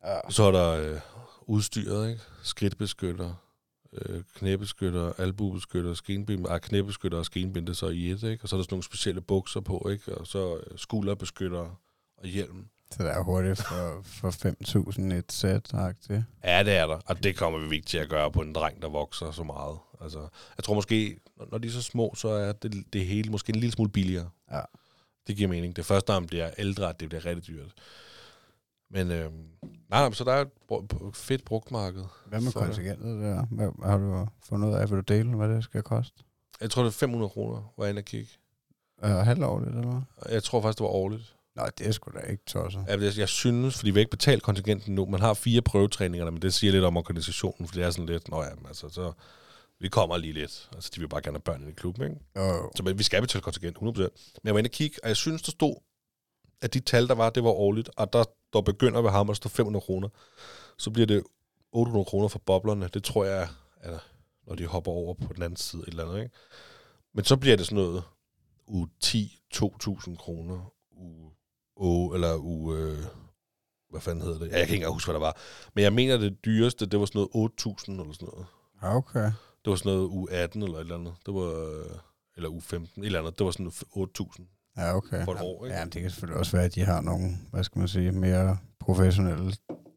Ja. 0.06 0.20
Så 0.30 0.44
er 0.44 0.52
der 0.52 0.94
øh, 0.94 1.00
udstyret, 1.42 2.10
ikke? 2.10 2.22
Skridtbeskytter, 2.44 3.34
øh, 3.94 4.24
knæbeskytter, 4.36 5.14
albubeskytter, 5.18 5.94
skenbind, 5.94 6.48
ah, 6.50 6.60
knæbeskytter 6.60 7.18
og 7.18 7.26
skenbind, 7.26 7.68
det 7.68 7.78
så 7.78 7.88
i 7.88 8.12
et, 8.12 8.24
ikke? 8.24 8.44
Og 8.44 8.50
så 8.50 8.56
er 8.56 8.58
der 8.58 8.64
sådan 8.64 8.74
nogle 8.74 8.84
specielle 8.84 9.22
bukser 9.22 9.60
på, 9.60 9.90
ikke? 9.92 10.18
Og 10.18 10.28
så 10.28 10.58
øh, 10.58 10.78
skulderbeskytter 10.78 11.80
og 12.18 12.28
hjelm. 12.28 12.66
Så 12.92 13.04
det 13.04 13.12
er 13.12 13.24
hurtigt 13.24 13.58
for, 13.68 14.02
for 14.04 14.92
5.000 15.12 15.14
et 15.14 15.32
sæt, 15.32 15.72
det. 16.08 16.26
Ja, 16.44 16.64
det 16.64 16.74
er 16.78 16.88
der. 16.88 17.00
Og 17.06 17.24
det 17.24 17.38
kommer 17.38 17.60
vi 17.70 17.76
ikke 17.76 17.88
til 17.88 17.98
at 17.98 18.10
gøre 18.10 18.32
på 18.32 18.42
en 18.42 18.54
dreng, 18.54 18.82
der 18.82 18.90
vokser 18.90 19.32
så 19.32 19.44
meget. 19.44 19.78
Altså, 20.02 20.20
jeg 20.58 20.64
tror 20.64 20.74
måske, 20.76 21.20
når- 21.52 21.58
de 21.58 21.68
er 21.68 21.72
så 21.72 21.82
små, 21.82 22.14
så 22.16 22.28
er 22.30 22.52
det, 22.52 22.84
det 22.94 23.06
hele 23.06 23.32
måske 23.32 23.50
en 23.50 23.56
lille 23.60 23.72
smule 23.72 23.90
billigere. 23.92 24.30
Ja. 24.52 24.62
Det 25.28 25.36
giver 25.38 25.50
mening. 25.50 25.76
Det 25.76 25.82
er 25.82 25.86
først, 25.86 26.08
når 26.08 26.20
man 26.20 26.28
bliver 26.28 26.50
ældre, 26.58 26.90
at 26.90 27.00
det 27.00 27.10
bliver 27.10 27.26
rigtig 27.26 27.48
dyrt. 27.48 27.74
Men 28.92 29.12
øh, 29.12 29.32
nej, 29.64 29.70
nej, 29.90 30.12
så 30.12 30.24
der 30.24 30.34
er 30.34 30.42
et 30.42 31.16
fedt 31.16 31.46
brugtmarked. 31.46 32.04
Hvad 32.26 32.42
med 32.42 32.52
kontingentet 32.66 33.22
der? 33.24 33.46
Hvad, 33.46 33.70
har 33.90 33.98
du 33.98 34.28
fundet 34.44 34.68
ud 34.70 34.74
af, 34.74 34.90
vil 34.90 34.98
du 34.98 35.14
dele, 35.14 35.36
hvad 35.36 35.50
det 35.50 35.64
skal 35.64 35.84
koste? 35.84 36.24
Jeg 36.62 36.70
tror, 36.72 36.84
det 36.84 36.90
er 36.90 36.94
500 36.94 37.30
kroner, 37.30 37.74
var 37.78 37.84
jeg 37.86 37.90
inde 37.90 38.00
og 38.00 38.06
kigge. 38.06 38.30
Øh, 39.04 39.10
halvårligt, 39.12 39.70
eller 39.76 39.88
hvad? 39.92 40.32
Jeg 40.34 40.44
tror 40.44 40.62
faktisk, 40.62 40.78
det 40.78 40.84
var 40.84 40.90
årligt. 40.90 41.36
Nej, 41.60 41.70
det 41.78 41.88
er 41.88 41.92
sgu 41.92 42.12
da 42.12 42.20
ikke 42.20 42.44
tosset. 42.46 42.86
Jeg, 42.88 43.18
jeg, 43.18 43.30
synes, 43.30 43.78
fordi 43.78 43.92
vi 43.92 44.00
ikke 44.00 44.10
betalt 44.10 44.44
kontingenten 44.44 44.96
nu, 44.96 45.06
man 45.06 45.20
har 45.20 45.34
fire 45.34 45.62
prøvetræninger, 45.62 46.32
men 46.32 46.42
det 46.42 46.54
siger 46.54 46.72
lidt 46.72 46.84
om 46.84 46.98
organisationen, 46.98 47.68
for 47.68 47.76
det 47.76 47.84
er 47.84 47.92
sådan 47.92 48.06
lidt, 48.06 48.30
nå 48.30 48.44
ja, 48.44 48.50
altså, 48.68 48.90
så 48.90 49.12
vi 49.80 49.90
kommer 49.90 50.18
lige 50.18 50.34
lidt. 50.34 50.70
Altså, 50.74 50.92
de 50.96 51.00
vil 51.00 51.08
bare 51.08 51.22
gerne 51.22 51.36
have 51.36 51.42
børn 51.42 51.70
i 51.70 51.72
klubben, 51.72 52.04
ikke? 52.04 52.16
Jo, 52.36 52.42
jo. 52.42 52.72
Så 52.76 52.84
men 52.84 52.98
vi 52.98 53.04
skal 53.04 53.22
betale 53.22 53.42
kontingent, 53.42 53.78
100%. 53.78 53.82
Men 53.82 54.10
jeg 54.44 54.54
var 54.54 54.60
inde 54.60 54.68
og 54.68 54.72
kigge, 54.72 54.98
og 55.04 55.10
jeg 55.10 55.18
synes, 55.18 55.42
der 55.42 55.52
stod, 55.52 55.76
at 56.62 56.74
de 56.74 56.80
tal, 56.80 57.08
der 57.08 57.16
var, 57.16 57.30
det 57.30 57.44
var 57.44 57.50
årligt, 57.50 57.90
og 57.98 58.14
der, 58.14 58.24
der 58.54 58.62
begynder 58.62 59.02
ved 59.02 59.10
ham, 59.10 59.28
der 59.28 59.34
står 59.34 59.50
500 59.50 59.84
kroner. 59.84 60.10
Så 60.78 60.92
bliver 60.92 61.08
det 61.08 61.24
800 61.72 62.06
kroner 62.06 62.28
for 62.28 62.40
boblerne. 62.40 62.90
Det 62.94 63.04
tror 63.04 63.26
jeg, 63.26 63.48
er, 63.82 63.98
når 64.48 64.56
de 64.56 64.66
hopper 64.66 64.92
over 64.92 65.14
på 65.14 65.34
den 65.34 65.44
anden 65.44 65.58
side, 65.58 65.82
et 65.82 65.88
eller 65.88 66.06
andet, 66.06 66.20
ikke? 66.20 66.36
Men 67.14 67.26
så 67.26 67.38
bliver 67.38 67.58
det 67.58 67.66
sådan 67.66 67.84
noget 67.84 68.04
u 68.68 68.86
10, 69.02 69.42
2.000 69.56 70.16
kroner, 70.16 70.74
u 70.92 71.32
8, 71.80 72.16
eller 72.16 72.36
u, 72.36 72.76
øh, 72.76 72.98
hvad 73.90 74.02
fanden 74.02 74.22
hedder 74.24 74.40
det? 74.40 74.52
Ja, 74.52 74.58
jeg 74.58 74.68
kan 74.68 74.76
ikke 74.76 74.76
engang 74.76 74.94
huske, 74.94 75.08
hvad 75.08 75.20
der 75.20 75.26
var. 75.26 75.38
Men 75.76 75.84
jeg 75.84 75.94
mener, 75.94 76.18
det 76.18 76.46
dyreste, 76.46 76.86
det 76.86 77.00
var 77.00 77.06
sådan 77.06 77.28
noget 77.34 77.52
8.000 77.52 77.92
eller 77.92 78.14
sådan 78.14 78.28
noget. 78.32 78.46
Okay. 78.82 79.32
Det 79.66 79.72
var 79.72 79.76
sådan 79.76 79.92
noget 79.92 80.08
u 80.08 80.28
18 80.32 80.64
eller 80.64 80.76
et 80.76 80.82
eller 80.82 80.96
andet. 80.96 81.14
Det 81.26 81.34
var, 81.34 81.42
øh, 81.42 81.96
eller 82.36 82.50
u 82.50 82.60
15, 82.60 83.02
et 83.02 83.06
eller 83.06 83.20
andet. 83.20 83.40
Det 83.40 83.46
var 83.46 83.52
sådan 83.52 83.72
8.000. 83.96 84.44
Ja, 84.78 84.96
okay. 84.96 85.26
For 85.26 85.32
et 85.34 85.42
år, 85.42 85.66
ikke? 85.66 85.78
Ja, 85.78 85.84
det 85.84 86.02
kan 86.02 86.10
selvfølgelig 86.10 86.40
også 86.40 86.52
være, 86.52 86.66
at 86.66 86.76
de 86.76 86.82
har 86.82 87.02
nogle, 87.02 87.38
hvad 87.52 87.64
skal 87.64 87.80
man 87.80 87.88
sige, 87.88 88.12
mere 88.12 88.58
professionelle 88.80 89.54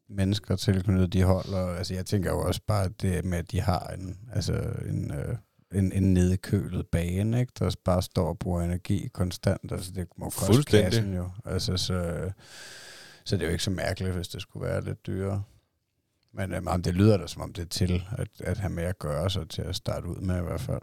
mennesker 0.08 0.56
tilknyttet 0.56 1.12
de 1.12 1.22
hold. 1.22 1.48
Og, 1.48 1.76
altså, 1.78 1.94
jeg 1.94 2.06
tænker 2.06 2.30
jo 2.30 2.40
også 2.40 2.60
bare, 2.66 2.84
at 2.84 3.02
det 3.02 3.24
med, 3.24 3.38
at 3.38 3.50
de 3.50 3.60
har 3.60 3.86
en, 3.86 4.18
altså, 4.32 4.52
en, 4.88 5.10
øh, 5.10 5.36
en, 5.74 5.92
en 5.92 6.14
nedkølet 6.14 6.86
bane, 6.86 7.40
ikke? 7.40 7.52
der 7.58 7.74
bare 7.84 8.02
står 8.02 8.28
og 8.28 8.38
bruger 8.38 8.62
energi 8.62 9.08
konstant. 9.08 9.72
Altså, 9.72 9.92
det 9.92 10.08
må 10.16 10.30
koste 10.30 10.62
kassen 10.62 11.14
jo. 11.14 11.30
Altså, 11.44 11.76
så, 11.76 12.30
så 13.24 13.36
det 13.36 13.42
er 13.42 13.46
jo 13.46 13.52
ikke 13.52 13.64
så 13.64 13.70
mærkeligt, 13.70 14.14
hvis 14.14 14.28
det 14.28 14.42
skulle 14.42 14.66
være 14.66 14.84
lidt 14.84 15.06
dyrere. 15.06 15.42
Men 16.32 16.54
øhm, 16.54 16.68
jamen, 16.68 16.84
det 16.84 16.94
lyder 16.94 17.16
da, 17.16 17.26
som 17.26 17.42
om 17.42 17.52
det 17.52 17.62
er 17.62 17.68
til 17.68 18.02
at, 18.18 18.28
at 18.40 18.58
have 18.58 18.72
med 18.72 18.84
at 18.84 18.98
gøre, 18.98 19.30
så 19.30 19.44
til 19.44 19.62
at 19.62 19.76
starte 19.76 20.06
ud 20.06 20.16
med 20.16 20.38
i 20.38 20.42
hvert 20.42 20.60
fald. 20.60 20.82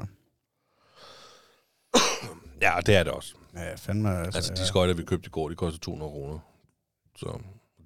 Ja, 2.61 2.73
det 2.85 2.95
er 2.95 3.03
det 3.03 3.13
også. 3.13 3.35
Ja, 3.55 3.75
fandme. 3.75 4.17
Altså, 4.17 4.37
Altså, 4.37 4.53
de 4.53 4.59
ja. 4.59 4.65
skøjter, 4.65 4.93
vi 4.93 5.03
købte 5.03 5.27
i 5.27 5.29
går, 5.29 5.49
de 5.49 5.55
koster 5.55 5.79
200 5.79 6.11
kroner. 6.11 6.39
Så 7.15 7.39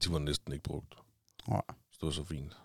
de 0.03 0.13
var 0.13 0.19
næsten 0.19 0.53
ikke 0.53 0.63
brugt. 0.63 0.95
Nej. 1.47 1.61
Så 1.91 1.97
det 2.01 2.05
var 2.05 2.11
så 2.11 2.23
fint. 2.23 2.57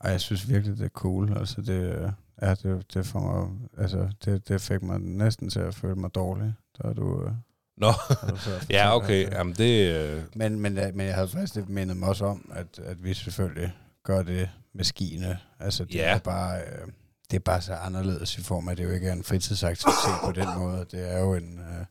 Ej, 0.00 0.10
jeg 0.10 0.20
synes 0.20 0.48
virkelig, 0.48 0.78
det 0.78 0.84
er 0.84 0.88
cool. 0.88 1.38
Altså, 1.38 1.60
det, 1.60 1.94
øh, 1.94 2.10
ja, 2.42 2.50
det, 2.54 2.94
det, 2.94 3.06
får 3.06 3.20
mig, 3.20 3.48
altså, 3.78 4.08
det, 4.24 4.48
det 4.48 4.60
fik 4.60 4.82
mig 4.82 5.00
næsten 5.00 5.50
til 5.50 5.60
at 5.60 5.74
føle 5.74 5.94
mig 5.94 6.14
dårlig. 6.14 6.54
Der 6.82 6.88
er 6.88 6.92
du... 6.92 7.24
øh, 7.24 7.32
Nå, 7.76 7.92
fortalt, 8.28 8.70
ja, 8.70 8.96
okay. 8.96 9.26
øh, 9.26 9.32
Jamen, 9.32 9.54
det... 9.54 9.92
Øh, 9.94 10.22
Men, 10.34 10.60
men, 10.60 10.78
øh, 10.78 10.94
men 10.94 11.06
jeg 11.06 11.14
havde 11.14 11.28
faktisk 11.28 11.54
lidt 11.54 11.68
mindet 11.68 11.96
mig 11.96 12.08
også 12.08 12.24
om, 12.24 12.50
at, 12.54 12.78
at 12.78 13.04
vi 13.04 13.14
selvfølgelig 13.14 13.72
gør 14.04 14.22
det 14.22 14.48
med 14.74 14.84
skiene. 14.84 15.38
Altså, 15.60 15.84
det 15.84 15.94
Ja. 15.94 16.14
er 16.14 16.18
bare... 16.18 16.58
Øh, 16.60 16.88
det 17.30 17.36
er 17.36 17.40
bare 17.40 17.60
så 17.60 17.74
anderledes 17.74 18.38
i 18.38 18.42
form 18.42 18.68
af, 18.68 18.72
at 18.72 18.78
det 18.78 18.84
jo 18.84 18.90
ikke 18.90 19.08
er 19.08 19.12
en 19.12 19.24
fritidsaktivitet 19.24 20.14
på 20.24 20.32
den 20.32 20.48
måde. 20.58 20.86
Det 20.90 21.12
er 21.12 21.18
jo 21.20 21.34
en, 21.34 21.58
øh, 21.58 21.84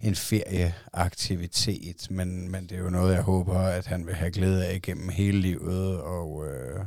en 0.00 0.14
ferieaktivitet, 0.14 2.10
men, 2.10 2.50
men 2.50 2.62
det 2.66 2.72
er 2.72 2.78
jo 2.82 2.90
noget, 2.90 3.14
jeg 3.14 3.22
håber, 3.22 3.58
at 3.58 3.86
han 3.86 4.06
vil 4.06 4.14
have 4.14 4.30
glæde 4.30 4.66
af 4.66 4.74
igennem 4.74 5.08
hele 5.08 5.40
livet, 5.40 6.00
og, 6.00 6.46
øh, 6.46 6.84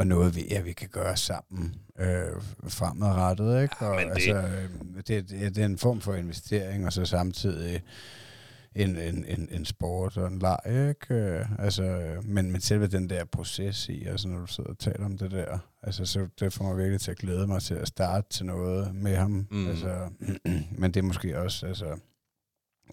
og 0.00 0.06
noget, 0.06 0.36
vi, 0.36 0.46
ja, 0.50 0.60
vi 0.60 0.72
kan 0.72 0.88
gøre 0.88 1.16
sammen 1.16 1.74
øh, 1.98 2.42
fremadrettet. 2.68 3.62
Ikke? 3.62 3.76
Og, 3.80 4.00
det- 4.00 4.10
altså, 4.10 4.34
øh, 4.34 4.68
det, 4.96 5.30
det, 5.30 5.54
det 5.54 5.58
er 5.58 5.64
en 5.66 5.78
form 5.78 6.00
for 6.00 6.14
investering, 6.14 6.86
og 6.86 6.92
så 6.92 7.04
samtidig 7.04 7.82
en, 8.74 8.96
en, 8.96 9.24
en, 9.24 9.48
en 9.50 9.64
sport 9.64 10.16
og 10.16 10.26
en 10.28 10.38
leg, 10.38 10.58
ikke? 10.66 11.14
Øh, 11.14 11.46
Altså, 11.58 12.16
men, 12.22 12.52
men 12.52 12.60
selve 12.60 12.86
den 12.86 13.10
der 13.10 13.24
proces 13.24 13.88
i, 13.88 14.04
altså 14.04 14.28
når 14.28 14.38
du 14.40 14.46
sidder 14.46 14.70
og 14.70 14.78
taler 14.78 15.04
om 15.04 15.18
det 15.18 15.30
der, 15.30 15.58
altså 15.82 16.04
så 16.06 16.26
det 16.40 16.52
får 16.52 16.64
mig 16.64 16.76
virkelig 16.76 17.00
til 17.00 17.10
at 17.10 17.16
glæde 17.18 17.46
mig 17.46 17.62
til 17.62 17.74
at 17.74 17.88
starte 17.88 18.26
til 18.30 18.46
noget 18.46 18.94
med 18.94 19.16
ham. 19.16 19.46
Mm. 19.50 19.68
Altså, 19.68 20.08
men 20.78 20.90
det 20.94 20.96
er 20.96 21.02
måske 21.04 21.38
også, 21.38 21.66
altså, 21.66 21.86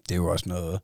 det 0.08 0.10
er 0.12 0.16
jo 0.16 0.26
også 0.26 0.48
noget, 0.48 0.80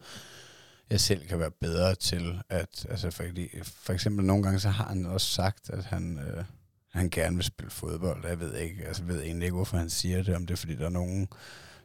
jeg 0.91 1.01
selv 1.01 1.27
kan 1.27 1.39
være 1.39 1.51
bedre 1.51 1.95
til, 1.95 2.43
at, 2.49 2.87
altså 2.91 3.11
fordi, 3.11 3.49
for 3.65 3.93
eksempel 3.93 4.25
nogle 4.25 4.43
gange, 4.43 4.61
så 4.61 4.69
har 4.69 4.85
han 4.85 5.07
også 5.07 5.27
sagt, 5.27 5.71
at 5.71 5.85
han, 5.85 6.19
øh, 6.19 6.45
han 6.93 7.11
gerne 7.11 7.37
vil 7.37 7.45
spille 7.45 7.71
fodbold. 7.71 8.27
Jeg 8.27 8.41
ved 8.41 8.57
ikke, 8.57 8.85
altså, 8.87 9.05
ved 9.05 9.23
egentlig 9.23 9.47
ikke, 9.47 9.55
hvorfor 9.55 9.77
han 9.77 9.91
siger 9.91 10.23
det, 10.23 10.37
om 10.37 10.47
det 10.47 10.55
er, 10.55 10.59
fordi 10.59 10.77
der 10.77 10.87
er 10.87 10.91
nogen 10.91 11.29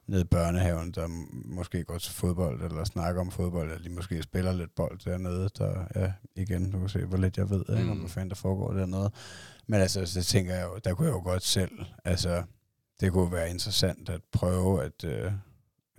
nede 0.07 0.21
i 0.21 0.25
børnehaven, 0.25 0.91
der 0.91 1.07
måske 1.45 1.83
går 1.83 1.97
til 1.97 2.13
fodbold, 2.13 2.63
eller 2.63 2.83
snakker 2.83 3.21
om 3.21 3.31
fodbold, 3.31 3.71
eller 3.71 3.83
de 3.83 3.89
måske 3.89 4.23
spiller 4.23 4.53
lidt 4.53 4.75
bold 4.75 4.99
dernede, 5.05 5.49
der, 5.57 5.85
ja, 5.95 6.11
igen, 6.35 6.71
du 6.71 6.79
kan 6.79 6.89
se, 6.89 7.05
hvor 7.05 7.17
lidt 7.17 7.37
jeg 7.37 7.49
ved, 7.49 7.65
mm. 7.69 7.77
ikke, 7.77 7.91
om 7.91 7.97
hvad 7.97 8.09
fanden 8.09 8.29
der 8.29 8.35
foregår 8.35 8.73
dernede. 8.73 9.11
Men 9.67 9.81
altså, 9.81 10.05
så 10.05 10.23
tænker 10.23 10.55
jeg 10.55 10.65
jo, 10.65 10.79
der 10.83 10.93
kunne 10.93 11.07
jeg 11.07 11.13
jo 11.13 11.21
godt 11.23 11.43
selv, 11.43 11.71
altså, 12.05 12.43
det 12.99 13.11
kunne 13.11 13.31
være 13.31 13.49
interessant 13.49 14.09
at 14.09 14.21
prøve 14.31 14.83
at, 14.83 15.03
øh, 15.03 15.31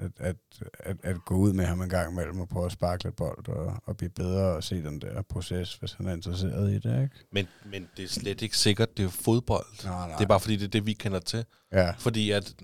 at, 0.01 0.11
at, 0.19 0.37
at, 0.79 0.97
at 1.03 1.25
gå 1.25 1.35
ud 1.35 1.53
med 1.53 1.65
ham 1.65 1.83
en 1.83 1.89
gang 1.89 2.13
imellem 2.13 2.41
og 2.41 2.49
prøve 2.49 2.67
at 2.67 2.73
sparke 2.73 3.05
lidt 3.05 3.17
bold 3.17 3.49
og, 3.49 3.77
og 3.85 3.97
blive 3.97 4.11
bedre 4.11 4.57
og 4.57 4.65
se 4.65 4.83
den 4.83 5.01
der 5.01 5.23
proces, 5.23 5.75
hvis 5.75 5.93
han 5.93 6.07
er 6.07 6.13
interesseret 6.13 6.71
i 6.71 6.75
det, 6.75 7.03
ikke? 7.03 7.17
Men, 7.33 7.49
men 7.65 7.89
det 7.97 8.05
er 8.05 8.09
slet 8.09 8.43
ikke 8.43 8.59
sikkert, 8.59 8.97
det 8.97 9.05
er 9.05 9.09
fodbold. 9.09 9.67
Nej, 9.85 10.09
nej. 10.09 10.17
Det 10.17 10.25
er 10.25 10.29
bare 10.29 10.41
fordi, 10.41 10.57
det 10.57 10.65
er 10.65 10.69
det, 10.69 10.87
vi 10.87 10.93
kender 10.93 11.19
til. 11.21 11.45
Ja, 11.73 11.91
Fordi 11.99 12.31
at, 12.31 12.55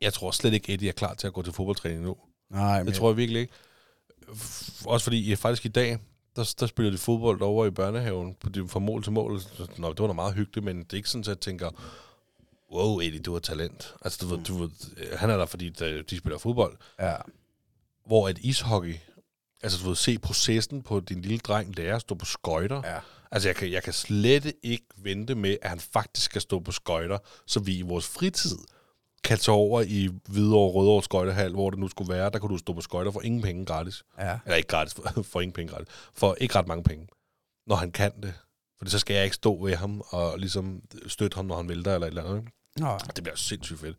jeg 0.00 0.12
tror 0.12 0.30
slet 0.30 0.52
ikke, 0.52 0.72
Eddie 0.74 0.88
er 0.88 0.92
klar 0.92 1.14
til 1.14 1.26
at 1.26 1.32
gå 1.32 1.42
til 1.42 1.52
fodboldtræning 1.52 2.02
nu. 2.02 2.16
nej, 2.50 2.78
men 2.78 2.86
Det 2.86 2.94
tror 2.94 3.10
jeg 3.10 3.16
virkelig 3.16 3.40
ikke. 3.40 3.52
Også 4.86 5.04
fordi, 5.04 5.28
ja, 5.28 5.34
faktisk 5.34 5.64
i 5.66 5.68
dag, 5.68 5.98
der, 6.36 6.54
der 6.60 6.66
spiller 6.66 6.90
de 6.90 6.98
fodbold 6.98 7.40
over 7.42 7.66
i 7.66 7.70
børnehaven 7.70 8.34
på 8.40 8.48
de, 8.48 8.68
fra 8.68 8.80
mål 8.80 9.02
til 9.02 9.12
mål. 9.12 9.40
Nå, 9.78 9.88
det 9.92 10.00
var 10.00 10.06
da 10.06 10.12
meget 10.12 10.34
hyggeligt, 10.34 10.64
men 10.64 10.78
det 10.78 10.92
er 10.92 10.96
ikke 10.96 11.08
sådan, 11.08 11.20
at 11.20 11.28
jeg 11.28 11.40
tænker, 11.40 11.70
wow, 12.72 13.00
Eddie, 13.00 13.20
du 13.20 13.32
har 13.32 13.40
talent. 13.40 13.94
Altså, 14.04 14.18
du, 14.26 14.34
ved, 14.34 14.44
du, 14.44 14.54
ved, 14.54 14.70
han 15.16 15.30
er 15.30 15.36
der, 15.36 15.46
fordi 15.46 15.68
de, 15.68 16.02
de 16.02 16.18
spiller 16.18 16.38
fodbold. 16.38 16.76
ja, 17.00 17.16
Hvor 18.06 18.28
et 18.28 18.38
ishockey, 18.38 18.94
altså 19.62 19.78
du 19.82 19.88
ved, 19.88 19.96
se 19.96 20.18
processen 20.18 20.82
på 20.82 21.00
din 21.00 21.20
lille 21.20 21.38
dreng 21.38 21.76
lære 21.76 21.94
at 21.94 22.00
stå 22.00 22.14
på 22.14 22.24
skøjter. 22.24 22.82
ja, 22.84 22.98
Altså, 23.30 23.48
jeg 23.48 23.56
kan, 23.56 23.72
jeg 23.72 23.82
kan 23.82 23.92
slet 23.92 24.52
ikke 24.62 24.86
vente 24.96 25.34
med, 25.34 25.56
at 25.62 25.70
han 25.70 25.80
faktisk 25.80 26.24
skal 26.24 26.40
stå 26.40 26.58
på 26.60 26.72
skøjter, 26.72 27.18
så 27.46 27.60
vi 27.60 27.78
i 27.78 27.82
vores 27.82 28.06
fritid 28.06 28.58
kan 29.24 29.38
tage 29.38 29.56
over 29.56 29.80
i 29.80 30.08
Hvidovre 30.28 30.72
Rødovre 30.72 31.02
Skøjtehal, 31.02 31.52
hvor 31.52 31.70
det 31.70 31.78
nu 31.78 31.88
skulle 31.88 32.12
være. 32.12 32.30
Der 32.30 32.38
kunne 32.38 32.52
du 32.52 32.58
stå 32.58 32.72
på 32.72 32.80
skøjter 32.80 33.10
for 33.12 33.20
ingen 33.20 33.42
penge 33.42 33.66
gratis. 33.66 34.04
ja. 34.18 34.38
Eller 34.44 34.56
ikke 34.56 34.68
gratis, 34.68 34.94
for, 34.94 35.02
for 35.32 35.40
ingen 35.40 35.52
penge 35.52 35.72
gratis. 35.72 35.88
For 36.14 36.36
ikke 36.40 36.54
ret 36.58 36.68
mange 36.68 36.84
penge. 36.84 37.08
Når 37.66 37.76
han 37.76 37.92
kan 37.92 38.12
det. 38.22 38.34
For 38.84 38.90
så 38.90 38.98
skal 38.98 39.14
jeg 39.14 39.24
ikke 39.24 39.36
stå 39.36 39.64
ved 39.64 39.74
ham 39.76 40.02
og 40.08 40.38
ligesom 40.38 40.80
støtte 41.06 41.34
ham, 41.34 41.44
når 41.44 41.56
han 41.56 41.68
vælter 41.68 41.94
eller 41.94 42.06
et 42.06 42.10
eller 42.10 42.24
andet. 42.24 42.36
ikke? 42.38 42.52
Nå, 42.76 42.98
Det 43.16 43.24
bliver 43.24 43.36
sindssygt 43.36 43.80
fedt. 43.80 43.96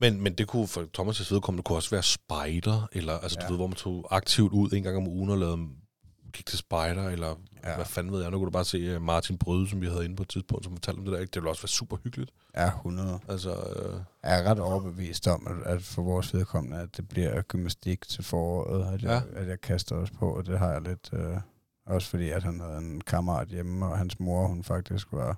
Men, 0.00 0.20
men 0.20 0.34
det 0.34 0.46
kunne 0.48 0.68
for 0.68 0.80
Thomas' 0.98 1.34
vedkommende 1.34 1.62
kunne 1.62 1.78
også 1.78 1.90
være 1.90 2.02
spider, 2.02 2.88
eller 2.92 3.18
altså, 3.18 3.38
ja. 3.40 3.46
Du 3.46 3.52
ved, 3.52 3.58
hvor 3.58 3.66
man 3.66 3.76
tog 3.76 4.08
aktivt 4.10 4.52
ud 4.52 4.70
en 4.72 4.82
gang 4.82 4.96
om 4.96 5.08
ugen 5.08 5.30
og 5.30 5.38
lavede 5.38 5.68
gik 6.32 6.46
til 6.46 6.58
spider, 6.58 7.08
eller 7.08 7.34
ja. 7.64 7.74
Hvad 7.76 7.84
fanden 7.86 8.12
ved 8.12 8.22
jeg. 8.22 8.30
Nu 8.30 8.38
kunne 8.38 8.46
du 8.46 8.50
bare 8.50 8.64
se 8.64 8.78
øh, 8.78 9.02
Martin 9.02 9.38
Bryde, 9.38 9.68
som 9.68 9.80
vi 9.80 9.86
havde 9.86 10.04
inde 10.04 10.16
på 10.16 10.22
et 10.22 10.28
tidspunkt, 10.28 10.64
som 10.64 10.72
fortalte 10.72 10.98
om 10.98 11.04
det 11.04 11.12
der. 11.14 11.20
Ikke? 11.20 11.30
Det 11.30 11.42
ville 11.42 11.50
også 11.50 11.62
være 11.62 11.68
super 11.68 11.96
hyggeligt. 12.04 12.30
ja, 12.56 12.66
100. 12.66 13.18
Altså, 13.28 13.50
øh, 13.50 14.00
Jeg 14.22 14.40
er 14.40 14.50
ret 14.50 14.58
overbevist 14.60 15.28
om, 15.28 15.46
at, 15.46 15.72
at 15.72 15.82
for 15.82 16.02
vores 16.02 16.34
vedkommende, 16.34 16.78
at 16.80 16.96
det 16.96 17.08
bliver 17.08 17.42
gymnastik 17.42 18.08
til 18.08 18.24
foråret, 18.24 18.94
at 18.94 19.02
jeg, 19.02 19.22
ja. 19.34 19.40
at 19.40 19.48
jeg 19.48 19.60
kaster 19.60 19.96
os 19.96 20.10
på, 20.10 20.34
og 20.36 20.46
det 20.46 20.58
har 20.58 20.72
jeg 20.72 20.82
lidt... 20.82 21.10
Øh, 21.12 21.36
også 21.88 22.10
fordi, 22.10 22.30
at 22.30 22.42
han 22.42 22.60
havde 22.60 22.78
en 22.78 23.00
kammerat 23.00 23.48
hjemme, 23.48 23.86
og 23.86 23.98
hans 23.98 24.20
mor, 24.20 24.46
hun 24.46 24.64
faktisk 24.64 25.06
var 25.12 25.36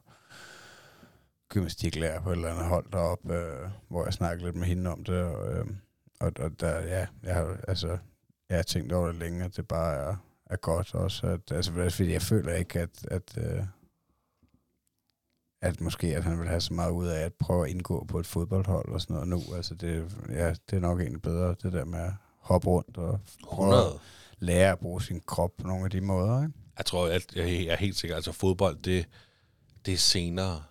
gymnastiklærer 1.49 2.21
på 2.21 2.31
et 2.31 2.37
eller 2.37 2.51
andet 2.51 2.65
hold 2.65 2.87
deroppe, 2.93 3.35
øh, 3.35 3.71
hvor 3.89 4.05
jeg 4.05 4.13
snakkede 4.13 4.45
lidt 4.45 4.57
med 4.57 4.67
hende 4.67 4.91
om 4.91 5.05
det, 5.05 5.23
og, 5.23 5.53
øh, 5.53 5.67
og, 6.21 6.33
og 6.39 6.61
der, 6.61 6.81
ja, 6.81 7.07
jeg 7.23 7.35
har, 7.35 7.57
altså, 7.69 7.99
jeg 8.49 8.59
har 8.59 8.63
tænkt 8.63 8.93
over 8.93 9.07
det 9.07 9.17
længe, 9.17 9.45
at 9.45 9.57
det 9.57 9.69
bare 9.69 9.95
er, 9.95 10.17
er 10.47 10.57
godt 10.57 10.95
også, 10.95 11.27
at, 11.27 11.53
altså, 11.53 11.73
fordi 11.73 12.13
jeg 12.13 12.23
føler 12.23 12.55
ikke, 12.55 12.81
at, 12.81 13.07
at 13.11 13.39
øh, 13.39 13.65
at 15.63 15.81
måske 15.81 16.17
at 16.17 16.25
han 16.25 16.39
vil 16.39 16.49
have 16.49 16.61
så 16.61 16.75
meget 16.75 16.91
ud 16.91 17.07
af 17.07 17.21
at 17.21 17.35
prøve 17.35 17.65
at 17.65 17.71
indgå 17.71 18.05
på 18.05 18.19
et 18.19 18.27
fodboldhold 18.27 18.89
og 18.89 19.01
sådan 19.01 19.15
noget 19.15 19.29
nu. 19.29 19.41
Altså 19.57 19.75
det, 19.75 20.17
ja, 20.29 20.49
det 20.71 20.77
er 20.77 20.81
nok 20.81 21.01
egentlig 21.01 21.23
bedre, 21.23 21.55
det 21.63 21.73
der 21.73 21.85
med 21.85 21.99
at 21.99 22.13
hoppe 22.39 22.69
rundt 22.69 22.99
og 22.99 23.21
prøve 23.45 23.75
100 23.75 24.01
lære 24.41 24.73
at 24.73 24.79
bruge 24.79 25.03
sin 25.03 25.21
krop 25.27 25.51
på 25.59 25.67
nogle 25.67 25.85
af 25.85 25.91
de 25.91 26.01
måder. 26.01 26.43
Ikke? 26.43 26.55
Jeg 26.79 26.87
tror, 26.87 27.07
at 27.07 27.25
jeg 27.37 27.65
er 27.65 27.77
helt 27.77 27.97
sikker, 27.97 28.17
altså 28.17 28.33
fodbold, 28.33 28.77
det, 28.83 29.07
det 29.87 29.95
er 29.95 29.99
senere. 29.99 30.63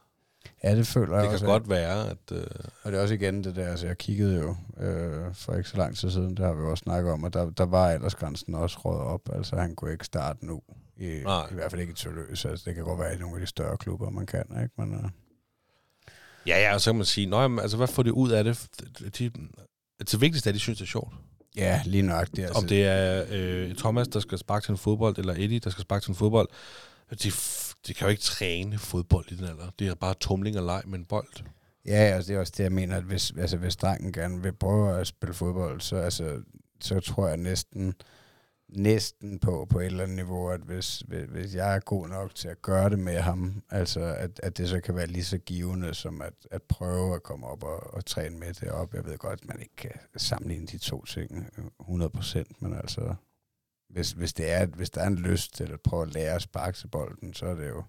Ja, 0.63 0.75
det 0.75 0.87
føler 0.87 1.13
jeg 1.15 1.23
Det 1.23 1.31
også. 1.33 1.45
kan 1.45 1.51
godt 1.51 1.69
være, 1.69 2.09
at... 2.09 2.17
Øh, 2.31 2.43
Og 2.83 2.91
det 2.91 2.97
er 2.97 3.01
også 3.01 3.13
igen 3.13 3.43
det 3.43 3.55
der, 3.55 3.67
altså 3.67 3.87
jeg 3.87 3.97
kiggede 3.97 4.39
jo 4.39 4.55
øh, 4.85 5.33
for 5.35 5.55
ikke 5.55 5.69
så 5.69 5.77
lang 5.77 5.97
tid 5.97 6.11
siden, 6.11 6.29
det 6.37 6.45
har 6.45 6.53
vi 6.53 6.61
også 6.63 6.81
snakket 6.81 7.11
om, 7.11 7.23
og 7.23 7.33
der, 7.33 7.49
der 7.49 7.65
var 7.65 7.89
aldersgrænsen 7.89 8.55
også 8.55 8.79
råd 8.85 8.99
op, 8.99 9.21
altså 9.33 9.55
han 9.55 9.75
kunne 9.75 9.91
ikke 9.91 10.05
starte 10.05 10.45
nu, 10.45 10.61
i, 10.97 11.21
Nej. 11.23 11.47
i 11.51 11.53
hvert 11.53 11.71
fald 11.71 11.81
ikke 11.81 11.91
i 11.91 11.95
Tølløs, 11.95 12.45
altså 12.45 12.65
det 12.65 12.75
kan 12.75 12.83
godt 12.83 12.99
være 12.99 13.15
i 13.15 13.17
nogle 13.17 13.35
af 13.35 13.41
de 13.41 13.47
større 13.47 13.77
klubber, 13.77 14.09
man 14.09 14.25
kan, 14.25 14.43
ikke? 14.63 14.73
Men, 14.77 14.93
øh, 14.93 15.09
ja, 16.47 16.59
ja, 16.61 16.73
og 16.73 16.81
så 16.81 16.91
kan 16.91 16.97
man 16.97 17.05
sige, 17.05 17.27
Nå, 17.27 17.41
jamen, 17.41 17.59
altså, 17.59 17.77
hvad 17.77 17.87
får 17.87 18.03
de 18.03 18.13
ud 18.13 18.31
af 18.31 18.43
det? 18.43 18.67
De, 18.99 19.09
de, 19.09 19.31
det 19.99 20.21
vigtigste 20.21 20.47
er, 20.47 20.51
at 20.51 20.55
de 20.55 20.59
synes, 20.59 20.77
det 20.79 20.85
er 20.85 20.89
sjovt. 20.89 21.13
Ja, 21.59 21.81
lige 21.85 22.03
nok 22.03 22.27
det. 22.35 22.43
Altså, 22.43 22.57
Om 22.57 22.67
det 22.67 22.85
er 22.85 23.25
øh, 23.31 23.75
Thomas, 23.75 24.07
der 24.07 24.19
skal 24.19 24.37
sparke 24.37 24.65
til 24.65 24.71
en 24.71 24.77
fodbold, 24.77 25.17
eller 25.17 25.33
Eddie, 25.33 25.59
der 25.59 25.69
skal 25.69 25.81
sparke 25.81 26.03
til 26.03 26.11
en 26.11 26.15
fodbold. 26.15 26.49
De, 27.23 27.31
de 27.87 27.93
kan 27.93 28.05
jo 28.07 28.09
ikke 28.09 28.21
træne 28.21 28.77
fodbold 28.77 29.25
i 29.31 29.35
den 29.35 29.45
alder. 29.45 29.69
Det 29.79 29.87
er 29.87 29.95
bare 29.95 30.13
tumling 30.13 30.57
og 30.57 30.63
leg 30.63 30.81
med 30.85 30.99
en 30.99 31.05
bold. 31.05 31.27
Ja, 31.85 31.93
altså 31.93 32.27
det 32.27 32.35
er 32.35 32.39
også 32.39 32.53
det, 32.57 32.63
jeg 32.63 32.71
mener, 32.71 32.97
at 32.97 33.03
hvis, 33.03 33.33
altså, 33.37 33.57
hvis 33.57 33.75
drengen 33.75 34.13
gerne 34.13 34.41
vil 34.41 34.53
prøve 34.53 34.99
at 34.99 35.07
spille 35.07 35.33
fodbold, 35.33 35.81
så, 35.81 35.95
altså, 35.95 36.41
så 36.81 36.99
tror 36.99 37.27
jeg 37.27 37.37
næsten, 37.37 37.93
næsten 38.69 39.39
på, 39.39 39.67
på 39.69 39.79
et 39.79 39.85
eller 39.85 40.03
andet 40.03 40.15
niveau, 40.15 40.49
at 40.49 40.61
hvis, 40.61 40.99
hvis, 40.99 41.25
hvis 41.29 41.55
jeg 41.55 41.75
er 41.75 41.79
god 41.79 42.07
nok 42.07 42.35
til 42.35 42.47
at 42.47 42.61
gøre 42.61 42.89
det 42.89 42.99
med 42.99 43.19
ham, 43.19 43.61
altså 43.69 43.99
at, 44.01 44.39
at 44.43 44.57
det 44.57 44.69
så 44.69 44.79
kan 44.81 44.95
være 44.95 45.07
lige 45.07 45.23
så 45.23 45.37
givende 45.37 45.93
som 45.93 46.21
at, 46.21 46.33
at 46.51 46.61
prøve 46.63 47.15
at 47.15 47.23
komme 47.23 47.47
op 47.47 47.63
og, 47.63 47.93
og 47.93 48.05
træne 48.05 48.39
med 48.39 48.53
det 48.53 48.71
op. 48.71 48.93
Jeg 48.93 49.05
ved 49.05 49.17
godt, 49.17 49.39
at 49.41 49.47
man 49.47 49.59
ikke 49.59 49.75
kan 49.75 49.91
sammenligne 50.17 50.67
de 50.67 50.77
to 50.77 51.05
ting 51.05 51.47
øh, 51.57 51.65
100%, 52.05 52.43
men 52.59 52.73
altså 52.73 53.15
hvis, 53.89 54.11
hvis, 54.11 54.33
det 54.33 54.51
er, 54.51 54.65
hvis 54.65 54.89
der 54.89 55.01
er 55.01 55.07
en 55.07 55.15
lyst 55.15 55.55
til 55.55 55.71
at 55.71 55.81
prøve 55.81 56.01
at 56.03 56.13
lære 56.13 56.33
at 56.35 56.41
sparke 56.41 56.77
til 56.77 56.87
bolden, 56.87 57.33
så 57.33 57.45
er 57.45 57.55
det 57.55 57.69
jo 57.69 57.83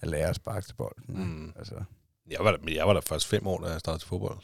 at 0.00 0.08
lære 0.08 0.28
at 0.28 0.36
sparke 0.36 0.66
til 0.66 0.74
bolden. 0.74 1.04
Mm. 1.24 1.52
Altså, 1.56 1.74
Jeg 2.30 2.38
var, 2.40 2.50
der, 2.50 2.58
men 2.64 2.74
jeg 2.74 2.86
var 2.86 2.92
der 2.92 3.00
først 3.00 3.26
fem 3.26 3.46
år, 3.46 3.60
da 3.60 3.70
jeg 3.70 3.80
startede 3.80 4.02
til 4.02 4.08
fodbold. 4.08 4.38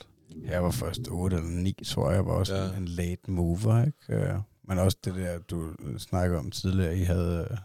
Jeg 0.45 0.63
var 0.65 0.71
først 0.71 1.01
8 1.11 1.37
eller 1.37 1.49
9, 1.51 1.77
tror 1.87 2.09
jeg. 2.11 2.17
Jeg 2.17 2.27
var 2.27 2.33
også 2.33 2.55
Ja. 2.55 2.65
ja. 2.67 2.77
en 2.77 2.85
late 2.89 3.31
mover, 3.31 3.87
ikke? 3.87 4.43
Men 4.71 4.79
også 4.79 4.99
det 5.05 5.15
der, 5.15 5.39
du 5.39 5.73
snakker 5.99 6.39
om 6.39 6.51
tidligere, 6.51 6.97
I 6.97 7.03
havde 7.03 7.49
øh, 7.51 7.59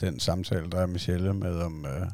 den 0.00 0.20
samtale, 0.20 0.70
der 0.70 0.80
er 0.80 0.86
Michelle 0.86 1.34
med, 1.34 1.60
om 1.60 1.86
øh, 1.86 2.10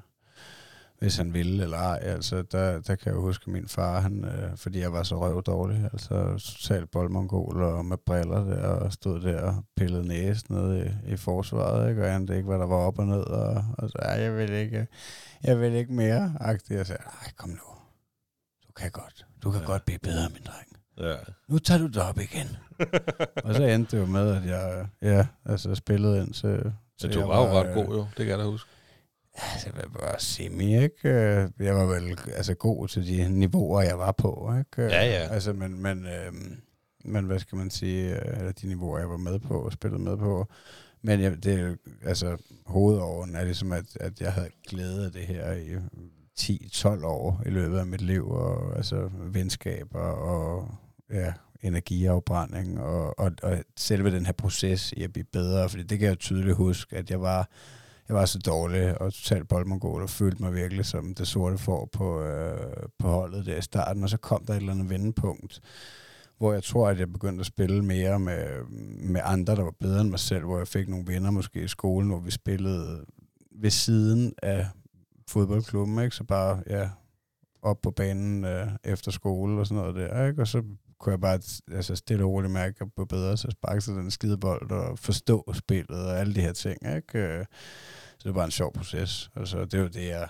hvis 0.99 1.17
han 1.17 1.35
ville 1.35 1.63
eller 1.63 1.79
ej. 1.79 1.99
Altså, 2.03 2.43
der, 2.43 2.81
der 2.81 2.97
kan 2.97 3.13
jeg 3.13 3.21
huske, 3.21 3.43
at 3.43 3.53
min 3.53 3.69
far, 3.69 4.01
han, 4.01 4.25
øh, 4.25 4.57
fordi 4.57 4.79
jeg 4.79 4.93
var 4.93 5.03
så 5.03 5.21
røv 5.21 5.43
dårlig, 5.43 5.89
altså 5.93 6.39
totalt 6.39 6.91
boldmongol 6.91 7.63
og 7.63 7.85
med 7.85 7.97
briller 7.97 8.45
der, 8.45 8.69
og 8.69 8.93
stod 8.93 9.21
der 9.21 9.41
og 9.41 9.65
pillede 9.77 10.09
næse 10.09 10.53
nede 10.53 10.99
i, 11.07 11.13
i 11.13 11.17
forsvaret, 11.17 11.89
ikke? 11.91 12.03
og 12.03 12.07
jeg 12.07 12.15
anede 12.15 12.37
ikke, 12.37 12.49
hvad 12.49 12.59
der 12.59 12.67
var 12.67 12.77
op 12.77 12.99
og 12.99 13.07
ned, 13.07 13.23
og, 13.25 13.65
og 13.79 13.91
så, 13.91 13.99
"Ej, 13.99 14.21
jeg 14.21 14.37
vil 14.37 14.51
ikke, 14.51 14.87
jeg 15.43 15.61
vil 15.61 15.73
ikke 15.73 15.93
mere, 15.93 16.33
agtigt. 16.41 16.79
Jeg 16.79 16.87
sagde, 16.87 17.03
nej, 17.03 17.33
kom 17.37 17.51
nu, 17.51 17.69
du 18.67 18.73
kan 18.77 18.91
godt, 18.91 19.27
du 19.43 19.51
kan 19.51 19.61
ja. 19.61 19.67
godt 19.67 19.85
blive 19.85 19.99
bedre, 19.99 20.29
min 20.29 20.43
dreng 20.47 20.66
Ja. 20.99 21.14
nu 21.49 21.59
tager 21.59 21.78
du 21.78 21.86
det 21.86 21.97
op 22.03 22.18
igen. 22.18 22.57
og 23.44 23.55
så 23.55 23.62
endte 23.62 23.97
det 23.97 24.03
jo 24.03 24.07
med, 24.07 24.36
at 24.36 24.47
jeg 24.47 24.86
ja, 25.03 25.26
altså 25.44 25.74
spillede 25.74 26.18
ind 26.22 26.32
til... 26.32 26.72
Så 26.99 27.09
til 27.09 27.20
du 27.20 27.26
var 27.26 27.47
jo 27.47 27.61
ret 27.61 27.68
øh, 27.68 27.74
god, 27.74 27.97
jo. 27.97 28.01
Det 28.01 28.16
kan 28.16 28.28
jeg 28.28 28.38
da 28.38 28.44
huske. 28.44 28.70
Altså, 29.53 29.68
jeg 29.76 29.84
var 29.94 30.16
semi, 30.18 30.82
ikke? 30.82 31.09
Øh, 31.09 31.49
Jeg 31.59 31.74
var 31.74 31.84
vel 31.84 32.18
altså, 32.36 32.55
god 32.55 32.88
til 32.88 33.07
de 33.07 33.28
niveauer, 33.28 33.82
jeg 33.82 33.99
var 33.99 34.12
på, 34.12 34.53
ikke? 34.59 34.82
Ja, 34.82 35.05
ja. 35.05 35.28
Altså, 35.30 35.53
men, 35.53 35.82
men, 35.82 36.07
øh, 36.07 36.32
men 37.05 37.24
hvad 37.24 37.38
skal 37.38 37.59
man 37.59 37.70
sige, 37.70 38.11
øh, 38.16 38.38
eller 38.38 38.53
de 38.53 38.66
niveauer, 38.68 38.99
jeg 38.99 39.11
var 39.11 39.16
med 39.16 39.38
på 39.38 39.61
og 39.61 39.72
spillede 39.72 40.03
med 40.03 40.16
på. 40.16 40.47
Men 41.03 41.20
jeg, 41.20 41.44
det, 41.44 41.61
er 41.61 41.74
altså, 42.05 42.36
hovedåren 42.66 43.36
er 43.36 43.44
ligesom, 43.44 43.72
at, 43.72 43.84
at 44.01 44.20
jeg 44.20 44.32
havde 44.32 44.49
glæde 44.68 45.07
af 45.07 45.12
det 45.12 45.22
her 45.22 45.53
i 45.53 45.76
10-12 46.40 47.05
år 47.05 47.42
i 47.47 47.51
løbet 47.51 47.78
af 47.78 47.86
mit 47.86 48.01
liv, 48.01 48.30
og 48.30 48.76
altså 48.76 49.11
venskaber 49.14 50.01
og 50.01 50.68
ja, 51.11 51.33
energiafbrænding, 51.63 52.81
og, 52.81 53.19
og, 53.19 53.33
og 53.43 53.59
selve 53.77 54.11
den 54.11 54.27
her 54.27 54.33
proces 54.33 54.93
i 54.93 55.03
at 55.03 55.13
blive 55.13 55.25
bedre, 55.33 55.69
fordi 55.69 55.83
det 55.83 55.99
kan 55.99 56.09
jeg 56.09 56.19
tydeligt 56.19 56.57
huske, 56.57 56.97
at 56.97 57.11
jeg 57.11 57.21
var, 57.21 57.49
jeg 58.09 58.17
var 58.17 58.25
så 58.25 58.39
dårlig 58.39 59.01
og 59.01 59.13
totalt 59.13 59.49
boldmongol, 59.49 60.03
og 60.03 60.11
følte 60.11 60.43
mig 60.43 60.55
virkelig 60.55 60.85
som 60.85 61.15
det 61.15 61.29
sorte 61.29 61.59
får 61.59 61.89
på, 61.93 62.23
øh, 62.23 62.89
på 62.99 63.09
holdet 63.09 63.47
der 63.47 63.57
i 63.57 63.63
starten, 63.63 64.03
og 64.03 64.09
så 64.09 64.17
kom 64.17 64.45
der 64.47 64.53
et 64.53 64.57
eller 64.57 64.73
andet 64.73 64.91
vendepunkt, 64.91 65.61
hvor 66.39 66.53
jeg 66.53 66.63
tror, 66.63 66.89
at 66.89 66.99
jeg 66.99 67.13
begyndte 67.13 67.41
at 67.41 67.47
spille 67.47 67.85
mere 67.85 68.19
med, 68.19 68.65
med 68.99 69.21
andre, 69.25 69.57
der 69.57 69.63
var 69.63 69.75
bedre 69.81 70.01
end 70.01 70.11
mig 70.11 70.19
selv, 70.19 70.45
hvor 70.45 70.59
jeg 70.59 70.69
fik 70.69 70.89
nogle 70.89 71.07
venner 71.07 71.31
måske 71.31 71.63
i 71.63 71.69
skolen, 71.69 72.09
hvor 72.09 72.21
vi 72.21 72.31
spillede 72.31 73.05
ved 73.51 73.71
siden 73.71 74.33
af 74.43 74.67
fodboldklubben, 75.29 75.99
ikke? 75.99 76.17
så 76.17 76.25
bare 76.25 76.63
ja, 76.71 76.91
op 77.63 77.83
på 77.83 77.91
banen 77.91 78.45
øh, 78.45 78.69
efter 78.85 79.11
skole 79.11 79.61
og 79.61 79.67
sådan 79.67 79.83
noget 79.83 79.95
der, 79.95 80.27
ikke? 80.27 80.43
og 80.43 80.49
så 80.49 80.63
kunne 81.01 81.11
jeg 81.12 81.20
bare 81.20 81.40
altså, 81.72 81.97
stille 81.97 82.24
og 82.24 82.30
roligt 82.30 82.53
mærke, 82.53 82.74
at 82.76 82.80
jeg 82.80 82.88
blev 82.97 83.09
bedre 83.09 83.36
til 83.36 83.47
at 83.47 83.53
sparke 83.53 83.80
til 83.80 83.92
den 83.94 84.11
skidebold 84.11 84.70
og 84.70 84.99
forstå 84.99 85.53
spillet 85.55 86.07
og 86.07 86.18
alle 86.18 86.34
de 86.34 86.40
her 86.40 86.53
ting. 86.53 86.97
Ikke? 86.97 87.18
Øh, 87.18 87.44
Så 88.18 88.18
det 88.18 88.24
var 88.24 88.32
bare 88.32 88.44
en 88.44 88.51
sjov 88.51 88.72
proces. 88.72 89.30
Altså, 89.36 89.64
det 89.64 89.74
er 89.74 89.78
jo 89.78 89.88
det, 89.88 90.07
jeg 90.09 90.28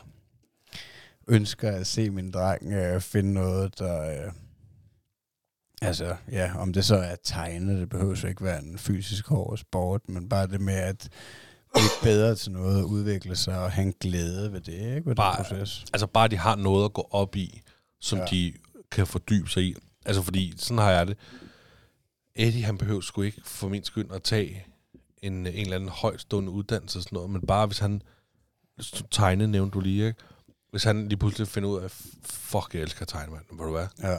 ønsker 1.28 1.70
at 1.72 1.86
se 1.86 2.10
min 2.10 2.30
dreng 2.30 2.72
øh, 2.72 3.00
finde 3.00 3.32
noget, 3.32 3.78
der... 3.78 4.24
Øh, 4.26 4.32
altså, 5.82 6.16
ja, 6.32 6.52
om 6.58 6.72
det 6.72 6.84
så 6.84 6.96
er 6.96 7.16
tegne, 7.24 7.80
det 7.80 7.88
behøver 7.88 8.14
så 8.14 8.26
ikke 8.26 8.44
være 8.44 8.62
en 8.62 8.78
fysisk 8.78 9.28
hård 9.28 9.56
sport, 9.56 10.00
men 10.08 10.28
bare 10.28 10.46
det 10.46 10.60
med 10.60 10.74
at 10.74 11.08
blive 11.74 11.88
bedre 12.12 12.34
til 12.34 12.52
noget, 12.52 12.82
udvikle 12.84 13.36
sig 13.36 13.58
og 13.58 13.72
have 13.72 13.86
en 13.86 13.94
glæde 14.00 14.52
ved 14.52 14.60
det, 14.60 14.72
ikke? 14.96 15.06
Ved 15.06 15.14
Bare- 15.16 15.36
den 15.36 15.44
proces. 15.44 15.84
Altså 15.92 16.06
bare, 16.06 16.28
de 16.28 16.36
har 16.36 16.56
noget 16.56 16.84
at 16.84 16.92
gå 16.92 17.08
op 17.10 17.36
i, 17.36 17.62
som 18.00 18.18
ja. 18.18 18.24
de 18.24 18.52
kan 18.90 19.06
fordybe 19.06 19.48
sig 19.50 19.62
i. 19.62 19.74
Altså 20.06 20.22
fordi, 20.22 20.54
sådan 20.56 20.78
har 20.78 20.90
jeg 20.90 21.06
det. 21.06 21.16
Eddie, 22.34 22.62
han 22.64 22.78
behøver 22.78 23.00
sgu 23.00 23.22
ikke 23.22 23.40
for 23.44 23.68
min 23.68 23.84
skyld 23.84 24.10
at 24.12 24.22
tage 24.22 24.66
en, 25.22 25.32
en 25.32 25.46
eller 25.46 25.76
anden 25.76 25.88
højstående 25.90 26.50
uddannelse 26.50 26.98
og 26.98 27.02
sådan 27.02 27.16
noget, 27.16 27.30
men 27.30 27.40
bare 27.46 27.66
hvis 27.66 27.78
han 27.78 28.02
tegne, 29.10 29.46
nævnte 29.46 29.74
du 29.74 29.80
lige, 29.80 30.06
ikke? 30.06 30.20
Hvis 30.70 30.84
han 30.84 31.08
lige 31.08 31.18
pludselig 31.18 31.48
finder 31.48 31.68
ud 31.68 31.80
af, 31.80 31.90
fuck, 32.24 32.74
jeg 32.74 32.82
elsker 32.82 33.02
at 33.02 33.08
tegne, 33.08 33.32
mand. 33.32 33.44
Ved 33.50 33.64
du 33.66 33.70
hvad? 33.70 33.86
Ja. 34.02 34.16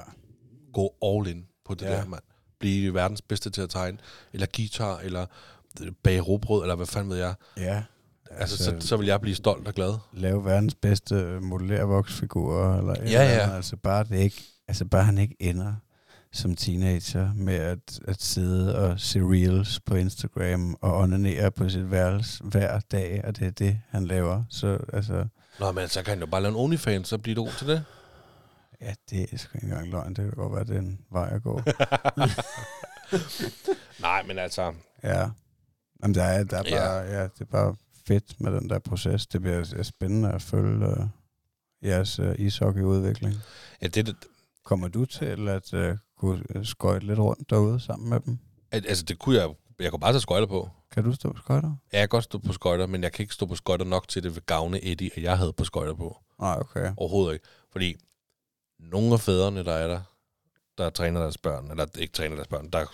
Gå 0.74 0.96
all 1.06 1.28
in 1.28 1.46
på 1.66 1.74
det 1.74 1.86
Ja. 1.86 1.92
der, 1.92 2.06
mand. 2.06 2.24
Blive 2.60 2.94
verdens 2.94 3.22
bedste 3.22 3.50
til 3.50 3.62
at 3.62 3.70
tegne, 3.70 3.98
eller 4.34 4.48
guitar, 4.56 4.98
eller 5.00 5.26
bage 6.04 6.20
råbrød, 6.22 6.62
eller 6.62 6.76
hvad 6.76 6.86
fanden 6.86 7.10
ved 7.10 7.18
jeg. 7.18 7.34
Ja. 7.58 7.84
Altså, 8.32 8.58
så, 8.64 8.76
så 8.80 8.98
vil 8.98 9.08
jeg 9.08 9.22
blive 9.22 9.36
stolt 9.36 9.68
og 9.68 9.74
glad. 9.74 9.94
lave 10.14 10.46
verdens 10.46 10.76
bedste 10.76 11.40
modellervoksfigurer, 11.42 12.78
eller 12.78 12.94
Ja, 12.98 13.04
eller 13.04 13.22
ja. 13.22 13.44
andet. 13.44 13.56
Altså 13.56 13.76
bare, 13.76 14.04
det 14.04 14.20
ikke, 14.20 14.44
altså 14.68 14.86
bare 14.86 15.04
han 15.04 15.18
ikke 15.18 15.36
ender 15.40 15.74
som 16.32 16.56
teenager 16.56 17.34
med 17.34 17.54
at, 17.56 18.00
at 18.08 18.22
sidde 18.22 18.78
og 18.78 19.00
se 19.00 19.20
reels 19.20 19.80
på 19.80 19.96
Instagram 19.96 20.78
og 20.82 20.98
onanere 20.98 21.52
på 21.52 21.70
sit 21.70 21.92
værelse 21.92 22.44
hver 22.44 22.80
dag, 22.80 23.22
og 23.26 23.40
det 23.40 23.48
er 23.48 23.52
det, 23.52 23.80
han 23.90 24.06
laver. 24.08 24.44
Så 24.50 24.80
altså, 24.94 25.28
Nå, 25.60 25.72
men 25.72 25.88
så 25.88 26.04
kan 26.04 26.10
han 26.12 26.20
jo 26.20 26.26
bare 26.26 26.42
lave 26.42 26.50
en 26.52 26.56
OnlyFans, 26.60 27.08
så 27.08 27.18
bliver 27.18 27.36
du 27.36 27.44
god 27.44 27.52
til 27.58 27.68
det. 27.68 27.84
ja, 28.82 28.94
det 29.10 29.34
er 29.34 29.38
sgu 29.38 29.58
ikke 29.58 29.68
engang 29.68 29.90
løgn. 29.90 30.10
Det 30.10 30.16
kan 30.26 30.32
godt 30.32 30.54
være, 30.56 30.64
det 30.64 30.76
er 30.76 30.80
en 30.80 31.00
vej 31.12 31.30
at 31.32 31.44
gå. 31.44 31.62
Nej, 34.02 34.24
men 34.24 34.40
altså, 34.40 34.74
ja. 35.04 35.30
Jamen, 36.04 36.16
der 36.16 36.24
er, 36.24 36.44
der 36.44 36.58
er 36.58 36.64
Ja. 36.66 36.78
bare, 36.78 37.02
ja, 37.02 37.24
det 37.24 37.42
er 37.42 37.46
bare 37.46 37.76
fedt 38.08 38.42
med 38.42 38.52
den 38.52 38.70
der 38.70 38.80
proces. 38.80 39.28
Det 39.28 39.42
bliver 39.42 39.74
øh, 39.76 39.84
spændende 39.84 40.32
at 40.32 40.42
følge 40.42 40.88
uh, 40.88 41.08
jeres 41.84 42.20
uh, 42.20 42.40
ishockeyudvikling. 42.40 43.36
ja, 43.82 43.88
det, 43.88 44.16
Kommer 44.68 44.88
du 44.88 45.06
til 45.06 45.48
at 45.50 45.74
uh, 45.74 45.98
kunne 46.20 46.44
skøjte 46.64 47.06
lidt 47.06 47.20
rundt 47.20 47.50
derude 47.50 47.80
sammen 47.80 48.10
med 48.10 48.20
dem? 48.20 48.38
Al- 48.72 48.86
Altså, 48.88 49.04
det 49.04 49.20
kunne 49.20 49.36
jeg... 49.36 49.50
Jeg 49.80 49.92
kunne 49.92 50.00
bare 50.00 50.12
tage 50.14 50.22
skøjter 50.22 50.48
på. 50.48 50.70
Kan 50.92 51.04
du 51.04 51.14
stå 51.14 51.34
på 51.34 51.42
skøjter? 51.42 51.72
Jeg 51.92 52.00
kan 52.00 52.10
godt 52.10 52.24
stå 52.24 52.38
på 52.38 52.54
skøjter, 52.54 52.88
men 52.88 53.04
jeg 53.04 53.12
kan 53.12 53.24
ikke 53.24 53.34
stå 53.34 53.46
på 53.46 53.56
skøjter 53.56 53.86
nok 53.86 54.08
til, 54.08 54.20
at 54.20 54.24
det 54.24 54.36
vil 54.36 54.44
gavne 54.46 54.86
Eddie, 54.86 55.10
at 55.16 55.24
jeg 55.24 55.38
havde 55.38 55.54
på 55.54 55.64
skøjter 55.64 55.94
på. 55.94 56.18
Nej, 56.40 56.58
okay. 56.60 56.92
Overhovedet 56.98 57.34
ikke. 57.34 57.46
Fordi 57.72 57.96
nogle 58.80 59.14
af 59.14 59.20
fædrene, 59.20 59.64
der 59.64 59.74
er 59.74 59.88
der, 59.88 60.02
der 60.78 60.90
træner 60.90 61.22
deres 61.22 61.38
børn, 61.38 61.72
eller 61.72 61.86
ikke 61.98 62.14
træner 62.14 62.36
deres 62.36 62.48
børn, 62.48 62.70
der, 62.74 62.86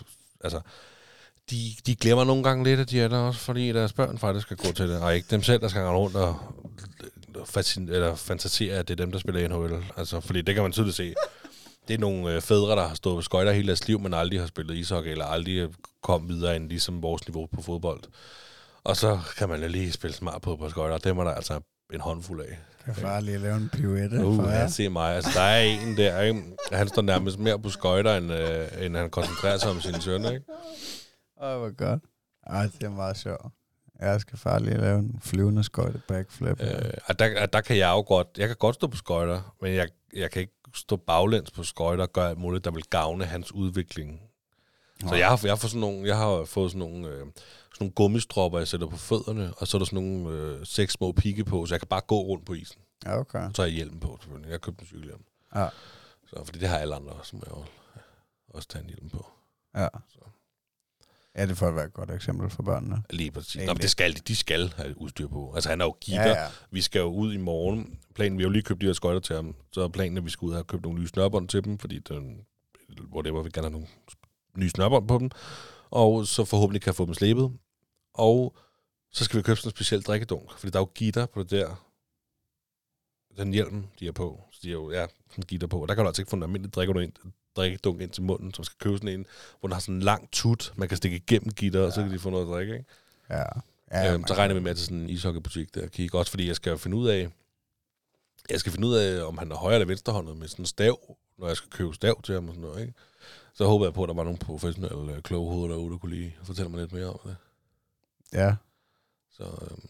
altså, 0.44 0.62
de, 1.50 1.58
de 1.86 1.96
glemmer 1.96 2.24
nogle 2.24 2.44
gange 2.44 2.64
lidt, 2.64 2.80
at 2.80 2.90
de 2.90 3.02
er 3.02 3.08
der 3.08 3.18
også, 3.18 3.40
fordi 3.40 3.72
deres 3.72 3.94
børn 3.94 4.18
faktisk 4.18 4.46
skal 4.48 4.58
gå 4.58 4.72
til 4.74 4.90
det, 4.90 5.02
og 5.02 5.16
ikke 5.16 5.28
dem 5.32 5.44
selv, 5.44 5.62
der 5.62 5.68
skal 5.68 5.82
rende 5.82 6.00
rundt 6.00 6.16
og 6.16 6.36
fascin- 7.58 7.92
eller 7.92 8.16
fantasere, 8.16 8.76
at 8.76 8.88
det 8.88 9.00
er 9.00 9.04
dem, 9.06 9.12
der 9.12 9.20
spiller 9.20 9.48
NHL. 9.48 9.86
Altså, 9.98 10.20
fordi 10.20 10.42
det 10.42 10.56
kan 10.56 10.64
man 10.64 10.72
tydeligt 10.72 10.96
se. 10.98 11.14
Det 11.88 11.94
er 11.94 11.98
nogle 11.98 12.36
øh, 12.36 12.42
fædre, 12.42 12.76
der 12.76 12.88
har 12.88 12.96
stået 12.96 13.18
på 13.18 13.22
skøjter 13.22 13.52
hele 13.52 13.68
deres 13.68 13.88
liv, 13.88 14.00
men 14.00 14.14
aldrig 14.14 14.40
har 14.40 14.48
spillet 14.48 14.76
ishockey, 14.76 15.12
eller 15.12 15.26
aldrig 15.26 15.70
kom 16.04 16.30
videre 16.30 16.56
end 16.56 16.70
ligesom 16.70 17.04
vores 17.04 17.28
niveau 17.28 17.46
på 17.46 17.62
fodbold. 17.62 18.00
Og 18.84 18.98
så 18.98 19.20
kan 19.38 19.50
man 19.50 19.72
lige 19.72 19.92
spille 19.92 20.16
smart 20.16 20.42
på 20.42 20.56
på 20.56 20.70
skøjter, 20.70 20.96
og 20.96 21.04
dem 21.04 21.18
er 21.18 21.24
der 21.24 21.32
altså 21.32 21.60
en 21.94 22.02
håndfuld 22.02 22.42
af. 22.42 22.60
Kan 22.86 22.96
far 22.96 23.20
lige 23.20 23.38
lave 23.38 23.56
en 23.56 23.70
pirouette 23.74 24.26
Uh, 24.26 24.36
for 24.36 24.50
jer? 24.50 24.68
se 24.68 24.90
mig. 24.90 25.16
Altså, 25.16 25.32
der 25.36 25.42
er 25.42 25.62
en 25.62 25.98
der, 25.98 26.22
ikke? 26.22 26.44
Han 26.72 26.88
står 26.88 27.02
nærmest 27.02 27.40
mere 27.40 27.60
på 27.60 27.70
skøjter, 27.70 28.18
end, 28.18 28.34
øh, 28.34 28.86
end 28.86 28.98
han 28.98 29.10
koncentrerer 29.10 29.58
sig 29.58 29.70
om 29.72 29.82
sin 29.82 30.02
søn, 30.02 30.26
ikke? 30.26 30.46
Åh, 31.42 31.60
hvor 31.60 31.76
godt. 31.76 32.04
Ej, 32.48 32.64
det 32.64 32.84
er 32.84 32.90
meget 32.90 33.18
sjovt. 33.18 33.46
Jeg 34.00 34.22
skal 34.22 34.38
far 34.38 34.60
lige 34.60 34.78
lave 34.78 35.00
en 35.00 35.20
flyvende 35.22 35.64
skøjte 35.64 36.02
backflip. 36.08 36.62
Øh, 36.62 36.92
og 37.06 37.20
der, 37.20 37.42
og 37.42 37.54
der 37.54 37.62
kan 37.62 37.78
jeg 37.78 37.90
jo 37.90 38.02
godt, 38.02 38.28
jeg 38.38 38.48
kan 38.48 38.58
godt 38.58 38.76
stå 38.76 38.88
på 38.88 38.98
skøjter, 38.98 39.56
men 39.62 39.74
jeg, 39.74 39.88
jeg 40.16 40.32
kan 40.32 40.42
ikke 40.42 40.54
stå 40.74 40.96
baglæns 40.96 41.52
på 41.52 41.64
skøjter 41.64 42.04
og 42.04 42.14
gøre 42.14 42.30
alt 42.30 42.38
muligt, 42.38 42.66
der 42.66 42.72
vil 42.72 42.84
gavne 42.84 43.26
hans 43.26 43.52
udvikling. 43.52 44.22
Så 45.10 45.16
jeg 45.16 45.30
har, 45.30 45.40
jeg 45.44 45.60
fået 45.60 45.72
sådan 45.72 45.82
nogle, 45.82 46.08
jeg 46.08 46.18
har 46.18 46.46
fået 46.46 46.72
sådan 46.72 46.80
nogle, 46.80 47.08
øh, 47.08 47.20
sådan 47.20 47.36
nogle 47.80 47.92
gummistropper, 47.92 48.58
jeg 48.58 48.68
sætter 48.68 48.88
på 48.88 48.98
fødderne, 48.98 49.54
og 49.58 49.68
så 49.68 49.78
er 49.78 49.80
der 49.80 49.86
sådan 49.86 50.04
nogle 50.04 50.38
øh, 50.38 50.66
seks 50.66 50.94
små 50.94 51.12
pigge 51.12 51.44
på, 51.44 51.66
så 51.66 51.74
jeg 51.74 51.82
kan 51.82 51.88
bare 51.88 52.02
gå 52.02 52.22
rundt 52.22 52.46
på 52.46 52.54
isen. 52.54 52.82
Ja, 53.06 53.20
okay. 53.20 53.50
Så 53.54 53.62
har 53.62 53.68
jeg 53.68 53.76
hjelm 53.76 54.00
på, 54.00 54.18
selvfølgelig. 54.22 54.48
Jeg 54.48 54.54
har 54.54 54.60
købt 54.60 54.80
en 54.80 54.86
cykelhjelm. 54.86 55.24
Ja. 55.56 55.68
Så, 56.28 56.44
fordi 56.46 56.60
det 56.60 56.70
har 56.70 56.78
alle 56.78 56.96
andre 56.96 57.12
også, 57.12 57.30
så 57.30 57.36
må 57.36 57.42
jeg 57.46 57.52
jo 57.58 57.66
også 58.48 58.68
tage 58.68 58.84
en 58.84 58.90
hjelm 58.90 59.10
på. 59.10 59.26
Ja. 59.76 59.88
Så. 60.10 60.20
Ja, 61.36 61.46
det 61.46 61.58
får 61.58 61.72
være 61.72 61.86
et 61.86 61.94
godt 61.94 62.12
eksempel 62.12 62.50
for 62.50 62.64
børnene. 62.64 63.04
Lige 63.10 63.32
præcis. 63.32 63.66
Nå, 63.66 63.74
men 63.74 63.82
det 63.82 63.90
skal 63.90 64.16
de. 64.16 64.20
De 64.20 64.36
skal 64.36 64.74
have 64.76 65.02
udstyr 65.02 65.28
på. 65.28 65.54
Altså, 65.56 65.70
han 65.70 65.82
er 65.82 65.86
jo 65.86 65.96
gitter. 66.02 66.28
Ja, 66.28 66.44
ja. 66.44 66.48
Vi 66.72 66.82
skal 66.82 67.00
jo 67.00 67.08
ud 67.08 67.34
i 67.34 67.38
morgen. 67.38 68.00
Planen, 68.16 68.38
vi 68.38 68.44
har 68.44 68.48
jo 68.48 68.52
lige 68.52 68.64
købt 68.64 68.82
de 68.82 68.86
her 68.86 68.94
skøjter 68.94 69.20
til 69.20 69.36
ham. 69.36 69.56
Så 69.72 69.82
er 69.82 69.88
planen, 69.88 70.18
at 70.18 70.26
vi 70.26 70.30
skal 70.30 70.46
ud 70.46 70.52
og 70.52 70.58
have 70.58 70.64
købt 70.64 70.84
nogle 70.84 71.00
nye 71.00 71.08
snørbånd 71.08 71.48
til 71.48 71.64
dem, 71.64 71.78
fordi 71.78 72.00
den, 72.00 72.46
whatever, 73.14 73.44
vi 73.44 73.50
gerne 73.50 73.68
have 73.68 73.72
nogle 73.72 73.88
nye 74.58 74.70
snørbånd 74.70 75.08
på 75.08 75.18
dem. 75.18 75.30
Og 75.90 76.28
så 76.28 76.46
forhåbentlig 76.46 76.82
kan 76.82 76.94
få 76.94 77.06
dem 77.06 77.14
slebet. 77.14 77.52
Og 78.14 78.56
så 79.12 79.24
skal 79.24 79.38
vi 79.38 79.44
købe 79.44 79.56
sådan 79.56 79.68
en 79.68 79.76
speciel 79.76 80.02
drikkedunk, 80.02 80.52
fordi 80.58 80.72
der 80.72 80.80
er 80.80 80.82
jo 80.82 80.90
gitter 80.96 81.26
på 81.26 81.44
det 81.44 81.52
der. 81.52 81.86
Den 83.38 83.54
hjelm, 83.54 83.84
de 84.00 84.08
er 84.08 84.12
på. 84.12 84.44
De 84.64 84.70
jo, 84.70 84.92
ja, 84.92 85.06
sådan 85.30 85.44
gitter 85.48 85.68
på. 85.68 85.82
Og 85.82 85.88
der 85.88 85.96
kan 85.96 86.04
du 86.04 86.08
altså 86.08 86.22
ikke 86.22 86.30
få 86.30 86.36
en 86.36 86.44
almindelig 86.44 86.74
drikkedunk 86.74 87.04
ind, 87.04 87.34
drikkedunk 87.56 88.02
ind 88.02 88.12
til 88.12 88.24
munden, 88.24 88.54
så 88.54 88.62
man 88.62 88.66
skal 88.66 88.78
købe 88.80 88.98
sådan 88.98 89.20
en, 89.20 89.26
hvor 89.60 89.68
den 89.68 89.74
har 89.74 89.80
sådan 89.80 89.96
en 89.96 90.02
lang 90.02 90.32
tut, 90.32 90.74
man 90.76 90.88
kan 90.88 90.98
stikke 90.98 91.18
igennem 91.18 91.54
gitter, 91.54 91.80
ja. 91.80 91.86
og 91.86 91.94
så 91.94 92.02
kan 92.02 92.12
de 92.12 92.20
få 92.20 92.30
noget 92.30 92.46
at 92.46 92.52
drikke, 92.52 92.74
ikke? 92.74 92.86
Ja. 93.30 93.44
Ja, 93.92 94.14
øhm, 94.14 94.28
så 94.28 94.34
regner 94.34 94.56
vi 94.56 94.62
med 94.62 94.76
til 94.76 94.86
sådan 94.86 94.98
en 94.98 95.10
ishockeybutik 95.10 95.76
der 95.76 95.88
kigge. 95.88 96.18
Også 96.18 96.32
fordi 96.32 96.48
jeg 96.48 96.56
skal 96.56 96.78
finde 96.78 96.98
ud 96.98 97.08
af, 97.08 97.30
jeg 98.50 98.60
skal 98.60 98.72
finde 98.72 98.88
ud 98.88 98.96
af, 98.96 99.24
om 99.24 99.38
han 99.38 99.52
er 99.52 99.56
højre 99.56 99.76
eller 99.76 99.86
venstrehåndet 99.86 100.38
med 100.38 100.48
sådan 100.48 100.64
en 100.64 100.66
stav, 100.66 101.18
når 101.38 101.48
jeg 101.48 101.58
skal 101.58 101.70
købe 101.70 101.94
stav 101.94 102.22
til 102.22 102.36
ham 102.36 102.48
og 102.48 102.56
sådan 102.56 102.70
noget, 102.70 102.82
ikke? 102.82 102.94
Så 103.54 103.66
håber 103.66 103.86
jeg 103.86 103.94
på, 103.94 104.04
at 104.04 104.08
der 104.08 104.14
var 104.14 104.24
nogle 104.24 104.40
professionelle 104.40 105.16
øh, 105.16 105.22
kloge 105.22 105.52
hoveder 105.52 105.76
derude, 105.76 105.92
der 105.92 105.98
kunne 105.98 106.16
lige 106.16 106.36
fortælle 106.44 106.72
mig 106.72 106.80
lidt 106.80 106.94
mere 106.94 107.06
om 107.06 107.20
det. 107.26 107.36
Ja. 108.34 108.56
Så 109.32 109.44
øhm, 109.44 109.90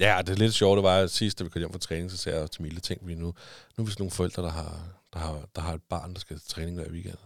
ja, 0.00 0.22
det 0.26 0.32
er 0.32 0.36
lidt 0.36 0.54
sjovt, 0.54 0.76
det 0.76 0.82
var 0.82 0.98
at 0.98 1.10
sidst, 1.10 1.38
da 1.38 1.44
vi 1.44 1.50
kom 1.50 1.58
hjem 1.60 1.72
fra 1.72 1.78
træning, 1.78 2.10
så 2.10 2.16
sagde 2.16 2.40
jeg 2.40 2.50
til 2.50 2.62
Mille, 2.62 2.80
tænk 2.80 3.00
vi 3.04 3.14
nu, 3.14 3.26
nu 3.26 3.34
er 3.78 3.82
vi 3.82 3.90
sådan 3.90 4.02
nogle 4.02 4.10
forældre, 4.10 4.42
der 4.42 4.50
har, 4.50 4.88
der 5.12 5.18
har, 5.18 5.48
der 5.54 5.60
har 5.60 5.74
et 5.74 5.82
barn, 5.82 6.14
der 6.14 6.20
skal 6.20 6.38
til 6.38 6.48
træning 6.48 6.76
hver 6.76 6.90
weekend. 6.90 7.18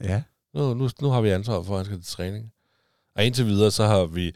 Ja. 0.00 0.22
Nu, 0.54 0.74
nu, 0.74 0.90
nu 1.00 1.08
har 1.08 1.20
vi 1.20 1.30
ansvar 1.30 1.62
for, 1.62 1.72
at 1.72 1.78
han 1.78 1.84
skal 1.86 2.02
til 2.02 2.16
træning. 2.16 2.52
Og 3.14 3.24
indtil 3.24 3.46
videre, 3.46 3.70
så 3.70 3.84
har 3.84 4.04
vi... 4.04 4.34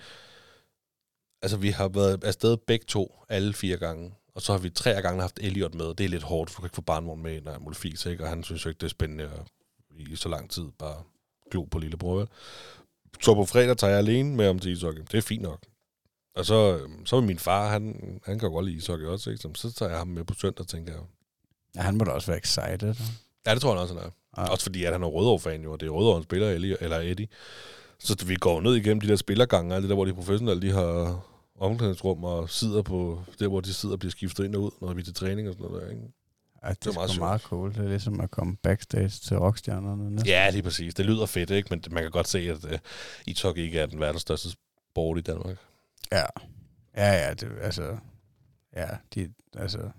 Altså, 1.42 1.56
vi 1.56 1.70
har 1.70 1.88
været 1.88 2.24
afsted 2.24 2.56
begge 2.56 2.84
to, 2.88 3.24
alle 3.28 3.52
fire 3.52 3.76
gange. 3.76 4.14
Og 4.34 4.42
så 4.42 4.52
har 4.52 4.58
vi 4.58 4.70
tre 4.70 5.02
gange 5.02 5.20
haft 5.20 5.38
Elliot 5.42 5.74
med. 5.74 5.94
Det 5.94 6.04
er 6.04 6.08
lidt 6.08 6.22
hårdt, 6.22 6.50
for 6.50 6.56
du 6.56 6.60
kan 6.60 6.66
ikke 6.66 6.74
få 6.74 6.82
barnvogn 6.82 7.22
med, 7.22 7.40
når 7.40 7.52
jeg 7.52 7.76
fis, 7.76 8.06
ikke? 8.06 8.24
Og 8.24 8.28
han 8.28 8.44
synes 8.44 8.64
jo 8.64 8.68
ikke, 8.68 8.78
det 8.78 8.86
er 8.86 8.90
spændende 8.90 9.24
at 9.24 9.40
i 9.98 10.16
så 10.16 10.28
lang 10.28 10.50
tid 10.50 10.64
bare 10.78 11.02
glo 11.50 11.64
på 11.64 11.78
lillebror. 11.78 12.28
Så 13.22 13.34
på 13.34 13.44
fredag 13.44 13.76
tager 13.76 13.90
jeg 13.90 13.98
alene 13.98 14.36
med 14.36 14.48
om 14.48 14.58
til 14.58 14.72
ishockey. 14.72 15.02
Det 15.10 15.14
er 15.18 15.22
fint 15.22 15.42
nok. 15.42 15.62
Og 16.40 16.46
så, 16.46 16.78
øhm, 16.78 17.06
så 17.06 17.16
er 17.16 17.20
min 17.20 17.38
far, 17.38 17.68
han, 17.68 18.00
han 18.24 18.38
kan 18.38 18.50
godt 18.50 18.66
lide 18.66 18.76
ishockey 18.76 19.06
også, 19.06 19.30
ikke? 19.30 19.42
Så, 19.42 19.50
så 19.54 19.72
tager 19.72 19.88
jeg 19.90 19.98
ham 19.98 20.08
med 20.08 20.24
på 20.24 20.34
søndag, 20.34 20.66
tænker 20.66 20.92
jeg. 20.92 21.02
ja. 21.76 21.80
han 21.80 21.96
må 21.96 22.04
da 22.04 22.10
også 22.10 22.26
være 22.26 22.38
excited. 22.38 22.94
Ja, 23.46 23.54
det 23.54 23.62
tror 23.62 23.72
jeg 23.72 23.80
også, 23.82 23.94
han 23.94 24.02
er. 24.02 24.10
Ja. 24.42 24.50
Også 24.50 24.64
fordi, 24.64 24.84
at 24.84 24.92
han 24.92 25.02
er 25.02 25.06
Rødovre-fan 25.06 25.62
jo, 25.62 25.72
og 25.72 25.80
det 25.80 25.86
er 25.86 25.90
Rødovre, 25.90 26.16
han 26.16 26.22
spiller, 26.22 26.50
Ellie, 26.50 26.76
eller 26.82 26.98
Eddie. 26.98 27.28
Så 27.98 28.24
vi 28.26 28.34
går 28.34 28.60
ned 28.60 28.74
igennem 28.74 29.00
de 29.00 29.08
der 29.08 29.16
spillergange, 29.16 29.74
alt 29.74 29.82
det 29.82 29.88
der, 29.88 29.94
hvor 29.94 30.04
de 30.04 30.14
professionelle, 30.14 30.62
de 30.62 30.72
har 30.72 31.20
omklædningsrum 31.60 32.24
og 32.24 32.50
sidder 32.50 32.82
på, 32.82 33.22
der 33.38 33.48
hvor 33.48 33.60
de 33.60 33.74
sidder 33.74 33.92
og 33.94 33.98
bliver 33.98 34.10
skiftet 34.10 34.44
ind 34.44 34.54
og 34.54 34.62
ud, 34.62 34.70
når 34.80 34.92
vi 34.94 35.00
er 35.00 35.04
til 35.04 35.14
træning 35.14 35.48
og 35.48 35.54
sådan 35.54 35.66
noget 35.70 35.82
der, 35.82 35.90
ikke? 35.90 36.02
Ja, 36.64 36.68
det, 36.68 36.84
Det 36.84 36.90
er 36.90 36.94
meget 36.94 37.18
meget 37.18 37.40
cool. 37.40 37.74
Det 37.74 37.84
er 37.84 37.88
ligesom 37.88 38.20
at 38.20 38.30
komme 38.30 38.56
backstage 38.62 39.08
til 39.08 39.38
rockstjernerne. 39.38 40.10
næsten. 40.10 40.28
Ja, 40.28 40.50
lige 40.50 40.62
præcis. 40.62 40.94
Det 40.94 41.06
lyder 41.06 41.26
fedt, 41.26 41.50
ikke? 41.50 41.66
Men 41.70 41.82
man 41.90 42.02
kan 42.02 42.10
godt 42.10 42.28
se, 42.28 42.38
at 42.38 42.64
uh, 42.64 42.70
ishockey 43.26 43.62
ikke 43.62 43.78
er 43.78 43.86
den 43.86 44.00
verdens 44.00 44.22
største 44.22 44.48
sport 44.90 45.18
i 45.18 45.20
Danmark. 45.20 45.56
Ja. 46.12 46.24
Ja, 46.96 47.12
ja, 47.12 47.34
det, 47.34 47.52
altså, 47.60 47.98
ja, 48.76 48.88
de, 49.14 49.32
altså, 49.56 49.90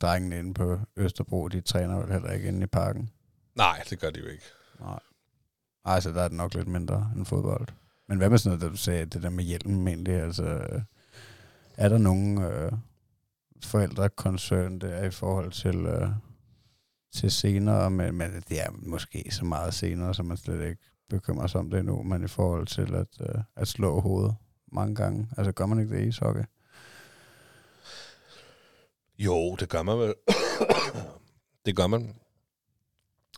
drengene 0.00 0.38
inde 0.38 0.54
på 0.54 0.78
Østerbro, 0.96 1.48
de 1.48 1.60
træner 1.60 2.00
vel 2.00 2.12
heller 2.12 2.32
ikke 2.32 2.48
inde 2.48 2.62
i 2.62 2.66
parken. 2.66 3.10
Nej, 3.54 3.82
det 3.90 4.00
gør 4.00 4.10
de 4.10 4.20
jo 4.20 4.26
ikke. 4.26 4.44
Nej. 4.80 5.00
Ej, 5.84 6.00
så 6.00 6.10
der 6.10 6.22
er 6.22 6.28
det 6.28 6.36
nok 6.36 6.54
lidt 6.54 6.68
mindre 6.68 7.12
end 7.16 7.26
fodbold. 7.26 7.68
Men 8.08 8.18
hvad 8.18 8.30
med 8.30 8.38
sådan 8.38 8.48
noget, 8.48 8.62
der 8.62 8.68
du 8.68 8.76
sagde, 8.76 9.06
det 9.06 9.22
der 9.22 9.30
med 9.30 9.44
hjelmen 9.44 9.88
egentlig, 9.88 10.14
altså, 10.14 10.68
er 11.76 11.88
der 11.88 11.98
nogen 11.98 12.42
øh, 12.42 12.72
forældrekoncern 13.64 14.78
der 14.78 15.04
i 15.04 15.10
forhold 15.10 15.52
til, 15.52 15.76
øh, 15.76 16.08
til 17.14 17.30
senere, 17.30 17.90
men, 17.90 18.14
men 18.14 18.30
det 18.48 18.60
er 18.60 18.70
måske 18.70 19.28
så 19.30 19.44
meget 19.44 19.74
senere, 19.74 20.14
så 20.14 20.22
man 20.22 20.36
slet 20.36 20.68
ikke 20.68 20.82
bekymrer 21.08 21.46
sig 21.46 21.60
om 21.60 21.70
det 21.70 21.84
nu, 21.84 22.02
men 22.02 22.24
i 22.24 22.28
forhold 22.28 22.66
til 22.66 22.94
at, 22.94 23.08
øh, 23.20 23.42
at 23.56 23.68
slå 23.68 24.00
hovedet 24.00 24.34
mange 24.72 24.94
gange. 24.94 25.28
Altså 25.36 25.52
gør 25.52 25.66
man 25.66 25.80
ikke 25.80 25.96
det 25.96 26.04
i 26.04 26.08
ishockey? 26.08 26.42
Jo, 29.18 29.56
det 29.56 29.68
gør 29.68 29.82
man 29.82 29.98
vel. 29.98 30.14
det 31.66 31.76
gør 31.76 31.86
man. 31.86 32.14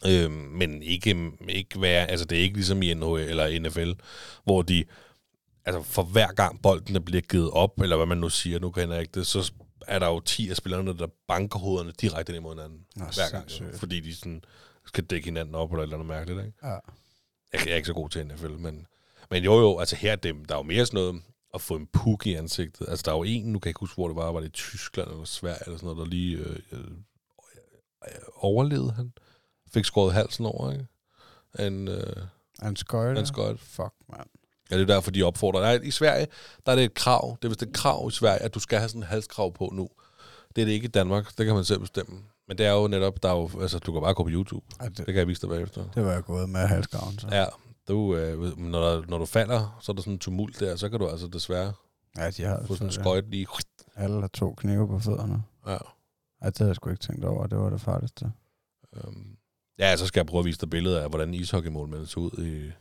Øhm, 0.07 0.33
men 0.33 0.83
ikke, 0.83 1.33
ikke 1.49 1.81
være, 1.81 2.07
altså 2.07 2.27
det 2.27 2.39
er 2.39 2.43
ikke 2.43 2.55
ligesom 2.55 2.83
i 2.83 2.95
NHL 2.95 3.21
eller 3.21 3.61
NFL, 3.61 3.93
hvor 4.45 4.63
de, 4.63 4.85
altså 5.65 5.83
for 5.83 6.03
hver 6.03 6.33
gang 6.33 6.63
bolden 6.63 7.05
bliver 7.05 7.21
givet 7.21 7.51
op, 7.51 7.81
eller 7.81 7.97
hvad 7.97 8.07
man 8.07 8.19
nu 8.19 8.29
siger, 8.29 8.59
nu 8.59 8.71
kan 8.71 8.91
jeg 8.91 9.01
ikke 9.01 9.13
det, 9.15 9.27
så 9.27 9.53
er 9.87 9.99
der 9.99 10.07
jo 10.07 10.21
10 10.21 10.51
af 10.51 10.57
spillerne, 10.57 10.99
der 10.99 11.07
banker 11.29 11.59
hovederne 11.59 11.93
direkte 11.93 12.33
ind 12.33 12.37
imod 12.37 12.55
hinanden. 12.55 12.87
Nå, 12.97 13.05
hver 13.05 13.31
gang. 13.31 13.51
Sindssygt. 13.51 13.81
fordi 13.81 14.01
de 14.01 14.15
sådan 14.15 14.45
skal 14.87 15.05
dække 15.05 15.25
hinanden 15.25 15.55
op, 15.55 15.71
eller 15.71 15.83
et 15.83 15.87
eller 15.87 15.97
andet 15.97 16.09
mærkeligt, 16.09 16.47
ikke? 16.47 16.59
Ja. 16.63 16.77
Jeg 17.53 17.73
er 17.73 17.77
ikke 17.77 17.87
så 17.87 17.93
god 17.95 18.09
til 18.09 18.27
NFL, 18.27 18.51
men, 18.51 18.87
men 19.33 19.45
jo 19.45 19.61
jo, 19.61 19.79
altså 19.79 19.97
her 19.97 20.13
er 20.13 20.17
det, 20.17 20.35
der 20.49 20.55
er 20.55 20.59
jo 20.59 20.63
mere 20.63 20.87
sådan 20.87 21.01
noget 21.01 21.23
at 21.55 21.61
få 21.61 21.77
en 21.77 21.87
puk 21.93 22.27
i 22.27 22.35
ansigtet. 22.35 22.89
Altså 22.89 23.03
der 23.07 23.13
er 23.13 23.17
jo 23.17 23.23
en, 23.23 23.45
nu 23.53 23.59
kan 23.59 23.69
jeg 23.69 23.71
ikke 23.71 23.81
huske, 23.81 23.95
hvor 23.95 24.09
det 24.09 24.17
var, 24.17 24.33
var 24.33 24.41
det 24.41 24.47
i 24.47 24.51
Tyskland 24.51 25.11
eller 25.11 25.25
Sverige 25.25 25.59
eller 25.67 25.79
sådan 25.79 25.87
noget, 25.87 25.99
der 25.99 26.05
lige 26.05 26.37
øh, 26.37 26.57
øh, 26.73 26.85
overlevede 28.37 28.93
han. 28.93 29.13
Fik 29.75 29.85
skåret 29.85 30.13
halsen 30.15 30.47
over, 30.47 30.73
ikke? 30.73 30.87
En, 31.67 31.89
øh, 31.89 32.17
Han 32.61 32.77
skøjte. 32.77 33.17
Han 33.19 33.27
skøjte. 33.27 33.59
Fuck, 33.59 33.93
mand. 34.09 34.29
ja, 34.71 34.77
det 34.77 34.83
er 34.91 34.95
derfor, 34.95 35.11
de 35.11 35.23
opfordrer. 35.23 35.61
Nej, 35.61 35.81
i 35.83 35.91
Sverige, 35.91 36.27
der 36.67 36.73
er 36.73 36.77
det 36.77 36.85
et 36.85 36.95
krav. 36.95 37.37
Det 37.43 37.45
er 37.45 37.49
vist 37.49 37.63
et 37.63 37.73
krav 37.73 38.09
i 38.09 38.11
Sverige, 38.13 38.43
at 38.43 38.55
du 38.55 38.61
skal 38.61 38.79
have 38.79 38.89
sådan 38.89 39.03
en 39.03 39.07
halskrav 39.09 39.53
på 39.55 39.71
nu. 39.73 39.89
Det 40.57 40.63
er 40.63 40.67
det 40.67 40.73
ikke 40.73 40.85
i 40.85 40.89
Danmark. 40.91 41.39
Det 41.39 41.47
kan 41.47 41.55
man 41.55 41.65
selv 41.65 41.81
bestemme. 41.81 42.23
Men 42.49 42.59
det 42.59 42.67
er 42.67 42.73
jo 42.73 42.87
netop, 42.89 43.23
der 43.23 43.29
er 43.29 43.37
jo, 43.37 43.61
altså, 43.61 43.79
du 43.79 43.93
kan 43.93 44.03
bare 44.03 44.15
gå 44.15 44.23
på 44.23 44.29
YouTube. 44.31 44.67
Ja, 44.81 44.89
det, 44.89 44.97
Det 44.99 45.07
kan 45.07 45.17
jeg 45.17 45.29
vise 45.29 45.41
dig 45.41 45.49
bagefter. 45.51 45.85
det 45.95 46.05
var 46.05 46.13
jeg 46.13 46.23
gået 46.25 46.49
med 46.49 46.61
halsgraven, 46.61 47.19
så. 47.19 47.29
Ja, 47.33 47.45
du, 47.89 48.17
øh, 48.17 48.59
når, 48.59 49.05
når 49.09 49.19
du 49.19 49.27
falder, 49.27 49.79
så 49.81 49.93
er 49.93 49.95
der 49.95 50.03
sådan 50.03 50.13
en 50.13 50.19
tumult 50.19 50.61
der, 50.61 50.77
så 50.77 50.89
kan 50.89 51.01
du 51.01 51.09
altså 51.09 51.27
desværre 51.27 51.73
Ja, 52.19 52.31
de 52.31 52.43
har 52.43 52.65
få 52.67 52.75
sådan 52.75 52.87
en 52.87 52.93
så, 52.93 53.01
skøjt 53.01 53.31
lige. 53.31 53.47
Alle 53.97 54.21
har 54.21 54.29
to 54.29 54.55
knive 54.55 54.89
på 54.89 54.99
fødderne. 54.99 55.43
Ja. 55.67 55.73
Ja, 56.43 56.47
det 56.47 56.59
havde 56.59 56.69
jeg 56.69 56.77
sgu 56.77 56.91
ikke 56.91 57.01
tænkt 57.03 57.25
over. 57.25 57.47
Det 57.47 57.59
var 57.59 57.71
det 57.71 57.81
farligste. 57.81 58.33
Øhm. 58.97 59.27
Ja, 59.79 59.97
så 59.97 60.07
skal 60.07 60.21
jeg 60.21 60.27
prøve 60.27 60.39
at 60.39 60.45
vise 60.45 60.61
dig 60.61 60.71
billeder 60.71 61.03
af, 61.03 61.09
hvordan 61.09 61.35
ishockeymålmænd 61.35 62.07
så 62.07 62.21
ud 62.21 62.45
i 62.45 62.73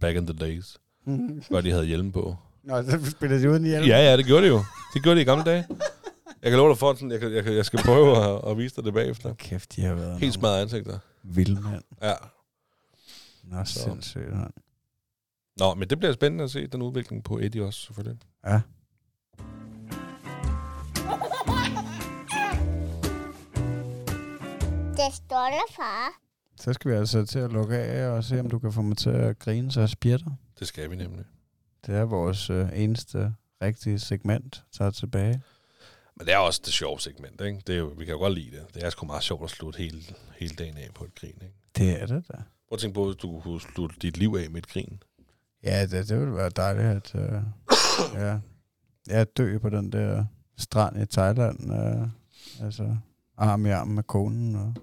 back 0.00 0.16
in 0.16 0.26
the 0.26 0.36
days. 0.36 0.78
Hvor 1.50 1.60
de 1.60 1.70
havde 1.70 1.84
hjelm 1.86 2.12
på. 2.12 2.36
Nå, 2.62 2.82
så 2.82 3.10
spiller 3.10 3.38
de 3.38 3.50
uden 3.50 3.64
hjelm. 3.64 3.86
Ja, 3.86 3.98
ja, 4.10 4.16
det 4.16 4.26
gjorde 4.26 4.42
de 4.42 4.48
jo. 4.48 4.60
Det 4.94 5.02
gjorde 5.02 5.16
de 5.16 5.22
i 5.22 5.24
gamle 5.24 5.44
dage. 5.44 5.66
Jeg 6.42 6.50
kan 6.50 6.58
love 6.58 6.68
dig 6.68 6.78
for, 6.78 6.94
sådan, 6.94 7.10
jeg, 7.10 7.20
kan, 7.20 7.32
jeg, 7.34 7.44
kan, 7.44 7.54
jeg 7.54 7.64
skal 7.66 7.78
prøve 7.84 8.16
at, 8.16 8.50
at 8.50 8.58
vise 8.58 8.76
dig 8.76 8.84
det 8.84 8.94
bagefter. 8.94 9.34
Kæft, 9.34 9.76
de 9.76 9.82
har 9.82 9.94
været 9.94 10.20
Helt 10.20 10.34
smadret 10.34 10.62
ansigter. 10.62 10.98
vilde 11.22 11.60
mænd. 11.70 11.82
Ja. 12.02 12.12
Nå, 13.46 13.64
Så. 13.64 13.80
sindssygt, 13.82 14.32
mand. 14.32 14.52
Nå, 15.58 15.74
men 15.74 15.90
det 15.90 15.98
bliver 15.98 16.12
spændende 16.12 16.44
at 16.44 16.50
se 16.50 16.66
den 16.66 16.82
udvikling 16.82 17.24
på 17.24 17.38
Eddie 17.38 17.64
også, 17.64 17.80
selvfølgelig. 17.80 18.20
Ja. 18.46 18.60
Det 24.96 25.14
står 25.14 25.66
far. 25.76 26.12
Så 26.60 26.72
skal 26.72 26.90
vi 26.90 26.96
altså 26.96 27.24
til 27.26 27.38
at 27.38 27.52
lukke 27.52 27.76
af 27.76 28.08
og 28.08 28.24
se, 28.24 28.40
om 28.40 28.50
du 28.50 28.58
kan 28.58 28.72
få 28.72 28.82
mig 28.82 28.96
til 28.96 29.10
at 29.10 29.38
grine, 29.38 29.72
så 29.72 29.80
jeg 29.80 29.88
spjætter. 29.88 30.30
Det 30.58 30.68
skal 30.68 30.90
vi 30.90 30.96
nemlig. 30.96 31.24
Det 31.86 31.94
er 31.94 32.04
vores 32.04 32.50
øh, 32.50 32.68
eneste 32.74 33.34
rigtige 33.62 33.98
segment, 33.98 34.64
der 34.78 34.84
er 34.84 34.90
tilbage. 34.90 35.42
Men 36.16 36.26
det 36.26 36.34
er 36.34 36.38
også 36.38 36.60
det 36.64 36.72
sjove 36.72 37.00
segment, 37.00 37.40
ikke? 37.40 37.62
Det 37.66 37.74
er 37.74 37.78
jo, 37.78 37.86
vi 37.86 38.04
kan 38.04 38.12
jo 38.14 38.18
godt 38.18 38.34
lide 38.34 38.50
det. 38.56 38.74
Det 38.74 38.84
er 38.84 38.90
sgu 38.90 39.06
meget 39.06 39.22
sjovt 39.22 39.44
at 39.44 39.50
slutte 39.50 39.76
hele, 39.78 40.02
hele 40.36 40.54
dagen 40.54 40.76
af 40.76 40.88
på 40.94 41.04
et 41.04 41.14
grin, 41.14 41.38
ikke? 41.42 41.54
Det 41.76 42.02
er 42.02 42.06
det 42.06 42.28
da. 42.28 42.42
Prøv 42.68 42.76
at 42.76 42.80
tænke 42.80 42.94
på, 42.94 43.04
hvis 43.04 43.16
du 43.16 43.40
kunne 43.40 43.60
slutte 43.60 43.96
dit 44.02 44.16
liv 44.16 44.36
af 44.38 44.50
med 44.50 44.58
et 44.58 44.68
grin. 44.68 45.02
Ja, 45.62 45.86
det, 45.86 46.08
det 46.08 46.20
ville 46.20 46.34
være 46.34 46.50
dejligt, 46.50 46.86
at 46.86 47.14
øh, 47.14 47.42
ja, 48.22 48.38
ja, 49.08 49.24
dø 49.24 49.58
på 49.58 49.68
den 49.70 49.92
der 49.92 50.24
strand 50.58 51.02
i 51.02 51.06
Thailand. 51.06 51.72
Øh, 51.72 52.08
altså, 52.66 52.96
arm 53.38 53.66
i 53.66 53.70
arm 53.70 53.88
med 53.88 54.02
konen 54.02 54.56
og 54.56 54.74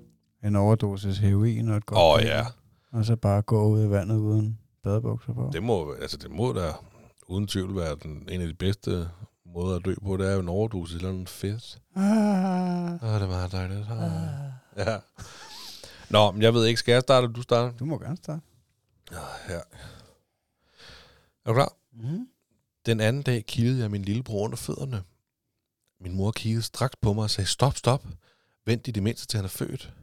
en 0.43 0.55
overdosis 0.55 1.17
heroin 1.17 1.69
og 1.69 1.77
et 1.77 1.85
godt 1.85 1.99
Åh 1.99 2.13
oh, 2.13 2.21
ja, 2.23 2.45
Og 2.91 3.05
så 3.05 3.15
bare 3.15 3.41
gå 3.41 3.67
ud 3.67 3.85
i 3.85 3.89
vandet 3.89 4.17
uden 4.17 4.59
badebukser 4.83 5.33
på. 5.33 5.49
det 5.53 5.63
må, 5.63 5.93
altså, 6.01 6.17
det 6.17 6.31
må 6.31 6.53
da 6.53 6.71
uden 7.27 7.47
tvivl 7.47 7.75
være 7.75 7.95
den, 8.03 8.27
en 8.31 8.41
af 8.41 8.47
de 8.47 8.53
bedste 8.53 9.09
måder 9.45 9.75
at 9.75 9.85
dø 9.85 9.95
på. 10.05 10.17
Det 10.17 10.29
er 10.29 10.33
jo 10.33 10.39
en 10.39 10.49
overdosis 10.49 10.95
eller 10.95 11.09
en 11.09 11.27
fedt. 11.27 11.81
Ah, 11.95 12.03
Åh, 12.03 13.03
oh, 13.03 13.13
det 13.15 13.21
er 13.21 13.27
meget 13.27 13.51
dejligt. 13.51 13.79
Ah. 13.91 14.87
Ja. 14.87 14.97
Nå, 16.13 16.31
men 16.31 16.41
jeg 16.41 16.53
ved 16.53 16.65
ikke, 16.65 16.79
skal 16.79 16.91
jeg 16.91 17.01
starte, 17.01 17.23
eller 17.23 17.33
du 17.33 17.41
starter? 17.41 17.77
du 17.77 17.85
må 17.85 17.97
gerne 17.99 18.17
starte. 18.17 18.41
Ja. 19.49 19.59
Er 21.45 21.47
du 21.47 21.53
klar? 21.53 21.73
Mm-hmm. 21.93 22.27
Den 22.85 22.99
anden 22.99 23.23
dag 23.23 23.45
kiggede 23.45 23.79
jeg 23.79 23.91
min 23.91 24.01
lillebror 24.01 24.43
under 24.45 24.57
fødderne. 24.57 25.03
Min 25.99 26.15
mor 26.15 26.31
kiggede 26.31 26.63
straks 26.63 26.95
på 27.01 27.13
mig 27.13 27.23
og 27.23 27.29
sagde, 27.29 27.49
stop, 27.49 27.77
stop. 27.77 28.05
Vent 28.65 28.87
i 28.87 28.91
det 28.91 29.03
mindste, 29.03 29.27
til 29.27 29.37
han 29.37 29.45
er 29.45 29.49
født. 29.49 29.93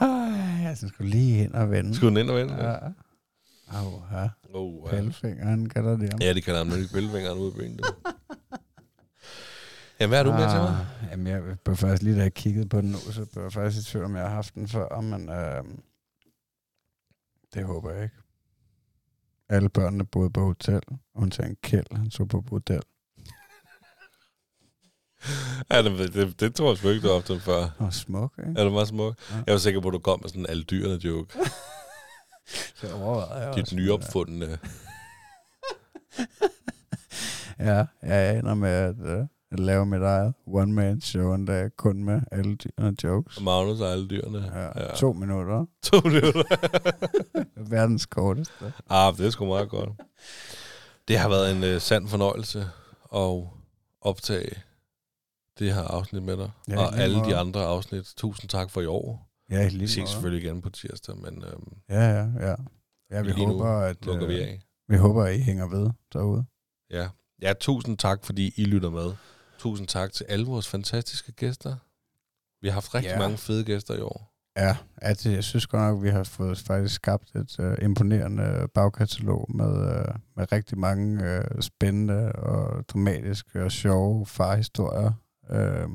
Ej, 0.00 0.08
jeg 0.62 0.76
skulle 0.76 1.10
lige 1.10 1.44
ind 1.44 1.54
og 1.54 1.70
vende. 1.70 1.94
Skulle 1.94 2.10
den 2.10 2.16
ind 2.16 2.30
og 2.30 2.36
vende? 2.36 2.54
Ja. 2.54 2.78
Au, 3.68 4.02
ja. 4.12 4.28
Oh, 4.54 4.82
ja. 4.86 4.90
Pælfingeren 4.90 5.68
kan 5.68 5.84
der 5.84 5.96
det 5.96 6.14
om. 6.14 6.20
ja, 6.20 6.34
det 6.34 6.44
kan 6.44 6.54
der 6.54 6.64
nemlig 6.64 6.90
bæltefingeren 6.92 7.38
ud 7.38 7.52
i 7.52 7.56
benet. 7.56 7.80
Jamen, 10.00 10.10
hvad 10.10 10.18
er 10.18 10.22
du 10.22 10.30
med 10.32 10.50
til 10.50 10.58
mig? 10.58 10.86
Ah, 11.02 11.10
Jamen, 11.10 11.26
jeg 11.26 11.58
bør 11.64 11.74
faktisk 11.74 12.02
lige 12.02 12.16
da 12.16 12.22
jeg 12.22 12.34
kiggede 12.34 12.68
på 12.68 12.80
den 12.80 12.90
nu, 12.90 12.98
så 12.98 13.26
bør 13.34 13.42
jeg 13.42 13.52
faktisk 13.52 13.88
i 13.88 13.90
tvivl, 13.90 14.04
om 14.04 14.16
jeg 14.16 14.24
har 14.24 14.30
haft 14.34 14.54
den 14.54 14.68
før, 14.68 15.00
men 15.00 15.28
øh, 15.28 15.64
det 17.54 17.64
håber 17.64 17.90
jeg 17.92 18.02
ikke. 18.02 18.14
Alle 19.48 19.68
børnene 19.68 20.06
boede 20.06 20.30
på 20.30 20.44
hotel, 20.44 20.80
undtagen 21.14 21.56
Kjeld, 21.62 21.96
han 21.96 22.10
så 22.10 22.24
på 22.24 22.40
bordel. 22.40 22.82
Ja, 25.70 25.82
det, 25.82 26.14
det, 26.14 26.40
det 26.40 26.54
tror 26.54 26.68
jeg 26.70 26.78
sgu 26.78 26.88
ikke, 26.88 27.02
du 27.02 27.06
har 27.06 27.14
haft 27.14 27.28
den 27.28 27.40
før. 27.40 27.68
Og 27.78 27.94
smuk, 27.94 28.32
ikke? 28.38 28.60
Er 28.60 28.64
du 28.64 28.70
meget 28.70 28.88
smuk? 28.88 29.16
Ja. 29.30 29.36
Jeg 29.46 29.52
var 29.52 29.58
sikker 29.58 29.80
på, 29.80 29.88
at 29.88 29.94
du 29.94 29.98
kom 29.98 30.20
med 30.20 30.28
sådan 30.28 30.42
en 30.42 30.46
alle 30.50 30.62
dyrene 30.62 31.04
joke. 31.04 31.38
Så 32.74 32.94
overvejede 32.94 33.46
jeg 33.46 33.56
Dit 33.56 33.72
nyopfundne. 33.72 34.58
Ja, 37.58 37.84
jeg 38.02 38.38
ender 38.38 38.54
med 38.54 38.70
at, 38.70 38.96
øh, 39.00 39.26
at 39.50 39.60
lave 39.60 39.86
mit 39.86 40.02
eget 40.02 40.34
one-man-show, 40.46 41.34
en 41.34 41.44
dag 41.44 41.70
kun 41.76 42.04
med 42.04 42.20
alle 42.32 42.56
dyrene 42.56 42.96
jokes. 43.04 43.40
Magnus 43.40 43.80
og 43.80 43.88
alle 43.92 44.08
dyrene. 44.08 44.50
Ja, 44.54 44.86
ja. 44.88 44.94
To 44.94 45.12
minutter. 45.12 45.66
to 45.82 46.00
minutter. 46.04 46.42
Verdens 47.70 48.06
korteste. 48.06 48.72
ah, 48.90 49.16
det 49.16 49.26
er 49.26 49.30
sgu 49.30 49.46
meget 49.46 49.68
godt. 49.68 49.90
Det 51.08 51.18
har 51.18 51.28
været 51.28 51.56
en 51.56 51.74
uh, 51.74 51.80
sand 51.80 52.08
fornøjelse 52.08 52.60
at 53.14 53.44
optage 54.00 54.50
det 55.58 55.74
her 55.74 55.82
afsnit 55.82 56.22
med 56.22 56.36
dig. 56.36 56.50
Ja, 56.68 56.86
og 56.86 56.92
lige 56.92 57.02
alle 57.02 57.16
de 57.16 57.22
måde. 57.22 57.36
andre 57.36 57.64
afsnit. 57.64 58.12
Tusind 58.16 58.48
tak 58.48 58.70
for 58.70 58.80
i 58.80 58.86
år. 58.86 59.28
Ja, 59.50 59.60
i 59.60 59.64
Vi 59.64 59.70
lige 59.70 59.88
ses 59.88 60.08
selvfølgelig 60.08 60.44
igen 60.46 60.62
på 60.62 60.70
tirsdag, 60.70 61.16
men 61.16 61.44
øhm, 61.52 61.72
Ja, 61.88 62.08
ja, 62.18 62.26
ja. 62.48 62.54
Ja, 63.10 63.22
vi 63.22 63.28
Lige 63.32 63.46
håber, 63.46 63.66
at, 63.68 64.06
lukker 64.06 64.26
vi 64.26 64.34
øh, 64.42 64.48
af. 64.48 64.60
vi 64.88 64.96
håber, 64.96 65.24
at 65.24 65.34
I 65.36 65.38
hænger 65.38 65.68
ved 65.68 65.90
derude. 66.12 66.44
Ja. 66.90 67.08
ja, 67.42 67.52
tusind 67.60 67.98
tak, 67.98 68.24
fordi 68.24 68.52
I 68.56 68.64
lytter 68.64 68.90
med. 68.90 69.12
Tusind 69.58 69.88
tak 69.88 70.12
til 70.12 70.24
alle 70.28 70.46
vores 70.46 70.68
fantastiske 70.68 71.32
gæster. 71.32 71.76
Vi 72.62 72.68
har 72.68 72.72
haft 72.74 72.94
rigtig 72.94 73.10
Ja. 73.10 73.18
mange 73.18 73.36
fede 73.38 73.64
gæster 73.64 73.94
i 73.94 74.00
år. 74.00 74.34
Ja, 74.56 74.76
at 74.96 75.26
jeg 75.26 75.44
synes 75.44 75.66
godt 75.66 75.82
nok, 75.82 75.96
at 75.96 76.02
vi 76.02 76.08
har 76.10 76.24
fået 76.24 76.58
faktisk 76.58 76.94
skabt 76.94 77.34
et 77.34 77.58
uh, 77.58 77.74
imponerende 77.82 78.68
bagkatalog 78.74 79.46
med, 79.54 79.70
uh, 79.70 80.14
med 80.36 80.52
rigtig 80.52 80.78
mange 80.78 81.24
uh, 81.38 81.60
spændende 81.60 82.32
og 82.32 82.88
dramatiske 82.88 83.64
og 83.64 83.72
sjove 83.72 84.26
farhistorier 84.26 85.12
uh, 85.50 85.90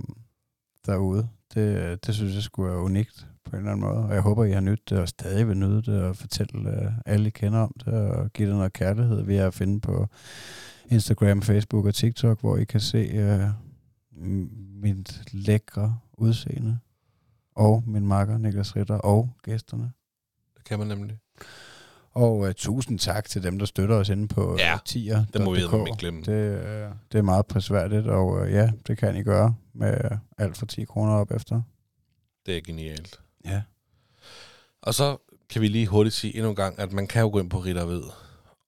derude. 0.85 1.27
Det, 1.53 2.05
det 2.05 2.15
synes 2.15 2.35
jeg 2.35 2.43
skulle 2.43 2.69
være 2.71 2.79
unikt 2.81 3.27
på 3.45 3.49
en 3.51 3.57
eller 3.57 3.71
anden 3.71 3.85
måde. 3.87 3.97
Og 4.05 4.13
jeg 4.13 4.21
håber, 4.21 4.43
I 4.43 4.51
har 4.51 4.61
nydt 4.61 4.89
det 4.89 4.97
og 4.99 5.07
stadig 5.07 5.47
vil 5.47 5.57
nyde 5.57 5.81
det 5.81 6.01
og 6.01 6.15
fortælle 6.15 6.69
uh, 6.69 6.93
alle, 7.05 7.27
I 7.27 7.29
kender 7.29 7.59
om 7.59 7.73
det 7.85 7.93
og 7.93 8.33
give 8.33 8.47
det 8.49 8.55
noget 8.57 8.73
kærlighed. 8.73 9.23
Vi 9.23 9.35
er 9.35 9.47
at 9.47 9.53
finde 9.53 9.81
på 9.81 10.07
Instagram, 10.89 11.41
Facebook 11.41 11.85
og 11.85 11.95
TikTok, 11.95 12.39
hvor 12.39 12.57
I 12.57 12.63
kan 12.63 12.79
se 12.79 13.33
uh, 13.35 13.49
mit 14.81 15.33
lækre 15.33 15.99
udseende 16.13 16.79
og 17.55 17.83
min 17.87 18.07
makker 18.07 18.37
Niklas 18.37 18.75
Ritter 18.75 18.95
og 18.95 19.29
gæsterne. 19.43 19.91
Det 20.57 20.63
kan 20.65 20.79
man 20.79 20.87
nemlig. 20.87 21.17
Og 22.11 22.37
uh, 22.37 22.51
tusind 22.51 22.99
tak 22.99 23.29
til 23.29 23.43
dem, 23.43 23.59
der 23.59 23.65
støtter 23.65 23.95
os 23.95 24.09
inde 24.09 24.27
på 24.27 24.57
Ja, 24.59 24.71
ja, 24.71 24.77
tier. 24.85 25.25
Det 25.33 25.41
må 25.41 25.53
vi 25.53 25.61
ikke 25.61 25.95
glemme. 25.97 26.21
Det, 26.21 26.57
uh, 26.57 26.95
det 27.11 27.17
er 27.17 27.21
meget 27.21 27.45
prisværdigt, 27.45 28.07
og 28.07 28.27
uh, 28.27 28.51
ja, 28.51 28.71
det 28.87 28.97
kan 28.97 29.15
I 29.15 29.23
gøre 29.23 29.55
med 29.73 30.11
uh, 30.11 30.17
alt 30.37 30.57
for 30.57 30.65
10 30.65 30.85
kroner 30.85 31.13
op 31.13 31.31
efter. 31.31 31.61
Det 32.45 32.57
er 32.57 32.61
genialt. 32.61 33.19
Ja. 33.45 33.61
Og 34.81 34.93
så 34.93 35.17
kan 35.49 35.61
vi 35.61 35.67
lige 35.67 35.87
hurtigt 35.87 36.15
sige 36.15 36.35
endnu 36.35 36.49
en 36.49 36.55
gang, 36.55 36.79
at 36.79 36.93
man 36.93 37.07
kan 37.07 37.21
jo 37.21 37.29
gå 37.29 37.39
ind 37.39 37.49
på 37.49 37.59
Ritter 37.59 37.85
Ved, 37.85 38.03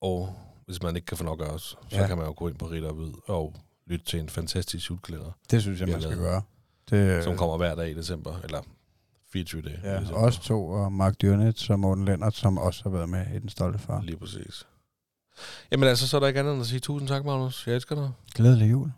og 0.02 0.36
hvis 0.66 0.82
man 0.84 0.96
ikke 0.96 1.06
kan 1.06 1.18
få 1.18 1.24
nok 1.24 1.42
af 1.42 1.46
os, 1.46 1.62
så 1.90 1.96
Ja. 1.98 2.08
kan 2.08 2.18
man 2.18 2.26
jo 2.26 2.34
gå 2.38 2.48
ind 2.48 2.56
på 2.58 2.66
Ritter 2.66 2.94
Ved 2.94 3.14
og 3.28 3.54
lytte 3.88 4.06
til 4.06 4.20
en 4.20 4.30
fantastisk 4.30 4.90
juleklæder, 4.90 5.32
Det 5.52 5.62
synes 5.62 5.80
jeg, 5.80 5.90
man 5.90 6.02
skal 6.02 6.18
lavet. 6.18 6.24
gøre. 6.24 6.42
Det, 6.90 7.24
som 7.24 7.38
kommer 7.38 7.58
hver 7.58 7.76
dag 7.76 7.90
i 7.90 7.94
december, 7.94 8.40
eller 8.44 8.62
24 9.34 9.62
dage 9.62 9.80
Ja, 9.84 10.00
december. 10.00 10.20
os 10.22 10.40
to 10.40 10.68
og 10.68 10.92
Mark 10.92 11.22
Dyrnet 11.22 11.70
og 11.70 11.80
Morten 11.80 12.06
Lennart, 12.06 12.36
som 12.36 12.58
også 12.58 12.84
har 12.84 12.90
været 12.90 13.10
med 13.10 13.26
i 13.36 13.40
Den 13.40 13.50
Stolte 13.50 13.80
Far. 13.80 14.02
Lige 14.02 14.18
præcis. 14.18 14.68
Jamen 15.72 15.90
altså, 15.90 16.08
så 16.08 16.16
er 16.18 16.20
der 16.20 16.28
ikke 16.28 16.40
andet 16.40 16.54
end 16.54 16.62
at 16.62 16.68
sige 16.68 16.80
tusind 16.80 17.08
tak, 17.08 17.26
Magnus. 17.26 17.68
Jeg 17.68 17.76
elsker 17.76 17.96
dig. 17.96 18.12
Glædelig 18.36 18.72
jul. 18.72 18.92